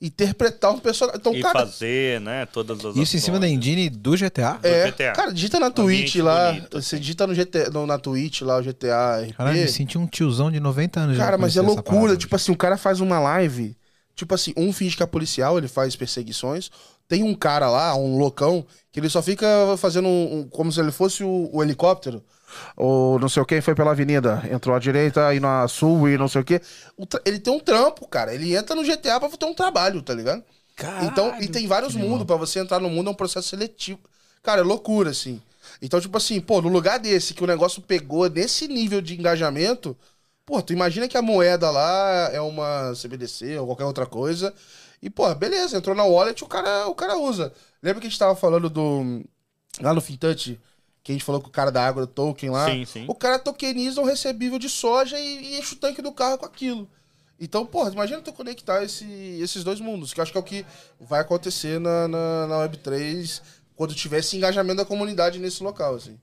interpretar 0.00 0.72
um 0.72 0.78
personagem. 0.78 1.18
Então, 1.20 1.34
e 1.34 1.40
cara, 1.40 1.60
fazer, 1.60 2.20
né, 2.20 2.46
todas 2.46 2.84
as 2.84 2.96
Isso 2.96 3.16
em 3.16 3.20
cima 3.20 3.38
da 3.38 3.46
ações. 3.46 3.58
engine 3.58 3.88
do 3.90 4.16
GTA? 4.16 4.58
É, 4.62 4.86
GTA. 4.86 5.12
cara, 5.12 5.32
digita 5.32 5.58
na 5.58 5.70
Twitch 5.70 6.16
lá. 6.16 6.52
bonito, 6.52 6.80
você 6.82 6.98
digita 6.98 7.26
no 7.26 7.34
GTA, 7.34 7.70
no- 7.70 7.86
na 7.86 7.98
Twitch 7.98 8.42
lá 8.42 8.58
o 8.58 8.62
GTA 8.62 9.20
RP. 9.22 9.34
Caralho, 9.36 9.58
me 9.60 9.68
senti 9.68 9.96
um 9.98 10.06
tiozão 10.06 10.50
de 10.50 10.60
90 10.60 11.00
anos. 11.00 11.16
já 11.16 11.24
cara, 11.24 11.38
mas 11.38 11.56
é 11.56 11.60
loucura. 11.62 11.98
parada. 12.00 12.16
Tipo 12.16 12.36
assim, 12.36 12.52
o 12.52 12.56
cara 12.56 12.76
faz 12.76 13.00
uma 13.00 13.18
live. 13.18 13.76
Tipo 14.14 14.34
assim, 14.34 14.52
um 14.56 14.72
finge 14.72 14.96
que 14.96 15.02
é 15.02 15.06
policial, 15.06 15.58
ele 15.58 15.68
faz 15.68 15.94
perseguições. 15.96 16.70
Tem 17.08 17.22
um 17.22 17.34
cara 17.34 17.68
lá, 17.70 17.94
um 17.96 18.18
loucão, 18.18 18.64
que 18.90 18.98
ele 19.00 19.08
só 19.08 19.22
fica 19.22 19.46
fazendo 19.78 20.08
um, 20.08 20.38
um- 20.40 20.48
como 20.48 20.72
se 20.72 20.80
ele 20.80 20.90
fosse 20.92 21.22
o, 21.22 21.48
o 21.52 21.62
helicóptero. 21.62 22.22
Ou 22.76 23.18
não 23.18 23.28
sei 23.28 23.42
o 23.42 23.46
quem 23.46 23.60
foi 23.60 23.74
pela 23.74 23.90
avenida. 23.92 24.42
Entrou 24.50 24.74
à 24.74 24.78
direita 24.78 25.34
e 25.34 25.40
na 25.40 25.66
sul 25.68 26.08
e 26.08 26.16
não 26.18 26.28
sei 26.28 26.40
o 26.40 26.44
tra- 27.06 27.20
ele 27.24 27.38
tem 27.38 27.52
um 27.52 27.60
trampo, 27.60 28.06
cara. 28.08 28.34
Ele 28.34 28.54
entra 28.56 28.74
no 28.74 28.84
GTA 28.84 29.20
pra 29.20 29.28
ter 29.28 29.44
um 29.46 29.54
trabalho, 29.54 30.02
tá 30.02 30.14
ligado? 30.14 30.42
Então, 31.04 31.34
e 31.40 31.48
tem 31.48 31.66
vários 31.66 31.94
mundos. 31.94 32.26
Pra 32.26 32.36
você 32.36 32.58
entrar 32.60 32.80
no 32.80 32.88
mundo 32.90 33.08
é 33.08 33.10
um 33.10 33.14
processo 33.14 33.48
seletivo. 33.48 34.00
Cara, 34.42 34.60
é 34.60 34.64
loucura, 34.64 35.10
assim. 35.10 35.40
Então, 35.82 36.00
tipo 36.00 36.16
assim, 36.16 36.40
pô, 36.40 36.60
no 36.62 36.68
lugar 36.68 36.98
desse, 36.98 37.34
que 37.34 37.42
o 37.42 37.46
negócio 37.46 37.82
pegou 37.82 38.28
nesse 38.30 38.68
nível 38.68 39.00
de 39.00 39.18
engajamento, 39.18 39.96
pô, 40.44 40.62
tu 40.62 40.72
imagina 40.72 41.08
que 41.08 41.16
a 41.16 41.22
moeda 41.22 41.70
lá 41.70 42.30
é 42.32 42.40
uma 42.40 42.94
CBDC 42.94 43.58
ou 43.58 43.66
qualquer 43.66 43.84
outra 43.84 44.06
coisa. 44.06 44.54
E, 45.02 45.10
pô, 45.10 45.32
beleza, 45.34 45.76
entrou 45.76 45.94
na 45.94 46.04
wallet, 46.04 46.42
o 46.42 46.46
cara, 46.46 46.86
o 46.88 46.94
cara 46.94 47.16
usa. 47.18 47.52
Lembra 47.82 48.00
que 48.00 48.06
a 48.06 48.10
gente 48.10 48.18
tava 48.18 48.34
falando 48.34 48.68
do. 48.70 49.22
Lá 49.80 49.92
no 49.92 50.00
Fintouch, 50.00 50.58
que 51.02 51.12
a 51.12 51.14
gente 51.14 51.24
falou 51.24 51.40
com 51.40 51.48
o 51.48 51.52
cara 51.52 51.70
da 51.70 51.86
água 51.86 52.06
do 52.06 52.12
token 52.12 52.50
lá? 52.50 52.70
Sim, 52.70 52.84
sim. 52.84 53.04
O 53.08 53.14
cara 53.14 53.38
tokeniza 53.38 54.00
um 54.00 54.04
recebível 54.04 54.58
de 54.58 54.68
soja 54.68 55.18
e, 55.20 55.54
e 55.54 55.58
enche 55.58 55.74
o 55.74 55.78
tanque 55.78 56.00
do 56.00 56.12
carro 56.12 56.38
com 56.38 56.46
aquilo. 56.46 56.88
Então, 57.38 57.66
porra, 57.66 57.92
imagina 57.92 58.22
tu 58.22 58.32
conectar 58.32 58.82
esse- 58.82 59.38
esses 59.42 59.62
dois 59.62 59.78
mundos, 59.78 60.14
que 60.14 60.20
eu 60.20 60.22
acho 60.22 60.32
que 60.32 60.38
é 60.38 60.40
o 60.40 60.44
que 60.44 60.64
vai 60.98 61.20
acontecer 61.20 61.78
na, 61.78 62.08
na, 62.08 62.46
na 62.46 62.54
Web3 62.66 63.42
quando 63.76 63.94
tiver 63.94 64.20
esse 64.20 64.34
engajamento 64.38 64.78
da 64.78 64.86
comunidade 64.86 65.38
nesse 65.38 65.62
local, 65.62 65.94
assim. 65.96 66.18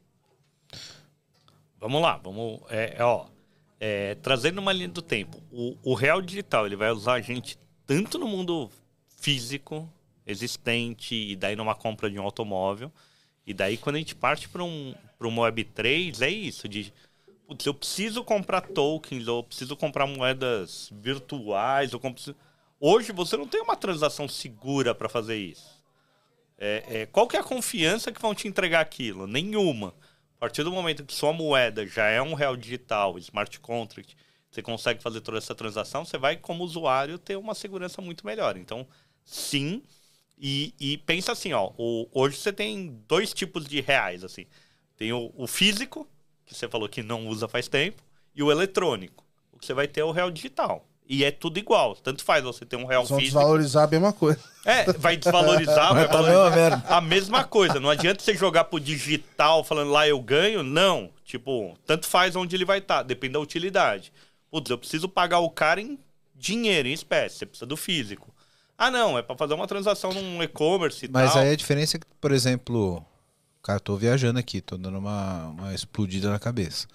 Vamos 1.79 2.01
lá, 2.01 2.17
vamos. 2.17 2.61
É, 2.69 2.95
é, 2.97 3.03
ó, 3.03 3.25
é, 3.79 4.15
trazendo 4.15 4.59
uma 4.59 4.73
linha 4.73 4.87
do 4.89 5.01
tempo. 5.01 5.41
O, 5.51 5.77
o 5.83 5.93
real 5.93 6.21
digital 6.21 6.65
ele 6.65 6.75
vai 6.75 6.91
usar 6.91 7.13
a 7.13 7.21
gente 7.21 7.57
tanto 7.85 8.17
no 8.17 8.27
mundo 8.27 8.69
físico 9.17 9.89
existente 10.25 11.15
e 11.15 11.35
daí 11.35 11.55
numa 11.55 11.75
compra 11.75 12.09
de 12.09 12.19
um 12.19 12.23
automóvel. 12.23 12.91
E 13.45 13.53
daí 13.53 13.77
quando 13.77 13.97
a 13.97 13.99
gente 13.99 14.15
parte 14.15 14.47
para 14.47 14.63
um, 14.63 14.95
pra 15.17 15.27
uma 15.27 15.51
Web3, 15.51 16.21
é 16.21 16.29
isso, 16.29 16.67
de 16.67 16.93
putz, 17.47 17.65
eu 17.65 17.73
preciso 17.73 18.23
comprar 18.23 18.61
tokens, 18.61 19.27
ou 19.27 19.39
eu 19.39 19.43
preciso 19.43 19.75
comprar 19.75 20.07
moedas 20.07 20.89
virtuais, 20.91 21.91
preciso... 21.91 22.35
Hoje 22.79 23.11
você 23.11 23.37
não 23.37 23.47
tem 23.47 23.61
uma 23.61 23.75
transação 23.75 24.27
segura 24.27 24.93
para 24.93 25.07
fazer 25.07 25.37
isso. 25.37 25.81
É, 26.57 26.83
é, 26.89 27.05
qual 27.05 27.27
que 27.27 27.35
é 27.35 27.39
a 27.39 27.43
confiança 27.43 28.11
que 28.11 28.21
vão 28.21 28.33
te 28.35 28.47
entregar 28.47 28.81
aquilo? 28.81 29.27
Nenhuma. 29.27 29.93
A 30.37 30.39
partir 30.39 30.63
do 30.63 30.71
momento 30.71 31.05
que 31.05 31.13
sua 31.13 31.31
moeda 31.31 31.85
já 31.87 32.07
é 32.07 32.21
um 32.21 32.33
real 32.33 32.57
digital, 32.57 33.17
smart 33.17 33.59
contract, 33.59 34.17
você 34.53 34.61
consegue 34.61 35.01
fazer 35.01 35.21
toda 35.21 35.37
essa 35.37 35.55
transação, 35.55 36.05
você 36.05 36.17
vai, 36.17 36.37
como 36.37 36.63
usuário, 36.63 37.17
ter 37.17 37.35
uma 37.37 37.55
segurança 37.55 38.01
muito 38.01 38.25
melhor. 38.25 38.55
Então, 38.57 38.85
sim. 39.25 39.81
E, 40.37 40.73
e 40.79 40.97
pensa 40.99 41.31
assim, 41.31 41.53
ó, 41.53 41.71
o- 41.77 42.07
hoje 42.13 42.37
você 42.37 42.51
tem 42.53 42.99
dois 43.07 43.33
tipos 43.33 43.65
de 43.65 43.81
reais, 43.81 44.23
assim. 44.23 44.45
Tem 44.97 45.11
o, 45.13 45.31
o 45.35 45.47
físico, 45.47 46.07
que 46.45 46.53
você 46.53 46.67
falou 46.67 46.87
que 46.89 47.01
não 47.01 47.27
usa 47.27 47.47
faz 47.47 47.67
tempo, 47.67 48.03
e 48.35 48.43
o 48.43 48.51
eletrônico. 48.51 49.23
O 49.51 49.57
que 49.59 49.65
você 49.65 49.73
vai 49.73 49.87
ter 49.87 50.01
é 50.01 50.03
o 50.05 50.11
real 50.11 50.29
digital. 50.29 50.85
E 51.07 51.23
é 51.23 51.31
tudo 51.31 51.57
igual. 51.59 51.95
Tanto 51.95 52.23
faz 52.23 52.43
você 52.43 52.65
ter 52.65 52.75
um 52.77 52.85
real 52.85 53.01
Eles 53.01 53.09
vão 53.09 53.19
físico. 53.19 53.37
desvalorizar 53.37 53.83
a 53.83 53.87
mesma 53.91 54.13
coisa. 54.13 54.39
É, 54.65 54.91
vai 54.93 55.17
desvalorizar, 55.17 55.93
vai 55.93 56.07
Tá 56.07 56.21
valorizar. 56.21 56.85
A 56.87 57.01
mesma 57.01 57.43
coisa. 57.43 57.79
Não 57.79 57.89
adianta 57.89 58.23
você 58.23 58.33
jogar 58.35 58.63
pro 58.65 58.79
digital 58.79 59.63
falando 59.63 59.91
lá 59.91 60.07
eu 60.07 60.19
ganho. 60.21 60.63
Não. 60.63 61.09
Tipo, 61.25 61.77
tanto 61.85 62.07
faz 62.07 62.35
onde 62.35 62.55
ele 62.55 62.63
vai 62.65 62.77
estar. 62.79 63.03
Depende 63.03 63.33
da 63.33 63.39
utilidade. 63.39 64.13
Putz, 64.53 64.69
eu 64.69 64.77
preciso 64.77 65.09
pagar 65.09 65.39
o 65.39 65.49
cara 65.49 65.81
em 65.81 65.97
dinheiro, 66.35 66.87
em 66.87 66.93
espécie. 66.93 67.37
Você 67.37 67.45
precisa 67.47 67.65
do 67.65 67.75
físico. 67.75 68.31
Ah, 68.77 68.91
não. 68.91 69.17
É 69.17 69.23
pra 69.23 69.35
fazer 69.35 69.55
uma 69.55 69.65
transação 69.65 70.13
num 70.13 70.43
e-commerce 70.43 71.05
e 71.05 71.09
Mas 71.09 71.33
tal. 71.33 71.41
aí 71.41 71.49
a 71.49 71.55
diferença 71.55 71.97
é 71.97 71.99
que, 71.99 72.05
por 72.21 72.31
exemplo, 72.31 73.03
cara, 73.63 73.79
tô 73.79 73.95
viajando 73.97 74.37
aqui, 74.37 74.61
tô 74.61 74.77
dando 74.77 74.99
uma, 74.99 75.47
uma 75.47 75.73
explodida 75.73 76.29
na 76.29 76.37
cabeça. 76.37 76.87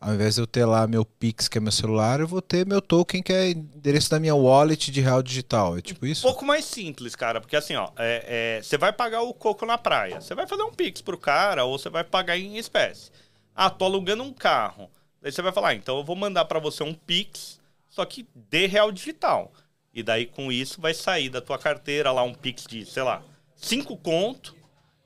Ao 0.00 0.12
invés 0.12 0.34
de 0.34 0.40
eu 0.40 0.46
ter 0.48 0.64
lá 0.64 0.88
meu 0.88 1.04
Pix, 1.04 1.46
que 1.46 1.58
é 1.58 1.60
meu 1.60 1.70
celular, 1.70 2.18
eu 2.18 2.26
vou 2.26 2.42
ter 2.42 2.66
meu 2.66 2.82
token, 2.82 3.22
que 3.22 3.32
é 3.32 3.50
endereço 3.50 4.10
da 4.10 4.18
minha 4.18 4.34
wallet 4.34 4.90
de 4.90 5.00
real 5.00 5.22
digital. 5.22 5.78
É 5.78 5.80
tipo 5.80 6.04
Um 6.04 6.08
isso? 6.08 6.22
pouco 6.22 6.44
mais 6.44 6.64
simples, 6.64 7.14
cara, 7.14 7.40
porque 7.40 7.54
assim, 7.54 7.76
ó, 7.76 7.90
é- 7.96 8.56
é, 8.58 8.62
você 8.62 8.76
vai 8.76 8.92
pagar 8.92 9.22
o 9.22 9.32
coco 9.32 9.64
na 9.64 9.78
praia, 9.78 10.20
você 10.20 10.34
vai 10.34 10.48
fazer 10.48 10.64
um 10.64 10.72
pix 10.72 11.00
pro 11.00 11.16
cara 11.16 11.64
ou 11.64 11.78
você 11.78 11.88
vai 11.88 12.02
pagar 12.02 12.36
em 12.36 12.58
espécie. 12.58 13.12
Ah, 13.54 13.70
tô 13.70 13.84
alugando 13.84 14.24
um 14.24 14.32
carro. 14.32 14.90
Daí 15.28 15.32
você 15.34 15.42
vai 15.42 15.52
falar, 15.52 15.68
ah, 15.68 15.74
então 15.74 15.98
eu 15.98 16.02
vou 16.04 16.16
mandar 16.16 16.46
pra 16.46 16.58
você 16.58 16.82
um 16.82 16.94
pix, 16.94 17.60
só 17.86 18.02
que 18.06 18.26
de 18.34 18.66
real 18.66 18.90
digital. 18.90 19.52
E 19.92 20.02
daí 20.02 20.24
com 20.24 20.50
isso 20.50 20.80
vai 20.80 20.94
sair 20.94 21.28
da 21.28 21.38
tua 21.38 21.58
carteira 21.58 22.10
lá 22.10 22.22
um 22.22 22.32
pix 22.32 22.66
de, 22.66 22.86
sei 22.86 23.02
lá, 23.02 23.22
cinco 23.54 23.94
conto. 23.94 24.56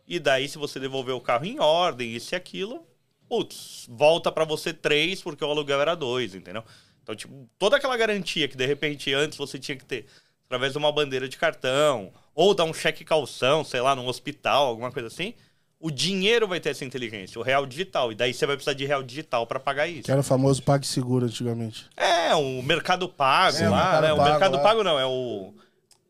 E 0.07 0.21
daí 0.21 0.49
se 0.49 0.59
você 0.59 0.79
devolver 0.79 1.13
o 1.13 1.21
carro 1.21 1.45
em 1.45 1.59
ordem, 1.59 2.15
isso 2.15 2.33
e 2.33 2.37
aquilo, 2.37 2.87
putz, 3.29 3.85
volta 3.91 4.31
pra 4.31 4.45
você 4.45 4.73
três 4.73 5.21
porque 5.21 5.45
o 5.45 5.51
aluguel 5.51 5.81
era 5.81 5.97
dois, 5.97 6.37
entendeu? 6.37 6.63
Então, 7.03 7.17
tipo, 7.17 7.51
toda 7.59 7.77
aquela 7.77 7.97
garantia 7.97 8.47
que 8.47 8.57
de 8.57 8.65
repente 8.65 9.13
antes 9.13 9.37
você 9.37 9.59
tinha 9.59 9.77
que 9.77 9.85
ter 9.85 10.07
através 10.47 10.71
de 10.71 10.79
uma 10.79 10.93
bandeira 10.93 11.29
de 11.29 11.37
cartão, 11.37 12.13
ou 12.33 12.55
dar 12.55 12.63
um 12.63 12.73
cheque 12.73 13.05
calção, 13.05 13.65
sei 13.65 13.81
lá, 13.81 13.97
num 13.97 14.07
hospital, 14.07 14.69
alguma 14.69 14.93
coisa 14.93 15.09
assim, 15.09 15.35
o 15.83 15.91
dinheiro 15.91 16.47
vai 16.49 16.61
ter 16.61 16.71
essa 16.71 16.85
inteligência, 16.85 17.39
o 17.39 17.43
real 17.43 17.67
digital. 17.67 18.13
E 18.13 18.15
daí 18.15 18.33
você 18.33 18.47
vai 18.47 18.57
precisar 18.57 18.73
de 18.75 18.87
real 18.87 19.03
digital 19.03 19.47
para 19.47 19.59
pagar 19.61 19.87
isso. 19.89 20.05
Que 20.05 20.11
era 20.13 20.21
o 20.21 20.25
famoso 20.25 20.63
PagSeguro 20.63 21.27
antigamente. 21.27 21.87
É, 21.97 22.35
o 22.35 22.63
Mercado 22.63 23.09
Pago 23.09 23.59
É, 23.59 23.69
o 23.69 23.71
lá, 23.73 23.83
Mercado 23.83 24.03
né? 24.03 24.13
O 24.13 24.17
Pago 24.17 24.31
Mercado 24.31 24.57
lá. 24.57 24.63
Pago 24.63 24.85
não, 24.85 24.99
é 24.99 25.05
o. 25.05 25.53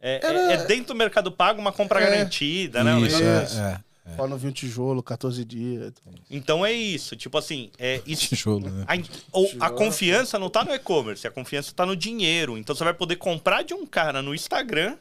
É, 0.00 0.14
é- 0.22 0.26
Era- 0.26 0.52
é 0.52 0.64
dentro 0.66 0.88
do 0.88 0.94
Mercado 0.94 1.32
Pago 1.32 1.60
uma 1.60 1.72
compra 1.72 2.00
É. 2.00 2.10
garantida, 2.10 2.84
né? 2.84 2.94
Um 2.94 3.06
Isso, 3.06 3.16
negócio 3.18 3.26
é, 3.26 3.40
desse. 3.40 3.58
é. 3.58 4.16
Só 4.16 4.26
não 4.26 4.36
vi 4.36 4.48
um 4.48 4.52
tijolo, 4.52 5.00
14 5.02 5.44
dias. 5.44 5.92
Então 6.28 6.66
é 6.66 6.72
isso. 6.72 7.14
Tipo 7.14 7.38
assim, 7.38 7.70
é, 7.78 8.00
isso, 8.04 8.28
Tijolo, 8.28 8.68
né? 8.68 8.84
A, 8.88 8.94
ou 9.30 9.48
a 9.60 9.70
confiança 9.70 10.40
não 10.40 10.50
tá 10.50 10.64
no 10.64 10.74
e-commerce, 10.74 11.24
a 11.26 11.30
confiança 11.30 11.72
tá 11.72 11.86
no 11.86 11.94
dinheiro. 11.96 12.58
Então 12.58 12.74
você 12.74 12.82
vai 12.82 12.92
poder 12.92 13.14
comprar 13.16 13.62
de 13.62 13.72
um 13.74 13.86
cara 13.86 14.20
no 14.20 14.34
Instagram 14.34 14.96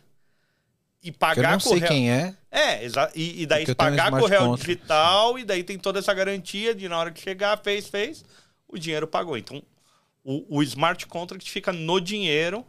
e 1.04 1.10
eu 1.10 1.14
pagar 1.14 1.54
não 1.54 1.60
sei 1.60 1.74
corre- 1.80 1.88
quem 1.88 2.12
é. 2.12 2.36
É, 2.52 2.84
exa- 2.84 3.12
e, 3.16 3.44
e 3.44 3.46
daí 3.46 3.64
um 3.64 3.74
pagar 3.74 4.12
correio 4.12 4.42
contract. 4.42 4.66
digital 4.68 5.40
e 5.40 5.44
daí 5.44 5.64
tem 5.64 5.78
toda 5.80 6.00
essa 6.00 6.14
garantia 6.14 6.76
de 6.76 6.88
na 6.90 6.98
hora 6.98 7.12
que 7.12 7.22
chegar, 7.22 7.58
fez, 7.64 7.88
fez, 7.88 8.24
o 8.68 8.78
dinheiro 8.78 9.08
pagou. 9.08 9.38
Então 9.38 9.62
o, 10.24 10.58
o 10.58 10.64
smart 10.64 11.06
contract 11.08 11.50
fica 11.50 11.72
no 11.72 12.00
dinheiro. 12.00 12.66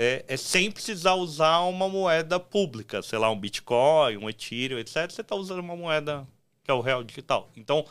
É, 0.00 0.24
é 0.28 0.36
sem 0.36 0.70
precisar 0.70 1.14
usar 1.14 1.58
uma 1.62 1.88
moeda 1.88 2.38
pública, 2.38 3.02
sei 3.02 3.18
lá, 3.18 3.28
um 3.32 3.38
Bitcoin, 3.40 4.16
um 4.18 4.30
Ethereum, 4.30 4.78
etc. 4.78 5.10
Você 5.10 5.22
está 5.22 5.34
usando 5.34 5.58
uma 5.58 5.74
moeda 5.74 6.24
que 6.62 6.70
é 6.70 6.74
o 6.74 6.80
real 6.80 7.02
digital. 7.02 7.50
Então, 7.56 7.84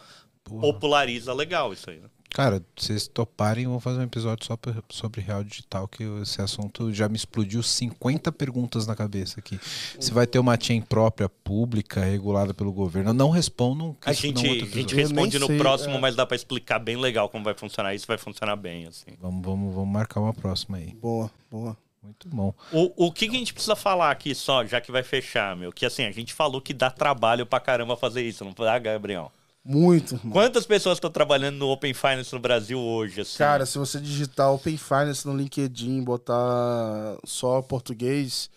populariza 0.44 1.34
legal 1.34 1.73
isso 1.73 1.89
aí, 1.89 1.98
né? 1.99 2.10
Cara, 2.30 2.62
se 2.78 2.88
vocês 2.88 3.08
toparem, 3.08 3.66
vamos 3.66 3.84
fazer 3.84 3.99
um 3.99 4.04
episódio 4.04 4.45
só 4.45 4.56
pra- 4.56 4.76
sobre 4.90 5.22
real 5.22 5.44
digital, 5.44 5.88
que 5.88 6.04
esse 6.22 6.40
assunto 6.41 6.94
já 6.94 7.10
me 7.10 7.16
explodiu 7.16 7.64
50 7.64 8.32
perguntas 8.32 8.86
na 8.86 8.95
cabeça 8.95 9.40
aqui. 9.40 9.60
Se 9.99 10.12
vai 10.14 10.28
ter 10.28 10.38
uma 10.38 10.60
chain 10.60 10.82
própria, 10.82 11.28
pública, 11.30 12.02
regulada 12.04 12.54
pelo 12.54 12.72
governo. 12.72 13.12
Não 13.14 13.30
respondam. 13.30 13.95
que 13.99 14.10
A 14.10 14.12
isso 14.12 14.22
gente, 14.22 14.36
não 14.36 14.44
é 14.44 14.54
a 14.54 14.66
gente. 14.66 14.91
Eu 14.94 14.98
responde 14.99 15.40
no 15.40 15.48
sei, 15.48 15.58
próximo, 15.58 15.95
é. 15.95 15.99
mas 15.99 16.16
dá 16.16 16.26
para 16.26 16.36
explicar 16.36 16.78
bem 16.80 16.95
legal 16.98 17.28
como 17.30 17.44
vai 17.44 17.56
funcionar 17.56 17.95
isso, 17.95 18.06
vai 18.06 18.18
funcionar 18.18 18.56
bem, 18.56 18.86
assim. 18.86 19.12
Vamos, 19.20 19.44
vamos, 19.44 19.74
vamos 19.74 19.90
marcar 19.91 20.20
uma 20.20 20.34
próxima 20.34 20.78
aí. 20.78 20.94
Boa, 21.02 21.32
boa. 21.49 21.76
Muito 22.04 22.30
bom. 22.30 22.54
O, 22.72 23.08
o 23.08 23.12
que, 23.12 23.28
que 23.28 23.36
a 23.36 23.40
gente 23.40 23.54
precisa 23.54 23.76
falar 23.76 24.12
aqui 24.12 24.34
só, 24.36 24.64
já 24.66 24.80
que 24.80 24.91
vai 24.91 25.04
fechar, 25.04 25.58
meu? 25.58 25.74
Que 25.74 25.86
assim, 25.86 26.06
a 26.06 26.12
gente 26.12 26.34
falou 26.34 26.62
que 26.62 26.74
dá 26.74 26.90
trabalho 26.90 27.45
pra 27.45 27.60
caramba 27.60 27.98
fazer 27.98 28.22
isso, 28.22 28.45
não 28.45 28.54
dá, 28.54 28.78
Gabriel? 28.80 29.32
Muito, 29.69 30.15
irmão. 30.15 30.31
Quantas 30.31 30.65
pessoas 30.65 30.95
estão 30.95 31.11
trabalhando 31.11 31.57
no 31.57 31.68
Open 31.68 31.94
Finance 31.94 32.31
no 32.34 32.39
Brasil 32.39 32.80
hoje, 32.80 33.19
assim? 33.19 33.38
Cara, 33.38 33.65
se 33.65 33.77
você 33.77 33.99
digitar 33.99 34.49
Open 34.49 34.77
Finance 34.77 35.27
no 35.27 35.35
LinkedIn, 35.35 36.02
botar 36.06 37.18
só 37.26 37.61
português, 37.61 38.49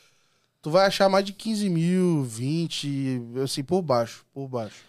tu 0.63 0.71
vai 0.71 0.87
achar 0.87 1.09
mais 1.09 1.25
de 1.25 1.33
15 1.33 1.69
mil, 1.69 2.23
20, 2.23 3.23
assim, 3.43 3.65
por 3.65 3.83
baixo, 3.83 4.25
por 4.33 4.47
baixo. 4.47 4.85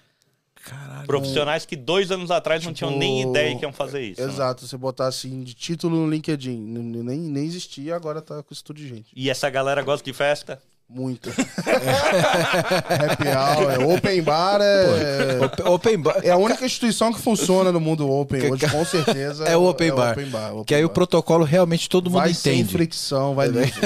Caralho. 0.64 1.08
Profissionais 1.08 1.66
que 1.66 1.76
dois 1.76 2.12
anos 2.12 2.30
atrás 2.30 2.64
não 2.64 2.72
tinham 2.72 2.96
nem 2.96 3.18
Tipo, 3.22 3.32
ideia 3.32 3.58
que 3.58 3.66
iam 3.66 3.74
fazer 3.74 4.02
isso. 4.04 4.22
né? 4.22 4.28
Exato, 4.28 4.68
você 4.68 4.78
botar 4.78 5.08
assim, 5.08 5.42
de 5.42 5.56
título 5.56 5.98
no 5.98 6.08
LinkedIn, 6.08 6.56
nem, 6.56 7.18
nem 7.18 7.46
existia, 7.46 7.96
agora 7.96 8.22
tá 8.22 8.44
com 8.44 8.54
isso 8.54 8.64
tudo 8.64 8.78
de 8.78 8.88
gente. 8.88 9.12
E 9.16 9.28
essa 9.28 9.50
galera 9.50 9.82
gosta 9.82 10.06
de 10.06 10.14
festa? 10.14 10.62
Muito. 10.94 11.30
Happy 13.00 13.28
Hour, 13.30 13.72
é 13.72 13.78
Open 13.96 14.22
Bar 14.22 14.60
é... 14.62 15.40
Open- 15.46 15.66
Open 15.66 15.98
bar. 16.02 16.20
É 16.24 16.32
a 16.32 16.38
única 16.38 16.66
instituição 16.66 17.14
que 17.14 17.20
funciona 17.22 17.72
no 17.72 17.80
mundo 17.80 18.10
Open 18.10 18.42
Que- 18.42 18.48
hoje, 18.52 18.68
com 18.70 18.84
certeza. 18.84 19.46
É 19.46 19.56
o 19.56 19.64
Open 19.70 19.92
bar. 19.94 20.12
Open 20.12 20.26
bar, 20.30 20.52
Open 20.52 20.64
Que 20.66 20.76
aí 20.76 20.84
o 20.84 20.88
bar. 20.90 20.94
protocolo 20.94 21.46
realmente 21.46 21.88
todo 21.90 22.10
mundo 22.10 22.20
Vai 22.20 22.34
sem 22.34 22.56
entende. 22.60 22.74
fricção, 22.74 23.34
vai 23.36 23.48
liso. 23.48 23.72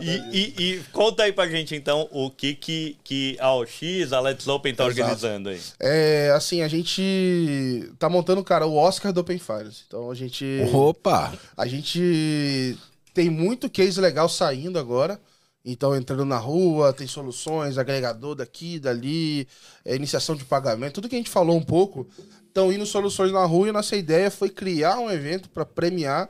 E, 0.00 0.10
e- 0.32 0.54
e 0.74 0.80
conta 0.92 1.24
aí 1.24 1.32
pra 1.32 1.46
gente, 1.48 1.74
então, 1.74 2.08
o 2.10 2.30
que, 2.30 2.54
que, 2.54 2.96
que 3.04 3.36
a 3.40 3.54
OX, 3.54 4.12
a 4.12 4.20
Let's 4.20 4.46
Open 4.48 4.74
tá 4.74 4.84
Exato. 4.84 5.00
organizando 5.00 5.48
aí. 5.50 5.60
É, 5.78 6.32
assim, 6.34 6.62
a 6.62 6.68
gente 6.68 7.90
tá 7.98 8.08
montando, 8.08 8.42
cara, 8.42 8.66
o 8.66 8.76
Oscar 8.76 9.12
do 9.12 9.20
Open 9.20 9.38
Finance. 9.38 9.82
Então 9.86 10.10
a 10.10 10.14
gente. 10.14 10.44
Opa! 10.72 11.32
A 11.56 11.66
gente 11.66 12.76
tem 13.14 13.30
muito 13.30 13.70
case 13.70 14.00
legal 14.00 14.28
saindo 14.28 14.78
agora. 14.78 15.20
Então, 15.64 15.94
entrando 15.94 16.24
na 16.24 16.38
rua, 16.38 16.92
tem 16.92 17.06
soluções, 17.06 17.76
agregador 17.76 18.34
daqui, 18.34 18.78
dali, 18.78 19.46
é, 19.84 19.94
iniciação 19.94 20.34
de 20.34 20.44
pagamento, 20.44 20.94
tudo 20.94 21.08
que 21.08 21.14
a 21.14 21.18
gente 21.18 21.30
falou 21.30 21.56
um 21.56 21.62
pouco. 21.62 22.08
Estão 22.46 22.72
indo 22.72 22.86
soluções 22.86 23.30
na 23.30 23.44
rua 23.44 23.68
e 23.68 23.72
nossa 23.72 23.94
ideia 23.94 24.30
foi 24.30 24.48
criar 24.48 24.98
um 24.98 25.10
evento 25.10 25.48
para 25.50 25.64
premiar, 25.64 26.28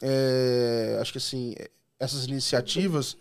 é, 0.00 0.98
acho 1.00 1.12
que 1.12 1.18
assim, 1.18 1.54
essas 2.00 2.24
iniciativas 2.24 3.16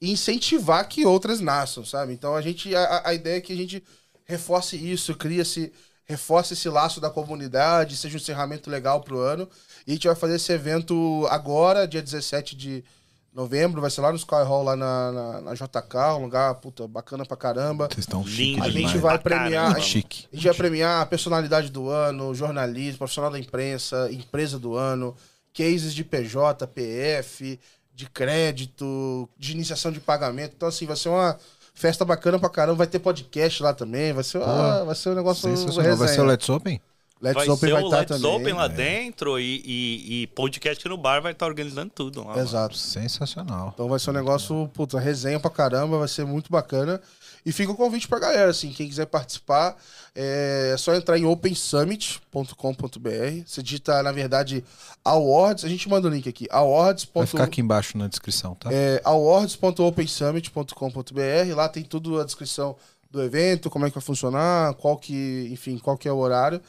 e 0.00 0.10
incentivar 0.10 0.88
que 0.88 1.04
outras 1.06 1.40
nasçam, 1.40 1.84
sabe? 1.84 2.12
Então, 2.12 2.34
a 2.34 2.40
gente, 2.40 2.74
a, 2.74 3.08
a 3.08 3.14
ideia 3.14 3.36
é 3.36 3.40
que 3.40 3.52
a 3.52 3.56
gente 3.56 3.82
reforce 4.24 4.76
isso, 4.76 5.14
cria-se, 5.14 5.72
reforce 6.04 6.54
esse 6.54 6.68
laço 6.68 7.00
da 7.00 7.10
comunidade, 7.10 7.96
seja 7.96 8.16
um 8.16 8.20
encerramento 8.20 8.70
legal 8.70 9.02
pro 9.02 9.18
ano. 9.18 9.48
E 9.90 9.92
a 9.92 9.94
gente 9.96 10.06
vai 10.06 10.14
fazer 10.16 10.36
esse 10.36 10.52
evento 10.52 11.26
agora, 11.30 11.86
dia 11.88 12.00
17 12.00 12.54
de 12.54 12.84
novembro, 13.34 13.80
vai 13.80 13.90
ser 13.90 14.00
lá 14.00 14.10
no 14.10 14.16
Sky 14.16 14.34
Hall, 14.44 14.62
lá 14.62 14.76
na, 14.76 15.12
na, 15.12 15.40
na 15.40 15.54
JK, 15.54 15.96
um 16.18 16.22
lugar, 16.22 16.54
puta, 16.56 16.86
bacana 16.86 17.24
pra 17.26 17.36
caramba. 17.36 17.86
Vocês 17.88 18.00
estão 18.04 18.22
Lindo 18.22 18.62
A 18.62 18.66
gente 18.70 18.76
demais. 18.86 19.00
vai 19.00 19.18
premiar- 19.18 19.50
caramba. 19.50 19.70
Muito 19.72 19.84
chique. 19.84 20.26
A 20.32 20.36
gente 20.36 20.44
vai 20.46 20.54
premiar 20.54 21.02
a 21.02 21.06
personalidade 21.06 21.70
do 21.70 21.88
ano, 21.88 22.32
jornalismo, 22.34 22.98
profissional 22.98 23.30
da 23.32 23.38
imprensa, 23.38 24.08
empresa 24.12 24.58
do 24.58 24.76
ano, 24.76 25.16
cases 25.52 25.92
de 25.92 26.04
PJ, 26.04 26.66
PF, 26.68 27.58
de 27.94 28.08
crédito, 28.08 29.28
de 29.36 29.52
iniciação 29.52 29.90
de 29.92 30.00
pagamento. 30.00 30.54
Então, 30.56 30.68
assim, 30.68 30.86
vai 30.86 30.96
ser 30.96 31.08
uma 31.08 31.36
festa 31.74 32.04
bacana 32.04 32.38
pra 32.38 32.48
caramba. 32.48 32.78
Vai 32.78 32.86
ter 32.86 32.98
podcast 32.98 33.62
lá 33.62 33.72
também. 33.74 34.12
Vai 34.12 34.24
ser, 34.24 34.38
uma- 34.38 34.84
vai 34.84 34.94
ser 34.94 35.10
um 35.10 35.14
negócio. 35.14 35.48
Vai 35.96 36.08
ser 36.08 36.20
o. 36.20 36.24
Let's 36.24 36.48
Open? 36.48 36.80
Let's 37.20 37.34
vai 37.34 37.48
Open 37.48 37.68
ser 37.68 37.72
vai 37.74 37.82
o 37.82 37.86
estar 37.86 37.98
Let's 37.98 38.16
também. 38.16 38.36
Open 38.36 38.52
lá 38.54 38.66
dentro 38.66 39.38
e, 39.38 39.62
e, 39.64 40.22
e 40.22 40.26
podcast 40.28 40.88
no 40.88 40.96
bar 40.96 41.20
vai 41.20 41.32
estar 41.32 41.46
organizando 41.46 41.90
tudo 41.94 42.20
lá. 42.20 42.28
mano. 42.28 42.40
Exato. 42.40 42.76
Sensacional. 42.76 43.72
Então 43.74 43.88
vai 43.88 43.98
ser 43.98 44.10
um 44.10 44.14
negócio, 44.14 44.70
puta, 44.72 44.98
resenha 44.98 45.38
pra 45.38 45.50
caramba, 45.50 45.98
vai 45.98 46.08
ser 46.08 46.24
muito 46.24 46.50
bacana. 46.50 47.00
E 47.44 47.52
fica 47.52 47.72
o 47.72 47.76
convite 47.76 48.06
pra 48.06 48.18
galera, 48.18 48.50
assim, 48.50 48.70
quem 48.70 48.86
quiser 48.86 49.06
participar, 49.06 49.74
é 50.14 50.74
só 50.78 50.94
entrar 50.94 51.18
em 51.18 51.24
opensummit.com.br. 51.24 53.42
Você 53.46 53.62
digita, 53.62 54.02
na 54.02 54.12
verdade, 54.12 54.62
awards, 55.04 55.64
a 55.64 55.68
gente 55.68 55.88
manda 55.88 56.08
o 56.08 56.10
link 56.10 56.28
aqui, 56.28 56.46
awards. 56.50 57.08
Vai 57.14 57.26
ficar 57.26 57.44
aqui 57.44 57.60
embaixo 57.62 57.96
na 57.96 58.08
descrição, 58.08 58.54
tá? 58.54 58.70
É, 58.72 59.00
awards.opensummit.com.br. 59.04 61.54
Lá 61.54 61.68
tem 61.68 61.82
tudo 61.82 62.20
a 62.20 62.24
descrição 62.24 62.76
do 63.10 63.22
evento, 63.22 63.70
como 63.70 63.86
é 63.86 63.88
que 63.88 63.94
vai 63.94 64.02
funcionar, 64.02 64.74
qual 64.74 64.96
que, 64.96 65.48
enfim, 65.50 65.78
qual 65.78 65.96
que 65.96 66.08
é 66.08 66.12
o 66.12 66.18
horário. 66.18 66.60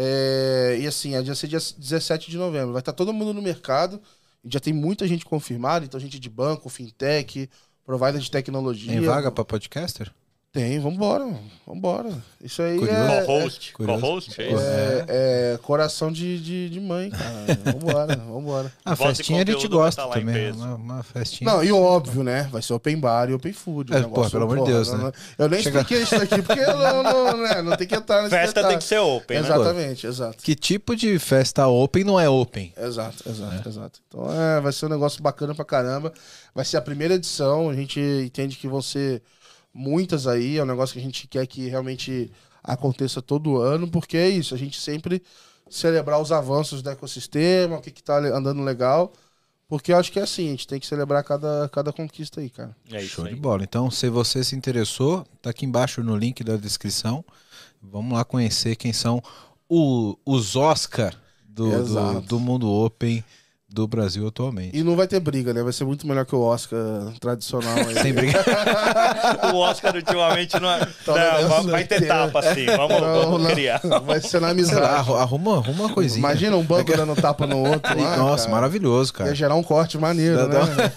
É, 0.00 0.78
e 0.80 0.86
assim, 0.86 1.16
a 1.16 1.22
dia 1.22 1.34
dia 1.34 1.58
17 1.58 2.30
de 2.30 2.36
novembro. 2.36 2.72
Vai 2.72 2.78
estar 2.78 2.92
todo 2.92 3.12
mundo 3.12 3.34
no 3.34 3.42
mercado. 3.42 4.00
Já 4.44 4.60
tem 4.60 4.72
muita 4.72 5.08
gente 5.08 5.24
confirmada, 5.24 5.84
então 5.84 5.98
gente 5.98 6.20
de 6.20 6.30
banco, 6.30 6.68
fintech, 6.68 7.50
provider 7.84 8.20
de 8.20 8.30
tecnologia. 8.30 8.92
Tem 8.92 9.00
vaga 9.00 9.32
pra 9.32 9.44
podcaster? 9.44 10.12
Tem, 10.58 10.78
vambora, 10.80 11.24
vambora. 11.66 12.10
Isso 12.42 12.60
aí 12.62 12.78
Curioso. 12.78 13.00
é, 13.00 13.24
Co-host. 13.24 13.72
curioso. 13.72 14.00
Co-host, 14.00 14.40
é 14.42 14.52
isso? 14.52 14.60
é, 14.62 15.04
é 15.54 15.58
coração 15.62 16.10
de, 16.10 16.40
de, 16.40 16.68
de 16.70 16.80
mãe, 16.80 17.10
cara. 17.10 17.28
Vambora, 17.78 18.16
vambora. 18.16 18.72
A 18.84 18.94
Voz 18.94 19.16
festinha 19.18 19.42
a 19.42 19.46
gente 19.46 19.68
gosta 19.68 20.02
tá 20.06 20.18
em 20.18 20.24
também. 20.26 20.50
Uma, 20.52 20.74
uma 20.74 21.02
festinha. 21.02 21.48
Não, 21.52 21.62
e 21.62 21.70
óbvio, 21.70 22.24
né? 22.24 22.48
Vai 22.50 22.60
ser 22.62 22.72
open 22.72 22.98
bar 22.98 23.28
e 23.30 23.34
open 23.34 23.52
food. 23.52 23.92
o 23.92 23.96
É, 23.96 24.00
negócio, 24.00 24.24
pô, 24.24 24.30
pelo 24.38 24.50
amor 24.52 24.66
de 24.66 24.72
Deus, 24.72 24.90
não- 24.92 24.98
né? 25.04 25.12
Eu 25.38 25.48
nem 25.48 25.62
Chega- 25.62 25.80
expliquei 25.80 26.02
isso 26.02 26.14
aqui 26.16 26.42
porque 26.42 26.66
não, 26.66 27.02
não, 27.04 27.36
né? 27.36 27.62
não 27.62 27.76
tem 27.76 27.86
que 27.86 27.94
entrar 27.94 28.22
nesse 28.22 28.30
Festa 28.34 28.54
detalhe. 28.54 28.68
tem 28.68 28.78
que 28.78 28.84
ser 28.84 28.98
open, 28.98 29.40
né? 29.40 29.44
Exatamente, 29.46 30.06
exato. 30.08 30.38
Que 30.42 30.54
tipo 30.56 30.96
de 30.96 31.18
festa 31.20 31.68
open 31.68 32.02
não 32.02 32.18
é 32.18 32.28
open? 32.28 32.72
Exato, 32.76 33.22
exato, 33.28 33.62
É. 33.64 33.68
exato. 33.68 34.00
Então 34.08 34.26
é, 34.32 34.60
vai 34.60 34.72
ser 34.72 34.86
um 34.86 34.90
negócio 34.90 35.22
bacana 35.22 35.54
pra 35.54 35.64
caramba. 35.64 36.12
Vai 36.54 36.64
ser 36.64 36.76
a 36.78 36.82
primeira 36.82 37.14
edição, 37.14 37.68
a 37.70 37.74
gente 37.74 38.00
entende 38.00 38.56
que 38.56 38.66
vão 38.66 38.82
ser 38.82 39.22
muitas 39.72 40.26
aí, 40.26 40.58
é 40.58 40.62
um 40.62 40.66
negócio 40.66 40.94
que 40.94 41.00
a 41.00 41.02
gente 41.02 41.26
quer 41.26 41.46
que 41.46 41.68
realmente 41.68 42.30
aconteça 42.62 43.22
todo 43.22 43.58
ano, 43.60 43.88
porque 43.90 44.16
é 44.16 44.28
isso, 44.28 44.54
a 44.54 44.58
gente 44.58 44.80
sempre 44.80 45.22
celebrar 45.70 46.20
os 46.20 46.32
avanços 46.32 46.82
do 46.82 46.90
ecossistema, 46.90 47.76
o 47.76 47.80
que, 47.80 47.90
que 47.90 48.02
tá 48.02 48.18
andando 48.18 48.62
legal, 48.62 49.12
porque 49.68 49.92
eu 49.92 49.98
acho 49.98 50.10
que 50.10 50.18
é 50.18 50.22
assim, 50.22 50.48
a 50.48 50.50
gente 50.52 50.66
tem 50.66 50.80
que 50.80 50.86
celebrar 50.86 51.22
cada, 51.22 51.68
cada 51.70 51.92
conquista 51.92 52.40
aí, 52.40 52.48
cara. 52.48 52.74
É 52.90 53.02
isso 53.02 53.16
Show 53.16 53.26
aí. 53.26 53.34
de 53.34 53.40
bola. 53.40 53.62
Então, 53.62 53.90
se 53.90 54.08
você 54.08 54.42
se 54.42 54.56
interessou, 54.56 55.26
tá 55.42 55.50
aqui 55.50 55.66
embaixo 55.66 56.02
no 56.02 56.16
link 56.16 56.42
da 56.42 56.56
descrição. 56.56 57.22
Vamos 57.82 58.12
lá 58.16 58.24
conhecer 58.24 58.76
quem 58.76 58.92
são 58.92 59.22
o- 59.68 60.16
os 60.24 60.56
Oscar 60.56 61.14
do, 61.46 61.70
do, 61.84 62.20
do 62.22 62.40
mundo 62.40 62.68
open 62.70 63.22
do 63.70 63.86
Brasil 63.86 64.26
atualmente. 64.26 64.76
E 64.76 64.82
não 64.82 64.96
vai 64.96 65.06
ter 65.06 65.20
briga, 65.20 65.52
né? 65.52 65.62
Vai 65.62 65.72
ser 65.74 65.84
muito 65.84 66.06
melhor 66.06 66.24
que 66.24 66.34
o 66.34 66.40
Oscar 66.40 66.80
tradicional 67.20 67.76
aí. 67.76 67.94
Sem 68.00 68.14
briga. 68.14 68.38
O 69.52 69.56
Oscar 69.58 69.94
ultimamente 69.94 70.58
não 70.58 70.70
é. 70.70 70.86
Tá 71.04 71.40
não, 71.42 71.48
vai, 71.48 71.62
vai 71.64 71.84
ter 71.84 72.06
tapa 72.06 72.38
assim. 72.40 72.64
Vamos, 72.66 73.00
Não, 73.00 73.14
vamos 73.22 73.42
não. 73.42 73.50
criar. 73.50 73.78
Vai 74.04 74.20
ser 74.20 74.40
na 74.40 74.48
amizade. 74.50 74.80
arruma, 75.12 75.56
arruma 75.58 75.84
uma 75.84 75.92
coisinha. 75.94 76.18
Imagina 76.18 76.56
um 76.56 76.64
banco 76.64 76.96
dando 76.96 77.14
tapa 77.14 77.46
no 77.46 77.58
outro 77.58 78.00
lá. 78.00 78.16
Nossa, 78.16 78.44
cara. 78.44 78.54
maravilhoso, 78.56 79.12
Ia 79.12 79.18
cara. 79.18 79.34
gerar 79.34 79.54
um 79.54 79.62
corte 79.62 79.98
maneiro, 79.98 80.48
Dá- 80.48 80.64
né? 80.66 80.92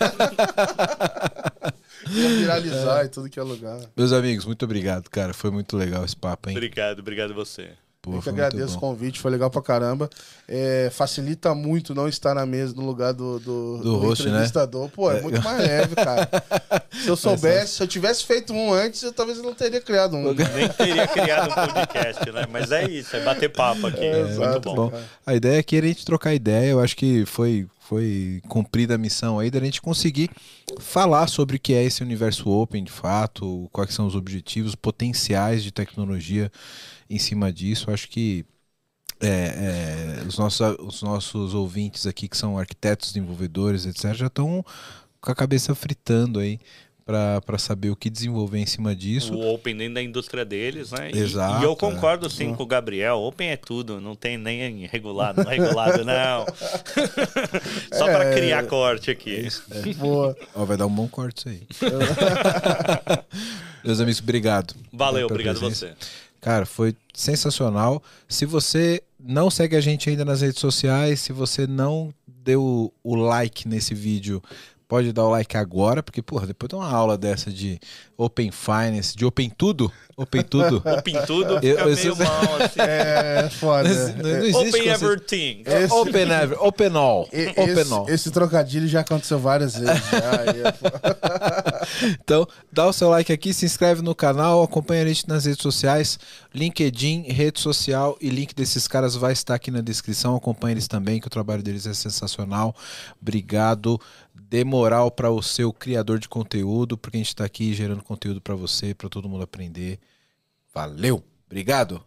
Ia 2.14 2.30
viralizar 2.30 3.06
em 3.06 3.10
tudo 3.10 3.30
que 3.30 3.40
é 3.40 3.44
lugar. 3.44 3.80
Meus 3.96 4.12
amigos, 4.12 4.46
muito 4.46 4.64
obrigado, 4.66 5.10
cara. 5.10 5.34
Foi 5.34 5.52
muito 5.52 5.78
legal 5.78 6.04
esse 6.04 6.16
papo, 6.16 6.50
hein? 6.50 6.56
Obrigado, 6.58 7.00
obrigado 7.00 7.34
você. 7.34 7.72
Pô, 8.04 8.16
Eu 8.16 8.22
que 8.22 8.30
agradeço 8.30 8.78
o 8.78 8.80
convite, 8.80 9.20
foi 9.20 9.30
legal 9.30 9.52
pra 9.52 9.62
caramba. 9.62 10.10
É, 10.48 10.90
facilita 10.92 11.54
muito 11.54 11.94
não 11.94 12.08
estar 12.08 12.34
na 12.34 12.48
mesa 12.48 12.74
no 12.76 12.84
lugar 12.84 13.14
do, 13.14 13.40
do, 13.40 13.78
Do 13.78 13.98
host, 13.98 14.24
né? 14.24 14.32
entrevistador. 14.32 14.90
Pô, 14.90 15.12
é 15.12 15.22
muito 15.22 15.40
mais 15.44 15.60
leve, 15.60 15.94
cara. 15.94 16.28
Se 16.92 17.08
eu 17.08 17.16
soubesse, 17.16 17.76
se 17.76 17.84
eu 17.84 17.88
tivesse 17.88 18.26
feito 18.26 18.54
um 18.54 18.74
antes, 18.74 19.02
eu 19.02 19.14
talvez 19.14 19.38
eu 19.38 19.44
não 19.44 19.54
teria 19.54 19.80
criado 19.80 20.16
um. 20.18 20.34
Nem 20.34 20.68
teria 20.70 21.08
criado 21.08 21.52
um 21.52 21.54
podcast, 21.74 22.32
né? 22.32 22.46
Mas 22.52 22.72
é 22.72 22.88
isso, 22.90 23.16
é 23.16 23.24
bater 23.24 23.50
papo 23.50 23.88
aqui. 23.88 24.04
É, 24.04 24.24
Muito 24.24 24.32
exato. 24.32 24.60
bom. 24.62 24.90
Bom, 24.90 25.02
a 25.26 25.34
ideia 25.34 25.60
aqui 25.60 25.78
era 25.78 25.86
a 25.86 25.90
gente 25.90 26.04
trocar 26.06 26.34
ideia. 26.34 26.70
Eu 26.72 26.80
acho 26.80 26.96
que 26.98 27.26
foi, 27.26 27.66
foi 27.80 28.42
cumprida 28.50 28.96
a 28.96 28.98
missão 28.98 29.40
aí 29.40 29.50
da 29.50 29.60
gente 29.60 29.82
conseguir 29.82 30.30
falar 30.80 31.28
sobre 31.28 31.56
o 31.56 31.60
que 31.60 31.74
é 31.74 31.84
esse 31.84 32.04
universo 32.04 32.50
open 32.50 32.84
de 32.84 32.92
fato, 32.92 33.70
quais 33.72 33.94
são 33.94 34.06
os 34.06 34.16
objetivos, 34.16 34.76
potenciais 34.76 35.64
de 35.64 35.72
tecnologia 35.72 36.52
em 37.14 37.20
cima 37.20 37.52
disso. 37.52 37.92
Acho 37.92 38.08
que 38.10 38.46
é, 39.20 40.20
é, 40.22 40.24
os, 40.28 40.38
nossos, 40.38 40.62
os 40.80 41.02
nossos 41.04 41.54
ouvintes 41.54 42.08
aqui, 42.08 42.28
que 42.28 42.38
são 42.38 42.58
arquitetos, 42.58 43.12
desenvolvedores, 43.14 43.86
etc., 43.86 44.14
já 44.14 44.28
estão 44.28 44.66
com 45.20 45.32
a 45.32 45.36
cabeça 45.36 45.76
fritando 45.76 46.40
aí 46.40 46.60
para 47.06 47.58
saber 47.58 47.90
o 47.90 47.96
que 47.96 48.10
desenvolver 48.10 48.60
em 48.60 48.66
cima 48.66 48.96
disso. 48.96 49.34
O 49.34 49.54
Open 49.54 49.76
dentro 49.76 49.96
da 49.96 50.02
indústria 50.02 50.46
deles, 50.46 50.92
né? 50.92 51.12
E- 51.14 51.18
Exato, 51.18 51.62
E, 51.62 51.66
eu 51.66 51.74
é. 51.74 51.76
concordo 51.76 52.30
sim 52.30 52.56
com 52.56 52.64
o 52.64 52.66
Gabriel. 52.66 53.18
Open 53.20 53.50
é 53.50 53.58
tudo, 53.58 54.00
não 54.00 54.16
tem 54.16 54.38
nem 54.38 54.86
regulado, 54.88 55.44
não 55.44 55.52
é 55.52 55.56
regulado, 55.58 56.06
não. 56.06 56.46
Só 57.98 58.08
É. 58.08 58.14
para 58.16 58.34
criar 58.34 58.66
corte 58.66 59.12
aqui. 59.12 59.48
Boa. 60.00 60.38
Ó, 60.56 60.64
vai 60.64 60.78
dar 60.78 60.86
um 60.88 60.94
bom 60.96 61.08
corte 61.08 61.50
isso 61.70 61.86
aí. 61.86 61.92
Meus 63.84 64.00
amigos, 64.00 64.22
obrigado. 64.22 64.74
Valeu, 64.94 65.26
obrigado 65.26 65.60
presença. 65.60 65.88
você. 65.88 66.31
Cara, 66.42 66.66
foi 66.66 66.96
sensacional. 67.14 68.02
Se 68.28 68.46
você 68.46 69.04
não 69.20 69.52
segue 69.52 69.76
a 69.76 69.82
gente 69.82 70.10
ainda 70.10 70.26
nas 70.26 70.42
redes 70.42 70.60
sociais, 70.60 71.20
se 71.20 71.32
você 71.32 71.68
não 71.68 72.12
deu 72.26 72.92
o 73.04 73.16
like 73.16 73.68
nesse 73.68 73.94
vídeo, 73.94 74.42
pode 74.92 75.14
dar 75.14 75.24
o 75.24 75.30
like 75.30 75.56
agora, 75.56 76.04
porque, 76.04 76.22
porra, 76.22 76.46
depois 76.46 76.68
de 76.68 76.76
uma 76.76 76.86
aula 76.92 77.18
dessa 77.18 77.50
de 77.50 77.80
Open 78.18 78.52
Finance, 78.52 79.16
de 79.16 79.24
Open 79.26 79.50
Tudo, 79.50 79.90
Open 80.18 80.44
Tudo. 80.44 80.84
Open 80.86 81.16
tudo 81.26 81.54
Eu- 81.66 81.78
fica 81.96 82.08
eu- 82.10 82.16
meio 82.18 82.18
mal, 82.18 82.56
assim. 82.62 82.80
É 82.82 83.50
foda. 83.52 83.88
Não, 83.88 84.24
não 84.24 84.30
existe 84.40 84.56
Open 84.58 84.72
conceito- 84.72 84.90
everything. 85.06 85.64
Esse- 85.66 85.94
Open 85.94 86.30
Ever, 86.30 86.62
Open 86.62 86.92
All. 86.98 87.30
E- 87.32 87.48
Open 87.52 87.70
Esse, 87.70 87.94
All. 87.94 88.10
esse 88.10 88.32
trocadilho 88.32 88.86
já 88.90 89.00
aconteceu 89.00 89.40
várias 89.40 89.76
vezes. 89.76 89.96
é- 90.14 92.12
Então, 92.22 92.46
dá 92.72 92.86
o 92.88 92.94
seu 92.94 93.10
like 93.10 93.32
aqui, 93.32 93.54
se 93.54 93.66
inscreve 93.66 94.02
no 94.02 94.14
canal, 94.14 94.62
acompanha 94.62 95.04
a 95.04 95.08
gente 95.08 95.28
nas 95.28 95.46
redes 95.46 95.62
sociais, 95.62 96.20
LinkedIn, 96.54 97.24
rede 97.30 97.60
social 97.62 98.18
e 98.22 98.30
link 98.30 98.54
desses 98.54 98.88
caras 98.90 99.16
vai 99.16 99.32
estar 99.32 99.56
aqui 99.56 99.72
na 99.72 99.82
descrição. 99.82 100.36
Acompanha 100.36 100.74
eles 100.74 100.88
também, 100.88 101.20
que 101.20 101.28
o 101.28 101.30
trabalho 101.30 101.64
deles 101.64 101.88
é 101.88 101.94
sensacional. 101.94 102.76
Obrigado. 103.22 104.00
Dê 104.52 104.66
moral 104.66 105.10
para 105.10 105.32
o 105.32 105.42
seu 105.42 105.72
criador 105.72 106.20
de 106.20 106.28
conteúdo, 106.28 106.98
porque 106.98 107.16
a 107.16 107.22
gente 107.22 107.30
está 107.30 107.46
aqui 107.46 107.74
gerando 107.74 108.04
conteúdo 108.04 108.42
para 108.42 108.54
você, 108.54 108.94
para 108.94 109.08
todo 109.08 109.30
mundo 109.30 109.46
aprender. 109.46 109.98
Valeu. 110.74 111.24
Obrigado. 111.46 112.04